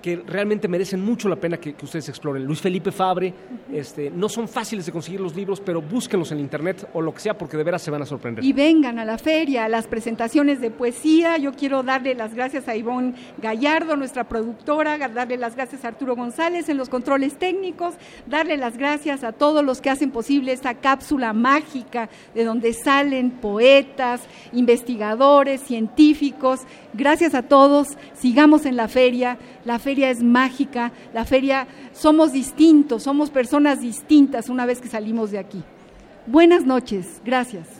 que 0.00 0.16
realmente 0.16 0.68
merecen 0.68 1.04
mucho 1.04 1.28
la 1.28 1.36
pena 1.36 1.58
que, 1.58 1.74
ustedes 1.82 2.08
exploren. 2.08 2.44
Luis 2.44 2.60
Felipe 2.60 2.90
Fabre, 2.90 3.32
este, 3.72 4.10
no 4.10 4.28
son 4.28 4.48
fáciles 4.48 4.86
de 4.86 4.92
conseguir 4.92 5.20
los 5.20 5.34
libros, 5.34 5.60
pero 5.60 5.82
búsquenlos 5.82 6.32
en 6.32 6.40
internet 6.40 6.88
o 6.92 7.00
lo 7.00 7.12
que 7.12 7.20
sea, 7.20 7.36
porque 7.36 7.56
de 7.56 7.64
veras 7.64 7.82
se 7.82 7.90
van 7.90 8.02
a 8.02 8.06
sorprender. 8.06 8.44
Y 8.44 8.52
vengan 8.52 8.98
a 8.98 9.04
la 9.04 9.18
feria, 9.18 9.64
a 9.64 9.68
las 9.68 9.86
presentaciones 9.86 10.60
de 10.60 10.70
poesía. 10.70 11.36
Yo 11.38 11.52
quiero 11.52 11.82
darle 11.82 12.14
las 12.14 12.34
gracias 12.34 12.68
a 12.68 12.76
Ivonne 12.76 13.14
Gallardo, 13.38 13.96
nuestra 13.96 14.24
productora, 14.24 14.96
darle 15.08 15.36
las 15.36 15.56
gracias 15.56 15.84
a 15.84 15.88
Arturo 15.88 16.16
González 16.16 16.68
en 16.68 16.76
los 16.76 16.88
controles 16.88 17.38
técnicos, 17.38 17.94
darle 18.26 18.56
las 18.56 18.76
gracias 18.76 19.24
a 19.24 19.32
todos 19.32 19.64
los 19.64 19.80
que 19.80 19.90
hacen 19.90 20.10
posible 20.10 20.52
esta 20.52 20.74
cápsula 20.74 21.32
mágica 21.32 22.08
de 22.34 22.44
donde 22.44 22.72
salen 22.72 23.30
poetas, 23.30 24.22
investigadores, 24.52 25.60
científicos. 25.60 26.60
Gracias 26.94 27.34
a 27.34 27.42
todos, 27.42 27.88
sigamos 28.14 28.66
en 28.66 28.76
la 28.76 28.88
feria. 28.88 29.38
La 29.64 29.78
feria 29.78 29.89
es 29.98 30.22
mágica, 30.22 30.92
la 31.12 31.24
feria 31.24 31.66
somos 31.92 32.32
distintos, 32.32 33.02
somos 33.02 33.30
personas 33.30 33.80
distintas 33.80 34.48
una 34.48 34.66
vez 34.66 34.80
que 34.80 34.88
salimos 34.88 35.30
de 35.30 35.38
aquí. 35.38 35.62
Buenas 36.26 36.64
noches, 36.64 37.20
gracias. 37.24 37.79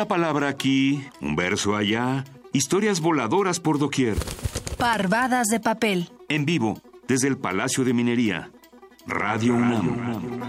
Una 0.00 0.08
palabra 0.08 0.48
aquí, 0.48 1.04
un 1.20 1.36
verso 1.36 1.76
allá, 1.76 2.24
historias 2.54 3.00
voladoras 3.00 3.60
por 3.60 3.78
doquier. 3.78 4.16
Parvadas 4.78 5.48
de 5.48 5.60
papel. 5.60 6.08
En 6.30 6.46
vivo, 6.46 6.80
desde 7.06 7.28
el 7.28 7.36
Palacio 7.36 7.84
de 7.84 7.92
Minería. 7.92 8.50
Radio 9.06 9.54
UNAM. 9.54 10.40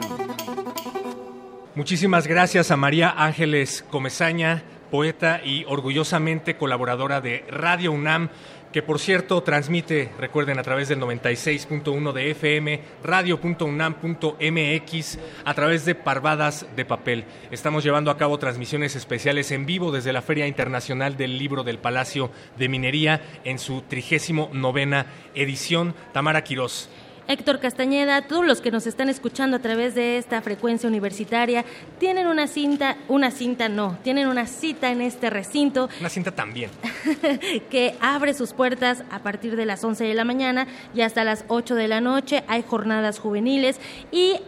Muchísimas 1.76 2.28
gracias 2.28 2.72
a 2.72 2.78
María 2.78 3.10
Ángeles 3.10 3.84
Comezaña, 3.92 4.64
poeta 4.90 5.42
y 5.44 5.66
orgullosamente 5.66 6.56
colaboradora 6.56 7.20
de 7.20 7.44
Radio 7.50 7.92
UNAM 7.92 8.30
que 8.72 8.82
por 8.82 9.00
cierto 9.00 9.44
transmite, 9.44 10.10
recuerden, 10.18 10.58
a 10.60 10.64
través 10.64 10.90
del 10.90 11.00
96.1 11.00 12.14
de 12.14 12.32
FM, 12.32 12.82
radio.unam.mx, 13.04 15.20
a 15.46 15.54
través 15.54 15.86
de 15.86 15.96
Parvadas 15.96 16.66
de 16.76 16.86
Papel. 16.86 17.26
Estamos 17.52 17.84
llevando 17.84 18.12
a 18.12 18.18
cabo 18.18 18.40
transmisiones 18.40 18.96
especiales 18.96 19.52
en 19.52 19.66
vivo 19.66 19.92
desde 19.92 20.14
la 20.14 20.22
Feria 20.22 20.48
Internacional 20.48 21.18
del 21.18 21.38
Libro 21.38 21.64
del 21.64 21.80
Palacio 21.80 22.32
de 22.58 22.70
Minería 22.70 23.22
en 23.44 23.60
su 23.60 23.82
trigésimo 23.82 24.50
novena 24.54 25.08
edición. 25.36 25.94
Tamara 26.14 26.44
Quirós. 26.44 26.90
Héctor 27.32 27.62
Castañeda, 27.62 28.24
todos 28.24 28.46
los 28.46 28.60
que 28.60 28.72
nos 28.72 28.86
están 28.88 29.08
escuchando 29.08 29.56
a 29.56 29.60
través 29.62 29.96
de 29.96 30.18
esta 30.18 30.42
frecuencia 30.42 30.90
universitaria, 30.90 31.64
tienen 31.98 32.28
una 32.28 32.46
cinta, 32.46 32.98
una 33.08 33.32
cinta 33.32 33.70
no, 33.70 33.98
tienen 34.04 34.28
una 34.28 34.48
cita 34.48 34.92
en 34.92 35.00
este 35.00 35.30
recinto. 35.30 35.88
Una 36.02 36.10
cinta 36.10 36.32
también. 36.32 36.72
que 37.70 37.96
abre 38.02 38.34
sus 38.34 38.52
puertas 38.52 39.06
a 39.10 39.20
partir 39.20 39.56
de 39.56 39.66
las 39.66 39.82
11 39.82 40.04
de 40.04 40.14
la 40.14 40.26
mañana 40.26 40.68
y 40.94 41.02
hasta 41.02 41.24
las 41.24 41.46
8 41.48 41.76
de 41.76 41.88
la 41.88 42.02
noche. 42.02 42.44
Hay 42.50 42.64
jornadas 42.64 43.18
juveniles 43.18 43.80
y 44.12 44.42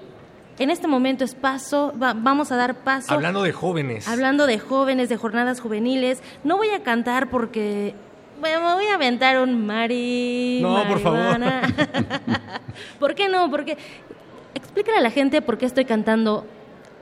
en 0.60 0.70
este 0.70 0.88
momento 0.88 1.24
es 1.24 1.36
paso, 1.36 1.94
vamos 1.96 2.52
a 2.52 2.58
dar 2.58 2.84
paso. 2.84 3.14
Hablando 3.14 3.44
de 3.44 3.54
jóvenes. 3.54 4.10
Hablando 4.10 4.46
de 4.46 4.60
jóvenes, 4.60 5.08
de 5.08 5.16
jornadas 5.16 5.62
juveniles. 5.62 6.22
No 6.44 6.58
voy 6.58 6.70
a 6.72 6.84
cantar 6.84 7.30
porque 7.30 7.96
me 8.52 8.74
voy 8.74 8.86
a 8.88 8.96
aventar 8.96 9.40
un 9.40 9.66
Mari. 9.66 10.60
No, 10.62 10.88
por 10.88 11.00
favor. 11.00 11.40
¿Por 13.00 13.16
qué 13.16 13.30
no? 13.30 13.50
Porque 13.50 13.78
explícale 14.54 14.98
a 14.98 15.02
la 15.02 15.12
gente 15.12 15.42
por 15.42 15.58
qué 15.58 15.66
estoy 15.66 15.86
cantando. 15.86 16.46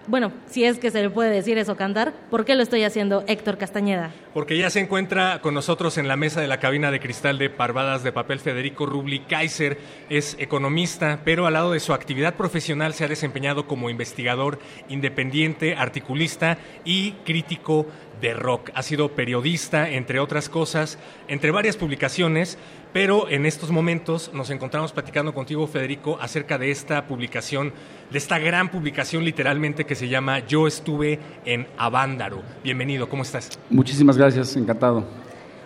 Bueno, 0.08 0.32
si 0.48 0.66
es 0.66 0.80
que 0.80 0.90
se 0.90 1.02
le 1.02 1.12
puede 1.12 1.30
decir 1.30 1.60
eso 1.60 1.76
cantar, 1.76 2.12
¿por 2.32 2.44
qué 2.44 2.56
lo 2.56 2.64
estoy 2.64 2.84
haciendo 2.84 3.24
Héctor 3.28 3.60
Castañeda? 3.60 4.12
Porque 4.34 4.58
ya 4.58 4.72
se 4.72 4.80
encuentra 4.80 5.42
con 5.42 5.54
nosotros 5.54 5.98
en 6.00 6.08
la 6.08 6.16
mesa 6.16 6.42
de 6.42 6.48
la 6.48 6.60
cabina 6.60 6.90
de 6.90 7.00
cristal 7.00 7.38
de 7.38 7.52
Parvadas 7.52 8.04
de 8.04 8.12
Papel 8.12 8.40
Federico 8.40 8.88
Rubli 8.88 9.20
Kaiser. 9.20 9.78
Es 10.10 10.36
economista, 10.40 11.20
pero 11.24 11.46
al 11.46 11.54
lado 11.54 11.72
de 11.72 11.80
su 11.80 11.94
actividad 11.94 12.34
profesional 12.34 12.96
se 12.96 13.06
ha 13.06 13.08
desempeñado 13.08 13.68
como 13.68 13.92
investigador 13.92 14.58
independiente, 14.90 15.76
articulista 15.76 16.58
y 16.84 17.12
crítico 17.24 17.86
de 18.22 18.34
rock. 18.34 18.70
Ha 18.74 18.84
sido 18.84 19.10
periodista, 19.10 19.90
entre 19.90 20.20
otras 20.20 20.48
cosas, 20.48 20.98
entre 21.28 21.52
varias 21.52 21.76
publicaciones, 21.76 22.58
pero 22.94 23.30
en 23.30 23.46
estos 23.46 23.72
momentos 23.72 24.32
nos 24.34 24.50
encontramos 24.50 24.92
platicando 24.92 25.34
contigo, 25.34 25.68
Federico, 25.68 26.18
acerca 26.22 26.58
de 26.58 26.72
esta 26.72 27.08
publicación, 27.08 27.74
de 28.12 28.18
esta 28.18 28.40
gran 28.40 28.70
publicación 28.70 29.26
literalmente 29.26 29.86
que 29.86 29.96
se 29.96 30.08
llama 30.08 30.40
Yo 30.40 30.68
estuve 30.68 31.20
en 31.46 31.68
Avándaro. 31.78 32.44
Bienvenido, 32.64 33.10
¿cómo 33.10 33.24
estás? 33.24 33.60
Muchísimas 33.70 34.18
gracias, 34.18 34.56
encantado. 34.56 35.06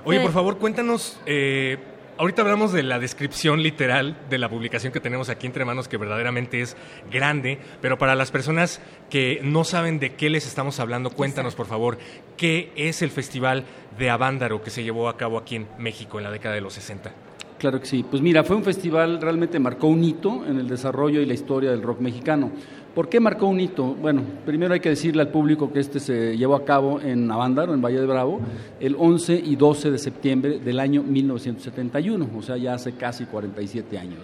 Oye, 0.03 0.19
por 0.19 0.31
favor, 0.31 0.57
cuéntanos... 0.57 1.19
Eh, 1.25 1.77
Ahorita 2.17 2.43
hablamos 2.43 2.71
de 2.71 2.81
la 2.81 2.97
descripción 2.97 3.61
literal 3.61 4.15
de 4.29 4.37
la 4.37 4.47
publicación 4.47 4.93
que 4.93 5.01
tenemos 5.01 5.27
aquí 5.27 5.47
entre 5.47 5.65
manos, 5.65 5.89
que 5.89 5.97
verdaderamente 5.97 6.61
es 6.61 6.77
grande, 7.11 7.59
pero 7.81 7.97
para 7.97 8.15
las 8.15 8.31
personas 8.31 8.79
que 9.09 9.41
no 9.43 9.65
saben 9.65 9.99
de 9.99 10.13
qué 10.13 10.29
les 10.29 10.47
estamos 10.47 10.79
hablando, 10.79 11.09
cuéntanos 11.09 11.55
por 11.55 11.65
favor, 11.65 11.97
¿qué 12.37 12.71
es 12.77 13.01
el 13.01 13.09
Festival 13.09 13.65
de 13.99 14.09
Avándaro 14.09 14.63
que 14.63 14.69
se 14.69 14.81
llevó 14.81 15.09
a 15.09 15.17
cabo 15.17 15.37
aquí 15.37 15.57
en 15.57 15.67
México 15.77 16.17
en 16.17 16.23
la 16.23 16.31
década 16.31 16.55
de 16.55 16.61
los 16.61 16.75
60? 16.75 17.11
Claro 17.59 17.81
que 17.81 17.85
sí. 17.85 18.05
Pues 18.09 18.21
mira, 18.21 18.45
fue 18.45 18.55
un 18.55 18.63
festival, 18.63 19.21
realmente 19.21 19.59
marcó 19.59 19.87
un 19.87 20.01
hito 20.01 20.45
en 20.45 20.57
el 20.57 20.69
desarrollo 20.69 21.19
y 21.19 21.25
la 21.25 21.33
historia 21.33 21.71
del 21.71 21.81
rock 21.81 21.99
mexicano. 21.99 22.51
¿Por 22.95 23.09
qué 23.09 23.19
marcó 23.19 23.47
un 23.47 23.59
hito? 23.59 23.93
Bueno, 23.93 24.21
primero 24.45 24.73
hay 24.73 24.79
que 24.79 24.87
decirle 24.87 25.21
al 25.21 25.27
público 25.27 25.73
que 25.73 25.81
este 25.81 25.99
se 25.99 26.37
llevó 26.37 26.55
a 26.55 26.63
cabo 26.63 27.01
en 27.01 27.29
Avándaro, 27.29 27.73
en 27.73 27.81
Valle 27.81 27.99
de 27.99 28.05
Bravo, 28.05 28.39
el 28.79 28.95
11 28.97 29.35
y 29.35 29.57
12 29.57 29.91
de 29.91 29.97
septiembre 29.97 30.59
del 30.59 30.79
año 30.79 31.03
1971, 31.03 32.29
o 32.33 32.41
sea, 32.41 32.55
ya 32.55 32.73
hace 32.73 32.93
casi 32.93 33.25
47 33.25 33.99
años. 33.99 34.19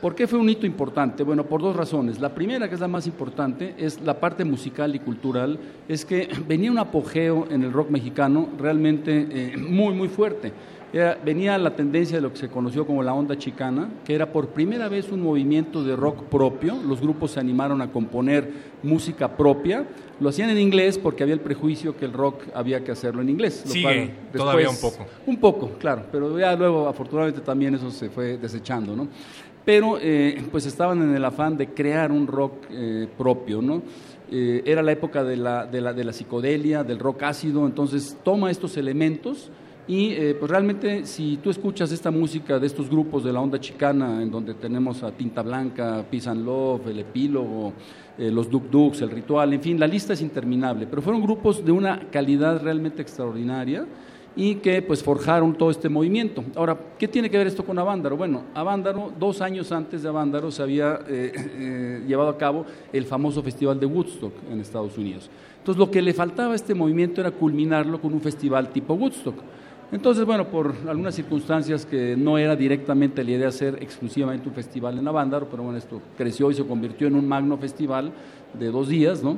¿Por 0.00 0.14
qué 0.14 0.26
fue 0.26 0.38
un 0.38 0.48
hito 0.48 0.64
importante? 0.64 1.22
Bueno, 1.22 1.44
por 1.44 1.60
dos 1.60 1.76
razones. 1.76 2.18
La 2.18 2.34
primera, 2.34 2.66
que 2.66 2.76
es 2.76 2.80
la 2.80 2.88
más 2.88 3.06
importante, 3.06 3.74
es 3.76 4.00
la 4.00 4.18
parte 4.18 4.46
musical 4.46 4.94
y 4.94 4.98
cultural, 4.98 5.58
es 5.86 6.06
que 6.06 6.30
venía 6.48 6.72
un 6.72 6.78
apogeo 6.78 7.46
en 7.50 7.62
el 7.62 7.74
rock 7.74 7.90
mexicano 7.90 8.48
realmente 8.58 9.28
eh, 9.30 9.56
muy, 9.58 9.92
muy 9.92 10.08
fuerte 10.08 10.54
venía 11.24 11.56
la 11.56 11.74
tendencia 11.74 12.18
de 12.18 12.22
lo 12.22 12.32
que 12.32 12.38
se 12.38 12.48
conoció 12.48 12.86
como 12.86 13.02
la 13.02 13.14
onda 13.14 13.38
chicana, 13.38 13.88
que 14.04 14.14
era 14.14 14.30
por 14.30 14.48
primera 14.48 14.88
vez 14.88 15.10
un 15.10 15.22
movimiento 15.22 15.82
de 15.82 15.96
rock 15.96 16.24
propio. 16.24 16.76
Los 16.86 17.00
grupos 17.00 17.32
se 17.32 17.40
animaron 17.40 17.80
a 17.80 17.90
componer 17.90 18.50
música 18.82 19.36
propia. 19.36 19.86
Lo 20.20 20.28
hacían 20.28 20.50
en 20.50 20.58
inglés 20.58 20.98
porque 20.98 21.22
había 21.22 21.34
el 21.34 21.40
prejuicio 21.40 21.96
que 21.96 22.04
el 22.04 22.12
rock 22.12 22.42
había 22.54 22.84
que 22.84 22.92
hacerlo 22.92 23.22
en 23.22 23.30
inglés. 23.30 23.62
Sigue 23.64 24.12
todavía 24.32 24.68
un 24.68 24.76
poco. 24.76 25.06
Un 25.26 25.36
poco, 25.38 25.70
claro, 25.78 26.04
pero 26.12 26.38
ya 26.38 26.54
luego 26.54 26.86
afortunadamente 26.86 27.40
también 27.40 27.74
eso 27.74 27.90
se 27.90 28.10
fue 28.10 28.36
desechando, 28.36 28.94
¿no? 28.94 29.08
Pero 29.64 29.96
eh, 30.00 30.42
pues 30.50 30.66
estaban 30.66 31.00
en 31.02 31.14
el 31.14 31.24
afán 31.24 31.56
de 31.56 31.68
crear 31.68 32.12
un 32.12 32.26
rock 32.26 32.66
eh, 32.70 33.08
propio, 33.16 33.62
¿no? 33.62 33.82
Eh, 34.30 34.62
era 34.66 34.82
la 34.82 34.92
época 34.92 35.24
de 35.24 35.36
la, 35.36 35.66
de, 35.66 35.80
la, 35.80 35.92
de 35.92 36.04
la 36.04 36.12
psicodelia, 36.12 36.84
del 36.84 36.98
rock 36.98 37.22
ácido, 37.22 37.66
entonces 37.66 38.16
toma 38.24 38.50
estos 38.50 38.76
elementos 38.76 39.50
y 39.88 40.12
eh, 40.12 40.36
pues 40.38 40.50
realmente 40.50 41.06
si 41.06 41.38
tú 41.38 41.50
escuchas 41.50 41.90
esta 41.90 42.10
música 42.10 42.58
de 42.58 42.66
estos 42.66 42.88
grupos 42.88 43.24
de 43.24 43.32
la 43.32 43.40
onda 43.40 43.58
chicana, 43.58 44.22
en 44.22 44.30
donde 44.30 44.54
tenemos 44.54 45.02
a 45.02 45.10
Tinta 45.10 45.42
Blanca, 45.42 46.04
Peace 46.08 46.30
and 46.30 46.44
Love, 46.44 46.86
El 46.86 47.00
Epílogo, 47.00 47.72
eh, 48.16 48.30
los 48.30 48.48
Duk 48.48 48.70
Duks, 48.70 49.02
El 49.02 49.10
Ritual, 49.10 49.52
en 49.52 49.60
fin, 49.60 49.80
la 49.80 49.88
lista 49.88 50.12
es 50.12 50.20
interminable, 50.20 50.86
pero 50.86 51.02
fueron 51.02 51.20
grupos 51.20 51.64
de 51.64 51.72
una 51.72 52.08
calidad 52.10 52.62
realmente 52.62 53.02
extraordinaria 53.02 53.84
y 54.36 54.54
que 54.56 54.80
pues 54.82 55.02
forjaron 55.02 55.54
todo 55.54 55.70
este 55.70 55.88
movimiento. 55.88 56.44
Ahora, 56.54 56.78
¿qué 56.96 57.08
tiene 57.08 57.28
que 57.28 57.36
ver 57.36 57.48
esto 57.48 57.64
con 57.64 57.78
Avándaro? 57.78 58.16
Bueno, 58.16 58.44
Avándaro, 58.54 59.12
dos 59.18 59.40
años 59.40 59.72
antes 59.72 60.02
de 60.02 60.08
Avándaro 60.08 60.50
se 60.52 60.62
había 60.62 61.00
eh, 61.08 62.02
llevado 62.06 62.30
a 62.30 62.38
cabo 62.38 62.64
el 62.92 63.04
famoso 63.04 63.42
Festival 63.42 63.80
de 63.80 63.86
Woodstock 63.86 64.32
en 64.50 64.60
Estados 64.60 64.96
Unidos. 64.96 65.28
Entonces, 65.58 65.78
lo 65.78 65.90
que 65.90 66.00
le 66.00 66.14
faltaba 66.14 66.52
a 66.52 66.56
este 66.56 66.74
movimiento 66.74 67.20
era 67.20 67.30
culminarlo 67.30 68.00
con 68.00 68.12
un 68.14 68.20
festival 68.20 68.70
tipo 68.70 68.94
Woodstock. 68.94 69.34
Entonces, 69.92 70.24
bueno, 70.24 70.48
por 70.48 70.74
algunas 70.88 71.14
circunstancias 71.14 71.84
que 71.84 72.16
no 72.16 72.38
era 72.38 72.56
directamente 72.56 73.22
la 73.22 73.30
idea 73.30 73.40
de 73.40 73.46
hacer 73.46 73.78
exclusivamente 73.82 74.48
un 74.48 74.54
festival 74.54 74.98
en 74.98 75.06
Avándaro, 75.06 75.46
pero 75.50 75.64
bueno, 75.64 75.76
esto 75.76 76.00
creció 76.16 76.50
y 76.50 76.54
se 76.54 76.64
convirtió 76.64 77.08
en 77.08 77.14
un 77.14 77.28
magno 77.28 77.58
festival 77.58 78.10
de 78.58 78.70
dos 78.70 78.88
días, 78.88 79.22
¿no? 79.22 79.36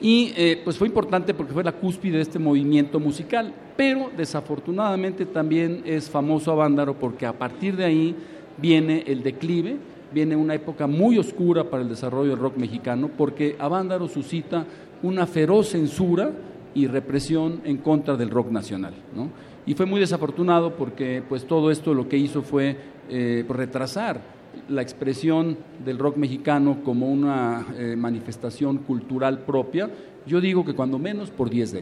Y 0.00 0.32
eh, 0.36 0.60
pues 0.62 0.78
fue 0.78 0.86
importante 0.86 1.34
porque 1.34 1.52
fue 1.52 1.64
la 1.64 1.72
cúspide 1.72 2.18
de 2.18 2.22
este 2.22 2.38
movimiento 2.38 3.00
musical, 3.00 3.52
pero 3.76 4.12
desafortunadamente 4.16 5.26
también 5.26 5.82
es 5.84 6.08
famoso 6.08 6.52
Avándaro 6.52 6.94
porque 6.94 7.26
a 7.26 7.36
partir 7.36 7.76
de 7.76 7.84
ahí 7.84 8.14
viene 8.58 9.02
el 9.08 9.24
declive, 9.24 9.76
viene 10.14 10.36
una 10.36 10.54
época 10.54 10.86
muy 10.86 11.18
oscura 11.18 11.64
para 11.64 11.82
el 11.82 11.88
desarrollo 11.88 12.30
del 12.30 12.38
rock 12.38 12.56
mexicano, 12.58 13.10
porque 13.18 13.56
Avándaro 13.58 14.06
suscita 14.06 14.64
una 15.02 15.26
feroz 15.26 15.70
censura 15.70 16.30
y 16.74 16.86
represión 16.86 17.60
en 17.64 17.78
contra 17.78 18.16
del 18.16 18.30
rock 18.30 18.52
nacional, 18.52 18.94
¿no? 19.16 19.49
Y 19.70 19.74
fue 19.74 19.86
muy 19.86 20.00
desafortunado 20.00 20.74
porque 20.74 21.22
pues 21.28 21.46
todo 21.46 21.70
esto 21.70 21.94
lo 21.94 22.08
que 22.08 22.16
hizo 22.16 22.42
fue 22.42 22.76
eh, 23.08 23.44
retrasar 23.48 24.20
la 24.68 24.82
expresión 24.82 25.58
del 25.84 25.96
rock 25.96 26.16
mexicano 26.16 26.78
como 26.82 27.08
una 27.08 27.64
eh, 27.76 27.94
manifestación 27.96 28.78
cultural 28.78 29.44
propia, 29.44 29.88
yo 30.26 30.40
digo 30.40 30.64
que 30.64 30.74
cuando 30.74 30.98
menos 30.98 31.30
por, 31.30 31.50
diez 31.50 31.72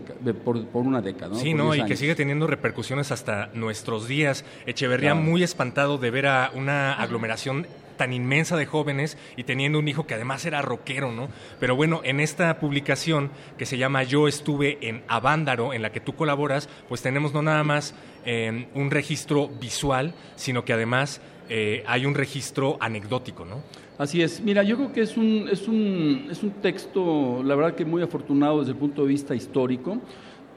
por, 0.44 0.66
por 0.66 0.84
una 0.84 1.00
década. 1.00 1.34
Sí, 1.36 1.54
no, 1.54 1.74
y 1.74 1.82
que 1.86 1.96
sigue 1.96 2.14
teniendo 2.14 2.46
repercusiones 2.46 3.10
hasta 3.10 3.46
nuestros 3.54 4.06
días. 4.06 4.44
Echeverría 4.66 5.14
muy 5.14 5.42
espantado 5.42 5.96
de 5.96 6.10
ver 6.10 6.26
a 6.26 6.50
una 6.54 6.92
aglomeración 6.92 7.66
tan 7.98 8.14
inmensa 8.14 8.56
de 8.56 8.64
jóvenes 8.64 9.18
y 9.36 9.44
teniendo 9.44 9.78
un 9.78 9.88
hijo 9.88 10.06
que 10.06 10.14
además 10.14 10.46
era 10.46 10.62
rockero, 10.62 11.12
¿no? 11.12 11.28
Pero 11.60 11.76
bueno, 11.76 12.00
en 12.04 12.20
esta 12.20 12.58
publicación 12.58 13.30
que 13.58 13.66
se 13.66 13.76
llama 13.76 14.04
Yo 14.04 14.26
estuve 14.26 14.78
en 14.80 15.02
Avándaro, 15.08 15.74
en 15.74 15.82
la 15.82 15.92
que 15.92 16.00
tú 16.00 16.14
colaboras, 16.14 16.70
pues 16.88 17.02
tenemos 17.02 17.34
no 17.34 17.42
nada 17.42 17.62
más 17.62 17.94
eh, 18.24 18.68
un 18.74 18.90
registro 18.90 19.48
visual, 19.48 20.14
sino 20.36 20.64
que 20.64 20.72
además 20.72 21.20
eh, 21.50 21.82
hay 21.86 22.06
un 22.06 22.14
registro 22.14 22.76
anecdótico, 22.80 23.44
¿no? 23.44 23.62
Así 23.98 24.22
es. 24.22 24.40
Mira, 24.40 24.62
yo 24.62 24.76
creo 24.76 24.92
que 24.92 25.00
es 25.00 25.16
un, 25.16 25.48
es 25.50 25.66
un, 25.66 26.28
es 26.30 26.42
un 26.42 26.50
texto, 26.50 27.42
la 27.42 27.54
verdad 27.54 27.74
que 27.74 27.84
muy 27.84 28.00
afortunado 28.02 28.60
desde 28.60 28.72
el 28.72 28.78
punto 28.78 29.02
de 29.02 29.08
vista 29.08 29.34
histórico, 29.34 29.98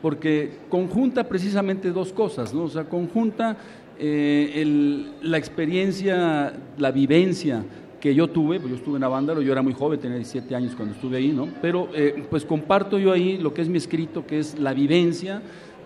porque 0.01 0.57
conjunta 0.69 1.23
precisamente 1.23 1.91
dos 1.91 2.11
cosas, 2.11 2.53
¿no? 2.53 2.63
O 2.63 2.69
sea, 2.69 2.85
conjunta 2.85 3.57
eh, 4.03 5.05
la 5.21 5.37
experiencia, 5.37 6.53
la 6.79 6.91
vivencia 6.91 7.63
que 7.99 8.15
yo 8.15 8.27
tuve, 8.27 8.59
pues 8.59 8.71
yo 8.71 8.77
estuve 8.77 8.97
en 8.97 9.03
Avándaro, 9.03 9.43
yo 9.43 9.51
era 9.51 9.61
muy 9.61 9.73
joven, 9.73 9.99
tenía 9.99 10.17
17 10.17 10.55
años 10.55 10.73
cuando 10.75 10.95
estuve 10.95 11.17
ahí, 11.17 11.31
¿no? 11.31 11.47
Pero 11.61 11.87
eh, 11.93 12.25
pues 12.27 12.43
comparto 12.43 12.97
yo 12.97 13.11
ahí 13.11 13.37
lo 13.37 13.53
que 13.53 13.61
es 13.61 13.69
mi 13.69 13.77
escrito, 13.77 14.25
que 14.25 14.39
es 14.39 14.57
la 14.57 14.73
vivencia, 14.73 15.43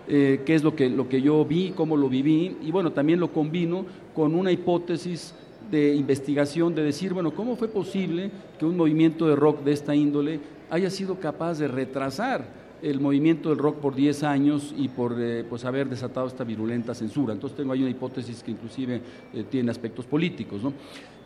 eh, 0.08 0.40
qué 0.46 0.54
es 0.54 0.64
lo 0.64 0.74
que, 0.74 0.88
lo 0.88 1.10
que 1.10 1.20
yo 1.20 1.44
vi, 1.44 1.72
cómo 1.76 1.94
lo 1.98 2.08
viví, 2.08 2.56
y 2.62 2.70
bueno, 2.70 2.92
también 2.92 3.20
lo 3.20 3.34
combino 3.34 3.84
con 4.14 4.34
una 4.34 4.50
hipótesis 4.50 5.34
de 5.70 5.94
investigación, 5.94 6.74
de 6.74 6.84
decir, 6.84 7.12
bueno, 7.12 7.34
¿cómo 7.34 7.54
fue 7.56 7.68
posible 7.68 8.30
que 8.58 8.64
un 8.64 8.78
movimiento 8.78 9.28
de 9.28 9.36
rock 9.36 9.62
de 9.62 9.72
esta 9.72 9.94
índole 9.94 10.40
haya 10.70 10.88
sido 10.88 11.20
capaz 11.20 11.58
de 11.58 11.68
retrasar 11.68 12.65
el 12.90 13.00
movimiento 13.00 13.48
del 13.48 13.58
rock 13.58 13.78
por 13.78 13.96
10 13.96 14.22
años 14.22 14.72
y 14.76 14.86
por 14.88 15.16
eh, 15.18 15.44
pues 15.48 15.64
haber 15.64 15.88
desatado 15.88 16.28
esta 16.28 16.44
virulenta 16.44 16.94
censura. 16.94 17.32
Entonces 17.32 17.56
tengo 17.56 17.72
ahí 17.72 17.80
una 17.80 17.90
hipótesis 17.90 18.44
que 18.44 18.52
inclusive 18.52 19.00
eh, 19.34 19.44
tiene 19.50 19.72
aspectos 19.72 20.06
políticos. 20.06 20.62
¿no? 20.62 20.72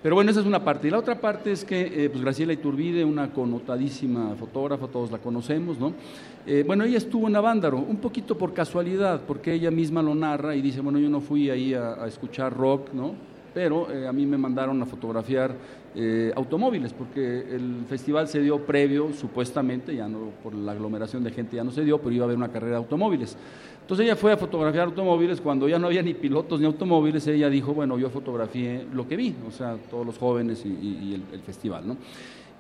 Pero 0.03 0.15
bueno, 0.15 0.31
esa 0.31 0.41
es 0.41 0.47
una 0.47 0.65
parte. 0.65 0.89
Y 0.89 0.91
la 0.91 0.99
otra 0.99 1.21
parte 1.21 1.53
es 1.53 1.63
que 1.67 2.05
eh, 2.05 2.09
pues 2.09 2.25
Graciela 2.25 2.55
Iturbide, 2.55 3.05
una 3.05 3.31
connotadísima 3.35 4.35
fotógrafa, 4.37 4.87
todos 4.87 5.11
la 5.11 5.19
conocemos, 5.19 5.79
¿no? 5.79 5.93
bueno, 6.67 6.83
ella 6.83 6.97
estuvo 6.97 7.29
en 7.29 7.37
Avándaro, 7.37 7.79
un 7.79 7.99
poquito 7.99 8.37
por 8.37 8.53
casualidad, 8.55 9.21
porque 9.25 9.53
ella 9.53 9.71
misma 9.71 10.03
lo 10.03 10.15
narra 10.17 10.57
y 10.57 10.63
dice, 10.63 10.81
bueno, 10.81 10.99
yo 10.99 11.09
no 11.09 11.21
fui 11.21 11.49
ahí 11.49 11.75
a, 11.75 12.03
a 12.03 12.09
escuchar 12.09 12.57
rock, 12.57 12.93
¿no? 12.93 13.15
pero 13.53 13.87
a 14.09 14.13
mí 14.13 14.27
me 14.27 14.39
mandaron 14.39 14.81
a 14.83 14.87
fotografiar 14.87 15.55
eh, 15.95 16.33
automóviles, 16.37 16.93
porque 16.93 17.41
el 17.51 17.85
festival 17.89 18.29
se 18.29 18.41
dio 18.41 18.65
previo, 18.65 19.13
supuestamente, 19.13 19.97
ya 19.97 20.09
no 20.09 20.31
por 20.41 20.55
la 20.55 20.71
aglomeración 20.71 21.25
de 21.25 21.33
gente 21.33 21.57
ya 21.57 21.65
no 21.65 21.73
se 21.73 21.85
dio, 21.85 21.99
pero 21.99 22.13
iba 22.13 22.25
a 22.25 22.27
haber 22.27 22.37
una 22.37 22.53
carrera 22.53 22.73
de 22.73 22.79
automóviles. 22.79 23.37
Entonces 23.81 24.07
ella 24.07 24.15
fue 24.15 24.31
a 24.31 24.37
fotografiar 24.37 24.85
automóviles, 24.87 25.41
cuando 25.41 25.69
ya 25.69 25.81
no 25.81 25.89
había 25.89 26.01
ni 26.01 26.15
pilotos 26.15 26.61
ni 26.61 26.67
automóviles, 26.67 27.27
ella 27.27 27.51
dijo, 27.51 27.75
bueno, 27.75 27.99
yo 27.99 28.09
fotografié 28.09 28.87
lo 28.93 29.09
que 29.09 29.17
vi, 29.17 29.35
o 29.49 29.51
sea, 29.51 29.79
todos 29.91 30.07
los 30.07 30.17
jóvenes 30.17 30.65
y, 30.65 31.13
el, 31.13 31.41
festival, 31.41 31.89
¿no? 31.89 31.97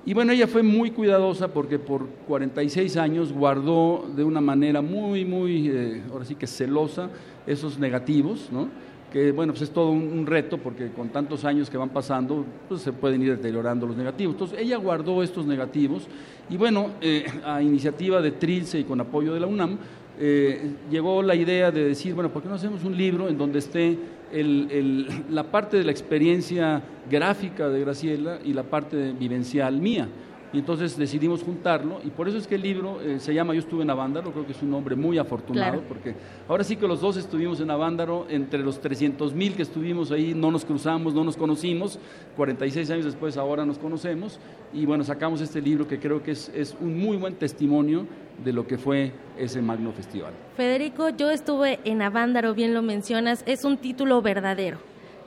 Y 0.04 0.12
bueno, 0.12 0.32
ella 0.32 0.48
fue 0.48 0.64
muy 0.64 0.90
cuidadosa 0.90 1.48
porque 1.54 1.78
por 1.78 2.08
46 2.26 2.96
años 2.96 3.32
guardó 3.32 4.10
de 4.16 4.24
una 4.24 4.40
manera 4.40 4.82
muy, 4.82 5.24
muy, 5.24 5.68
eh, 5.68 6.02
ahora 6.10 6.24
sí 6.24 6.34
que 6.34 6.48
celosa, 6.48 7.10
esos 7.46 7.78
negativos, 7.78 8.48
¿no? 8.50 8.68
Que 9.10 9.32
bueno, 9.32 9.52
pues 9.52 9.62
es 9.62 9.70
todo 9.70 9.90
un, 9.90 10.26
reto 10.26 10.58
porque 10.58 10.90
con 10.90 11.08
tantos 11.08 11.44
años 11.44 11.68
que 11.68 11.76
van 11.76 11.90
pasando, 11.90 12.44
pues 12.68 12.82
se 12.82 12.92
pueden 12.92 13.22
ir 13.22 13.36
deteriorando 13.36 13.86
los 13.86 13.96
negativos. 13.96 14.34
Entonces, 14.34 14.58
ella 14.60 14.76
guardó 14.76 15.22
estos 15.22 15.46
negativos 15.46 16.06
y 16.48 16.56
bueno, 16.56 16.90
eh, 17.00 17.26
a 17.44 17.62
iniciativa 17.62 18.20
de 18.22 18.32
Trilce 18.32 18.78
y 18.78 18.84
con 18.84 19.00
apoyo 19.00 19.34
de 19.34 19.40
la 19.40 19.46
UNAM, 19.46 19.78
eh, 20.18 20.72
llegó 20.90 21.22
la 21.22 21.34
idea 21.34 21.70
de 21.70 21.84
decir, 21.84 22.14
bueno, 22.14 22.30
¿por 22.30 22.42
qué 22.42 22.48
no 22.48 22.54
hacemos 22.54 22.84
un 22.84 22.96
libro 22.96 23.28
en 23.28 23.38
donde 23.38 23.58
esté 23.58 23.98
la 24.32 25.44
parte 25.44 25.76
de 25.78 25.84
la 25.84 25.90
experiencia 25.90 26.82
gráfica 27.10 27.68
de 27.68 27.80
Graciela 27.80 28.38
y 28.44 28.52
la 28.52 28.62
parte 28.62 29.12
vivencial 29.12 29.78
mía? 29.78 30.08
Y 30.52 30.58
entonces 30.58 30.96
decidimos 30.96 31.42
juntarlo 31.42 32.00
y 32.04 32.10
por 32.10 32.28
eso 32.28 32.38
es 32.38 32.46
que 32.46 32.56
el 32.56 32.62
libro 32.62 33.00
eh, 33.00 33.20
se 33.20 33.32
llama 33.32 33.54
Yo 33.54 33.60
estuve 33.60 33.82
en 33.82 33.90
Avándaro, 33.90 34.32
creo 34.32 34.44
que 34.44 34.52
es 34.52 34.62
un 34.62 34.70
nombre 34.70 34.96
muy 34.96 35.18
afortunado 35.18 35.82
porque 35.88 36.14
ahora 36.48 36.64
sí 36.64 36.76
que 36.76 36.88
los 36.88 37.00
dos 37.00 37.16
estuvimos 37.16 37.60
en 37.60 37.70
Avándaro, 37.70 38.26
entre 38.28 38.60
los 38.60 38.80
300 38.80 39.32
mil 39.34 39.54
que 39.54 39.62
estuvimos 39.62 40.10
ahí 40.10 40.34
no 40.34 40.50
nos 40.50 40.64
cruzamos, 40.64 41.14
no 41.14 41.22
nos 41.22 41.36
conocimos, 41.36 41.98
46 42.36 42.90
años 42.90 43.04
después 43.04 43.36
ahora 43.36 43.64
nos 43.64 43.78
conocemos 43.78 44.40
y 44.72 44.86
bueno, 44.86 45.04
sacamos 45.04 45.40
este 45.40 45.60
libro 45.60 45.86
que 45.86 45.98
creo 45.98 46.22
que 46.22 46.32
es, 46.32 46.50
es 46.54 46.76
un 46.80 46.98
muy 46.98 47.16
buen 47.16 47.34
testimonio 47.34 48.06
de 48.44 48.52
lo 48.52 48.66
que 48.66 48.78
fue 48.78 49.12
ese 49.38 49.60
magno 49.62 49.92
festival. 49.92 50.32
Federico, 50.56 51.10
yo 51.10 51.30
estuve 51.30 51.78
en 51.84 52.02
Avándaro, 52.02 52.54
bien 52.54 52.74
lo 52.74 52.82
mencionas, 52.82 53.42
es 53.46 53.64
un 53.64 53.76
título 53.76 54.22
verdadero 54.22 54.78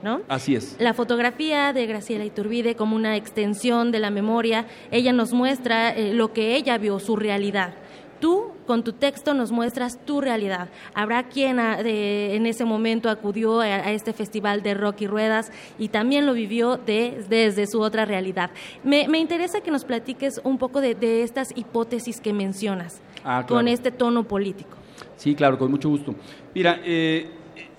¿no? 0.04 0.20
Así 0.28 0.54
es. 0.54 0.76
La 0.78 0.94
fotografía 0.94 1.72
de 1.72 1.86
Graciela 1.86 2.24
Iturbide 2.24 2.76
como 2.76 2.94
una 2.94 3.16
extensión 3.16 3.90
de 3.90 3.98
la 3.98 4.10
memoria, 4.10 4.66
ella 4.92 5.12
nos 5.12 5.32
muestra 5.32 5.90
eh, 5.96 6.12
lo 6.14 6.32
que 6.32 6.54
ella 6.54 6.78
vio, 6.78 6.98
su 7.00 7.16
realidad. 7.16 7.74
Tú, 8.20 8.52
con 8.66 8.84
tu 8.84 8.92
texto, 8.92 9.34
nos 9.34 9.50
muestras 9.50 9.98
tu 10.06 10.20
realidad. 10.20 10.68
Habrá 10.94 11.24
quien 11.24 11.58
a- 11.58 11.82
de- 11.82 12.36
en 12.36 12.46
ese 12.46 12.64
momento 12.64 13.10
acudió 13.10 13.60
a, 13.60 13.64
a 13.64 13.92
este 13.92 14.12
festival 14.14 14.62
de 14.62 14.72
rock 14.74 15.02
y 15.02 15.06
ruedas 15.06 15.50
y 15.78 15.88
también 15.88 16.24
lo 16.24 16.32
vivió 16.32 16.76
de- 16.76 17.24
desde 17.28 17.66
su 17.66 17.80
otra 17.80 18.04
realidad. 18.06 18.50
Me, 18.82 19.08
me 19.08 19.18
interesa 19.18 19.60
que 19.60 19.70
nos 19.70 19.84
platiques 19.84 20.40
un 20.44 20.56
poco 20.58 20.80
de, 20.80 20.94
de 20.94 21.22
estas 21.22 21.50
hipótesis 21.56 22.20
que 22.20 22.32
mencionas 22.32 23.00
Ah, 23.24 23.42
claro. 23.42 23.46
con 23.48 23.68
este 23.68 23.90
tono 23.90 24.24
político. 24.24 24.76
Sí, 25.16 25.34
claro, 25.34 25.58
con 25.58 25.70
mucho 25.70 25.88
gusto. 25.90 26.14
Mira, 26.54 26.80
eh, 26.84 27.28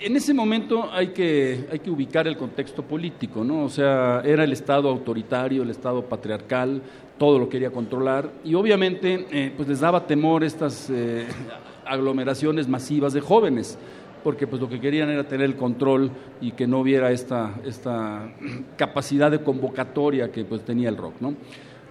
en 0.06 0.15
ese 0.15 0.36
momento 0.36 0.88
hay 0.94 1.07
que, 1.07 1.65
hay 1.72 1.80
que 1.80 1.90
ubicar 1.90 2.27
el 2.27 2.38
contexto 2.38 2.84
político, 2.84 3.44
¿no? 3.44 3.64
O 3.64 3.69
sea, 3.69 4.22
era 4.23 4.44
el 4.44 4.53
Estado 4.53 4.88
autoritario, 4.88 5.64
el 5.64 5.72
Estado 5.72 6.03
patriarcal, 6.03 6.80
todo 7.18 7.40
lo 7.40 7.49
quería 7.49 7.72
controlar 7.72 8.30
y 8.44 8.53
obviamente 8.53 9.26
eh, 9.32 9.52
pues 9.57 9.68
les 9.68 9.80
daba 9.80 10.06
temor 10.06 10.44
estas 10.44 10.91
eh, 10.91 11.26
aglomeraciones 11.88 12.68
masivas 12.68 13.14
de 13.14 13.22
jóvenes 13.22 13.80
porque 14.23 14.45
pues 14.45 14.61
lo 14.61 14.69
que 14.69 14.80
querían 14.80 15.10
era 15.10 15.23
tener 15.23 15.45
el 15.45 15.56
control 15.56 16.11
y 16.40 16.52
que 16.52 16.68
no 16.68 16.82
hubiera 16.82 17.11
esta, 17.11 17.56
esta 17.65 18.32
capacidad 18.77 19.32
de 19.32 19.40
convocatoria 19.40 20.32
que 20.32 20.45
pues 20.45 20.64
tenía 20.64 20.90
el 20.90 20.98
rock, 20.98 21.15
¿no? 21.19 21.34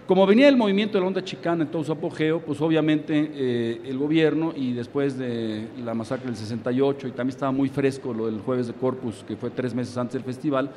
Como 0.07 0.27
venía 0.27 0.49
el 0.49 0.57
movimiento 0.57 0.99
de 0.99 1.01
la 1.01 1.07
onda 1.07 1.25
chicana 1.25 1.65
en 1.65 1.71
todo 1.71 1.83
su 1.83 1.91
apogeo, 1.91 2.41
pues 2.41 2.61
obviamente 2.61 3.31
eh, 3.35 3.81
el 3.87 3.97
gobierno 3.97 4.53
y 4.55 4.75
después 4.75 5.17
de 5.17 5.67
la 5.83 5.95
masacre 5.95 6.27
del 6.27 6.37
68 6.37 7.09
y 7.09 7.11
también 7.13 7.31
estaba 7.31 7.53
muy 7.53 7.71
fresco 7.71 8.13
lo 8.13 8.27
del 8.27 8.41
jueves 8.41 8.67
de 8.67 8.75
Corpus, 8.75 9.25
que 9.27 9.35
fue 9.37 9.49
tres 9.49 9.75
meses 9.75 9.97
antes 9.97 10.15
del 10.15 10.25
festival, 10.25 10.71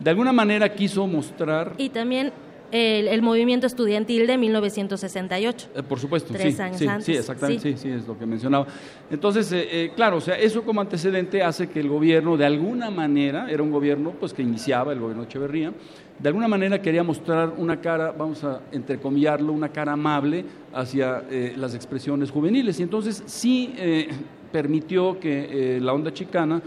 de 0.00 0.10
alguna 0.10 0.32
manera 0.32 0.74
quiso 0.74 1.06
mostrar 1.06 1.74
Y 1.78 1.90
también 1.90 2.32
el, 2.72 3.06
el 3.06 3.22
movimiento 3.22 3.68
estudiantil 3.68 4.26
de 4.26 4.36
1968. 4.36 5.68
Eh, 5.76 5.82
por 5.84 6.00
supuesto, 6.00 6.32
Tres 6.34 6.56
sí, 6.56 6.62
años 6.62 6.78
sí, 6.78 6.88
antes, 6.88 7.06
sí, 7.06 7.12
exactamente, 7.12 7.62
sí. 7.62 7.72
sí. 7.74 7.78
sí, 7.78 7.88
es 7.90 8.08
lo 8.08 8.18
que 8.18 8.26
mencionaba. 8.26 8.66
Entonces, 9.08 9.52
eh, 9.52 9.68
eh, 9.70 9.92
claro, 9.94 10.16
o 10.16 10.20
sea, 10.20 10.36
eso 10.36 10.64
como 10.64 10.80
antecedente 10.80 11.44
hace 11.44 11.68
que 11.68 11.78
el 11.78 11.88
gobierno, 11.88 12.36
de 12.36 12.46
alguna 12.46 12.90
manera, 12.90 13.48
era 13.48 13.62
un 13.62 13.70
gobierno 13.70 14.14
pues 14.18 14.34
que 14.34 14.42
iniciaba, 14.42 14.92
el 14.92 14.98
gobierno 14.98 15.22
de 15.22 15.28
Echeverría, 15.28 15.72
de 16.18 16.28
alguna 16.28 16.48
manera 16.48 16.80
quería 16.80 17.02
mostrar 17.02 17.52
una 17.56 17.80
cara, 17.80 18.12
vamos 18.12 18.44
a 18.44 18.60
entrecomillarlo, 18.72 19.52
una 19.52 19.70
cara 19.70 19.92
amable 19.92 20.44
hacia 20.72 21.24
eh, 21.30 21.54
las 21.56 21.74
expresiones 21.74 22.30
juveniles. 22.30 22.78
Y 22.78 22.84
entonces 22.84 23.22
sí 23.26 23.74
eh, 23.76 24.08
permitió 24.52 25.18
que 25.18 25.76
eh, 25.76 25.80
la 25.80 25.92
onda 25.92 26.12
chicana 26.12 26.62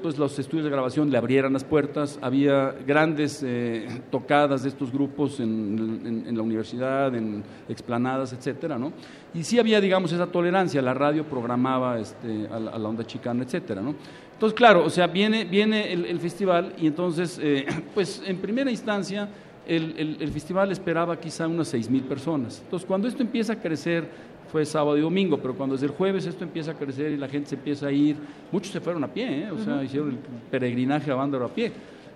pues 0.00 0.16
los 0.16 0.38
estudios 0.38 0.64
de 0.64 0.70
grabación 0.70 1.10
le 1.10 1.18
abrieran 1.18 1.52
las 1.52 1.64
puertas, 1.64 2.18
había 2.22 2.74
grandes 2.86 3.44
tocadas 4.10 4.62
de 4.62 4.70
estos 4.70 4.90
grupos 4.90 5.40
en 5.40 6.34
la 6.34 6.42
universidad, 6.42 7.14
en 7.14 7.42
explanadas, 7.68 8.32
etcétera, 8.32 8.78
¿no? 8.78 8.94
Y 9.34 9.44
sí 9.44 9.58
había, 9.58 9.78
digamos, 9.82 10.10
esa 10.12 10.28
tolerancia, 10.28 10.80
la 10.80 10.94
radio 10.94 11.24
programaba 11.24 11.98
este, 11.98 12.48
a, 12.50 12.58
la, 12.58 12.70
a 12.70 12.78
la 12.78 12.88
onda 12.88 13.04
chicana, 13.04 13.42
etcétera, 13.42 13.82
¿no? 13.82 13.94
Entonces, 14.42 14.56
claro, 14.56 14.84
o 14.84 14.90
sea, 14.90 15.06
viene, 15.06 15.44
viene 15.44 15.92
el, 15.92 16.04
el 16.04 16.18
festival 16.18 16.72
y 16.76 16.88
entonces, 16.88 17.38
eh, 17.40 17.64
pues 17.94 18.20
en 18.26 18.38
primera 18.38 18.72
instancia, 18.72 19.28
el, 19.68 19.94
el- 19.96 20.16
el 20.18 20.32
festival 20.32 20.72
esperaba 20.72 21.16
quizá 21.20 21.46
unas 21.46 21.68
seis 21.68 21.88
mil 21.88 22.02
personas. 22.02 22.60
Entonces, 22.64 22.84
cuando 22.84 23.06
esto 23.06 23.22
empieza 23.22 23.52
a 23.52 23.60
crecer, 23.60 24.04
fue 24.50 24.66
sábado 24.66 24.98
y 24.98 25.00
domingo, 25.00 25.38
pero 25.38 25.54
cuando 25.54 25.76
desde 25.76 25.86
el 25.86 25.92
jueves 25.92 26.26
esto 26.26 26.42
empieza 26.42 26.72
a 26.72 26.74
crecer 26.74 27.12
y 27.12 27.16
la 27.18 27.28
gente 27.28 27.50
se 27.50 27.54
empieza 27.54 27.86
a 27.86 27.92
ir, 27.92 28.16
muchos 28.50 28.72
se 28.72 28.80
fueron 28.80 29.04
a 29.04 29.06
pie, 29.06 29.44
¿eh? 29.44 29.50
o 29.52 29.58
sea, 29.62 29.80
hicieron 29.84 30.10
el 30.10 30.18
peregrinaje 30.50 31.08
a 31.12 31.14
Vándaro 31.14 31.44
a 31.44 31.48
pie. 31.48 31.70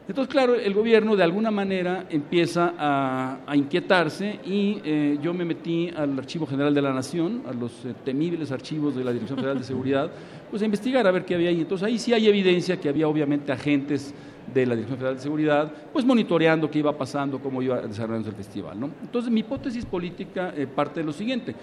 Entonces, 0.08 0.30
claro, 0.30 0.54
el 0.54 0.72
gobierno 0.72 1.16
de 1.16 1.24
alguna 1.24 1.50
manera 1.50 2.06
empieza 2.08 2.74
a, 2.78 3.56
inquietarse 3.56 4.38
y 4.44 4.80
eh, 4.84 5.18
yo 5.20 5.34
me 5.34 5.44
metí 5.44 5.90
al 5.96 6.16
Archivo 6.16 6.46
General 6.46 6.72
de 6.72 6.80
la 6.80 6.92
Nación, 6.92 7.42
a 7.44 7.52
los 7.52 7.84
eh, 7.84 7.94
temibles 8.04 8.52
archivos 8.52 8.94
de 8.94 9.02
la 9.02 9.12
Dirección 9.12 9.36
Federal 9.36 9.58
de 9.58 9.64
Seguridad, 9.64 10.10
pues 10.48 10.62
a 10.62 10.64
investigar 10.64 11.08
a 11.08 11.10
ver 11.10 11.24
qué 11.24 11.34
había 11.34 11.48
ahí. 11.48 11.60
Entonces 11.60 11.88
ahí 11.88 11.98
sí 11.98 12.12
hay 12.12 12.28
evidencia 12.28 12.78
que 12.78 12.88
había 12.88 13.08
obviamente 13.08 13.50
agentes 13.50 14.14
de 14.54 14.64
la 14.64 14.76
Dirección 14.76 14.96
Federal 14.96 15.16
de 15.16 15.22
Seguridad, 15.22 15.72
pues 15.92 16.04
monitoreando 16.04 16.70
qué 16.70 16.78
iba 16.78 16.96
pasando, 16.96 17.40
cómo 17.40 17.60
iba 17.60 17.80
desarrollándose 17.80 18.30
el 18.30 18.36
festival. 18.36 18.78
¿no? 18.78 18.90
Entonces 19.02 19.28
mi 19.28 19.40
hipótesis 19.40 19.84
política 19.84 20.54
eh, 20.56 20.68
parte 20.68 21.00
de 21.00 21.06
lo 21.06 21.12
siguiente. 21.12 21.54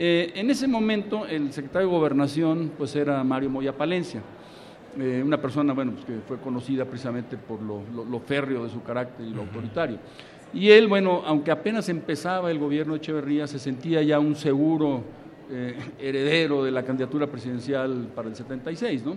En 0.00 0.48
ese 0.48 0.68
momento 0.68 1.26
el 1.26 1.52
secretario 1.52 1.88
de 1.88 1.94
Gobernación 1.94 2.70
pues 2.78 2.94
era 2.94 3.24
Mario 3.24 3.50
Moya 3.50 3.76
Palencia, 3.76 4.22
eh, 4.98 5.22
una 5.24 5.40
persona 5.40 5.72
bueno, 5.72 5.92
pues, 5.92 6.04
que 6.04 6.18
fue 6.26 6.38
conocida 6.38 6.84
precisamente 6.84 7.36
por 7.36 7.60
lo, 7.62 7.82
lo- 7.94 8.04
lo 8.04 8.20
férreo 8.20 8.64
de 8.64 8.70
su 8.70 8.82
carácter 8.82 9.26
y 9.26 9.30
lo 9.30 9.42
autoritario. 9.42 9.98
Y 10.54 10.70
él, 10.70 10.88
bueno, 10.88 11.22
aunque 11.26 11.50
apenas 11.50 11.88
empezaba 11.88 12.50
el 12.50 12.58
gobierno 12.58 12.94
de 12.94 12.98
Echeverría, 12.98 13.46
se 13.46 13.58
sentía 13.58 14.02
ya 14.02 14.18
un 14.18 14.34
seguro 14.34 15.02
eh, 15.50 15.76
heredero 15.98 16.64
de 16.64 16.70
la 16.70 16.82
candidatura 16.84 17.26
presidencial 17.26 18.08
para 18.14 18.28
el 18.28 18.34
76, 18.36 19.04
¿no? 19.04 19.16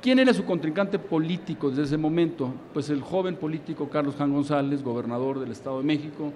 ¿Quién 0.00 0.18
era 0.18 0.34
su 0.34 0.44
contrincante 0.44 0.98
político 0.98 1.70
desde 1.70 1.82
ese 1.84 1.96
momento? 1.96 2.52
Pues 2.72 2.90
el 2.90 3.00
joven 3.00 3.36
político 3.36 3.88
Carlos 3.88 4.16
Jan 4.16 4.32
González, 4.32 4.82
gobernador 4.82 5.38
del 5.38 5.52
Estado 5.52 5.78
de 5.78 5.84
México, 5.84 6.32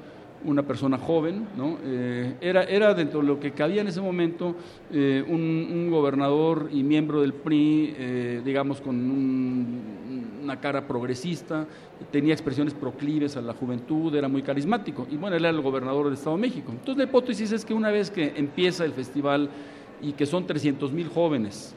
una 0.47 0.62
persona 0.62 0.97
joven, 0.97 1.47
¿no? 1.56 1.77
Eh, 1.85 2.35
era, 2.40 2.64
era 2.64 2.94
dentro 2.94 3.20
de 3.20 3.27
lo 3.27 3.39
que 3.40 3.51
cabía 3.51 3.81
en 3.82 3.89
ese 3.89 4.01
momento 4.01 4.55
eh, 4.93 5.24
un, 5.28 5.89
gobernador 5.90 6.68
y 6.73 6.82
miembro 6.82 7.20
del 7.20 7.35
PRI, 7.35 7.94
eh, 7.98 8.43
digamos, 8.44 8.81
con 8.81 8.94
un- 8.97 9.97
una 10.43 10.60
cara 10.60 10.86
progresista, 10.86 11.66
tenía 12.12 12.32
expresiones 12.32 12.73
proclives 12.73 13.36
a 13.36 13.40
la 13.40 13.52
juventud, 13.52 14.14
era 14.14 14.28
muy 14.28 14.43
carismático. 14.43 15.06
Y 15.10 15.16
bueno, 15.16 15.36
él 15.36 15.44
era 15.44 15.51
el 15.51 15.60
gobernador 15.60 16.05
del 16.05 16.14
Estado 16.14 16.36
de 16.36 16.43
México. 16.43 16.70
Entonces 16.70 16.97
la 16.98 17.05
hipótesis 17.05 17.51
es 17.51 17.64
que 17.64 17.74
una 17.74 17.90
vez 17.90 18.10
que 18.12 18.32
empieza 18.36 18.85
el 18.85 18.93
festival 18.93 19.51
y 20.01 20.12
que 20.12 20.24
son 20.24 20.47
300 20.47 20.93
mil 20.93 21.09
jóvenes, 21.09 21.74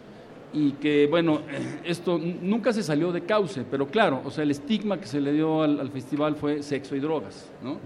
y 0.53 0.71
que, 0.73 1.07
bueno, 1.07 1.41
esto 1.83 2.19
nunca 2.19 2.73
se 2.73 2.81
salió 2.83 3.11
de 3.11 3.21
cauce, 3.21 3.63
pero 3.69 3.87
claro, 3.87 4.21
o 4.25 4.31
sea, 4.31 4.43
el 4.43 4.51
estigma 4.51 4.99
que 4.99 5.05
se 5.07 5.21
le 5.21 5.31
dio 5.31 5.61
al 5.61 5.89
festival 5.91 6.35
fue 6.35 6.63
sexo 6.63 6.95
y 6.95 6.99
drogas, 6.99 7.51
¿no? 7.63 7.77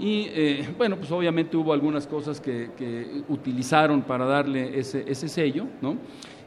Y 0.00 0.26
eh, 0.30 0.68
bueno, 0.78 0.96
pues 0.96 1.10
obviamente 1.12 1.56
hubo 1.56 1.72
algunas 1.72 2.06
cosas 2.06 2.40
que, 2.40 2.70
que 2.76 3.22
utilizaron 3.28 4.02
para 4.02 4.24
darle 4.24 4.78
ese, 4.78 5.04
ese 5.06 5.28
sello, 5.28 5.66
¿no? 5.82 5.96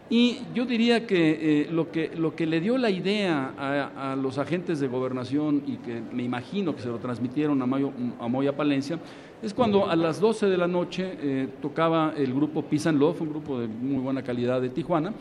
Y 0.09 0.39
yo 0.53 0.65
diría 0.65 1.07
que, 1.07 1.61
eh, 1.61 1.67
lo 1.71 1.89
que 1.89 2.11
lo 2.15 2.35
que 2.35 2.45
le 2.45 2.59
dio 2.59 2.77
la 2.77 2.89
idea 2.89 3.53
a, 3.57 4.11
a 4.11 4.15
los 4.15 4.37
agentes 4.37 4.79
de 4.79 4.87
gobernación 4.87 5.63
y 5.65 5.77
que 5.77 6.01
me 6.13 6.23
imagino 6.23 6.75
que 6.75 6.81
se 6.81 6.89
lo 6.89 6.97
transmitieron 6.97 7.61
a, 7.61 7.65
Mayo- 7.65 7.93
a 8.19 8.27
Moya 8.27 8.55
Palencia 8.55 8.99
es 9.41 9.53
cuando 9.53 9.89
a 9.89 9.95
las 9.95 10.19
12 10.19 10.47
de 10.47 10.57
la 10.57 10.67
noche 10.67 11.17
eh, 11.21 11.47
tocaba 11.61 12.13
el 12.17 12.33
grupo 12.33 12.63
Peace 12.63 12.89
and 12.89 12.99
Love, 12.99 13.21
un 13.21 13.29
grupo 13.29 13.59
de 13.59 13.67
muy 13.67 14.01
buena 14.01 14.21
calidad 14.23 14.61
de 14.61 14.69
Tijuana, 14.69 15.13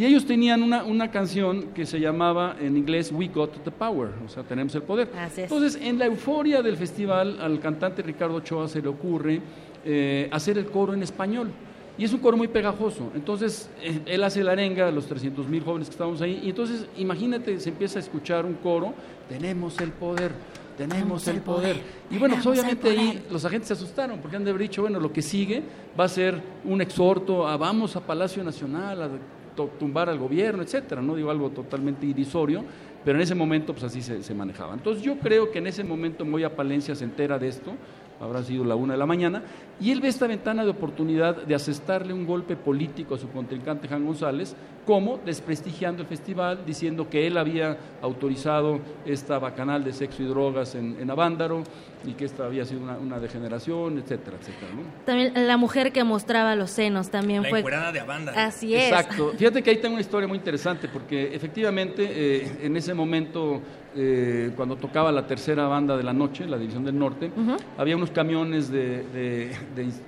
y 0.00 0.06
ellos 0.06 0.24
tenían 0.24 0.62
una, 0.62 0.82
una 0.82 1.10
canción 1.10 1.74
que 1.74 1.84
se 1.84 2.00
llamaba 2.00 2.56
en 2.58 2.74
inglés 2.74 3.12
We 3.12 3.28
Got 3.28 3.62
the 3.62 3.70
Power, 3.70 4.08
o 4.24 4.30
sea, 4.30 4.42
tenemos 4.42 4.74
el 4.74 4.80
poder. 4.82 5.10
Entonces, 5.36 5.78
en 5.78 5.98
la 5.98 6.06
euforia 6.06 6.62
del 6.62 6.78
festival, 6.78 7.38
al 7.38 7.60
cantante 7.60 8.00
Ricardo 8.00 8.36
Ochoa 8.36 8.66
se 8.66 8.80
le 8.80 8.88
ocurre 8.88 9.42
eh, 9.84 10.26
hacer 10.32 10.56
el 10.56 10.70
coro 10.70 10.94
en 10.94 11.02
español. 11.02 11.50
Y 11.98 12.04
es 12.04 12.14
un 12.14 12.20
coro 12.20 12.38
muy 12.38 12.48
pegajoso. 12.48 13.12
Entonces, 13.14 13.68
eh, 13.82 14.00
él 14.06 14.24
hace 14.24 14.42
la 14.42 14.52
arenga 14.52 14.88
a 14.88 14.90
los 14.90 15.04
300 15.04 15.46
mil 15.46 15.62
jóvenes 15.62 15.88
que 15.88 15.92
estábamos 15.92 16.22
ahí. 16.22 16.40
Y 16.44 16.48
entonces, 16.48 16.86
imagínate, 16.96 17.60
se 17.60 17.68
empieza 17.68 17.98
a 17.98 18.00
escuchar 18.00 18.46
un 18.46 18.54
coro, 18.54 18.94
tenemos 19.28 19.78
el 19.80 19.90
poder, 19.90 20.32
tenemos 20.78 21.28
el 21.28 21.42
poder. 21.42 21.76
Y 22.10 22.16
bueno, 22.16 22.36
pues, 22.36 22.46
obviamente 22.46 22.88
ahí 22.88 23.22
los 23.30 23.44
agentes 23.44 23.68
se 23.68 23.74
asustaron, 23.74 24.18
porque 24.20 24.34
han 24.34 24.44
de 24.44 24.50
haber 24.50 24.62
dicho, 24.62 24.80
bueno, 24.80 24.98
lo 24.98 25.12
que 25.12 25.20
sigue 25.20 25.62
va 25.98 26.04
a 26.04 26.08
ser 26.08 26.40
un 26.64 26.80
exhorto 26.80 27.46
a 27.46 27.58
vamos 27.58 27.96
a 27.96 28.00
Palacio 28.00 28.42
Nacional, 28.42 29.02
a 29.02 29.10
tumbar 29.66 30.08
al 30.08 30.18
gobierno, 30.18 30.62
etcétera. 30.62 31.02
No 31.02 31.16
digo 31.16 31.30
algo 31.30 31.50
totalmente 31.50 32.06
irrisorio, 32.06 32.64
pero 33.04 33.18
en 33.18 33.22
ese 33.22 33.34
momento 33.34 33.72
pues 33.72 33.84
así 33.84 34.02
se, 34.02 34.22
se 34.22 34.34
manejaba. 34.34 34.74
Entonces 34.74 35.02
yo 35.02 35.18
creo 35.18 35.50
que 35.50 35.58
en 35.58 35.66
ese 35.66 35.84
momento 35.84 36.24
Moya 36.24 36.54
Palencia 36.54 36.94
se 36.94 37.04
entera 37.04 37.38
de 37.38 37.48
esto, 37.48 37.72
habrá 38.20 38.42
sido 38.42 38.64
la 38.64 38.74
una 38.76 38.94
de 38.94 38.98
la 38.98 39.06
mañana, 39.06 39.42
y 39.80 39.90
él 39.90 40.00
ve 40.00 40.08
esta 40.08 40.26
ventana 40.26 40.62
de 40.64 40.70
oportunidad 40.70 41.36
de 41.36 41.54
asestarle 41.54 42.12
un 42.12 42.26
golpe 42.26 42.54
político 42.56 43.14
a 43.14 43.18
su 43.18 43.28
contrincante 43.30 43.88
Jan 43.88 44.04
González, 44.04 44.54
como 44.86 45.18
desprestigiando 45.24 46.02
el 46.02 46.08
festival, 46.08 46.60
diciendo 46.66 47.08
que 47.08 47.26
él 47.26 47.36
había 47.38 47.76
autorizado 48.02 48.80
esta 49.06 49.38
bacanal 49.38 49.84
de 49.84 49.92
sexo 49.92 50.22
y 50.22 50.26
drogas 50.26 50.74
en, 50.74 50.96
en 51.00 51.10
Avándaro 51.10 51.62
y 52.06 52.12
que 52.12 52.24
esta 52.24 52.46
había 52.46 52.64
sido 52.64 52.82
una, 52.82 52.98
una 52.98 53.20
degeneración, 53.20 53.98
etcétera, 53.98 54.38
etcétera. 54.40 54.72
¿no? 54.74 54.82
También 55.04 55.32
la 55.46 55.56
mujer 55.56 55.92
que 55.92 56.02
mostraba 56.02 56.56
los 56.56 56.70
senos 56.70 57.10
también 57.10 57.42
La 57.42 57.48
fue. 57.50 57.58
encuerada 57.60 57.92
de 57.92 58.00
Avándaro. 58.00 58.38
Así 58.38 58.74
es. 58.74 58.84
Exacto. 58.90 59.32
Fíjate 59.36 59.62
que 59.62 59.70
ahí 59.70 59.76
tengo 59.76 59.94
una 59.94 60.00
historia 60.00 60.26
muy 60.26 60.38
interesante 60.38 60.88
porque 60.88 61.34
efectivamente 61.34 62.06
eh, 62.08 62.58
en 62.62 62.76
ese 62.76 62.94
momento, 62.94 63.60
eh, 63.96 64.52
cuando 64.56 64.76
tocaba 64.76 65.10
la 65.10 65.26
tercera 65.26 65.66
banda 65.66 65.96
de 65.96 66.02
la 66.02 66.12
noche, 66.12 66.46
la 66.46 66.58
División 66.58 66.84
del 66.84 66.98
Norte, 66.98 67.30
Ujú. 67.36 67.56
había 67.76 67.96
unos 67.96 68.10
camiones 68.10 68.70
de, 68.70 69.52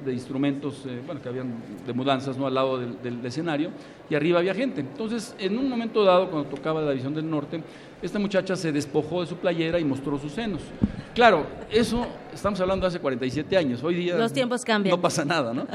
instrumentos, 0.06 0.84
eh, 0.86 1.00
bueno, 1.04 1.20
que 1.20 1.28
habían 1.28 1.54
de 1.84 1.92
mudanzas, 1.92 2.38
¿no? 2.38 2.46
Al 2.46 2.54
lado 2.54 2.78
del, 2.78 3.24
escenario, 3.24 3.70
y 4.12 4.14
arriba 4.14 4.40
había 4.40 4.52
gente. 4.52 4.82
Entonces, 4.82 5.34
en 5.38 5.56
un 5.56 5.70
momento 5.70 6.04
dado, 6.04 6.28
cuando 6.28 6.50
tocaba 6.50 6.82
la 6.82 6.90
División 6.90 7.14
del 7.14 7.30
Norte, 7.30 7.62
esta 8.02 8.18
muchacha 8.18 8.56
se 8.56 8.70
despojó 8.70 9.22
de 9.22 9.26
su 9.26 9.36
playera 9.36 9.80
y 9.80 9.84
mostró 9.84 10.18
sus 10.18 10.32
senos. 10.32 10.60
Claro, 11.14 11.46
eso 11.70 12.06
estamos 12.32 12.60
hablando 12.60 12.84
de 12.84 12.88
hace 12.88 12.98
47 12.98 13.56
años. 13.56 13.82
Hoy 13.82 13.94
día 13.94 14.16
los 14.16 14.32
tiempos 14.32 14.64
cambian. 14.66 14.94
No 14.94 15.00
pasa 15.00 15.24
nada, 15.24 15.54
¿no? 15.54 15.66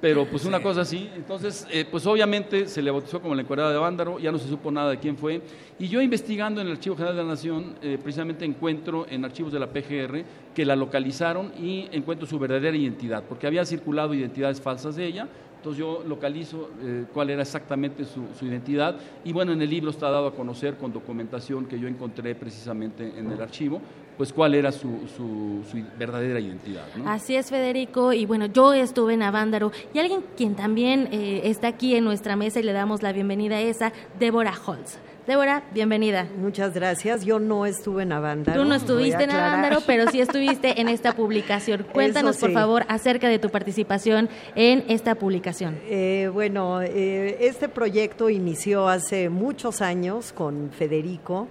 Pero 0.00 0.26
pues 0.26 0.44
una 0.44 0.60
cosa 0.60 0.82
así. 0.82 1.08
Entonces, 1.16 1.66
eh, 1.70 1.86
pues 1.90 2.06
obviamente 2.06 2.66
se 2.68 2.82
le 2.82 2.90
bautizó 2.90 3.22
como 3.22 3.34
la 3.34 3.40
encuadrada 3.40 3.72
de 3.72 3.78
Vándaro, 3.78 4.18
ya 4.18 4.30
no 4.30 4.38
se 4.38 4.48
supo 4.48 4.70
nada 4.70 4.90
de 4.90 4.98
quién 4.98 5.16
fue. 5.16 5.40
Y 5.78 5.88
yo 5.88 6.02
investigando 6.02 6.60
en 6.60 6.66
el 6.66 6.74
Archivo 6.74 6.96
General 6.96 7.16
de 7.16 7.22
la 7.22 7.28
Nación, 7.30 7.76
eh, 7.80 7.98
precisamente 8.02 8.44
encuentro 8.44 9.06
en 9.08 9.24
archivos 9.24 9.52
de 9.52 9.58
la 9.58 9.68
PGR 9.68 10.22
que 10.54 10.64
la 10.66 10.76
localizaron 10.76 11.52
y 11.58 11.88
encuentro 11.92 12.26
su 12.26 12.38
verdadera 12.38 12.76
identidad, 12.76 13.22
porque 13.26 13.46
había 13.46 13.64
circulado 13.64 14.12
identidades 14.12 14.60
falsas 14.60 14.96
de 14.96 15.06
ella 15.06 15.28
entonces 15.66 15.80
yo 15.80 16.04
localizo 16.06 16.70
eh, 16.80 17.06
cuál 17.12 17.28
era 17.30 17.42
exactamente 17.42 18.04
su, 18.04 18.22
identidad 18.46 18.94
y 19.24 19.32
bueno, 19.32 19.52
en 19.52 19.60
el 19.60 19.68
libro 19.68 19.90
está 19.90 20.08
dado 20.08 20.28
a 20.28 20.32
conocer 20.32 20.76
con 20.76 20.92
documentación 20.92 21.66
que 21.66 21.76
yo 21.80 21.88
encontré 21.88 22.36
precisamente 22.36 23.18
en 23.18 23.32
el 23.32 23.42
archivo, 23.42 23.80
pues 24.16 24.32
cuál 24.32 24.54
era 24.54 24.70
su, 24.70 25.64
verdadera 25.98 26.38
identidad. 26.38 26.84
Así 27.06 27.34
es, 27.34 27.50
Federico, 27.50 28.12
y 28.12 28.26
bueno, 28.26 28.46
yo 28.46 28.74
estuve 28.74 29.14
en 29.14 29.24
Avándaro 29.24 29.72
y 29.92 29.98
alguien 29.98 30.20
quien 30.36 30.54
también 30.54 31.08
eh, 31.10 31.40
está 31.44 31.66
aquí 31.66 31.96
en 31.96 32.04
nuestra 32.04 32.36
mesa 32.36 32.60
y 32.60 32.62
le 32.62 32.72
damos 32.72 33.02
la 33.02 33.10
bienvenida 33.10 33.60
es 33.60 33.82
a 33.82 33.92
Débora 34.20 34.54
Holtz. 34.64 35.00
Débora, 35.26 35.64
bienvenida. 35.74 36.28
Muchas 36.38 36.72
gracias. 36.72 37.24
Yo 37.24 37.40
no 37.40 37.66
estuve 37.66 38.04
en 38.04 38.12
Avándaro. 38.12 38.62
Tú 38.62 38.68
no 38.68 38.76
estuviste 38.76 39.24
en 39.24 39.32
Avándaro, 39.32 39.78
pero 39.84 40.08
sí 40.08 40.20
estuviste 40.20 40.80
en 40.80 40.88
esta 40.88 41.16
publicación. 41.16 41.84
Cuéntanos, 41.92 42.36
por 42.36 42.52
favor, 42.52 42.84
acerca 42.88 43.28
de 43.28 43.40
tu 43.40 43.50
participación 43.50 44.28
en 44.54 44.84
esta 44.88 45.16
publicación. 45.16 45.80
Eh, 45.88 46.30
bueno, 46.32 46.80
eh, 46.80 47.38
este 47.40 47.68
proyecto 47.68 48.30
inició 48.30 48.88
hace 48.88 49.28
muchos 49.28 49.82
años 49.82 50.32
con 50.32 50.70
Federico. 50.70 51.48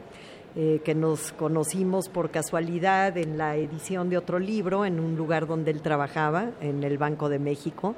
Eh, 0.58 0.80
que 0.86 0.96
nos 0.96 1.34
conocimos 1.34 2.08
por 2.08 2.32
casualidad 2.32 3.18
en 3.18 3.38
la 3.38 3.58
edición 3.58 4.10
de 4.10 4.18
otro 4.18 4.40
libro 4.40 4.86
en 4.86 5.02
un 5.02 5.18
lugar 5.18 5.48
donde 5.48 5.72
él 5.72 5.82
trabajaba, 5.82 6.52
en 6.62 6.82
el 6.86 6.98
Banco 6.98 7.28
de 7.28 7.40
México 7.40 7.94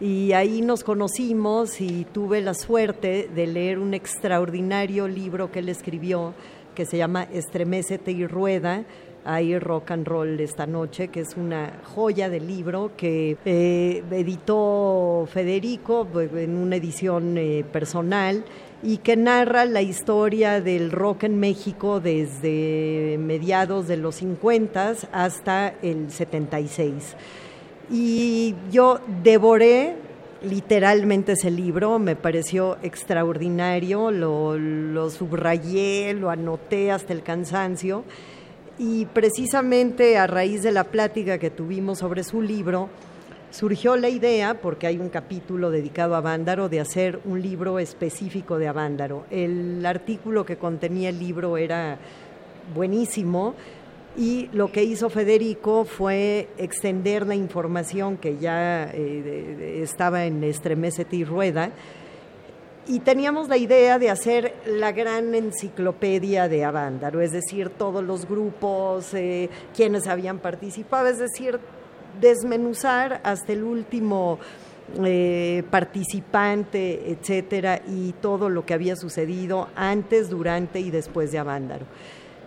y 0.00 0.32
ahí 0.32 0.60
nos 0.60 0.84
conocimos 0.84 1.80
y 1.80 2.06
tuve 2.12 2.40
la 2.42 2.54
suerte 2.54 3.30
de 3.34 3.46
leer 3.46 3.78
un 3.78 3.94
extraordinario 3.94 5.08
libro 5.08 5.50
que 5.50 5.60
él 5.60 5.68
escribió 5.68 6.34
que 6.74 6.84
se 6.84 6.98
llama 6.98 7.26
Estremecete 7.32 8.12
y 8.12 8.26
Rueda, 8.26 8.84
ahí 9.24 9.58
rock 9.58 9.90
and 9.92 10.06
roll 10.06 10.38
esta 10.38 10.66
noche, 10.66 11.08
que 11.08 11.20
es 11.20 11.36
una 11.36 11.80
joya 11.82 12.28
de 12.28 12.38
libro 12.38 12.92
que 12.96 13.36
eh, 13.44 14.04
editó 14.10 15.26
Federico 15.32 16.06
pues, 16.12 16.32
en 16.34 16.54
una 16.54 16.76
edición 16.76 17.36
eh, 17.38 17.64
personal 17.72 18.44
y 18.82 18.98
que 18.98 19.16
narra 19.16 19.64
la 19.64 19.82
historia 19.82 20.60
del 20.60 20.92
rock 20.92 21.24
en 21.24 21.40
México 21.40 21.98
desde 21.98 23.16
mediados 23.18 23.88
de 23.88 23.96
los 23.96 24.16
50 24.16 24.94
hasta 25.12 25.74
el 25.82 26.10
76. 26.10 27.16
Y 27.90 28.54
yo 28.70 29.00
devoré 29.22 29.94
literalmente 30.42 31.32
ese 31.32 31.50
libro, 31.50 31.98
me 31.98 32.16
pareció 32.16 32.76
extraordinario, 32.82 34.10
lo, 34.10 35.10
subrayé, 35.10 36.14
lo 36.14 36.30
anoté 36.30 36.90
hasta 36.90 37.12
el 37.12 37.22
cansancio 37.22 38.04
y 38.78 39.06
precisamente 39.06 40.18
a 40.18 40.26
raíz 40.26 40.62
de 40.62 40.72
la 40.72 40.84
plática 40.84 41.38
que 41.38 41.50
tuvimos 41.50 41.98
sobre 41.98 42.24
su 42.24 42.42
libro, 42.42 42.88
surgió 43.50 43.96
la 43.96 44.08
idea, 44.08 44.60
porque 44.60 44.86
hay 44.86 44.98
un 44.98 45.08
capítulo 45.08 45.70
dedicado 45.70 46.14
a 46.14 46.20
Vándaro, 46.20 46.68
de 46.68 46.80
hacer 46.80 47.20
un 47.24 47.40
libro 47.40 47.78
específico 47.78 48.58
de 48.58 48.68
Avándaro. 48.68 49.24
El 49.30 49.84
artículo 49.86 50.44
que 50.44 50.56
contenía 50.56 51.08
el 51.08 51.18
libro 51.18 51.56
era 51.56 51.98
buenísimo, 52.74 53.54
y 54.16 54.48
lo 54.52 54.72
que 54.72 54.82
hizo 54.82 55.10
Federico 55.10 55.84
fue 55.84 56.48
extender 56.58 57.26
la 57.26 57.34
información 57.34 58.16
que 58.16 58.38
ya 58.38 58.90
eh, 58.92 59.80
estaba 59.82 60.24
en 60.24 60.42
Estremecete 60.42 61.16
y 61.16 61.24
Rueda 61.24 61.72
y 62.88 63.00
teníamos 63.00 63.48
la 63.48 63.56
idea 63.56 63.98
de 63.98 64.10
hacer 64.10 64.54
la 64.66 64.92
gran 64.92 65.34
enciclopedia 65.34 66.48
de 66.48 66.64
Avándaro, 66.64 67.20
es 67.20 67.32
decir, 67.32 67.70
todos 67.70 68.02
los 68.02 68.28
grupos, 68.28 69.12
eh, 69.14 69.50
quienes 69.74 70.06
habían 70.06 70.38
participado, 70.38 71.08
es 71.08 71.18
decir, 71.18 71.58
desmenuzar 72.20 73.20
hasta 73.24 73.52
el 73.52 73.64
último 73.64 74.38
eh, 75.04 75.64
participante, 75.68 77.10
etcétera, 77.10 77.82
y 77.88 78.12
todo 78.12 78.48
lo 78.48 78.64
que 78.64 78.74
había 78.74 78.94
sucedido 78.94 79.68
antes, 79.74 80.30
durante 80.30 80.78
y 80.78 80.90
después 80.90 81.32
de 81.32 81.38
Avándaro. 81.38 81.86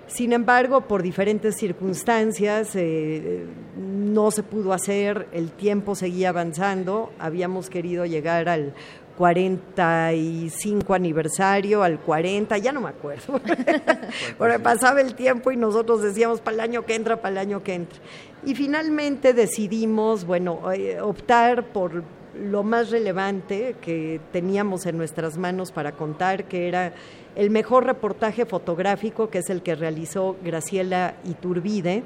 Sin 0.09 0.33
embargo, 0.33 0.81
por 0.81 1.03
diferentes 1.03 1.55
circunstancias 1.55 2.75
eh, 2.75 3.45
no 3.77 4.31
se 4.31 4.41
pudo 4.41 4.73
hacer, 4.73 5.27
el 5.31 5.51
tiempo 5.51 5.93
seguía 5.93 6.29
avanzando, 6.29 7.11
habíamos 7.19 7.69
querido 7.69 8.07
llegar 8.07 8.49
al 8.49 8.73
45 9.19 10.93
aniversario, 10.95 11.83
al 11.83 11.99
40, 11.99 12.57
ya 12.57 12.71
no 12.71 12.81
me 12.81 12.89
acuerdo, 12.89 13.39
porque 14.37 14.59
pasaba 14.59 14.99
el 14.99 15.13
tiempo 15.13 15.51
y 15.51 15.57
nosotros 15.57 16.01
decíamos 16.01 16.41
para 16.41 16.55
el 16.55 16.61
año 16.61 16.85
que 16.85 16.95
entra, 16.95 17.17
para 17.21 17.33
el 17.33 17.37
año 17.37 17.61
que 17.61 17.75
entra. 17.75 17.99
Y 18.43 18.55
finalmente 18.55 19.33
decidimos, 19.33 20.25
bueno, 20.25 20.71
eh, 20.71 21.01
optar 21.01 21.65
por 21.65 22.03
lo 22.39 22.63
más 22.63 22.89
relevante 22.89 23.75
que 23.81 24.19
teníamos 24.31 24.85
en 24.85 24.97
nuestras 24.97 25.37
manos 25.37 25.71
para 25.71 25.91
contar, 25.93 26.45
que 26.45 26.67
era 26.67 26.93
el 27.35 27.49
mejor 27.49 27.85
reportaje 27.85 28.45
fotográfico, 28.45 29.29
que 29.29 29.39
es 29.39 29.49
el 29.49 29.61
que 29.61 29.75
realizó 29.75 30.37
Graciela 30.43 31.15
Iturbide. 31.25 32.03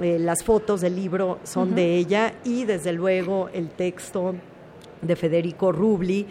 Eh, 0.00 0.18
las 0.18 0.44
fotos 0.44 0.80
del 0.80 0.94
libro 0.94 1.38
son 1.42 1.74
de 1.74 1.96
ella 1.96 2.34
y 2.44 2.64
desde 2.64 2.92
luego 2.92 3.48
el 3.52 3.70
texto 3.70 4.34
de 5.02 5.16
Federico 5.16 5.72
Rubli, 5.72 6.26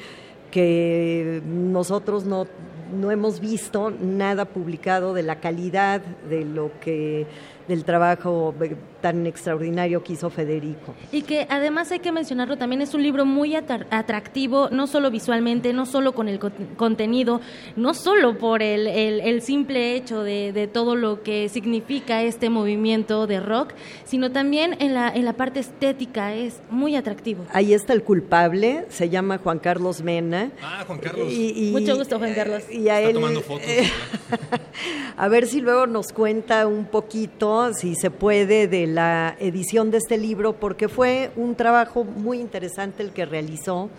que 0.51 1.41
nosotros 1.45 2.25
no, 2.25 2.47
no 2.93 3.11
hemos 3.11 3.39
visto 3.39 3.91
nada 3.91 4.45
publicado 4.45 5.13
de 5.13 5.23
la 5.23 5.39
calidad 5.39 6.01
de 6.29 6.45
lo 6.45 6.71
que 6.79 7.25
del 7.67 7.83
trabajo 7.83 8.53
tan 9.01 9.25
extraordinario 9.27 10.03
que 10.03 10.13
hizo 10.13 10.29
Federico. 10.29 10.95
Y 11.11 11.21
que 11.21 11.45
además 11.49 11.91
hay 11.91 11.99
que 11.99 12.11
mencionarlo 12.11 12.57
también, 12.57 12.81
es 12.81 12.93
un 12.93 13.03
libro 13.03 13.25
muy 13.25 13.55
atractivo, 13.55 14.69
no 14.71 14.87
solo 14.87 15.11
visualmente, 15.11 15.73
no 15.73 15.85
solo 15.85 16.13
con 16.13 16.27
el 16.27 16.39
contenido, 16.77 17.41
no 17.75 17.93
solo 17.93 18.37
por 18.37 18.61
el, 18.63 18.87
el, 18.87 19.41
simple 19.41 19.95
hecho 19.95 20.23
de, 20.23 20.51
de, 20.51 20.67
todo 20.67 20.95
lo 20.95 21.21
que 21.21 21.47
significa 21.49 22.23
este 22.23 22.49
movimiento 22.49 23.27
de 23.27 23.39
rock, 23.39 23.73
sino 24.03 24.31
también 24.31 24.75
en 24.79 24.93
la, 24.93 25.09
en 25.09 25.25
la 25.25 25.33
parte 25.33 25.59
estética, 25.59 26.33
es 26.33 26.59
muy 26.69 26.95
atractivo. 26.95 27.45
Ahí 27.53 27.73
está 27.73 27.93
el 27.93 28.03
culpable, 28.03 28.85
se 28.89 29.09
llama 29.09 29.37
Juan 29.37 29.59
Carlos 29.59 30.01
Mena. 30.01 30.51
Ah, 30.61 30.83
Juan 30.85 30.99
Carlos. 30.99 31.31
Mucho 31.71 31.97
gusto, 31.97 32.17
Juan 32.17 32.33
Carlos. 32.33 32.63
Y 32.71 32.89
a 32.89 32.99
está 32.99 33.09
él, 33.09 33.13
tomando 33.13 33.41
fotos. 33.41 33.67
a 35.17 35.27
ver 35.27 35.47
si 35.47 35.61
luego 35.61 35.87
nos 35.87 36.11
cuenta 36.13 36.67
un 36.67 36.85
poquito, 36.85 37.56
si 37.73 37.95
se 37.95 38.11
puede, 38.11 38.67
de 38.67 38.87
la 38.87 39.35
edición 39.39 39.91
de 39.91 39.97
este 39.97 40.17
libro 40.17 40.53
porque 40.53 40.87
fue 40.87 41.31
un 41.35 41.55
trabajo 41.55 42.03
muy 42.03 42.39
interesante 42.39 43.03
el 43.03 43.11
que 43.11 43.25
realizó. 43.25 43.89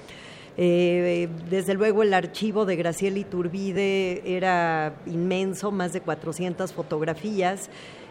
Eh, 0.57 1.29
desde 1.49 1.75
luego 1.75 2.03
el 2.03 2.13
archivo 2.15 2.65
de 2.65 2.75
Graciela 2.75 3.19
Iturbide 3.19 4.23
era 4.25 4.97
inmenso, 5.07 5.71
más 5.71 5.93
de 5.93 6.01
400 6.01 6.73
fotografías, 6.73 7.71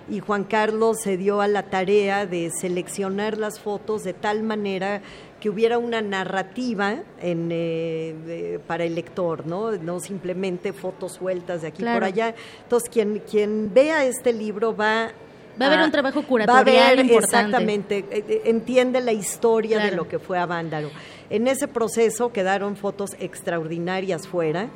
y 0.10 0.22
Juan 0.22 0.46
Carlos 0.46 1.00
se 1.02 1.18
dio 1.18 1.42
a 1.42 1.48
la 1.50 1.64
tarea 1.64 2.26
de 2.26 2.50
seleccionar 2.50 3.38
las 3.38 3.60
fotos 3.60 4.06
de 4.06 4.14
tal 4.14 4.44
manera 4.44 5.02
que 5.42 5.50
hubiera 5.50 5.78
una 5.78 6.02
narrativa 6.02 7.04
en, 7.22 7.50
eh, 7.52 8.60
para 8.66 8.86
el 8.86 8.96
lector, 8.96 9.46
¿no? 9.46 9.74
no 9.74 10.00
simplemente 10.00 10.72
fotos 10.72 11.14
sueltas 11.14 11.62
de 11.62 11.68
aquí 11.68 11.84
por 11.84 12.04
allá. 12.04 12.34
Entonces, 12.64 12.90
quien, 12.90 13.22
quien 13.30 13.74
vea 13.74 14.06
este 14.06 14.32
libro 14.32 14.76
va 14.76 15.12
Va 15.60 15.66
a 15.66 15.68
haber 15.74 15.86
un 15.86 15.92
trabajo 15.92 16.24
curatorial 16.24 17.00
importante. 17.00 17.36
Exactamente, 17.36 17.98
eh, 17.98 18.26
eh, 18.28 18.42
entiende 18.46 19.02
la 19.02 19.12
historia 19.12 19.80
de 19.80 19.92
lo 19.92 20.08
que 20.08 20.20
fue 20.20 20.38
a 20.38 20.46
Vándaro. 20.46 20.90
En 21.30 21.48
ese 21.48 21.68
proceso 21.68 22.32
quedaron 22.32 22.76
fotos 22.76 23.12
extraordinarias 23.20 24.28
fuera, 24.28 24.70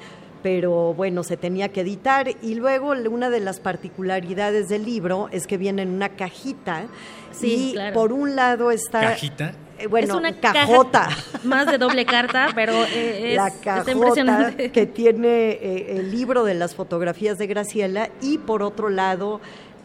pero 0.43 0.93
bueno, 0.93 1.23
se 1.23 1.37
tenía 1.37 1.69
que 1.69 1.81
editar 1.81 2.29
y 2.41 2.55
luego 2.55 2.91
una 2.91 3.29
de 3.29 3.39
las 3.39 3.59
particularidades 3.59 4.69
del 4.69 4.85
libro 4.85 5.29
es 5.31 5.47
que 5.47 5.57
viene 5.57 5.83
en 5.83 5.89
una 5.89 6.09
cajita 6.09 6.87
sí, 7.31 7.75
y 7.75 7.91
por 7.93 8.11
un 8.11 8.35
lado 8.35 8.71
está... 8.71 9.01
¿Cajita? 9.01 9.53
Eh, 9.77 9.87
bueno, 9.87 10.07
es 10.07 10.13
una 10.13 10.39
cajota. 10.39 11.09
más 11.43 11.65
de 11.67 11.77
doble 11.77 12.05
carta, 12.05 12.49
pero 12.53 12.73
es, 12.83 13.35
la 13.35 13.51
cajota 13.51 14.55
que 14.55 14.85
tiene 14.85 15.97
el 15.97 16.11
libro 16.11 16.43
de 16.43 16.53
las 16.53 16.75
fotografías 16.75 17.37
de 17.37 17.47
Graciela 17.47 18.09
y 18.21 18.37
por 18.39 18.61
otro 18.61 18.89
lado 18.89 19.41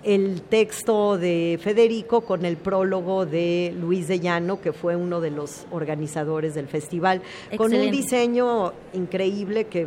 el 0.07 0.41
texto 0.43 1.19
de 1.19 1.59
Federico 1.61 2.20
con 2.20 2.45
el 2.45 2.57
prólogo 2.57 3.27
de 3.27 3.74
Luis 3.77 4.07
de 4.07 4.20
Llano, 4.20 4.61
que 4.61 4.73
fue 4.73 4.95
uno 4.95 5.20
de 5.20 5.33
los 5.33 5.66
organizadores 5.73 6.55
del 6.55 6.69
festival, 6.69 7.23
con 7.57 7.74
un 7.74 7.91
diseño 7.91 8.73
increíble 8.93 9.65
que 9.65 9.85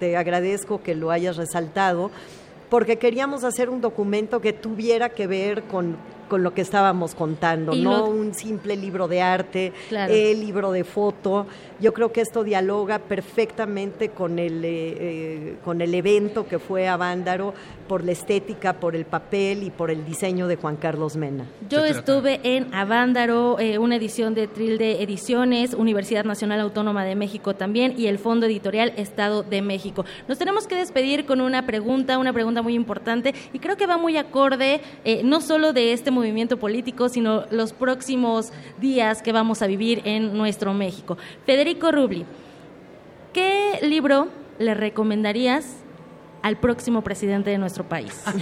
te 0.00 0.16
agradezco 0.16 0.82
que 0.82 0.94
lo 0.94 1.10
hayas 1.10 1.36
resaltado, 1.36 2.10
porque 2.70 2.96
queríamos 2.96 3.44
hacer 3.44 3.68
un 3.68 3.82
documento 3.82 4.40
que 4.40 4.54
tuviera 4.54 5.10
que 5.10 5.26
ver 5.26 5.64
con 5.64 5.96
con 6.28 6.42
lo 6.42 6.54
que 6.54 6.60
estábamos 6.60 7.14
contando, 7.14 7.74
no 7.74 8.06
un 8.06 8.34
simple 8.34 8.76
libro 8.76 9.08
de 9.08 9.22
arte, 9.22 9.72
el 9.90 10.40
libro 10.40 10.72
de 10.72 10.84
foto. 10.84 11.46
Yo 11.80 11.94
creo 11.94 12.10
que 12.10 12.20
esto 12.20 12.42
dialoga 12.42 12.98
perfectamente 12.98 14.08
con 14.08 14.40
el, 14.40 14.64
eh, 14.64 14.96
eh, 14.98 15.56
con 15.64 15.80
el 15.80 15.94
evento 15.94 16.48
que 16.48 16.58
fue 16.58 16.88
a 16.88 16.96
Vándaro 16.96 17.54
por 17.86 18.04
la 18.04 18.12
estética, 18.12 18.74
por 18.74 18.96
el 18.96 19.04
papel 19.04 19.62
y 19.62 19.70
por 19.70 19.90
el 19.90 20.04
diseño 20.04 20.48
de 20.48 20.56
Juan 20.56 20.76
Carlos 20.76 21.16
Mena. 21.16 21.46
Yo 21.70 21.84
estuve 21.84 22.40
en 22.42 22.74
Avándaro, 22.74 23.60
eh, 23.60 23.78
una 23.78 23.94
edición 23.94 24.34
de 24.34 24.48
Trilde 24.48 25.02
Ediciones, 25.02 25.72
Universidad 25.72 26.24
Nacional 26.24 26.60
Autónoma 26.60 27.04
de 27.04 27.14
México 27.14 27.54
también 27.54 27.94
y 27.96 28.08
el 28.08 28.18
Fondo 28.18 28.46
Editorial 28.46 28.92
Estado 28.96 29.44
de 29.44 29.62
México. 29.62 30.04
Nos 30.26 30.36
tenemos 30.36 30.66
que 30.66 30.74
despedir 30.74 31.26
con 31.26 31.40
una 31.40 31.64
pregunta, 31.64 32.18
una 32.18 32.32
pregunta 32.32 32.60
muy 32.60 32.74
importante 32.74 33.34
y 33.52 33.60
creo 33.60 33.76
que 33.76 33.86
va 33.86 33.96
muy 33.98 34.16
acorde 34.16 34.80
no 35.22 35.40
solo 35.40 35.72
de 35.72 35.92
este 35.92 36.10
movimiento 36.18 36.58
político, 36.58 37.08
sino 37.08 37.44
los 37.50 37.72
próximos 37.72 38.52
días 38.80 39.22
que 39.22 39.32
vamos 39.32 39.62
a 39.62 39.66
vivir 39.66 40.02
en 40.04 40.36
nuestro 40.36 40.74
México. 40.74 41.16
Federico 41.46 41.90
Rubli, 41.90 42.24
¿qué 43.32 43.78
libro 43.82 44.28
le 44.58 44.74
recomendarías 44.74 45.76
al 46.42 46.58
próximo 46.58 47.02
presidente 47.02 47.50
de 47.50 47.58
nuestro 47.58 47.88
país? 47.88 48.22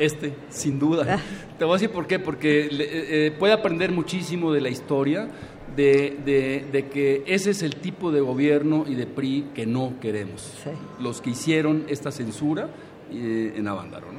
Este, 0.00 0.32
sin 0.48 0.78
duda. 0.78 1.20
Te 1.58 1.64
voy 1.66 1.72
a 1.72 1.76
decir 1.76 1.90
por 1.90 2.06
qué, 2.06 2.18
porque 2.18 2.64
eh, 2.64 2.70
eh, 2.70 3.36
puede 3.38 3.52
aprender 3.52 3.92
muchísimo 3.92 4.50
de 4.50 4.62
la 4.62 4.70
historia, 4.70 5.28
de, 5.76 6.88
que 6.90 7.22
ese 7.26 7.50
es 7.50 7.62
el 7.62 7.76
tipo 7.76 8.10
de 8.10 8.22
gobierno 8.22 8.84
y 8.88 8.94
de 8.94 9.06
PRI 9.06 9.48
que 9.54 9.66
no 9.66 9.94
queremos. 10.00 10.54
Los 10.98 11.20
que 11.20 11.30
hicieron 11.30 11.84
esta 11.88 12.10
censura 12.10 12.70
eh, 13.12 13.52
en 13.56 13.68
Avándaro, 13.68 14.09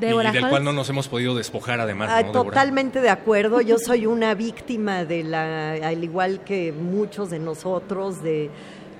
¿no? 0.00 0.22
y 0.22 0.32
del 0.32 0.48
cual 0.48 0.64
no 0.64 0.72
nos 0.72 0.88
hemos 0.88 1.08
podido 1.08 1.34
despojar 1.34 1.80
además. 1.80 2.10
Ah, 2.12 2.32
totalmente 2.32 3.00
de 3.00 3.10
acuerdo. 3.10 3.60
Yo 3.60 3.78
soy 3.78 4.06
una 4.06 4.34
víctima 4.34 5.04
de 5.04 5.22
la, 5.24 5.72
al 5.72 6.02
igual 6.02 6.40
que 6.44 6.72
muchos 6.72 7.30
de 7.30 7.38
nosotros, 7.38 8.22
de 8.22 8.50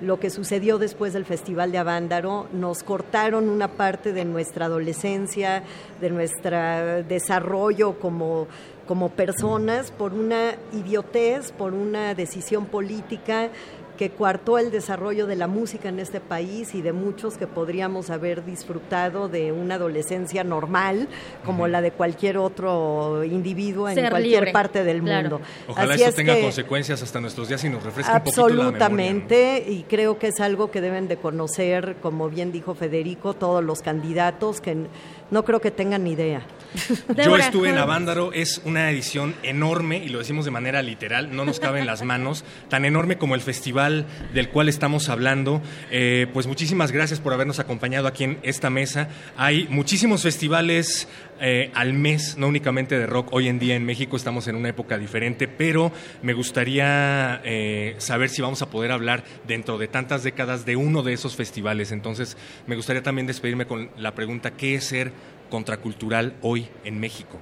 lo 0.01 0.19
que 0.19 0.29
sucedió 0.29 0.77
después 0.77 1.13
del 1.13 1.25
Festival 1.25 1.71
de 1.71 1.77
Avándaro. 1.77 2.47
Nos 2.53 2.83
cortaron 2.83 3.49
una 3.49 3.69
parte 3.69 4.13
de 4.13 4.25
nuestra 4.25 4.65
adolescencia, 4.65 5.63
de 6.01 6.09
nuestro 6.09 7.03
desarrollo 7.03 7.99
como, 7.99 8.47
como 8.87 9.09
personas 9.09 9.91
por 9.91 10.13
una 10.13 10.55
idiotez, 10.73 11.51
por 11.51 11.73
una 11.73 12.13
decisión 12.13 12.65
política 12.65 13.49
que 13.97 14.09
coartó 14.09 14.57
el 14.57 14.71
desarrollo 14.71 15.25
de 15.27 15.35
la 15.35 15.47
música 15.47 15.89
en 15.89 15.99
este 15.99 16.19
país 16.19 16.75
y 16.75 16.81
de 16.81 16.93
muchos 16.93 17.37
que 17.37 17.47
podríamos 17.47 18.09
haber 18.09 18.45
disfrutado 18.45 19.29
de 19.29 19.51
una 19.51 19.75
adolescencia 19.75 20.43
normal, 20.43 21.07
como 21.45 21.67
la 21.67 21.81
de 21.81 21.91
cualquier 21.91 22.37
otro 22.37 23.23
individuo 23.23 23.89
en 23.89 24.09
cualquier 24.09 24.51
parte 24.51 24.83
del 24.83 25.01
mundo. 25.01 25.41
Ojalá 25.67 25.95
eso 25.95 26.11
tenga 26.13 26.39
consecuencias 26.39 27.01
hasta 27.01 27.19
nuestros 27.19 27.47
días 27.47 27.63
y 27.63 27.69
nos 27.69 27.83
refresque 27.83 28.11
un 28.11 28.19
poquito 28.19 28.45
Absolutamente, 28.45 29.65
y 29.67 29.83
creo 29.83 30.19
que 30.19 30.27
es 30.27 30.39
algo 30.39 30.71
que 30.71 30.81
deben 30.81 31.07
de 31.07 31.17
conocer, 31.17 31.97
como 32.01 32.29
bien 32.29 32.51
dijo 32.51 32.75
Federico, 32.75 33.33
todos 33.33 33.63
los 33.63 33.81
candidatos 33.81 34.61
que 34.61 34.87
no 35.31 35.45
creo 35.45 35.61
que 35.61 35.71
tengan 35.71 36.03
ni 36.03 36.11
idea. 36.11 36.41
Yo 37.23 37.37
estuve 37.37 37.69
en 37.69 37.77
Avándaro, 37.77 38.33
es 38.33 38.61
una 38.65 38.89
edición 38.91 39.35
enorme, 39.43 39.97
y 39.97 40.09
lo 40.09 40.19
decimos 40.19 40.45
de 40.45 40.51
manera 40.51 40.81
literal, 40.81 41.35
no 41.35 41.45
nos 41.45 41.59
cabe 41.59 41.79
en 41.79 41.85
las 41.85 42.03
manos, 42.03 42.43
tan 42.69 42.85
enorme 42.85 43.17
como 43.17 43.35
el 43.35 43.41
festival 43.41 44.05
del 44.33 44.49
cual 44.49 44.69
estamos 44.69 45.09
hablando. 45.09 45.61
Eh, 45.91 46.27
pues 46.33 46.47
muchísimas 46.47 46.91
gracias 46.91 47.19
por 47.19 47.33
habernos 47.33 47.59
acompañado 47.59 48.07
aquí 48.07 48.25
en 48.25 48.39
esta 48.43 48.69
mesa. 48.69 49.09
Hay 49.37 49.67
muchísimos 49.69 50.23
festivales 50.23 51.07
eh, 51.39 51.71
al 51.73 51.93
mes, 51.93 52.37
no 52.37 52.47
únicamente 52.47 52.97
de 52.97 53.05
rock. 53.05 53.29
Hoy 53.31 53.47
en 53.47 53.59
día 53.59 53.75
en 53.75 53.85
México 53.85 54.15
estamos 54.15 54.47
en 54.47 54.55
una 54.55 54.69
época 54.69 54.97
diferente, 54.97 55.47
pero 55.47 55.91
me 56.21 56.33
gustaría 56.33 57.41
eh, 57.43 57.95
saber 57.97 58.29
si 58.29 58.41
vamos 58.41 58.61
a 58.61 58.69
poder 58.69 58.91
hablar 58.91 59.23
dentro 59.47 59.77
de 59.77 59.87
tantas 59.87 60.23
décadas 60.23 60.65
de 60.65 60.75
uno 60.75 61.03
de 61.03 61.13
esos 61.13 61.35
festivales. 61.35 61.91
Entonces, 61.91 62.37
me 62.67 62.75
gustaría 62.75 63.03
también 63.03 63.27
despedirme 63.27 63.67
con 63.67 63.89
la 63.97 64.15
pregunta, 64.15 64.51
¿qué 64.51 64.75
es 64.75 64.85
ser 64.85 65.11
contracultural 65.49 66.35
hoy 66.41 66.67
en 66.83 66.99
México? 66.99 67.39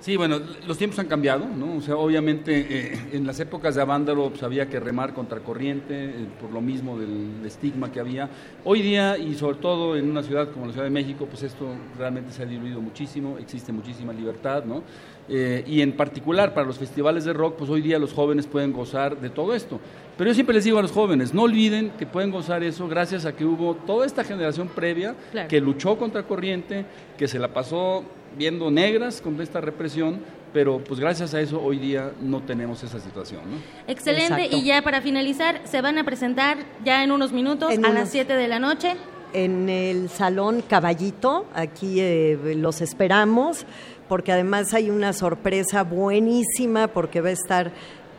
Sí, 0.00 0.16
bueno, 0.16 0.38
los 0.66 0.78
tiempos 0.78 1.00
han 1.00 1.08
cambiado, 1.08 1.44
¿no? 1.44 1.78
O 1.78 1.80
sea, 1.80 1.96
obviamente 1.96 2.66
eh, 2.70 2.98
en 3.12 3.26
las 3.26 3.40
épocas 3.40 3.74
de 3.74 3.82
Avándaro 3.82 4.30
pues, 4.30 4.44
había 4.44 4.68
que 4.68 4.78
remar 4.78 5.12
contra 5.12 5.40
corriente 5.40 6.04
eh, 6.04 6.26
por 6.40 6.52
lo 6.52 6.60
mismo 6.60 6.96
del 6.96 7.44
estigma 7.44 7.90
que 7.90 7.98
había. 7.98 8.30
Hoy 8.64 8.80
día, 8.80 9.18
y 9.18 9.34
sobre 9.34 9.58
todo 9.58 9.96
en 9.96 10.08
una 10.08 10.22
ciudad 10.22 10.52
como 10.52 10.66
la 10.66 10.72
Ciudad 10.72 10.86
de 10.86 10.92
México, 10.92 11.26
pues 11.28 11.42
esto 11.42 11.66
realmente 11.98 12.30
se 12.30 12.44
ha 12.44 12.46
diluido 12.46 12.80
muchísimo, 12.80 13.38
existe 13.38 13.72
muchísima 13.72 14.12
libertad, 14.12 14.64
¿no? 14.64 14.84
Eh, 15.28 15.64
y 15.66 15.82
en 15.82 15.92
particular 15.92 16.54
para 16.54 16.68
los 16.68 16.78
festivales 16.78 17.24
de 17.24 17.32
rock, 17.32 17.56
pues 17.56 17.68
hoy 17.68 17.82
día 17.82 17.98
los 17.98 18.12
jóvenes 18.12 18.46
pueden 18.46 18.72
gozar 18.72 19.20
de 19.20 19.30
todo 19.30 19.52
esto. 19.52 19.80
Pero 20.16 20.30
yo 20.30 20.34
siempre 20.34 20.54
les 20.54 20.64
digo 20.64 20.78
a 20.78 20.82
los 20.82 20.92
jóvenes, 20.92 21.34
no 21.34 21.42
olviden 21.42 21.90
que 21.98 22.06
pueden 22.06 22.30
gozar 22.30 22.62
eso 22.62 22.86
gracias 22.88 23.26
a 23.26 23.34
que 23.34 23.44
hubo 23.44 23.74
toda 23.74 24.06
esta 24.06 24.22
generación 24.22 24.68
previa 24.68 25.16
que 25.48 25.60
luchó 25.60 25.98
contra 25.98 26.22
corriente, 26.22 26.86
que 27.16 27.28
se 27.28 27.38
la 27.38 27.48
pasó 27.48 28.04
viendo 28.38 28.70
negras 28.70 29.20
con 29.20 29.40
esta 29.40 29.60
represión, 29.60 30.20
pero 30.52 30.78
pues 30.78 31.00
gracias 31.00 31.34
a 31.34 31.40
eso 31.40 31.60
hoy 31.60 31.78
día 31.78 32.12
no 32.22 32.40
tenemos 32.42 32.82
esa 32.82 33.00
situación. 33.00 33.42
¿no? 33.50 33.56
Excelente, 33.86 34.48
y 34.50 34.64
ya 34.64 34.80
para 34.82 35.02
finalizar, 35.02 35.60
se 35.64 35.80
van 35.82 35.98
a 35.98 36.04
presentar 36.04 36.58
ya 36.84 37.02
en 37.04 37.10
unos 37.10 37.32
minutos 37.32 37.70
a 37.70 37.90
las 37.90 38.10
7 38.10 38.34
de 38.34 38.48
la 38.48 38.58
noche. 38.58 38.94
En 39.34 39.68
el 39.68 40.08
Salón 40.08 40.62
Caballito, 40.66 41.44
aquí 41.52 42.00
eh, 42.00 42.38
los 42.56 42.80
esperamos, 42.80 43.66
porque 44.08 44.32
además 44.32 44.72
hay 44.72 44.88
una 44.88 45.12
sorpresa 45.12 45.82
buenísima, 45.82 46.88
porque 46.88 47.20
va 47.20 47.28
a 47.28 47.32
estar 47.32 47.72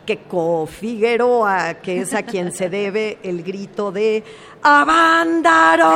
Queco 0.09 0.65
Figueroa, 0.65 1.75
que 1.75 1.99
es 1.99 2.15
a 2.15 2.23
quien 2.23 2.51
se 2.51 2.67
debe 2.67 3.19
el 3.21 3.43
grito 3.43 3.91
de 3.91 4.23
¡Avándaro! 4.63 5.87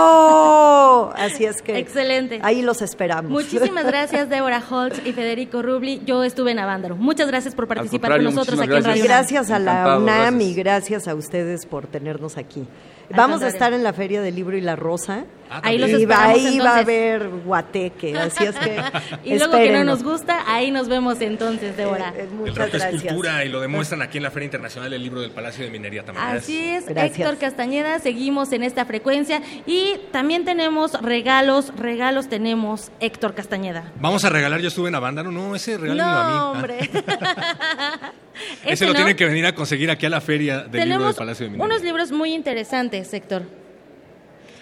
Así 1.16 1.46
es 1.46 1.64
que. 1.64 1.80
Excelente. 1.80 2.40
Ahí 2.44 2.62
los 2.62 2.84
esperamos. 2.84 3.32
Muchísimas 3.32 3.86
gracias, 3.88 4.30
Débora 4.30 4.62
Holtz 4.70 5.02
y 5.04 5.14
Federico 5.14 5.64
Rubli. 5.64 6.04
Yo 6.06 6.24
estuve 6.24 6.52
en 6.52 6.60
Avándaro. 6.60 6.96
Muchas 6.96 7.28
gracias 7.28 7.56
por 7.56 7.68
participar 7.68 8.12
con 8.12 8.24
nosotros 8.24 8.60
aquí 8.60 8.72
en 8.72 8.84
Radio 8.84 9.04
Gracias 9.04 9.50
a 9.50 9.58
la 9.58 9.98
UNAM 9.98 10.40
y 10.42 10.54
gracias 10.54 11.08
a 11.08 11.16
ustedes 11.16 11.66
por 11.66 11.88
tenernos 11.88 12.38
aquí. 12.38 12.68
Vamos 13.10 13.42
a 13.42 13.48
estar 13.48 13.74
en 13.74 13.82
la 13.82 13.94
Feria 13.94 14.22
del 14.22 14.36
Libro 14.36 14.56
y 14.56 14.62
la 14.62 14.76
Rosa. 14.76 15.26
Ah, 15.50 15.62
ahí 15.64 15.78
los 15.78 15.90
esperamos, 15.90 16.36
ahí 16.36 16.60
va 16.60 16.76
a 16.76 16.80
haber 16.80 17.30
guateque, 17.30 18.18
así 18.18 18.46
es 18.46 18.56
que 18.56 18.82
Y 19.24 19.38
luego 19.38 19.54
que 19.54 19.72
no 19.72 19.84
nos 19.84 20.04
gusta, 20.04 20.44
ahí 20.48 20.72
nos 20.72 20.88
vemos 20.88 21.22
entonces, 21.22 21.78
Débora. 21.78 22.10
Eh, 22.10 22.24
eh, 22.24 22.28
muchas 22.34 22.74
El 22.74 22.82
es 22.82 23.02
cultura 23.02 23.46
y 23.46 23.50
lo 23.50 23.62
demuestran 23.62 24.02
aquí 24.02 24.18
en 24.18 24.24
la 24.24 24.32
Feria 24.32 24.46
Internacional 24.46 24.90
del 24.90 25.04
Libro 25.04 25.22
del 25.22 25.32
Palacio 25.32 25.64
de 25.64 25.72
Minería 25.72 26.04
también. 26.04 26.26
Así 26.26 26.58
es, 26.70 26.86
Héctor 26.88 27.38
Castañeda, 27.38 28.00
seguimos 28.00 28.52
en 28.52 28.64
esta 28.64 28.86
frecuencia 28.86 29.42
y 29.66 30.00
también 30.12 30.46
tenemos 30.46 30.94
regalos, 31.02 31.74
regalos 31.78 32.30
tenemos 32.30 32.92
Héctor 33.00 33.36
Castañeda. 33.36 33.92
Vamos 34.00 34.26
a 34.26 34.30
regalar, 34.30 34.60
yo 34.60 34.70
estuve 34.70 34.90
en 34.90 34.96
Avándaro, 34.96 35.32
no, 35.32 35.56
ese 35.56 35.78
regalo 35.78 36.04
no, 36.04 36.10
a 36.10 36.28
mí. 36.28 36.34
Ah. 36.36 36.52
hombre. 36.52 36.90
ese 38.66 38.86
lo 38.86 38.94
tienen 38.94 39.16
que 39.16 39.26
venir 39.26 39.46
a 39.46 39.54
conseguir 39.54 39.92
aquí 39.92 40.06
a 40.06 40.10
la 40.10 40.22
Feria 40.22 40.62
del 40.62 40.90
Libro 40.90 41.06
del 41.06 41.16
Palacio 41.16 41.46
de 41.46 41.52
Minería. 41.52 41.66
Unos 41.66 41.84
libros 41.84 42.12
muy 42.12 42.34
interesantes, 42.34 43.14
Héctor. 43.14 43.63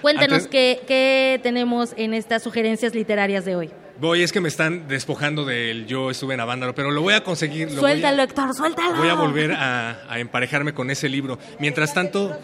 Cuéntanos 0.01 0.47
qué, 0.47 1.39
tenemos 1.43 1.93
en 1.97 2.13
estas 2.13 2.43
sugerencias 2.43 2.95
literarias 2.95 3.45
de 3.45 3.55
hoy. 3.55 3.69
Voy, 3.99 4.23
es 4.23 4.31
que 4.31 4.41
me 4.41 4.49
están 4.49 4.87
despojando 4.87 5.45
del 5.45 5.85
yo 5.85 6.09
estuve 6.09 6.33
en 6.33 6.39
Avándaro, 6.39 6.73
pero 6.73 6.89
lo 6.89 7.01
voy 7.01 7.13
a 7.13 7.23
conseguir. 7.23 7.69
suéltalo, 7.69 8.23
Héctor, 8.23 8.53
suéltalo. 8.55 8.95
Voy 8.95 9.09
a 9.09 9.13
volver 9.13 9.51
a, 9.51 10.17
emparejarme 10.17 10.73
con 10.73 10.89
ese 10.89 11.07
libro. 11.07 11.37
Mientras 11.59 11.93
tanto, 11.93 12.35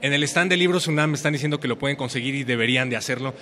en 0.00 0.12
el 0.12 0.22
stand 0.24 0.50
de 0.50 0.56
libros 0.56 0.86
UNAM 0.86 1.10
me 1.10 1.16
están 1.16 1.32
diciendo 1.32 1.60
que 1.60 1.68
lo 1.68 1.78
pueden 1.78 1.96
conseguir 1.96 2.34
y 2.34 2.44
deberían 2.44 2.90
de 2.90 2.96
hacerlo. 2.96 3.34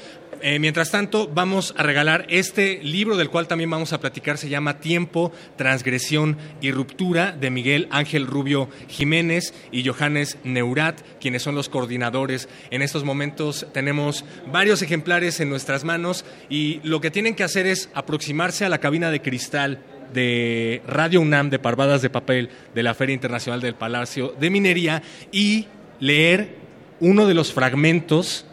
Eh, 0.42 0.58
mientras 0.58 0.90
tanto, 0.90 1.28
vamos 1.28 1.74
a 1.76 1.82
regalar 1.82 2.26
este 2.28 2.80
libro 2.82 3.16
del 3.16 3.30
cual 3.30 3.48
también 3.48 3.70
vamos 3.70 3.92
a 3.92 4.00
platicar. 4.00 4.38
Se 4.38 4.48
llama 4.48 4.80
Tiempo, 4.80 5.32
Transgresión 5.56 6.36
y 6.60 6.70
Ruptura 6.70 7.32
de 7.32 7.50
Miguel 7.50 7.88
Ángel 7.90 8.26
Rubio 8.26 8.68
Jiménez 8.88 9.54
y 9.72 9.86
Johannes 9.86 10.38
Neurat, 10.44 11.00
quienes 11.20 11.42
son 11.42 11.54
los 11.54 11.68
coordinadores. 11.68 12.48
En 12.70 12.82
estos 12.82 13.04
momentos 13.04 13.66
tenemos 13.72 14.24
varios 14.52 14.82
ejemplares 14.82 15.40
en 15.40 15.48
nuestras 15.48 15.84
manos 15.84 16.24
y 16.48 16.80
lo 16.82 17.00
que 17.00 17.10
tienen 17.10 17.34
que 17.34 17.44
hacer 17.44 17.66
es 17.66 17.90
aproximarse 17.94 18.64
a 18.64 18.68
la 18.68 18.78
cabina 18.78 19.10
de 19.10 19.22
cristal 19.22 19.82
de 20.12 20.82
Radio 20.86 21.20
UNAM 21.20 21.50
de 21.50 21.58
Parvadas 21.58 22.02
de 22.02 22.10
Papel 22.10 22.50
de 22.74 22.82
la 22.82 22.94
Feria 22.94 23.14
Internacional 23.14 23.60
del 23.60 23.74
Palacio 23.74 24.34
de 24.38 24.50
Minería 24.50 25.02
y 25.32 25.66
leer 26.00 26.56
uno 27.00 27.26
de 27.26 27.34
los 27.34 27.52
fragmentos 27.52 28.46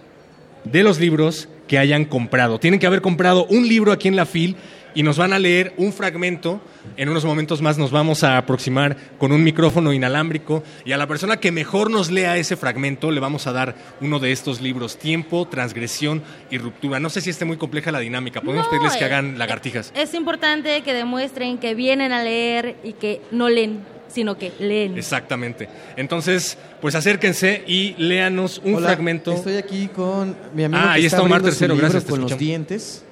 de 0.63 0.83
los 0.83 0.99
libros 0.99 1.49
que 1.67 1.77
hayan 1.77 2.05
comprado. 2.05 2.59
Tienen 2.59 2.79
que 2.79 2.87
haber 2.87 3.01
comprado 3.01 3.45
un 3.45 3.67
libro 3.67 3.91
aquí 3.91 4.07
en 4.07 4.15
la 4.15 4.25
FIL 4.25 4.55
y 4.95 5.03
nos 5.03 5.17
van 5.17 5.33
a 5.33 5.39
leer 5.39 5.73
un 5.77 5.93
fragmento. 5.93 6.61
En 6.97 7.09
unos 7.09 7.25
momentos 7.25 7.61
más 7.61 7.77
nos 7.77 7.91
vamos 7.91 8.23
a 8.23 8.37
aproximar 8.37 8.95
con 9.17 9.31
un 9.31 9.43
micrófono 9.43 9.93
inalámbrico 9.93 10.63
y 10.85 10.91
a 10.91 10.97
la 10.97 11.07
persona 11.07 11.37
que 11.37 11.51
mejor 11.51 11.89
nos 11.89 12.11
lea 12.11 12.37
ese 12.37 12.55
fragmento 12.57 13.11
le 13.11 13.19
vamos 13.19 13.47
a 13.47 13.53
dar 13.53 13.75
uno 14.01 14.19
de 14.19 14.31
estos 14.31 14.61
libros, 14.61 14.97
Tiempo, 14.97 15.47
Transgresión 15.47 16.21
y 16.51 16.57
Ruptura. 16.57 16.99
No 16.99 17.09
sé 17.09 17.21
si 17.21 17.29
esté 17.29 17.45
muy 17.45 17.57
compleja 17.57 17.91
la 17.91 17.99
dinámica, 17.99 18.41
podemos 18.41 18.65
No, 18.65 18.71
pedirles 18.71 18.95
que 18.95 19.03
eh, 19.03 19.07
hagan 19.07 19.37
lagartijas. 19.37 19.91
Es 19.95 20.13
importante 20.13 20.81
que 20.81 20.93
demuestren 20.93 21.57
que 21.57 21.75
vienen 21.75 22.11
a 22.11 22.23
leer 22.23 22.75
y 22.83 22.93
que 22.93 23.21
no 23.31 23.49
leen, 23.49 23.79
sino 24.13 24.37
que 24.37 24.51
leen. 24.59 24.97
Exactamente. 24.97 25.67
Entonces, 25.97 26.57
pues 26.81 26.95
acérquense 26.95 27.63
y 27.67 27.95
léanos 27.97 28.61
un 28.63 28.75
Hola, 28.75 28.87
fragmento. 28.89 29.31
Estoy 29.31 29.55
aquí 29.57 29.87
con 29.87 30.35
mi 30.53 30.63
amigo 30.65 30.81
Ah, 30.81 30.91
que 30.93 30.99
ahí 30.99 31.05
está 31.05 31.21
Omar 31.21 31.39
abriendo 31.39 31.51
su 31.51 31.59
Tercero, 31.59 31.75
gracias, 31.77 32.03
te 32.05 32.09
con 32.11 32.21
los 32.21 32.37
dientes. 32.37 33.03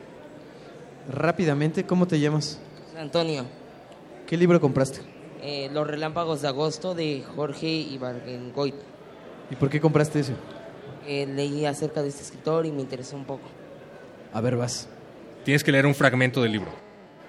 Rápidamente, 1.11 1.83
¿cómo 1.85 2.07
te 2.07 2.19
llamas? 2.19 2.59
Antonio, 2.97 3.45
¿Qué 4.27 4.37
libro 4.37 4.61
compraste? 4.61 5.01
eh, 5.41 5.69
Los 5.73 5.87
Relámpagos 5.87 6.41
de 6.41 6.47
Agosto 6.47 6.93
de 6.93 7.23
Jorge 7.35 7.67
Ibargüengoit. 7.67 8.75
¿Y 9.49 9.55
por 9.55 9.69
qué 9.69 9.81
compraste 9.81 10.19
ese? 10.21 10.33
Eh, 11.07 11.25
leí 11.25 11.65
acerca 11.65 12.01
de 12.03 12.09
este 12.09 12.21
escritor 12.21 12.65
y 12.65 12.71
me 12.71 12.81
interesó 12.81 13.15
un 13.15 13.25
poco. 13.25 13.41
A 14.31 14.39
ver, 14.39 14.55
vas. 14.55 14.87
Tienes 15.43 15.63
que 15.63 15.71
leer 15.71 15.85
un 15.87 15.95
fragmento 15.95 16.43
del 16.43 16.51
libro. 16.51 16.71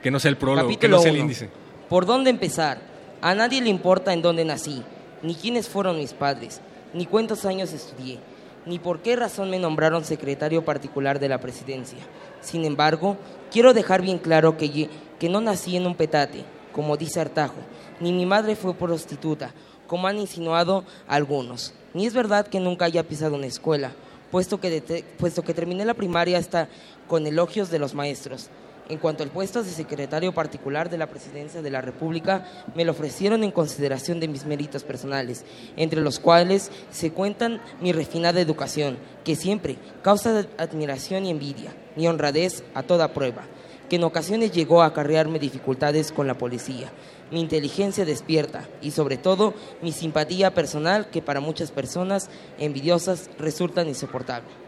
Que 0.03 0.11
no 0.11 0.21
sea 0.21 0.29
el 0.29 0.37
prólogo, 0.37 0.69
que 0.69 0.75
Capítulo 0.75 0.97
no 0.99 1.03
sea 1.03 1.11
el 1.11 1.17
uno. 1.17 1.23
índice. 1.25 1.49
¿Por 1.89 2.05
dónde 2.07 2.29
empezar? 2.31 2.79
A 3.25 3.37
nadie 3.37 3.63
le 3.63 3.71
importa 3.71 4.13
en 4.13 4.21
dónde 4.21 4.45
nací, 4.45 4.83
ni 5.23 5.37
quiénes 5.37 5.69
fueron 5.69 5.97
mis 5.97 6.13
padres, 6.13 6.61
ni 6.93 7.07
cuántos 7.07 7.45
años 7.45 7.73
estudié, 7.73 8.19
ni 8.67 8.81
por 8.81 8.99
qué 8.99 9.15
razón 9.15 9.49
me 9.49 9.61
nombraron 9.61 10.05
secretario 10.05 10.65
particular 10.65 11.21
de 11.21 11.29
la 11.29 11.39
presidencia. 11.39 12.01
Sin 12.41 12.65
embargo, 12.65 13.17
quiero 13.53 13.75
dejar 13.75 14.03
bien 14.03 14.19
claro 14.19 14.57
que, 14.57 14.91
que 15.21 15.29
no 15.29 15.41
nací 15.41 15.77
en 15.77 15.87
un 15.87 15.95
petate, 15.95 16.45
como 16.73 16.97
dice 16.97 17.21
Artajo, 17.21 17.61
ni 18.01 18.13
mi 18.13 18.27
madre 18.27 18.57
fue 18.57 18.75
prostituta, 18.75 19.55
como 19.87 20.09
han 20.09 20.19
insinuado 20.19 20.85
algunos. 21.07 21.75
Ni 21.95 22.07
es 22.07 22.15
verdad 22.15 22.49
que 22.49 22.59
nunca 22.59 22.87
haya 22.87 23.07
pisado 23.07 23.37
una 23.37 23.47
escuela, 23.47 23.93
puesto 24.33 24.59
que, 24.59 25.05
puesto 25.17 25.43
que 25.43 25.55
terminé 25.55 25.85
la 25.85 25.95
primaria 25.95 26.39
hasta 26.39 26.69
con 27.07 27.25
elogios 27.25 27.71
de 27.71 27.79
los 27.79 27.95
maestros. 27.95 28.51
En 28.93 28.99
cuanto 28.99 29.23
al 29.23 29.31
puesto 29.31 29.63
de 29.63 29.71
secretario 29.71 30.35
particular 30.35 30.91
de 30.91 30.99
la 30.99 31.07
presidencia 31.07 31.63
de 31.63 31.71
la 31.71 31.81
República, 31.81 32.47
me 32.75 32.85
lo 32.85 32.93
ofrecieron 32.93 33.43
en 33.43 33.51
consideración 33.51 34.21
de 34.21 34.29
mis 34.29 34.45
méritos 34.45 34.85
personales, 34.85 35.47
entre 35.79 36.03
los 36.03 36.19
cuales 36.19 36.71
se 36.91 37.11
cuentan 37.11 37.63
mi 37.81 37.93
refinada 37.93 38.43
educación, 38.43 38.99
que 39.25 39.35
siempre 39.35 39.79
causa 40.03 40.47
admiración 40.59 41.25
y 41.25 41.31
envidia, 41.31 41.73
mi 41.97 42.07
honradez 42.07 42.65
a 42.75 42.83
toda 42.83 43.15
prueba, 43.15 43.45
que 43.89 43.97
en 43.97 44.05
ocasiones 44.05 44.53
llegó 44.53 44.83
a 44.83 44.87
acarrearme 44.89 45.39
dificultades 45.39 46.13
con 46.13 46.27
la 46.27 46.37
policía, 46.37 46.93
mi 47.31 47.41
inteligencia 47.41 48.05
despierta 48.05 48.69
y 48.83 48.91
sobre 48.91 49.17
todo 49.17 49.55
mi 49.81 49.93
simpatía 49.93 50.53
personal 50.53 51.09
que 51.09 51.23
para 51.23 51.41
muchas 51.41 51.71
personas 51.71 52.29
envidiosas 52.59 53.31
resultan 53.39 53.89
insoportable. 53.89 54.62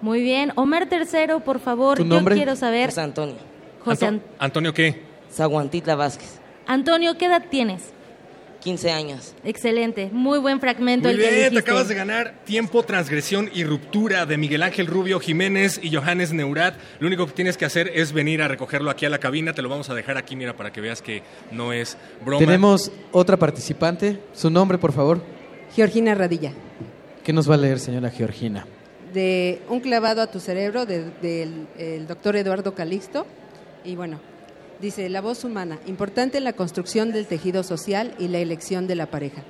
Muy 0.00 0.22
bien. 0.22 0.52
Omar 0.56 0.88
Tercero, 0.88 1.40
por 1.40 1.60
favor, 1.60 1.96
¿Tu 1.96 2.02
yo 2.04 2.08
nombre? 2.08 2.34
quiero 2.34 2.56
saber. 2.56 2.90
José 2.90 3.00
Antonio. 3.00 3.36
José 3.84 4.06
An- 4.06 4.22
¿Antonio 4.38 4.72
qué? 4.74 5.00
Zaguantitla 5.32 5.94
Vázquez. 5.94 6.40
Antonio, 6.66 7.16
¿qué 7.18 7.26
edad 7.26 7.44
tienes? 7.50 7.92
15 8.60 8.92
años. 8.92 9.34
Excelente. 9.44 10.08
Muy 10.10 10.38
buen 10.38 10.58
fragmento 10.58 11.08
Muy 11.08 11.16
el 11.16 11.20
que 11.20 11.28
bien, 11.28 11.34
te 11.34 11.50
dijiste. 11.50 11.58
acabas 11.70 11.88
de 11.88 11.94
ganar 11.94 12.34
Tiempo, 12.46 12.82
Transgresión 12.82 13.50
y 13.52 13.62
Ruptura 13.64 14.24
de 14.24 14.38
Miguel 14.38 14.62
Ángel 14.62 14.86
Rubio 14.86 15.20
Jiménez 15.20 15.78
y 15.82 15.94
Johannes 15.94 16.32
Neurat. 16.32 16.74
Lo 16.98 17.06
único 17.08 17.26
que 17.26 17.32
tienes 17.32 17.58
que 17.58 17.66
hacer 17.66 17.90
es 17.94 18.12
venir 18.14 18.40
a 18.40 18.48
recogerlo 18.48 18.90
aquí 18.90 19.04
a 19.04 19.10
la 19.10 19.18
cabina. 19.18 19.52
Te 19.52 19.60
lo 19.60 19.68
vamos 19.68 19.90
a 19.90 19.94
dejar 19.94 20.16
aquí, 20.16 20.34
mira, 20.34 20.56
para 20.56 20.72
que 20.72 20.80
veas 20.80 21.02
que 21.02 21.22
no 21.50 21.74
es 21.74 21.98
broma. 22.24 22.38
Tenemos 22.38 22.90
otra 23.12 23.36
participante. 23.36 24.18
Su 24.32 24.48
nombre, 24.48 24.78
por 24.78 24.92
favor. 24.92 25.22
Georgina 25.74 26.14
Radilla, 26.14 26.52
¿Qué 27.22 27.32
nos 27.34 27.50
va 27.50 27.54
a 27.54 27.58
leer, 27.58 27.78
señora 27.80 28.10
Georgina? 28.10 28.66
De 29.14 29.62
Un 29.70 29.80
clavado 29.80 30.20
a 30.20 30.26
tu 30.26 30.40
cerebro, 30.40 30.84
de- 30.84 31.10
del 31.22 31.66
el 31.78 32.06
doctor 32.06 32.36
Eduardo 32.36 32.74
Calixto. 32.74 33.26
Y 33.84 33.94
bueno, 33.96 34.18
dice, 34.80 35.08
la 35.08 35.20
voz 35.22 35.44
humana, 35.44 35.78
importante 35.86 36.36
en 36.38 36.44
la 36.44 36.52
construcción 36.52 37.12
del 37.12 37.26
tejido 37.26 37.62
social 37.62 38.14
y 38.18 38.28
la 38.28 38.38
elección 38.38 38.86
de 38.86 38.96
la 38.96 39.06
pareja. 39.06 39.42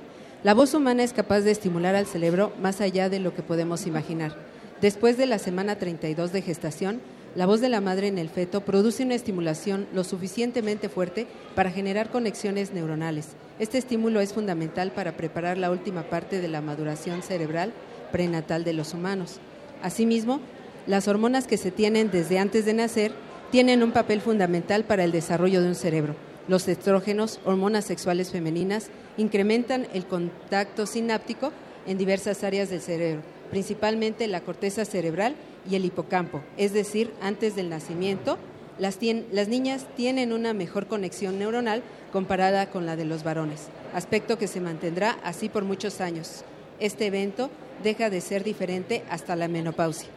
La 0.43 0.53
voz 0.53 0.73
humana 0.75 1.03
es 1.03 1.11
capaz 1.13 1.41
de 1.41 1.51
estimular 1.51 1.95
al 1.95 2.05
cerebro 2.05 2.53
más 2.61 2.79
allá 2.79 3.09
de 3.09 3.19
lo 3.19 3.33
que 3.33 3.41
podemos 3.41 3.87
imaginar. 3.87 4.35
Después 4.81 5.17
de 5.17 5.25
la 5.25 5.39
semana 5.39 5.77
32 5.77 6.31
de 6.31 6.41
gestación, 6.43 7.01
la 7.35 7.47
voz 7.47 7.59
de 7.59 7.69
la 7.69 7.81
madre 7.81 8.07
en 8.07 8.17
el 8.19 8.29
feto 8.29 8.61
produce 8.61 9.03
una 9.03 9.15
estimulación 9.15 9.87
lo 9.93 10.03
suficientemente 10.03 10.87
fuerte 10.89 11.25
para 11.55 11.71
generar 11.71 12.11
conexiones 12.11 12.71
neuronales. 12.71 13.29
Este 13.57 13.77
estímulo 13.77 14.21
es 14.21 14.33
fundamental 14.33 14.91
para 14.91 15.13
preparar 15.17 15.57
la 15.57 15.71
última 15.71 16.03
parte 16.03 16.39
de 16.39 16.47
la 16.47 16.61
maduración 16.61 17.23
cerebral 17.23 17.73
prenatal 18.11 18.63
de 18.63 18.73
los 18.73 18.93
humanos. 18.93 19.39
Asimismo, 19.81 20.39
las 20.87 21.07
hormonas 21.07 21.47
que 21.47 21.57
se 21.57 21.71
tienen 21.71 22.11
desde 22.11 22.39
antes 22.39 22.65
de 22.65 22.73
nacer 22.73 23.11
tienen 23.51 23.83
un 23.83 23.91
papel 23.91 24.21
fundamental 24.21 24.83
para 24.83 25.03
el 25.03 25.11
desarrollo 25.11 25.61
de 25.61 25.69
un 25.69 25.75
cerebro. 25.75 26.15
Los 26.47 26.67
estrógenos, 26.67 27.39
hormonas 27.43 27.85
sexuales 27.85 28.31
femeninas, 28.31 28.89
incrementan 29.17 29.87
el 29.93 30.05
contacto 30.05 30.85
sináptico 30.85 31.51
en 31.87 31.97
diversas 31.97 32.43
áreas 32.43 32.69
del 32.69 32.81
cerebro, 32.81 33.21
principalmente 33.49 34.27
la 34.27 34.41
corteza 34.41 34.85
cerebral 34.85 35.35
y 35.69 35.75
el 35.75 35.85
hipocampo, 35.85 36.41
es 36.57 36.73
decir, 36.73 37.11
antes 37.21 37.55
del 37.55 37.69
nacimiento, 37.69 38.37
las, 38.77 38.99
niñas 38.99 39.85
tienen 39.95 40.33
una 40.33 40.53
mejor 40.53 40.87
conexión 40.87 41.39
neuronal 41.39 41.81
comparada 42.11 42.69
con 42.69 42.85
la 42.85 42.95
de 42.95 43.05
los 43.05 43.23
varones, 43.23 43.67
aspecto 43.93 44.37
que 44.37 44.47
se 44.47 44.59
mantendrá 44.59 45.17
así 45.23 45.47
por 45.49 45.63
muchos 45.63 46.01
años. 46.01 46.43
Este 46.79 47.07
evento 47.07 47.49
deja 47.83 48.09
de 48.09 48.21
ser 48.21 48.43
diferente 48.43 49.03
hasta 49.09 49.35
la 49.35 49.47
menopausia. 49.47 50.09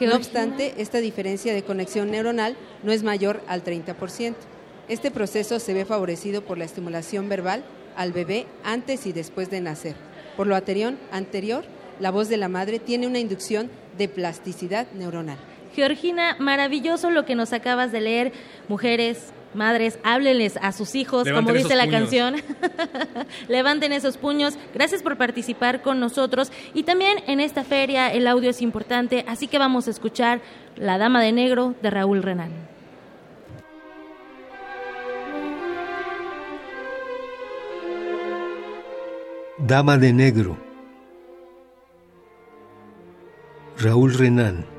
No 0.00 0.14
obstante, 0.14 0.74
esta 0.78 0.98
diferencia 0.98 1.52
de 1.52 1.64
conexión 1.64 2.10
neuronal 2.10 2.56
no 2.84 2.92
es 2.92 3.02
mayor 3.02 3.42
al 3.48 3.64
30%. 3.64 4.34
Este 4.88 5.10
proceso 5.10 5.58
se 5.58 5.74
ve 5.74 5.84
favorecido 5.84 6.42
por 6.42 6.56
la 6.56 6.64
estimulación 6.64 7.28
verbal 7.28 7.64
al 7.96 8.12
bebé 8.12 8.46
antes 8.62 9.06
y 9.06 9.12
después 9.12 9.50
de 9.50 9.60
nacer. 9.60 9.96
Por 10.36 10.46
lo 10.46 10.54
anterior, 10.54 10.94
anterior 11.10 11.64
la 11.98 12.12
voz 12.12 12.28
de 12.28 12.36
la 12.36 12.48
madre 12.48 12.78
tiene 12.78 13.06
una 13.06 13.18
inducción 13.18 13.70
de 13.96 14.08
plasticidad 14.08 14.86
neuronal. 14.92 15.38
Georgina, 15.74 16.36
maravilloso 16.38 17.10
lo 17.10 17.24
que 17.24 17.34
nos 17.34 17.52
acabas 17.52 17.90
de 17.92 18.00
leer. 18.00 18.32
Mujeres, 18.68 19.32
madres, 19.54 19.98
háblenles 20.02 20.56
a 20.60 20.72
sus 20.72 20.94
hijos, 20.94 21.24
Levanten 21.24 21.54
como 21.54 21.62
dice 21.62 21.76
la 21.76 21.84
puños. 21.84 22.00
canción. 22.00 22.36
Levanten 23.48 23.92
esos 23.92 24.16
puños. 24.16 24.58
Gracias 24.74 25.02
por 25.02 25.16
participar 25.16 25.82
con 25.82 26.00
nosotros. 26.00 26.52
Y 26.74 26.82
también 26.84 27.18
en 27.26 27.40
esta 27.40 27.64
feria 27.64 28.12
el 28.12 28.26
audio 28.26 28.50
es 28.50 28.62
importante, 28.62 29.24
así 29.28 29.46
que 29.48 29.58
vamos 29.58 29.88
a 29.88 29.90
escuchar 29.90 30.40
La 30.76 30.98
Dama 30.98 31.22
de 31.22 31.32
Negro 31.32 31.74
de 31.82 31.90
Raúl 31.90 32.22
Renán. 32.22 32.52
Dama 39.58 39.98
de 39.98 40.12
Negro. 40.12 40.56
Raúl 43.78 44.14
Renán. 44.14 44.77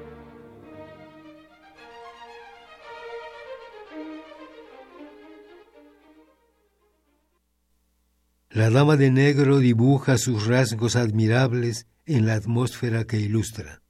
La 8.52 8.72
Dama 8.72 8.98
de 8.98 9.12
Negro 9.12 9.60
dibuja 9.60 10.18
sus 10.18 10.48
rasgos 10.48 10.96
admirables 10.96 11.86
en 12.08 12.26
la 12.26 12.34
atmósfera 12.34 13.06
que 13.06 13.20
ilustra. 13.20 13.84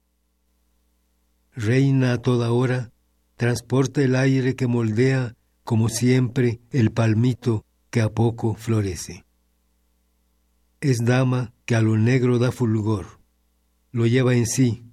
Reina 1.54 2.12
a 2.12 2.18
toda 2.18 2.52
hora, 2.52 2.92
transporta 3.36 4.02
el 4.02 4.14
aire 4.14 4.56
que 4.56 4.66
moldea, 4.66 5.34
como 5.64 5.88
siempre, 5.88 6.60
el 6.72 6.92
palmito 6.92 7.64
que 7.88 8.02
a 8.02 8.10
poco 8.10 8.54
florece. 8.54 9.24
Es 10.82 10.98
dama 11.06 11.54
que 11.64 11.74
a 11.74 11.80
lo 11.80 11.96
negro 11.96 12.38
da 12.38 12.52
fulgor, 12.52 13.18
lo 13.92 14.06
lleva 14.06 14.34
en 14.34 14.46
sí 14.46 14.84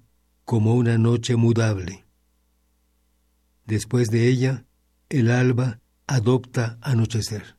como 0.46 0.76
una 0.76 0.96
noche 0.96 1.36
mudable. 1.36 2.06
Después 3.66 4.08
de 4.08 4.28
ella, 4.28 4.64
el 5.10 5.30
alba 5.30 5.80
adopta 6.06 6.78
anochecer. 6.80 7.57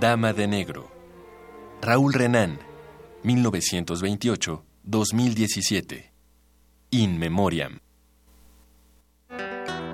Dama 0.00 0.32
de 0.32 0.46
Negro. 0.46 0.90
Raúl 1.82 2.12
Renán, 2.12 2.60
1928-2017. 3.24 6.12
In 6.90 7.18
Memoriam. 7.18 7.80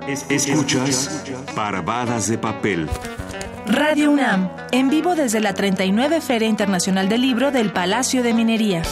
Escuchas 0.07 1.23
Parvadas 1.55 2.29
de 2.29 2.37
Papel. 2.37 2.87
Radio 3.65 4.11
UNAM, 4.11 4.51
en 4.71 4.89
vivo 4.89 5.15
desde 5.15 5.39
la 5.39 5.55
39 5.55 6.21
Feria 6.21 6.47
Internacional 6.47 7.09
del 7.09 7.21
Libro 7.21 7.49
del 7.49 7.71
Palacio 7.71 8.21
de 8.21 8.35
Minería. 8.35 8.83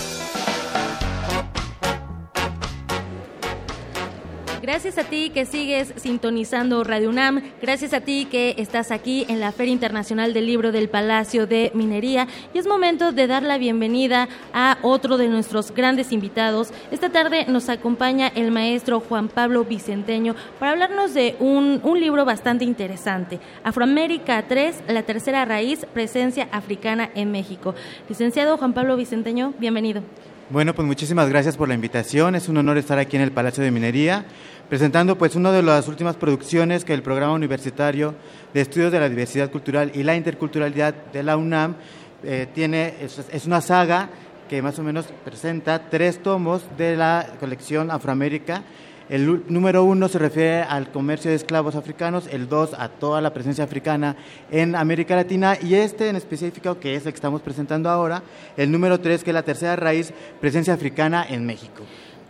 Gracias 4.63 4.97
a 4.97 5.03
ti 5.03 5.29
que 5.29 5.45
sigues 5.45 5.93
sintonizando 5.97 6.85
Radio 6.85 7.09
UNAM, 7.09 7.41
gracias 7.61 7.93
a 7.93 7.99
ti 7.99 8.29
que 8.31 8.55
estás 8.57 8.91
aquí 8.91 9.25
en 9.27 9.41
la 9.41 9.51
Feria 9.51 9.73
Internacional 9.73 10.33
del 10.33 10.45
Libro 10.45 10.71
del 10.71 10.87
Palacio 10.87 11.45
de 11.47 11.73
Minería 11.73 12.29
y 12.53 12.59
es 12.59 12.65
momento 12.65 13.11
de 13.11 13.27
dar 13.27 13.43
la 13.43 13.57
bienvenida 13.57 14.29
a 14.53 14.77
otro 14.81 15.17
de 15.17 15.27
nuestros 15.27 15.73
grandes 15.73 16.13
invitados. 16.13 16.71
Esta 16.91 17.09
tarde 17.09 17.45
nos 17.49 17.67
acompaña 17.67 18.29
el 18.29 18.51
maestro 18.51 19.01
Juan 19.01 19.27
Pablo 19.27 19.65
Vicenteño 19.65 20.33
para 20.59 20.71
hablarnos 20.71 21.13
de 21.13 21.35
un, 21.41 21.81
libro 21.99 22.23
bastante 22.23 22.63
interesante, 22.63 23.41
Afroamérica 23.65 24.41
3, 24.47 24.83
la 24.87 25.03
tercera 25.03 25.43
raíz, 25.43 25.85
presencia 25.93 26.47
africana 26.53 27.09
en 27.15 27.33
México. 27.33 27.75
Licenciado 28.07 28.57
Juan 28.57 28.71
Pablo 28.71 28.95
Vicenteño, 28.95 29.53
bienvenido. 29.59 30.03
Bueno, 30.49 30.75
pues 30.75 30.85
muchísimas 30.85 31.29
gracias 31.29 31.57
por 31.57 31.67
la 31.67 31.73
invitación. 31.73 32.35
Es 32.35 32.49
un 32.49 32.57
honor 32.57 32.77
estar 32.77 32.99
aquí 32.99 33.15
en 33.15 33.23
el 33.23 33.31
Palacio 33.31 33.63
de 33.63 33.71
Minería, 33.71 34.25
presentando 34.73 35.15
pues 35.19 35.35
una 35.35 35.51
de 35.51 35.61
las 35.61 35.87
últimas 35.87 36.15
producciones 36.15 36.83
que 36.83 36.95
el 36.95 37.03
Programa 37.03 37.33
Universitario 37.33 38.15
de 38.55 38.61
Estudios 38.61 38.91
de 38.91 38.99
la 38.99 39.07
Diversidad 39.07 39.51
Cultural 39.51 39.91
y 39.93 40.01
la 40.01 40.15
Interculturalidad 40.15 40.95
de 41.13 41.21
la 41.21 41.37
UNAM 41.37 41.75
eh, 42.23 42.47
tiene. 42.55 42.95
Es, 42.99 43.23
es 43.31 43.45
una 43.45 43.61
saga 43.61 44.09
que 44.49 44.63
más 44.63 44.79
o 44.79 44.81
menos 44.81 45.05
presenta 45.23 45.91
tres 45.91 46.23
tomos 46.23 46.63
de 46.75 46.95
la 46.95 47.33
colección 47.39 47.91
Afroamérica 47.91 48.63
el 49.09 49.43
número 49.47 49.83
uno 49.83 50.07
se 50.07 50.17
refiere 50.17 50.61
al 50.61 50.89
comercio 50.89 51.29
de 51.29 51.35
esclavos 51.35 51.75
africanos, 51.75 52.25
el 52.31 52.47
dos 52.47 52.73
a 52.73 52.87
toda 52.87 53.19
la 53.19 53.33
presencia 53.33 53.63
africana 53.63 54.15
en 54.49 54.75
América 54.75 55.15
Latina 55.15 55.57
y 55.61 55.75
este 55.75 56.07
en 56.07 56.15
específico, 56.15 56.79
que 56.79 56.95
es 56.95 57.05
el 57.05 57.11
que 57.11 57.17
estamos 57.17 57.41
presentando 57.41 57.89
ahora, 57.89 58.23
el 58.55 58.71
número 58.71 58.99
tres, 59.01 59.23
que 59.23 59.31
es 59.31 59.33
la 59.35 59.43
tercera 59.43 59.75
raíz, 59.75 60.13
presencia 60.39 60.73
africana 60.73 61.25
en 61.29 61.45
México. 61.45 61.83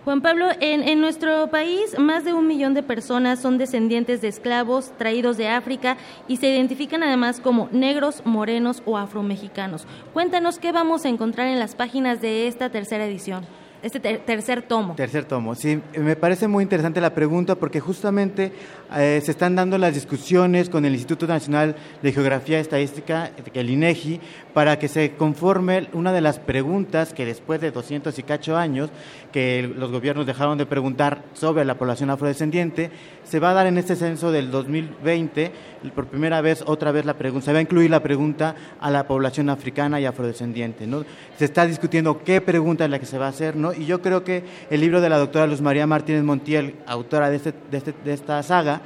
Juan 0.04 0.22
Pablo, 0.22 0.48
en, 0.60 0.84
en, 0.84 1.00
nuestro 1.00 1.48
país 1.48 1.98
más 1.98 2.26
de 2.26 2.34
un 2.34 2.46
millón 2.46 2.74
de 2.74 2.84
personas 2.84 3.40
son 3.42 3.58
descendientes 3.58 4.20
de 4.20 4.28
esclavos 4.28 4.92
traídos 4.98 5.38
de 5.38 5.48
África 5.48 5.96
y 6.28 6.38
se 6.38 6.50
identifican 6.50 7.04
además 7.04 7.40
como 7.40 7.70
negros, 7.72 8.22
morenos 8.26 8.84
o 8.86 8.98
afromexicanos. 8.98 9.88
Cuéntanos 10.12 10.60
qué 10.60 10.74
vamos 10.74 11.06
a 11.06 11.10
encontrar 11.10 11.48
en 11.48 11.60
las 11.60 11.76
páginas 11.76 12.20
de 12.20 12.48
esta 12.48 12.70
tercera 12.70 13.06
edición 13.06 13.46
este 13.84 13.99
ter 13.99 14.19
tercer 14.19 14.61
tomo. 14.61 14.95
Tercer 14.95 15.26
tomo, 15.26 15.55
sí. 15.55 15.81
Me 15.97 16.15
parece 16.15 16.47
muy 16.47 16.64
interesante 16.64 17.01
la 17.01 17.14
pregunta 17.14 17.55
porque 17.55 17.81
justamente 17.81 18.53
eh, 18.95 19.22
se 19.22 19.31
están 19.31 19.55
dando 19.55 19.77
las 19.77 19.93
discusiones 19.93 20.69
con 20.69 20.85
el 20.85 20.93
Instituto 20.93 21.27
Nacional 21.27 21.76
de 22.01 22.14
Geografía 22.14 22.60
y 22.60 22.61
Estadística, 22.61 23.31
el 23.53 23.69
INEGI, 23.69 24.22
para 24.53 24.80
que 24.80 24.88
se 24.88 25.11
conforme 25.15 25.89
una 25.91 26.14
de 26.14 26.22
las 26.22 26.39
preguntas 26.39 27.14
que 27.14 27.26
después 27.26 27.60
de 27.60 27.72
200 27.72 28.18
y 28.18 28.23
cacho 28.23 28.55
años 28.55 28.89
que 29.34 29.69
los 29.76 29.91
gobiernos 29.91 30.26
dejaron 30.26 30.57
de 30.57 30.65
preguntar 30.65 31.23
sobre 31.34 31.65
la 31.65 31.77
población 31.77 32.10
afrodescendiente, 32.10 32.89
se 33.23 33.39
va 33.39 33.51
a 33.51 33.53
dar 33.53 33.68
en 33.68 33.77
este 33.77 33.95
censo 33.95 34.31
del 34.31 34.51
2020, 34.51 35.51
por 35.95 36.07
primera 36.07 36.39
vez, 36.39 36.64
otra 36.65 36.91
vez 36.91 37.05
la 37.05 37.15
pregunta, 37.15 37.45
se 37.47 37.53
va 37.53 37.60
a 37.60 37.61
incluir 37.61 37.89
la 37.89 38.01
pregunta 38.01 38.55
a 38.80 38.91
la 38.91 39.07
población 39.07 39.49
africana 39.49 39.99
y 39.99 40.05
afrodescendiente, 40.05 40.88
¿no? 40.88 41.03
Se 41.38 41.45
está 41.45 41.65
discutiendo 41.65 42.23
qué 42.23 42.39
pregunta 42.39 42.85
es 42.85 42.91
la 42.91 42.99
que 42.99 43.05
se 43.05 43.18
va 43.18 43.26
a 43.26 43.30
hacer, 43.30 43.55
¿no? 43.55 43.73
Y 43.78 43.86
yo 43.86 44.02
creo 44.02 44.24
que 44.24 44.44
el 44.70 44.82
libro 44.82 45.02
de 45.02 45.10
la 45.10 45.18
doctora 45.18 45.48
Luz 45.48 45.62
María 45.62 45.88
Martínez 45.88 46.24
Montiel, 46.24 46.76
autora 46.86 47.30
de, 47.30 47.38
este, 47.38 47.54
de, 47.72 47.78
este, 47.78 47.94
de 48.04 48.14
esta 48.14 48.41
saga, 48.44 48.82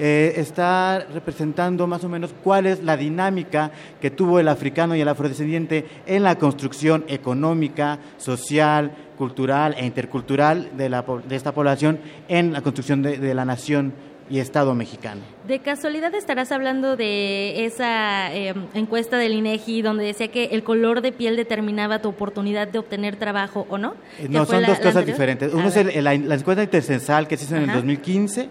eh, 0.00 0.34
está 0.36 1.04
representando 1.12 1.88
más 1.88 2.04
o 2.04 2.08
menos 2.08 2.32
cuál 2.44 2.66
es 2.66 2.84
la 2.84 2.96
dinámica 2.96 3.72
que 4.00 4.12
tuvo 4.12 4.38
el 4.38 4.46
africano 4.46 4.94
y 4.94 5.00
el 5.00 5.08
afrodescendiente 5.08 5.86
en 6.06 6.22
la 6.22 6.38
construcción 6.38 7.04
económica, 7.08 7.98
social, 8.16 8.92
cultural 9.16 9.74
e 9.76 9.84
intercultural 9.84 10.70
de, 10.76 10.88
la, 10.88 11.04
de 11.28 11.34
esta 11.34 11.52
población 11.52 11.98
en 12.28 12.52
la 12.52 12.60
construcción 12.60 13.02
de, 13.02 13.18
de 13.18 13.34
la 13.34 13.44
nación 13.44 13.92
y 14.30 14.38
Estado 14.38 14.74
mexicano. 14.74 15.20
De 15.46 15.58
casualidad 15.60 16.14
estarás 16.14 16.52
hablando 16.52 16.96
de 16.96 17.64
esa 17.64 18.34
eh, 18.34 18.54
encuesta 18.74 19.16
del 19.18 19.32
INEGI 19.32 19.82
donde 19.82 20.04
decía 20.04 20.28
que 20.28 20.46
el 20.46 20.62
color 20.62 21.00
de 21.00 21.12
piel 21.12 21.36
determinaba 21.36 22.00
tu 22.00 22.08
oportunidad 22.08 22.68
de 22.68 22.78
obtener 22.78 23.16
trabajo 23.16 23.66
o 23.68 23.78
no. 23.78 23.94
No, 24.28 24.44
son 24.44 24.62
la, 24.62 24.68
dos 24.68 24.80
cosas 24.80 25.06
diferentes. 25.06 25.52
Uno 25.52 25.64
A 25.64 25.68
es 25.68 25.76
el, 25.76 26.04
la, 26.04 26.14
la, 26.14 26.34
encuesta 26.34 26.62
intercensal 26.62 27.26
que 27.26 27.36
se 27.36 27.44
hizo 27.44 27.56
en 27.56 27.64
Ajá. 27.64 27.72
el 27.72 27.78
2015 27.78 28.48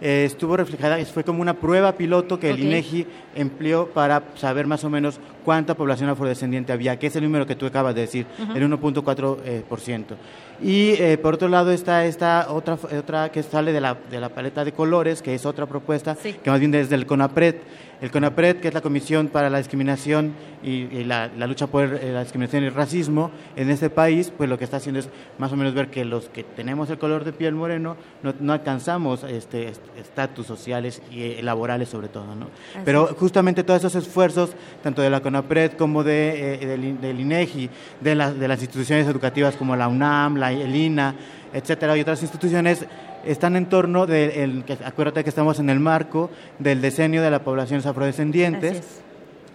eh, 0.00 0.24
estuvo 0.26 0.56
reflejada, 0.56 1.02
fue 1.06 1.24
como 1.24 1.40
una 1.40 1.54
prueba 1.54 1.92
piloto 1.92 2.38
que 2.38 2.50
el. 2.50 2.60
INEGI 2.60 3.06
empleó 3.34 3.88
para 3.88 4.22
saber 4.34 4.66
más 4.66 4.84
o 4.84 4.90
menos 4.90 5.20
cuánta 5.44 5.74
población 5.74 6.10
afrodescendiente 6.10 6.72
había, 6.72 6.98
que 6.98 7.06
es 7.06 7.16
el 7.16 7.24
número 7.24 7.46
que 7.46 7.56
tú 7.56 7.66
acabas 7.66 7.94
de 7.94 8.02
decir, 8.02 8.26
uh 8.38 8.42
-huh. 8.42 8.56
el 8.56 8.64
1.4%. 8.64 9.38
Eh, 9.44 9.62
por 9.66 9.80
ciento. 9.80 10.16
Y 10.62 10.92
eh, 10.92 11.18
por 11.18 11.34
otro 11.34 11.48
lado 11.48 11.70
está 11.70 12.04
esta 12.06 12.46
otra, 12.50 12.78
otra 12.98 13.30
que 13.30 13.42
sale 13.42 13.72
de 13.72 13.80
la, 13.80 13.96
de 14.10 14.20
la 14.20 14.28
paleta 14.28 14.64
de 14.64 14.72
colores, 14.72 15.22
que 15.22 15.34
es 15.34 15.44
otra 15.46 15.66
propuesta, 15.66 16.16
sí. 16.20 16.34
que 16.42 16.50
más 16.50 16.60
bien 16.60 16.70
desde 16.70 16.94
el 16.94 17.06
CONAPRED. 17.06 17.56
El 18.00 18.10
CONAPRED, 18.10 18.56
que 18.56 18.68
es 18.68 18.74
la 18.74 18.80
Comisión 18.82 19.28
para 19.28 19.48
la 19.48 19.58
Discriminación 19.58 20.34
y, 20.62 20.70
y 20.70 21.04
la, 21.04 21.30
la, 21.36 21.46
lucha 21.46 21.66
por 21.66 21.84
eh, 21.84 22.12
la 22.12 22.22
discriminación 22.22 22.64
y 22.64 22.66
el 22.66 22.74
racismo 22.74 23.30
en 23.56 23.70
este 23.70 23.88
país, 23.88 24.32
pues 24.36 24.50
lo 24.50 24.58
que 24.58 24.64
está 24.64 24.78
haciendo 24.78 25.00
es 25.00 25.08
más 25.38 25.52
o 25.52 25.56
menos 25.56 25.74
ver 25.74 25.88
que 25.88 26.04
los 26.04 26.28
que 26.28 26.44
tenemos 26.44 26.90
el 26.90 26.98
color 26.98 27.24
de 27.24 27.32
piel 27.32 27.54
moreno 27.54 27.96
no, 28.22 28.34
no 28.38 28.52
alcanzamos 28.52 29.24
este 29.24 29.72
estatus 29.98 30.46
sociales 30.46 31.00
y 31.10 31.22
eh, 31.22 31.40
laborales 31.42 31.88
sobre 31.88 32.08
todo. 32.08 32.34
¿no? 32.34 32.48
Pero 32.84 33.06
justamente 33.18 33.64
todos 33.64 33.80
esos 33.80 33.94
esfuerzos, 33.94 34.50
tanto 34.82 35.02
de 35.02 35.10
la 35.10 35.20
CONAPRED 35.20 35.72
como 35.72 36.04
de, 36.04 36.54
eh, 36.54 36.66
del, 36.66 37.00
del, 37.00 37.20
INEGI, 37.20 37.70
de, 38.00 38.14
la, 38.14 38.32
de 38.32 38.48
las 38.48 38.60
instituciones 38.60 39.06
educativas 39.06 39.56
como 39.56 39.74
la 39.76 39.88
UNAM, 39.88 40.36
la 40.36 40.52
el 40.52 40.74
INA, 40.74 41.14
etcétera, 41.52 41.96
y 41.96 42.00
otras 42.00 42.22
instituciones, 42.22 42.84
están 43.26 43.56
en 43.56 43.66
torno 43.66 44.06
de, 44.06 44.44
el, 44.44 44.64
acuérdate 44.84 45.22
que 45.22 45.30
estamos 45.30 45.58
en 45.58 45.70
el 45.70 45.80
marco 45.80 46.30
del 46.58 46.80
decenio 46.80 47.22
de 47.22 47.30
las 47.30 47.40
poblaciones 47.40 47.86
afrodescendientes, 47.86 48.78
es. 48.78 49.00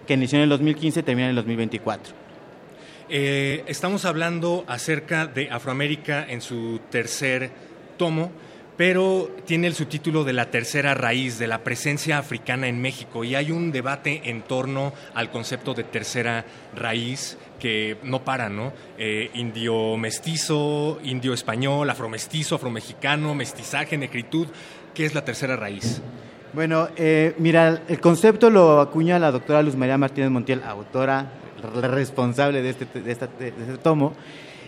que 0.06 0.14
inició 0.14 0.38
en 0.38 0.44
el 0.44 0.48
2015 0.50 1.00
y 1.00 1.02
termina 1.02 1.26
en 1.26 1.30
el 1.30 1.36
2024. 1.36 2.14
Eh, 3.08 3.64
estamos 3.66 4.04
hablando 4.04 4.64
acerca 4.66 5.26
de 5.26 5.50
Afroamérica 5.50 6.24
en 6.28 6.40
su 6.40 6.80
tercer 6.90 7.50
tomo, 7.96 8.30
pero 8.76 9.30
tiene 9.44 9.66
el 9.66 9.74
subtítulo 9.74 10.24
de 10.24 10.32
la 10.32 10.50
tercera 10.50 10.94
raíz, 10.94 11.38
de 11.38 11.46
la 11.46 11.58
presencia 11.58 12.18
africana 12.18 12.68
en 12.68 12.80
México, 12.80 13.22
y 13.22 13.34
hay 13.34 13.50
un 13.50 13.70
debate 13.70 14.22
en 14.24 14.42
torno 14.42 14.94
al 15.14 15.30
concepto 15.30 15.74
de 15.74 15.84
tercera 15.84 16.44
raíz 16.74 17.36
que 17.62 17.96
no 18.02 18.24
para, 18.24 18.48
¿no? 18.48 18.72
Eh, 18.98 19.30
indio 19.34 19.96
mestizo, 19.96 20.98
indio 21.04 21.32
español, 21.32 21.88
afromestizo, 21.88 22.56
afromexicano, 22.56 23.36
mestizaje, 23.36 23.96
necritud. 23.96 24.48
¿Qué 24.92 25.06
es 25.06 25.14
la 25.14 25.24
tercera 25.24 25.54
raíz? 25.54 26.02
Bueno, 26.54 26.88
eh, 26.96 27.36
mira, 27.38 27.82
el 27.86 28.00
concepto 28.00 28.50
lo 28.50 28.80
acuña 28.80 29.16
la 29.20 29.30
doctora 29.30 29.62
Luz 29.62 29.76
María 29.76 29.96
Martínez 29.96 30.28
Montiel, 30.28 30.60
autora 30.66 31.34
responsable 31.82 32.62
de 32.62 32.70
este, 32.70 33.00
de, 33.00 33.12
esta, 33.12 33.28
de 33.28 33.50
este 33.50 33.78
tomo. 33.78 34.12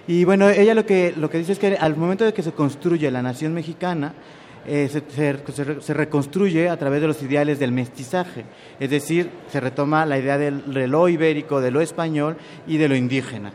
Y 0.06 0.24
bueno, 0.24 0.48
ella 0.48 0.72
lo 0.74 0.86
que, 0.86 1.12
lo 1.16 1.28
que 1.28 1.38
dice 1.38 1.50
es 1.50 1.58
que 1.58 1.76
al 1.76 1.96
momento 1.96 2.24
de 2.24 2.32
que 2.32 2.44
se 2.44 2.52
construye 2.52 3.10
la 3.10 3.22
nación 3.22 3.54
mexicana, 3.54 4.14
eh, 4.66 4.88
se, 4.90 5.02
se, 5.10 5.80
se, 5.80 5.94
reconstruye 5.94 6.68
a 6.68 6.76
través 6.76 7.00
de 7.00 7.06
los 7.06 7.22
ideales 7.22 7.58
del 7.58 7.72
mestizaje, 7.72 8.44
es 8.80 8.90
decir, 8.90 9.30
se 9.48 9.60
retoma 9.60 10.06
la 10.06 10.18
idea 10.18 10.38
del, 10.38 10.72
de 10.72 10.88
lo 10.88 11.08
ibérico, 11.08 11.60
de 11.60 11.70
lo 11.70 11.80
español 11.80 12.36
y 12.66 12.76
de 12.78 12.88
lo 12.88 12.96
indígena. 12.96 13.52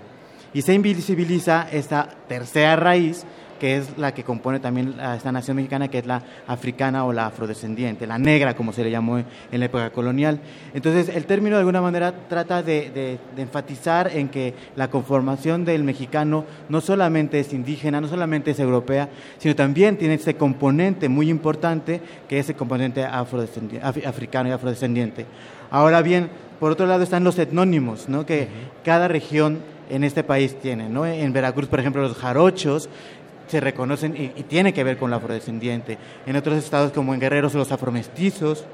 Y 0.53 0.63
se 0.63 0.73
invisibiliza 0.73 1.67
esta 1.71 2.09
tercera 2.27 2.75
raíz 2.75 3.25
que 3.59 3.77
es 3.77 3.97
la 3.97 4.13
que 4.13 4.23
compone 4.23 4.59
también 4.59 4.99
a 4.99 5.15
esta 5.15 5.31
nación 5.31 5.57
mexicana, 5.57 5.89
que 5.89 5.99
es 5.99 6.05
la 6.05 6.23
africana 6.47 7.05
o 7.05 7.13
la 7.13 7.27
afrodescendiente, 7.27 8.07
la 8.07 8.17
negra, 8.17 8.55
como 8.55 8.73
se 8.73 8.83
le 8.83 8.91
llamó 8.91 9.19
en 9.19 9.59
la 9.59 9.65
época 9.65 9.91
colonial. 9.91 10.39
Entonces, 10.73 11.15
el 11.15 11.25
término 11.25 11.55
de 11.55 11.59
alguna 11.59 11.81
manera 11.81 12.13
trata 12.27 12.63
de, 12.63 12.89
de, 12.89 13.19
de 13.35 13.41
enfatizar 13.41 14.09
en 14.13 14.29
que 14.29 14.53
la 14.75 14.89
conformación 14.89 15.65
del 15.65 15.83
mexicano 15.83 16.45
no 16.69 16.81
solamente 16.81 17.39
es 17.39 17.53
indígena, 17.53 18.01
no 18.01 18.07
solamente 18.07 18.51
es 18.51 18.59
europea, 18.59 19.09
sino 19.37 19.55
también 19.55 19.97
tiene 19.97 20.15
ese 20.15 20.35
componente 20.35 21.09
muy 21.09 21.29
importante, 21.29 22.01
que 22.27 22.39
es 22.39 22.49
el 22.49 22.55
componente 22.55 23.03
afrodescendiente, 23.03 23.85
af, 23.85 23.97
africano 24.05 24.49
y 24.49 24.51
afrodescendiente. 24.53 25.25
Ahora 25.69 26.01
bien, 26.01 26.29
por 26.59 26.71
otro 26.71 26.85
lado 26.85 27.03
están 27.03 27.23
los 27.23 27.37
etnónimos, 27.39 28.09
¿no? 28.09 28.25
que 28.25 28.41
uh 28.41 28.43
-huh. 28.43 28.83
cada 28.83 29.07
región 29.07 29.59
en 29.89 30.03
este 30.03 30.23
país 30.23 30.55
tiene. 30.59 30.89
¿no? 30.89 31.05
En 31.05 31.33
Veracruz, 31.33 31.67
por 31.67 31.79
ejemplo, 31.79 32.01
los 32.01 32.17
jarochos 32.17 32.89
se 33.49 33.59
reconocen 33.59 34.15
y, 34.15 34.43
tiene 34.43 34.73
que 34.73 34.83
ver 34.83 34.97
con 34.97 35.09
la 35.09 35.17
afrodescendiente. 35.17 35.97
En 36.25 36.35
otros 36.35 36.57
estados 36.57 36.91
como 36.91 37.13
en 37.13 37.19
Guerrero 37.19 37.49
los 37.53 37.71
afromestizos, 37.71 38.65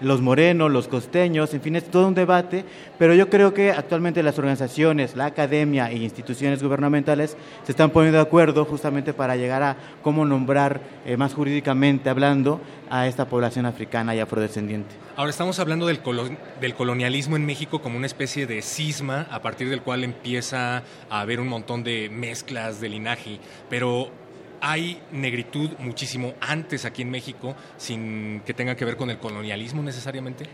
los 0.00 0.20
morenos, 0.20 0.70
los 0.70 0.88
costeños, 0.88 1.52
en 1.54 1.60
fin, 1.60 1.76
es 1.76 1.84
todo 1.84 2.08
un 2.08 2.14
debate, 2.14 2.64
pero 2.98 3.14
yo 3.14 3.28
creo 3.28 3.54
que 3.54 3.70
actualmente 3.70 4.22
las 4.22 4.38
organizaciones, 4.38 5.16
la 5.16 5.26
academia 5.26 5.90
e 5.90 5.96
instituciones 5.96 6.62
gubernamentales 6.62 7.36
se 7.64 7.72
están 7.72 7.90
poniendo 7.90 8.18
de 8.18 8.22
acuerdo 8.22 8.64
justamente 8.64 9.12
para 9.12 9.36
llegar 9.36 9.62
a 9.62 9.76
cómo 10.02 10.24
nombrar 10.24 10.80
eh, 11.04 11.16
más 11.16 11.34
jurídicamente 11.34 12.10
hablando 12.10 12.60
a 12.90 13.06
esta 13.06 13.28
población 13.28 13.66
africana 13.66 14.14
y 14.14 14.20
afrodescendiente. 14.20 14.94
Ahora 15.16 15.30
estamos 15.30 15.58
hablando 15.58 15.86
del, 15.86 16.00
colon 16.00 16.38
del, 16.60 16.74
colonialismo 16.74 17.36
en 17.36 17.44
México 17.44 17.82
como 17.82 17.96
una 17.96 18.06
especie 18.06 18.46
de 18.46 18.62
cisma 18.62 19.26
a 19.30 19.42
partir 19.42 19.68
del 19.68 19.82
cual 19.82 20.04
empieza 20.04 20.82
a 21.10 21.20
haber 21.20 21.40
un 21.40 21.48
montón 21.48 21.82
de 21.82 22.08
mezclas 22.08 22.80
de 22.80 22.88
linaje, 22.88 23.40
pero 23.68 24.10
hay 24.60 25.00
negritud 25.12 25.70
muchísimo 25.78 26.34
antes 26.40 26.84
aquí 26.84 27.02
en 27.02 27.10
México, 27.10 27.54
sin 27.76 28.40
que 28.40 28.54
tenga 28.54 28.74
que 28.74 28.84
ver 28.84 28.96
con 28.96 29.10
el 29.10 29.18
colonialismo 29.18 29.82
necesariamente? 29.82 30.44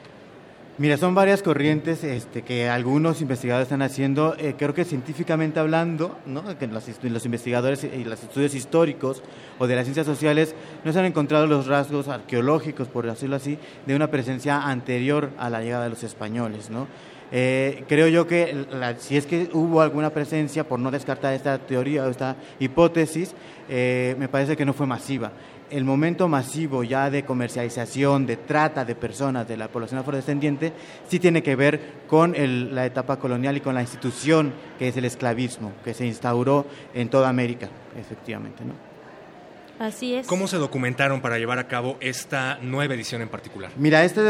Mira, 0.77 0.97
son 0.97 1.15
varias 1.15 1.41
corrientes 1.41 2.03
este, 2.03 2.43
que 2.43 2.69
algunos 2.69 3.21
investigadores 3.21 3.67
están 3.67 3.83
haciendo. 3.83 4.35
Eh, 4.39 4.57
creo 4.59 4.75
que 4.75 4.85
científicamente 4.85 5.61
hablando, 5.61 6.19
¿no? 6.27 6.59
que 6.59 6.67
los, 6.67 6.85
los, 7.01 7.25
investigadores 7.25 7.85
y 7.85 8.03
los 8.03 8.21
estudios 8.21 8.57
históricos 8.57 9.23
o 9.61 9.69
de 9.69 9.77
las 9.77 9.85
ciencias 9.85 10.05
sociales 10.05 10.57
no 10.85 10.93
se 10.93 10.99
han 10.99 11.05
encontrado 11.05 11.47
los 11.47 11.69
rasgos 11.69 12.09
arqueológicos, 12.09 12.89
por 12.89 13.07
decirlo 13.07 13.37
así, 13.37 13.57
de 13.87 13.95
una 13.95 14.11
presencia 14.11 14.63
anterior 14.63 15.31
a 15.39 15.49
la 15.49 15.61
llegada 15.61 15.85
de 15.85 15.91
los 15.91 16.03
españoles. 16.03 16.71
¿no? 16.71 16.89
Eh, 17.37 17.85
creo 17.89 18.07
yo 18.07 18.29
que 18.29 18.65
si 18.99 19.17
es 19.17 19.27
que 19.27 19.51
hubo 19.53 19.81
alguna 19.81 20.11
presencia, 20.11 20.63
por 20.63 20.79
no 20.79 20.93
descartar 20.93 21.35
esta 21.35 21.59
teoría 21.59 22.05
o 22.05 22.09
esta 22.09 22.37
hipótesis, 22.61 23.35
eh, 23.69 24.15
me 24.19 24.29
parece 24.29 24.57
que 24.57 24.65
no 24.65 24.73
fue 24.73 24.87
masiva 24.87 25.33
el 25.71 25.85
momento 25.85 26.29
masivo 26.29 26.85
ya 26.85 27.11
de 27.11 27.25
comercialización, 27.25 28.27
de 28.27 28.37
trata 28.37 28.85
de 28.85 28.95
personas 28.95 29.49
de 29.49 29.57
la 29.57 29.67
población 29.67 29.99
afrodescendiente, 29.99 30.73
sí 31.09 31.19
tiene 31.19 31.43
que 31.43 31.57
ver 31.57 31.81
con 32.07 32.35
la 32.75 32.87
etapa 32.87 33.19
colonial 33.19 33.57
y 33.57 33.61
con 33.61 33.75
la 33.75 33.81
institución 33.81 34.53
que 34.79 34.89
es 34.89 34.97
el 34.97 35.05
esclavismo, 35.05 35.73
que 35.83 35.95
se 35.95 36.07
instauró 36.07 36.67
en 36.95 37.09
toda 37.09 37.29
América, 37.29 37.69
efectivamente. 37.99 38.63
Así 39.85 40.15
es. 40.15 40.27
¿Cómo 40.27 40.49
se 40.49 40.57
documentaron 40.57 41.21
para 41.21 41.37
llevar 41.37 41.59
a 41.59 41.69
cabo 41.69 41.99
esta 42.01 42.59
nueva 42.63 42.95
edición 42.95 43.21
en 43.21 43.29
particular? 43.29 43.71
Mira, 43.77 44.03
este, 44.03 44.23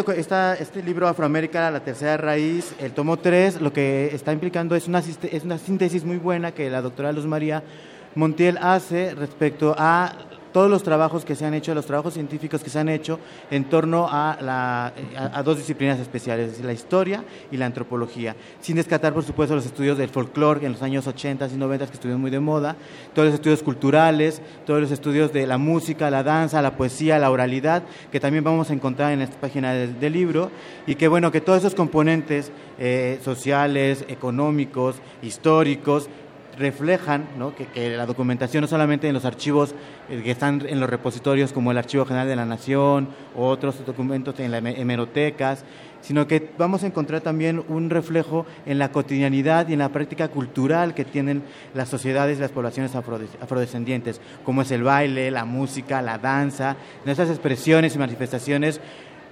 este 0.59 0.83
libro 0.83 1.07
Afroamérica, 1.07 1.71
la 1.71 1.79
tercera 1.79 2.17
raíz, 2.17 2.75
el 2.81 2.91
tomo 2.91 3.19
3, 3.19 3.61
lo 3.61 3.73
que 3.73 4.11
está 4.13 4.33
implicando 4.33 4.75
es 4.75 4.89
una, 4.89 4.99
es 4.99 5.45
una 5.45 5.59
síntesis 5.59 6.05
muy 6.05 6.17
buena 6.17 6.51
que 6.51 6.69
la 6.71 6.83
doctora 6.83 7.13
Luz 7.13 7.27
María 7.27 7.63
Montiel 8.17 8.59
hace 8.61 9.15
respecto 9.15 9.77
a 9.79 10.17
todos 10.55 10.71
los 10.71 10.85
trabajos 10.85 11.25
que 11.25 11.35
se 11.35 11.45
han 11.45 11.53
hecho, 11.53 11.75
los 11.75 11.85
trabajos 11.85 12.15
científicos 12.15 12.63
que 12.63 12.71
se 12.71 12.79
han 12.79 12.89
hecho 12.89 13.19
en 13.51 13.65
torno 13.65 14.07
a, 14.09 14.39
la, 14.41 14.93
a, 15.17 15.43
dos 15.43 15.57
disciplinas 15.57 15.99
especiales, 15.99 16.61
la 16.61 16.73
historia 16.73 17.25
y 17.51 17.57
la 17.57 17.67
antropología, 17.67 18.37
sin 18.61 18.77
descartar, 18.77 19.13
por 19.13 19.25
supuesto, 19.25 19.57
los 19.57 19.67
estudios 19.67 19.99
del 19.99 20.11
folclore 20.11 20.65
en 20.65 20.71
los 20.71 20.83
años 20.83 21.09
80 21.09 21.49
y 21.49 21.57
90 21.57 21.89
que 21.89 21.95
estuvieron 21.95 22.21
muy 22.21 22.31
de 22.31 22.39
moda, 22.39 22.77
todos 23.15 23.27
los 23.27 23.35
estudios 23.35 23.65
culturales, 23.65 24.43
todos 24.65 24.81
los 24.81 24.93
estudios 24.93 25.33
de 25.33 25.45
la 25.49 25.59
música, 25.59 26.09
la 26.09 26.23
danza, 26.23 26.63
la 26.63 26.77
poesía, 26.77 27.19
la 27.19 27.33
oralidad, 27.33 27.83
que 28.13 28.21
también 28.21 28.45
vamos 28.45 28.71
a 28.71 28.75
encontrar 28.75 29.13
en 29.13 29.23
esta 29.23 29.41
página 29.41 29.73
del, 29.73 30.13
libro, 30.13 30.53
y 30.87 30.95
que 30.95 31.09
bueno, 31.09 31.33
que 31.33 31.41
todos 31.41 31.59
esos 31.59 31.75
componentes 31.75 32.53
eh, 32.79 33.19
sociales, 33.25 34.05
económicos, 34.07 34.95
históricos, 35.21 36.09
reflejan 36.59 37.27
que, 37.75 37.97
la 37.97 38.07
documentación 38.07 38.63
no 38.63 38.69
solamente 38.69 39.09
en 39.09 39.15
los 39.15 39.25
archivos 39.25 39.75
eh, 40.09 40.21
que 40.23 40.31
están 40.31 40.65
en 40.67 40.81
los 40.81 40.89
repositorios 40.89 41.53
como 41.53 41.71
el 41.71 41.79
Archivo 41.79 42.05
General 42.05 42.29
de 42.29 42.37
la 42.37 42.45
Nación 42.47 43.09
o 43.37 43.47
otros 43.49 43.85
documentos 43.85 44.39
en 44.41 44.51
las 44.51 44.63
hemerotecas, 44.65 45.65
sino 46.01 46.27
que 46.27 46.51
vamos 46.59 46.83
a 46.83 46.87
encontrar 46.87 47.23
también 47.23 47.65
un 47.69 47.89
reflejo 47.89 48.45
en 48.67 48.79
la 48.79 48.93
cotidianidad 48.93 49.69
y 49.69 49.73
en 49.73 49.79
la 49.79 49.89
práctica 49.89 50.29
cultural 50.29 50.95
que 50.95 51.05
tienen 51.05 51.43
las 51.73 51.89
sociedades 51.89 52.39
y 52.39 52.41
las 52.43 52.51
poblaciones 52.51 52.95
afrodescendientes, 52.95 54.21
como 54.45 54.63
es 54.63 54.71
el 54.71 54.83
baile, 54.83 55.31
la 55.31 55.45
música, 55.47 56.03
la 56.03 56.19
danza, 56.19 56.77
esas 57.07 57.31
expresiones 57.31 57.95
y 57.95 57.99
manifestaciones 57.99 58.81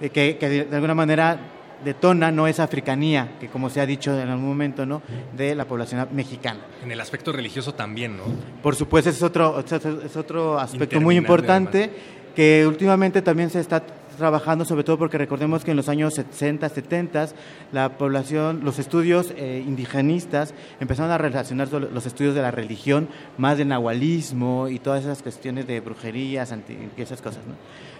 eh, 0.01 0.09
que 0.09 0.35
de 0.49 0.75
alguna 0.75 0.95
manera 0.95 1.37
detona 1.83 2.31
no 2.31 2.47
esa 2.47 2.63
africanía, 2.63 3.37
que 3.39 3.47
como 3.47 3.69
se 3.69 3.81
ha 3.81 3.85
dicho 3.85 4.19
en 4.19 4.29
algún 4.29 4.47
momento, 4.47 4.85
¿no? 4.85 5.01
de 5.35 5.55
la 5.55 5.65
población 5.65 6.07
mexicana. 6.11 6.61
En 6.83 6.91
el 6.91 6.99
aspecto 6.99 7.31
religioso 7.31 7.73
también, 7.73 8.17
¿no? 8.17 8.23
Por 8.61 8.75
supuesto, 8.75 9.09
es 9.09 9.21
otro, 9.21 9.59
es 9.59 10.15
otro 10.15 10.59
aspecto 10.59 10.99
muy 11.01 11.17
importante 11.17 11.91
que 12.35 12.65
últimamente 12.67 13.21
también 13.21 13.49
se 13.49 13.59
está 13.59 13.83
trabajando, 14.17 14.65
sobre 14.65 14.83
todo 14.83 14.97
porque 14.97 15.17
recordemos 15.17 15.63
que 15.63 15.71
en 15.71 15.77
los 15.77 15.89
años 15.89 16.13
60, 16.13 16.69
70, 16.69 17.29
la 17.71 17.97
población, 17.97 18.61
los 18.63 18.79
estudios 18.79 19.33
eh, 19.35 19.63
indigenistas 19.65 20.53
empezaron 20.79 21.11
a 21.11 21.17
relacionar 21.17 21.71
los 21.71 22.05
estudios 22.05 22.35
de 22.35 22.41
la 22.41 22.51
religión 22.51 23.09
más 23.37 23.57
del 23.57 23.69
nahualismo 23.69 24.67
y 24.67 24.79
todas 24.79 25.03
esas 25.03 25.21
cuestiones 25.21 25.67
de 25.67 25.79
brujerías, 25.79 26.53
y 26.97 27.01
esas 27.01 27.21
cosas. 27.21 27.41
¿no? 27.47 27.55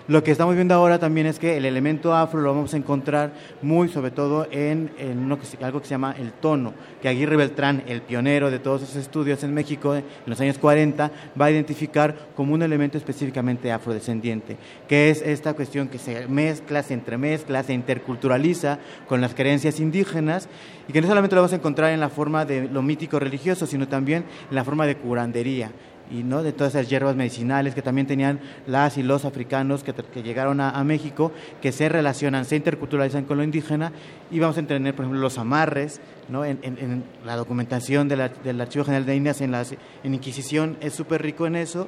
Lo 0.06 0.22
que 0.22 0.32
estamos 0.32 0.56
viendo 0.56 0.74
ahora 0.74 1.00
también 1.00 1.28
es 1.28 1.40
que 1.40 1.56
el 1.56 1.64
elemento 1.64 2.14
afro 2.14 2.42
lo 2.42 2.54
vamos 2.54 2.74
a 2.74 2.78
encontrar 2.78 3.32
muy 3.62 3.88
sobre 3.88 4.12
todo 4.12 4.46
en, 4.52 4.92
algo 5.62 5.80
que 5.80 5.88
se 5.88 5.92
llama 5.92 6.14
el 6.20 6.34
tono, 6.34 6.74
que 7.02 7.08
Aguirre 7.08 7.38
Beltrán, 7.38 7.84
el 7.88 8.02
pionero 8.02 8.52
de 8.52 8.60
todos 8.60 8.84
esos 8.84 8.98
estudios 8.98 9.46
en 9.46 9.54
México 9.54 9.96
en 9.96 10.04
los 10.26 10.42
años 10.42 10.58
40, 10.58 11.10
va 11.40 11.46
a 11.46 11.52
identificar 11.52 12.18
como 12.36 12.54
un 12.54 12.64
elemento 12.64 12.98
específicamente 12.98 13.72
afrodescendiente, 13.72 14.58
que 14.90 15.10
es 15.10 15.22
esta 15.22 15.54
cuestión 15.54 15.88
que 15.88 16.00
se 16.00 16.28
mezcla, 16.28 16.84
se 16.84 16.96
entremezcla, 16.96 17.64
se 17.64 17.74
interculturaliza 17.74 18.80
con 19.08 19.22
las 19.22 19.34
creencias 19.34 19.80
indígenas 19.80 20.50
y 20.90 20.92
que 20.92 21.00
no 21.00 21.08
solamente 21.08 21.38
lo 21.38 21.44
vamos 21.44 21.54
a 21.54 21.58
encontrar 21.58 21.94
en 21.94 22.02
la 22.02 22.10
forma 22.10 22.44
de 22.44 22.68
lo 22.68 22.82
mítico 22.82 23.20
religioso, 23.20 23.66
sino 23.66 23.88
también 23.88 24.26
en 24.50 24.56
la 24.56 24.66
forma 24.66 24.86
de 24.86 24.98
curandería 24.98 25.72
y 26.12 26.24
no 26.24 26.44
de 26.44 26.54
todas 26.54 26.76
esas 26.76 26.90
hierbas 26.90 27.16
medicinales 27.16 27.74
que 27.74 27.82
también 27.82 28.08
tenían 28.08 28.40
las 28.68 28.98
y 28.98 29.04
los 29.04 29.26
africanos 29.26 29.84
que, 29.84 30.24
llegaron 30.24 30.62
a, 30.62 30.84
México, 30.84 31.32
que 31.62 31.72
se 31.72 31.90
relacionan, 31.90 32.46
se 32.46 32.56
interculturalizan 32.56 33.26
con 33.26 33.38
lo 33.38 33.44
indígena, 33.44 33.92
y 34.32 34.40
vamos 34.40 34.58
a 34.58 34.64
tener, 34.64 34.96
por 34.96 35.06
ejemplo, 35.06 35.22
los 35.22 35.38
amarres, 35.38 36.02
¿no? 36.30 36.46
en, 36.46 37.04
la 37.26 37.36
documentación 37.36 38.08
del 38.08 38.62
Archivo 38.62 38.86
General 38.86 39.06
de 39.06 39.16
Indias, 39.16 39.42
en 39.42 39.52
la 39.52 39.64
en 40.04 40.14
Inquisición, 40.14 40.78
es 40.82 40.94
súper 40.94 41.22
rico 41.22 41.48
en 41.48 41.56
eso, 41.56 41.88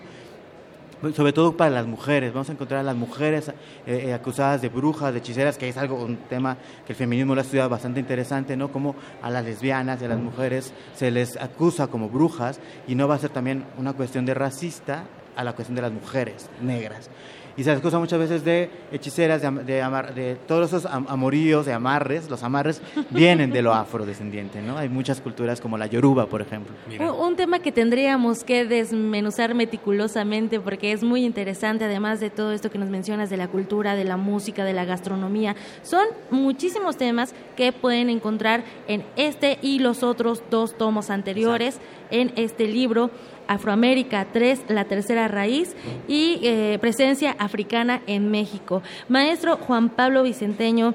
sobre 1.15 1.33
todo 1.33 1.55
para 1.55 1.71
las 1.71 1.85
mujeres. 1.85 2.33
Vamos 2.33 2.49
a 2.49 2.53
encontrar 2.53 2.79
a 2.81 2.83
las 2.83 2.95
mujeres 2.95 3.49
eh, 3.49 3.53
eh, 3.85 4.13
acusadas 4.13 4.61
de 4.61 4.69
brujas, 4.69 5.13
de 5.13 5.19
hechiceras, 5.19 5.57
que 5.57 5.69
es 5.69 5.77
algo, 5.77 6.03
un 6.03 6.17
tema 6.17 6.57
que 6.85 6.93
el 6.93 6.97
feminismo 6.97 7.35
lo 7.35 7.41
ha 7.41 7.43
estudiado 7.43 7.69
bastante 7.69 7.99
interesante, 7.99 8.57
¿no? 8.57 8.71
Como 8.71 8.95
a 9.21 9.29
las 9.29 9.45
lesbianas 9.45 10.01
y 10.01 10.05
a 10.05 10.09
las 10.09 10.19
mujeres 10.19 10.73
se 10.95 11.11
les 11.11 11.37
acusa 11.37 11.87
como 11.87 12.09
brujas 12.09 12.59
y 12.87 12.95
no 12.95 13.07
va 13.07 13.15
a 13.15 13.19
ser 13.19 13.29
también 13.29 13.65
una 13.77 13.93
cuestión 13.93 14.25
de 14.25 14.33
racista 14.33 15.05
a 15.35 15.43
la 15.43 15.53
cuestión 15.53 15.75
de 15.75 15.81
las 15.81 15.91
mujeres 15.91 16.49
negras 16.61 17.09
y 17.57 17.63
se 17.63 17.71
acusa 17.71 17.99
muchas 17.99 18.19
veces 18.19 18.43
de 18.43 18.69
hechiceras, 18.91 19.41
de, 19.41 19.49
de, 19.49 20.13
de 20.13 20.35
todos 20.47 20.67
esos 20.67 20.85
amoríos, 20.85 21.65
de 21.65 21.73
amarres. 21.73 22.29
Los 22.29 22.43
amarres 22.43 22.81
vienen 23.09 23.51
de 23.51 23.61
lo 23.61 23.73
afrodescendiente, 23.73 24.61
¿no? 24.61 24.77
Hay 24.77 24.89
muchas 24.89 25.21
culturas 25.21 25.61
como 25.61 25.77
la 25.77 25.85
yoruba, 25.85 26.25
por 26.27 26.41
ejemplo. 26.41 26.75
Un 27.17 27.35
tema 27.35 27.59
que 27.59 27.71
tendríamos 27.71 28.43
que 28.43 28.65
desmenuzar 28.65 29.55
meticulosamente 29.55 30.59
porque 30.59 30.91
es 30.91 31.03
muy 31.03 31.23
interesante, 31.23 31.85
además 31.85 32.19
de 32.19 32.29
todo 32.29 32.51
esto 32.51 32.69
que 32.69 32.77
nos 32.77 32.89
mencionas 32.89 33.29
de 33.29 33.37
la 33.37 33.47
cultura, 33.47 33.95
de 33.95 34.03
la 34.03 34.17
música, 34.17 34.65
de 34.65 34.73
la 34.73 34.83
gastronomía. 34.83 35.55
Son 35.81 36.05
muchísimos 36.31 36.97
temas 36.97 37.33
que 37.55 37.71
pueden 37.71 38.09
encontrar 38.09 38.65
en 38.87 39.05
este 39.15 39.59
y 39.61 39.79
los 39.79 40.03
otros 40.03 40.43
dos 40.49 40.77
tomos 40.77 41.09
anteriores 41.09 41.79
en 42.11 42.33
este 42.35 42.67
libro. 42.67 43.11
Afroamérica 43.47 44.27
3, 44.31 44.65
la 44.69 44.85
tercera 44.85 45.27
raíz 45.27 45.75
y 46.07 46.39
eh, 46.43 46.77
presencia 46.79 47.35
africana 47.39 48.01
en 48.07 48.31
México. 48.31 48.81
Maestro 49.09 49.57
Juan 49.57 49.89
Pablo 49.89 50.23
Vicenteño, 50.23 50.93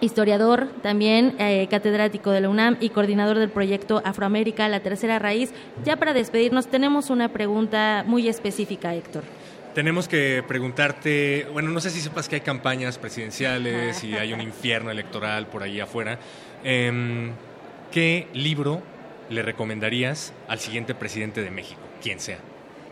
historiador, 0.00 0.68
también 0.82 1.34
eh, 1.38 1.66
catedrático 1.70 2.30
de 2.30 2.40
la 2.40 2.48
UNAM 2.48 2.76
y 2.80 2.90
coordinador 2.90 3.38
del 3.38 3.50
proyecto 3.50 4.02
Afroamérica, 4.04 4.68
la 4.68 4.80
tercera 4.80 5.18
raíz. 5.18 5.52
Ya 5.84 5.96
para 5.96 6.12
despedirnos 6.12 6.68
tenemos 6.68 7.10
una 7.10 7.28
pregunta 7.28 8.04
muy 8.06 8.28
específica, 8.28 8.94
Héctor. 8.94 9.24
Tenemos 9.74 10.08
que 10.08 10.42
preguntarte, 10.48 11.46
bueno, 11.52 11.70
no 11.70 11.80
sé 11.80 11.90
si 11.90 12.00
sepas 12.00 12.28
que 12.28 12.36
hay 12.36 12.40
campañas 12.40 12.96
presidenciales 12.96 14.02
y 14.04 14.14
hay 14.14 14.32
un 14.32 14.40
infierno 14.40 14.90
electoral 14.90 15.48
por 15.48 15.62
ahí 15.62 15.80
afuera. 15.80 16.18
Em, 16.64 17.32
¿Qué 17.90 18.26
libro 18.32 18.82
le 19.30 19.42
recomendarías 19.42 20.32
al 20.48 20.58
siguiente 20.58 20.94
presidente 20.94 21.42
de 21.42 21.50
México, 21.50 21.80
quien 22.02 22.20
sea? 22.20 22.38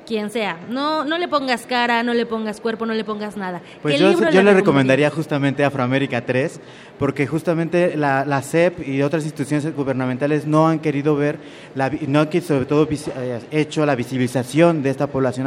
Quien 0.07 0.31
sea. 0.31 0.59
No, 0.69 1.05
no 1.05 1.17
le 1.17 1.29
pongas 1.29 1.65
cara, 1.65 2.03
no 2.03 2.13
le 2.13 2.27
pongas 2.27 2.61
cuerpo, 2.61 2.85
no 2.85 2.93
le 2.93 3.05
pongas 3.05 3.39
nada. 3.39 3.63
Pues 3.81 3.99
yo, 3.99 4.13
le, 4.13 4.53
recomendaría 4.53 5.09
justamente 5.09 5.65
Afroamérica 5.65 6.21
3, 6.21 6.61
porque 6.99 7.27
justamente 7.27 7.97
la, 7.97 8.27
la, 8.27 8.43
CEP 8.43 8.87
y 8.87 9.01
otras 9.01 9.25
instituciones 9.25 9.75
gubernamentales 9.75 10.47
no 10.47 10.69
han 10.69 10.81
querido 10.81 11.17
ver, 11.17 11.39
la, 11.75 11.91
no 12.07 12.21
han 12.21 12.43
sobre 12.43 12.67
todo 12.67 12.87
eh, 12.91 13.41
hecho 13.51 13.87
la 13.87 13.95
visibilización 13.95 14.83
de 14.83 14.91
esta 14.91 15.07
población 15.07 15.47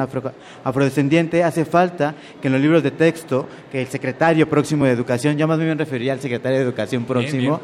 afrodescendiente. 0.63 1.43
Hace 1.43 1.63
falta 1.63 2.15
que 2.41 2.47
en 2.47 2.53
los 2.53 2.61
libros 2.61 2.81
de 2.81 2.91
texto, 2.91 3.47
que 3.71 3.81
el 3.81 3.87
secretario 3.87 4.49
próximo 4.49 4.85
de 4.85 4.91
Educación, 4.91 5.37
ya 5.37 5.45
más 5.45 5.59
bien 5.59 5.69
me 5.69 5.75
refería 5.75 6.13
al 6.13 6.19
secretario 6.19 6.57
de 6.57 6.63
Educación 6.63 7.05
próximo, 7.05 7.61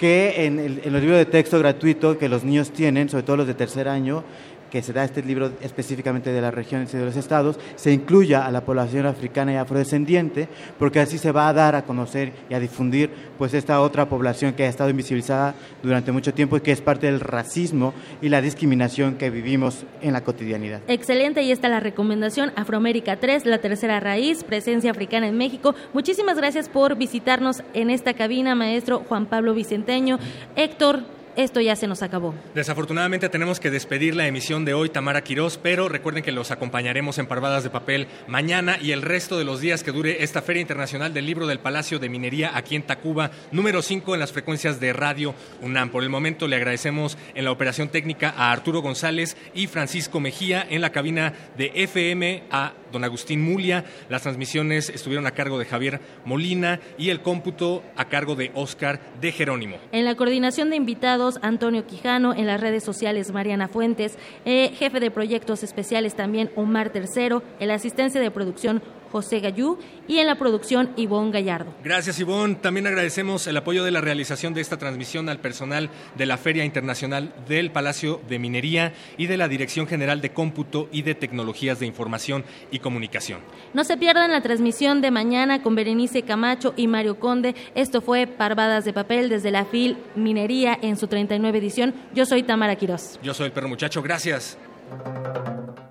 que 0.00 0.46
en, 0.46 0.80
los 0.90 1.02
libros 1.02 1.18
de 1.18 1.26
texto 1.26 1.58
gratuito 1.58 2.16
que 2.16 2.30
los 2.30 2.42
niños 2.42 2.70
tienen, 2.70 3.10
sobre 3.10 3.22
todo 3.22 3.36
los 3.36 3.46
de 3.46 3.52
tercer 3.52 3.86
año, 3.86 4.24
que 4.70 4.82
se 4.82 4.92
da 4.92 5.04
este 5.04 5.22
libro 5.22 5.52
específicamente 5.60 6.32
de 6.32 6.40
las 6.40 6.54
regiones 6.54 6.92
y 6.94 6.98
de 6.98 7.04
los 7.04 7.16
estados, 7.16 7.58
se 7.76 7.92
incluya 7.92 8.46
a 8.46 8.50
la 8.50 8.64
población 8.64 9.06
africana 9.06 9.52
y 9.52 9.56
afrodescendiente, 9.56 10.48
porque 10.78 11.00
así 11.00 11.18
se 11.18 11.32
va 11.32 11.48
a 11.48 11.52
dar 11.52 11.74
a 11.74 11.84
conocer 11.84 12.32
y 12.48 12.54
a 12.54 12.60
difundir 12.60 13.10
pues 13.38 13.54
esta 13.54 13.80
otra 13.80 14.08
población 14.08 14.52
que 14.52 14.64
ha 14.64 14.68
estado 14.68 14.90
invisibilizada 14.90 15.54
durante 15.82 16.12
mucho 16.12 16.32
tiempo 16.32 16.56
y 16.56 16.60
que 16.60 16.72
es 16.72 16.80
parte 16.80 17.06
del 17.06 17.20
racismo 17.20 17.94
y 18.22 18.28
la 18.28 18.40
discriminación 18.40 19.16
que 19.16 19.30
vivimos 19.30 19.84
en 20.00 20.12
la 20.12 20.22
cotidianidad. 20.22 20.80
Excelente, 20.88 21.42
y 21.42 21.52
está 21.52 21.68
la 21.68 21.80
recomendación 21.80 22.52
Afroamérica 22.56 23.16
3, 23.16 23.46
la 23.46 23.58
tercera 23.58 24.00
raíz, 24.00 24.44
presencia 24.44 24.90
africana 24.90 25.26
en 25.26 25.36
México. 25.36 25.74
Muchísimas 25.92 26.36
gracias 26.36 26.68
por 26.68 26.96
visitarnos 26.96 27.62
en 27.74 27.90
esta 27.90 28.14
cabina, 28.14 28.54
maestro 28.54 29.04
Juan 29.08 29.26
Pablo 29.26 29.54
Vicenteño. 29.54 30.18
Héctor, 30.56 31.00
esto 31.42 31.60
ya 31.60 31.76
se 31.76 31.86
nos 31.86 32.02
acabó. 32.02 32.34
Desafortunadamente 32.54 33.28
tenemos 33.28 33.60
que 33.60 33.70
despedir 33.70 34.14
la 34.14 34.26
emisión 34.26 34.64
de 34.64 34.74
hoy, 34.74 34.88
Tamara 34.88 35.22
Quirós, 35.22 35.58
pero 35.58 35.88
recuerden 35.88 36.22
que 36.22 36.32
los 36.32 36.50
acompañaremos 36.50 37.18
en 37.18 37.26
Parvadas 37.26 37.64
de 37.64 37.70
Papel 37.70 38.06
mañana 38.26 38.78
y 38.80 38.92
el 38.92 39.02
resto 39.02 39.38
de 39.38 39.44
los 39.44 39.60
días 39.60 39.82
que 39.82 39.92
dure 39.92 40.22
esta 40.22 40.42
Feria 40.42 40.62
Internacional 40.62 41.14
del 41.14 41.26
Libro 41.26 41.46
del 41.46 41.58
Palacio 41.58 41.98
de 41.98 42.08
Minería 42.08 42.52
aquí 42.54 42.76
en 42.76 42.82
Tacuba, 42.82 43.30
número 43.52 43.82
5 43.82 44.14
en 44.14 44.20
las 44.20 44.32
frecuencias 44.32 44.80
de 44.80 44.92
Radio 44.92 45.34
UNAM. 45.62 45.90
Por 45.90 46.02
el 46.02 46.10
momento 46.10 46.48
le 46.48 46.56
agradecemos 46.56 47.16
en 47.34 47.44
la 47.44 47.52
operación 47.52 47.88
técnica 47.88 48.34
a 48.36 48.52
Arturo 48.52 48.82
González 48.82 49.36
y 49.54 49.66
Francisco 49.66 50.20
Mejía, 50.20 50.66
en 50.68 50.80
la 50.80 50.90
cabina 50.90 51.32
de 51.56 51.72
FM 51.74 52.44
a 52.50 52.72
don 52.92 53.04
Agustín 53.04 53.42
Mulia. 53.42 53.84
Las 54.08 54.22
transmisiones 54.22 54.88
estuvieron 54.90 55.26
a 55.26 55.32
cargo 55.32 55.58
de 55.58 55.64
Javier 55.64 56.00
Molina 56.24 56.80
y 56.98 57.10
el 57.10 57.20
cómputo 57.20 57.82
a 57.96 58.06
cargo 58.08 58.34
de 58.34 58.50
Oscar 58.54 59.00
de 59.20 59.32
Jerónimo. 59.32 59.76
En 59.92 60.04
la 60.04 60.14
coordinación 60.14 60.70
de 60.70 60.76
invitados, 60.76 61.38
Antonio 61.42 61.86
Quijano, 61.86 62.34
en 62.34 62.46
las 62.46 62.60
redes 62.60 62.84
sociales, 62.84 63.32
Mariana 63.32 63.68
Fuentes, 63.68 64.18
eh, 64.44 64.72
jefe 64.74 65.00
de 65.00 65.10
proyectos 65.10 65.62
especiales 65.62 66.14
también, 66.14 66.50
Omar 66.56 66.90
Tercero, 66.90 67.42
en 67.58 67.68
la 67.68 67.74
asistencia 67.74 68.20
de 68.20 68.30
producción, 68.30 68.82
José 69.10 69.40
Gallú 69.40 69.78
y 70.08 70.18
en 70.18 70.26
la 70.26 70.36
producción 70.36 70.90
Ivonne 70.96 71.32
Gallardo. 71.32 71.74
Gracias 71.84 72.18
Ivonne. 72.20 72.56
También 72.56 72.86
agradecemos 72.86 73.46
el 73.46 73.56
apoyo 73.56 73.84
de 73.84 73.90
la 73.90 74.00
realización 74.00 74.54
de 74.54 74.60
esta 74.60 74.78
transmisión 74.78 75.28
al 75.28 75.38
personal 75.38 75.90
de 76.16 76.26
la 76.26 76.36
Feria 76.36 76.64
Internacional 76.64 77.32
del 77.48 77.70
Palacio 77.70 78.20
de 78.28 78.38
Minería 78.38 78.92
y 79.16 79.26
de 79.26 79.36
la 79.36 79.48
Dirección 79.48 79.86
General 79.86 80.20
de 80.20 80.32
Cómputo 80.32 80.88
y 80.92 81.02
de 81.02 81.14
Tecnologías 81.14 81.80
de 81.80 81.86
Información 81.86 82.44
y 82.70 82.78
Comunicación. 82.78 83.40
No 83.74 83.84
se 83.84 83.96
pierdan 83.96 84.32
la 84.32 84.40
transmisión 84.40 85.00
de 85.00 85.10
mañana 85.10 85.62
con 85.62 85.74
Berenice 85.74 86.22
Camacho 86.22 86.74
y 86.76 86.86
Mario 86.86 87.18
Conde. 87.18 87.54
Esto 87.74 88.00
fue 88.00 88.26
Parvadas 88.26 88.84
de 88.84 88.92
Papel 88.92 89.28
desde 89.28 89.50
la 89.50 89.64
FIL 89.64 89.96
Minería 90.14 90.78
en 90.80 90.96
su 90.96 91.06
39 91.06 91.58
edición. 91.58 91.94
Yo 92.14 92.26
soy 92.26 92.42
Tamara 92.42 92.76
Quirós. 92.76 93.18
Yo 93.22 93.34
soy 93.34 93.46
el 93.46 93.52
perro 93.52 93.68
muchacho. 93.68 94.02
Gracias. 94.02 94.58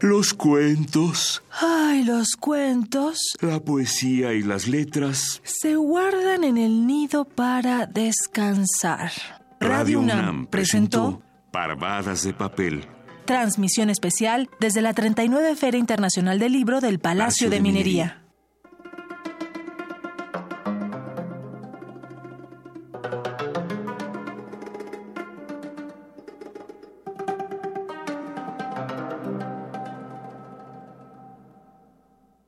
Los 0.02 0.34
cuentos. 0.34 1.44
Ay, 1.52 2.06
los 2.06 2.38
cuentos. 2.40 3.20
La 3.42 3.60
poesía 3.60 4.34
y 4.34 4.42
las 4.42 4.68
letras. 4.68 5.42
Se 5.44 5.76
guardan 5.76 6.46
en 6.46 6.58
el 6.58 6.88
nido 6.88 7.26
para 7.26 7.86
descansar. 7.86 9.12
Radio 9.60 10.00
UNAM 10.00 10.48
presentó 10.48 11.22
Parvadas 11.52 12.24
de 12.24 12.34
Papel. 12.34 12.88
Transmisión 13.26 13.90
especial 13.90 14.50
desde 14.62 14.82
la 14.82 14.94
39 14.94 15.58
Feria 15.58 15.80
Internacional 15.80 16.40
del 16.40 16.54
Libro 16.54 16.80
del 16.80 17.00
Palacio, 17.00 17.50
de, 17.50 17.60
Minería. 17.60 18.22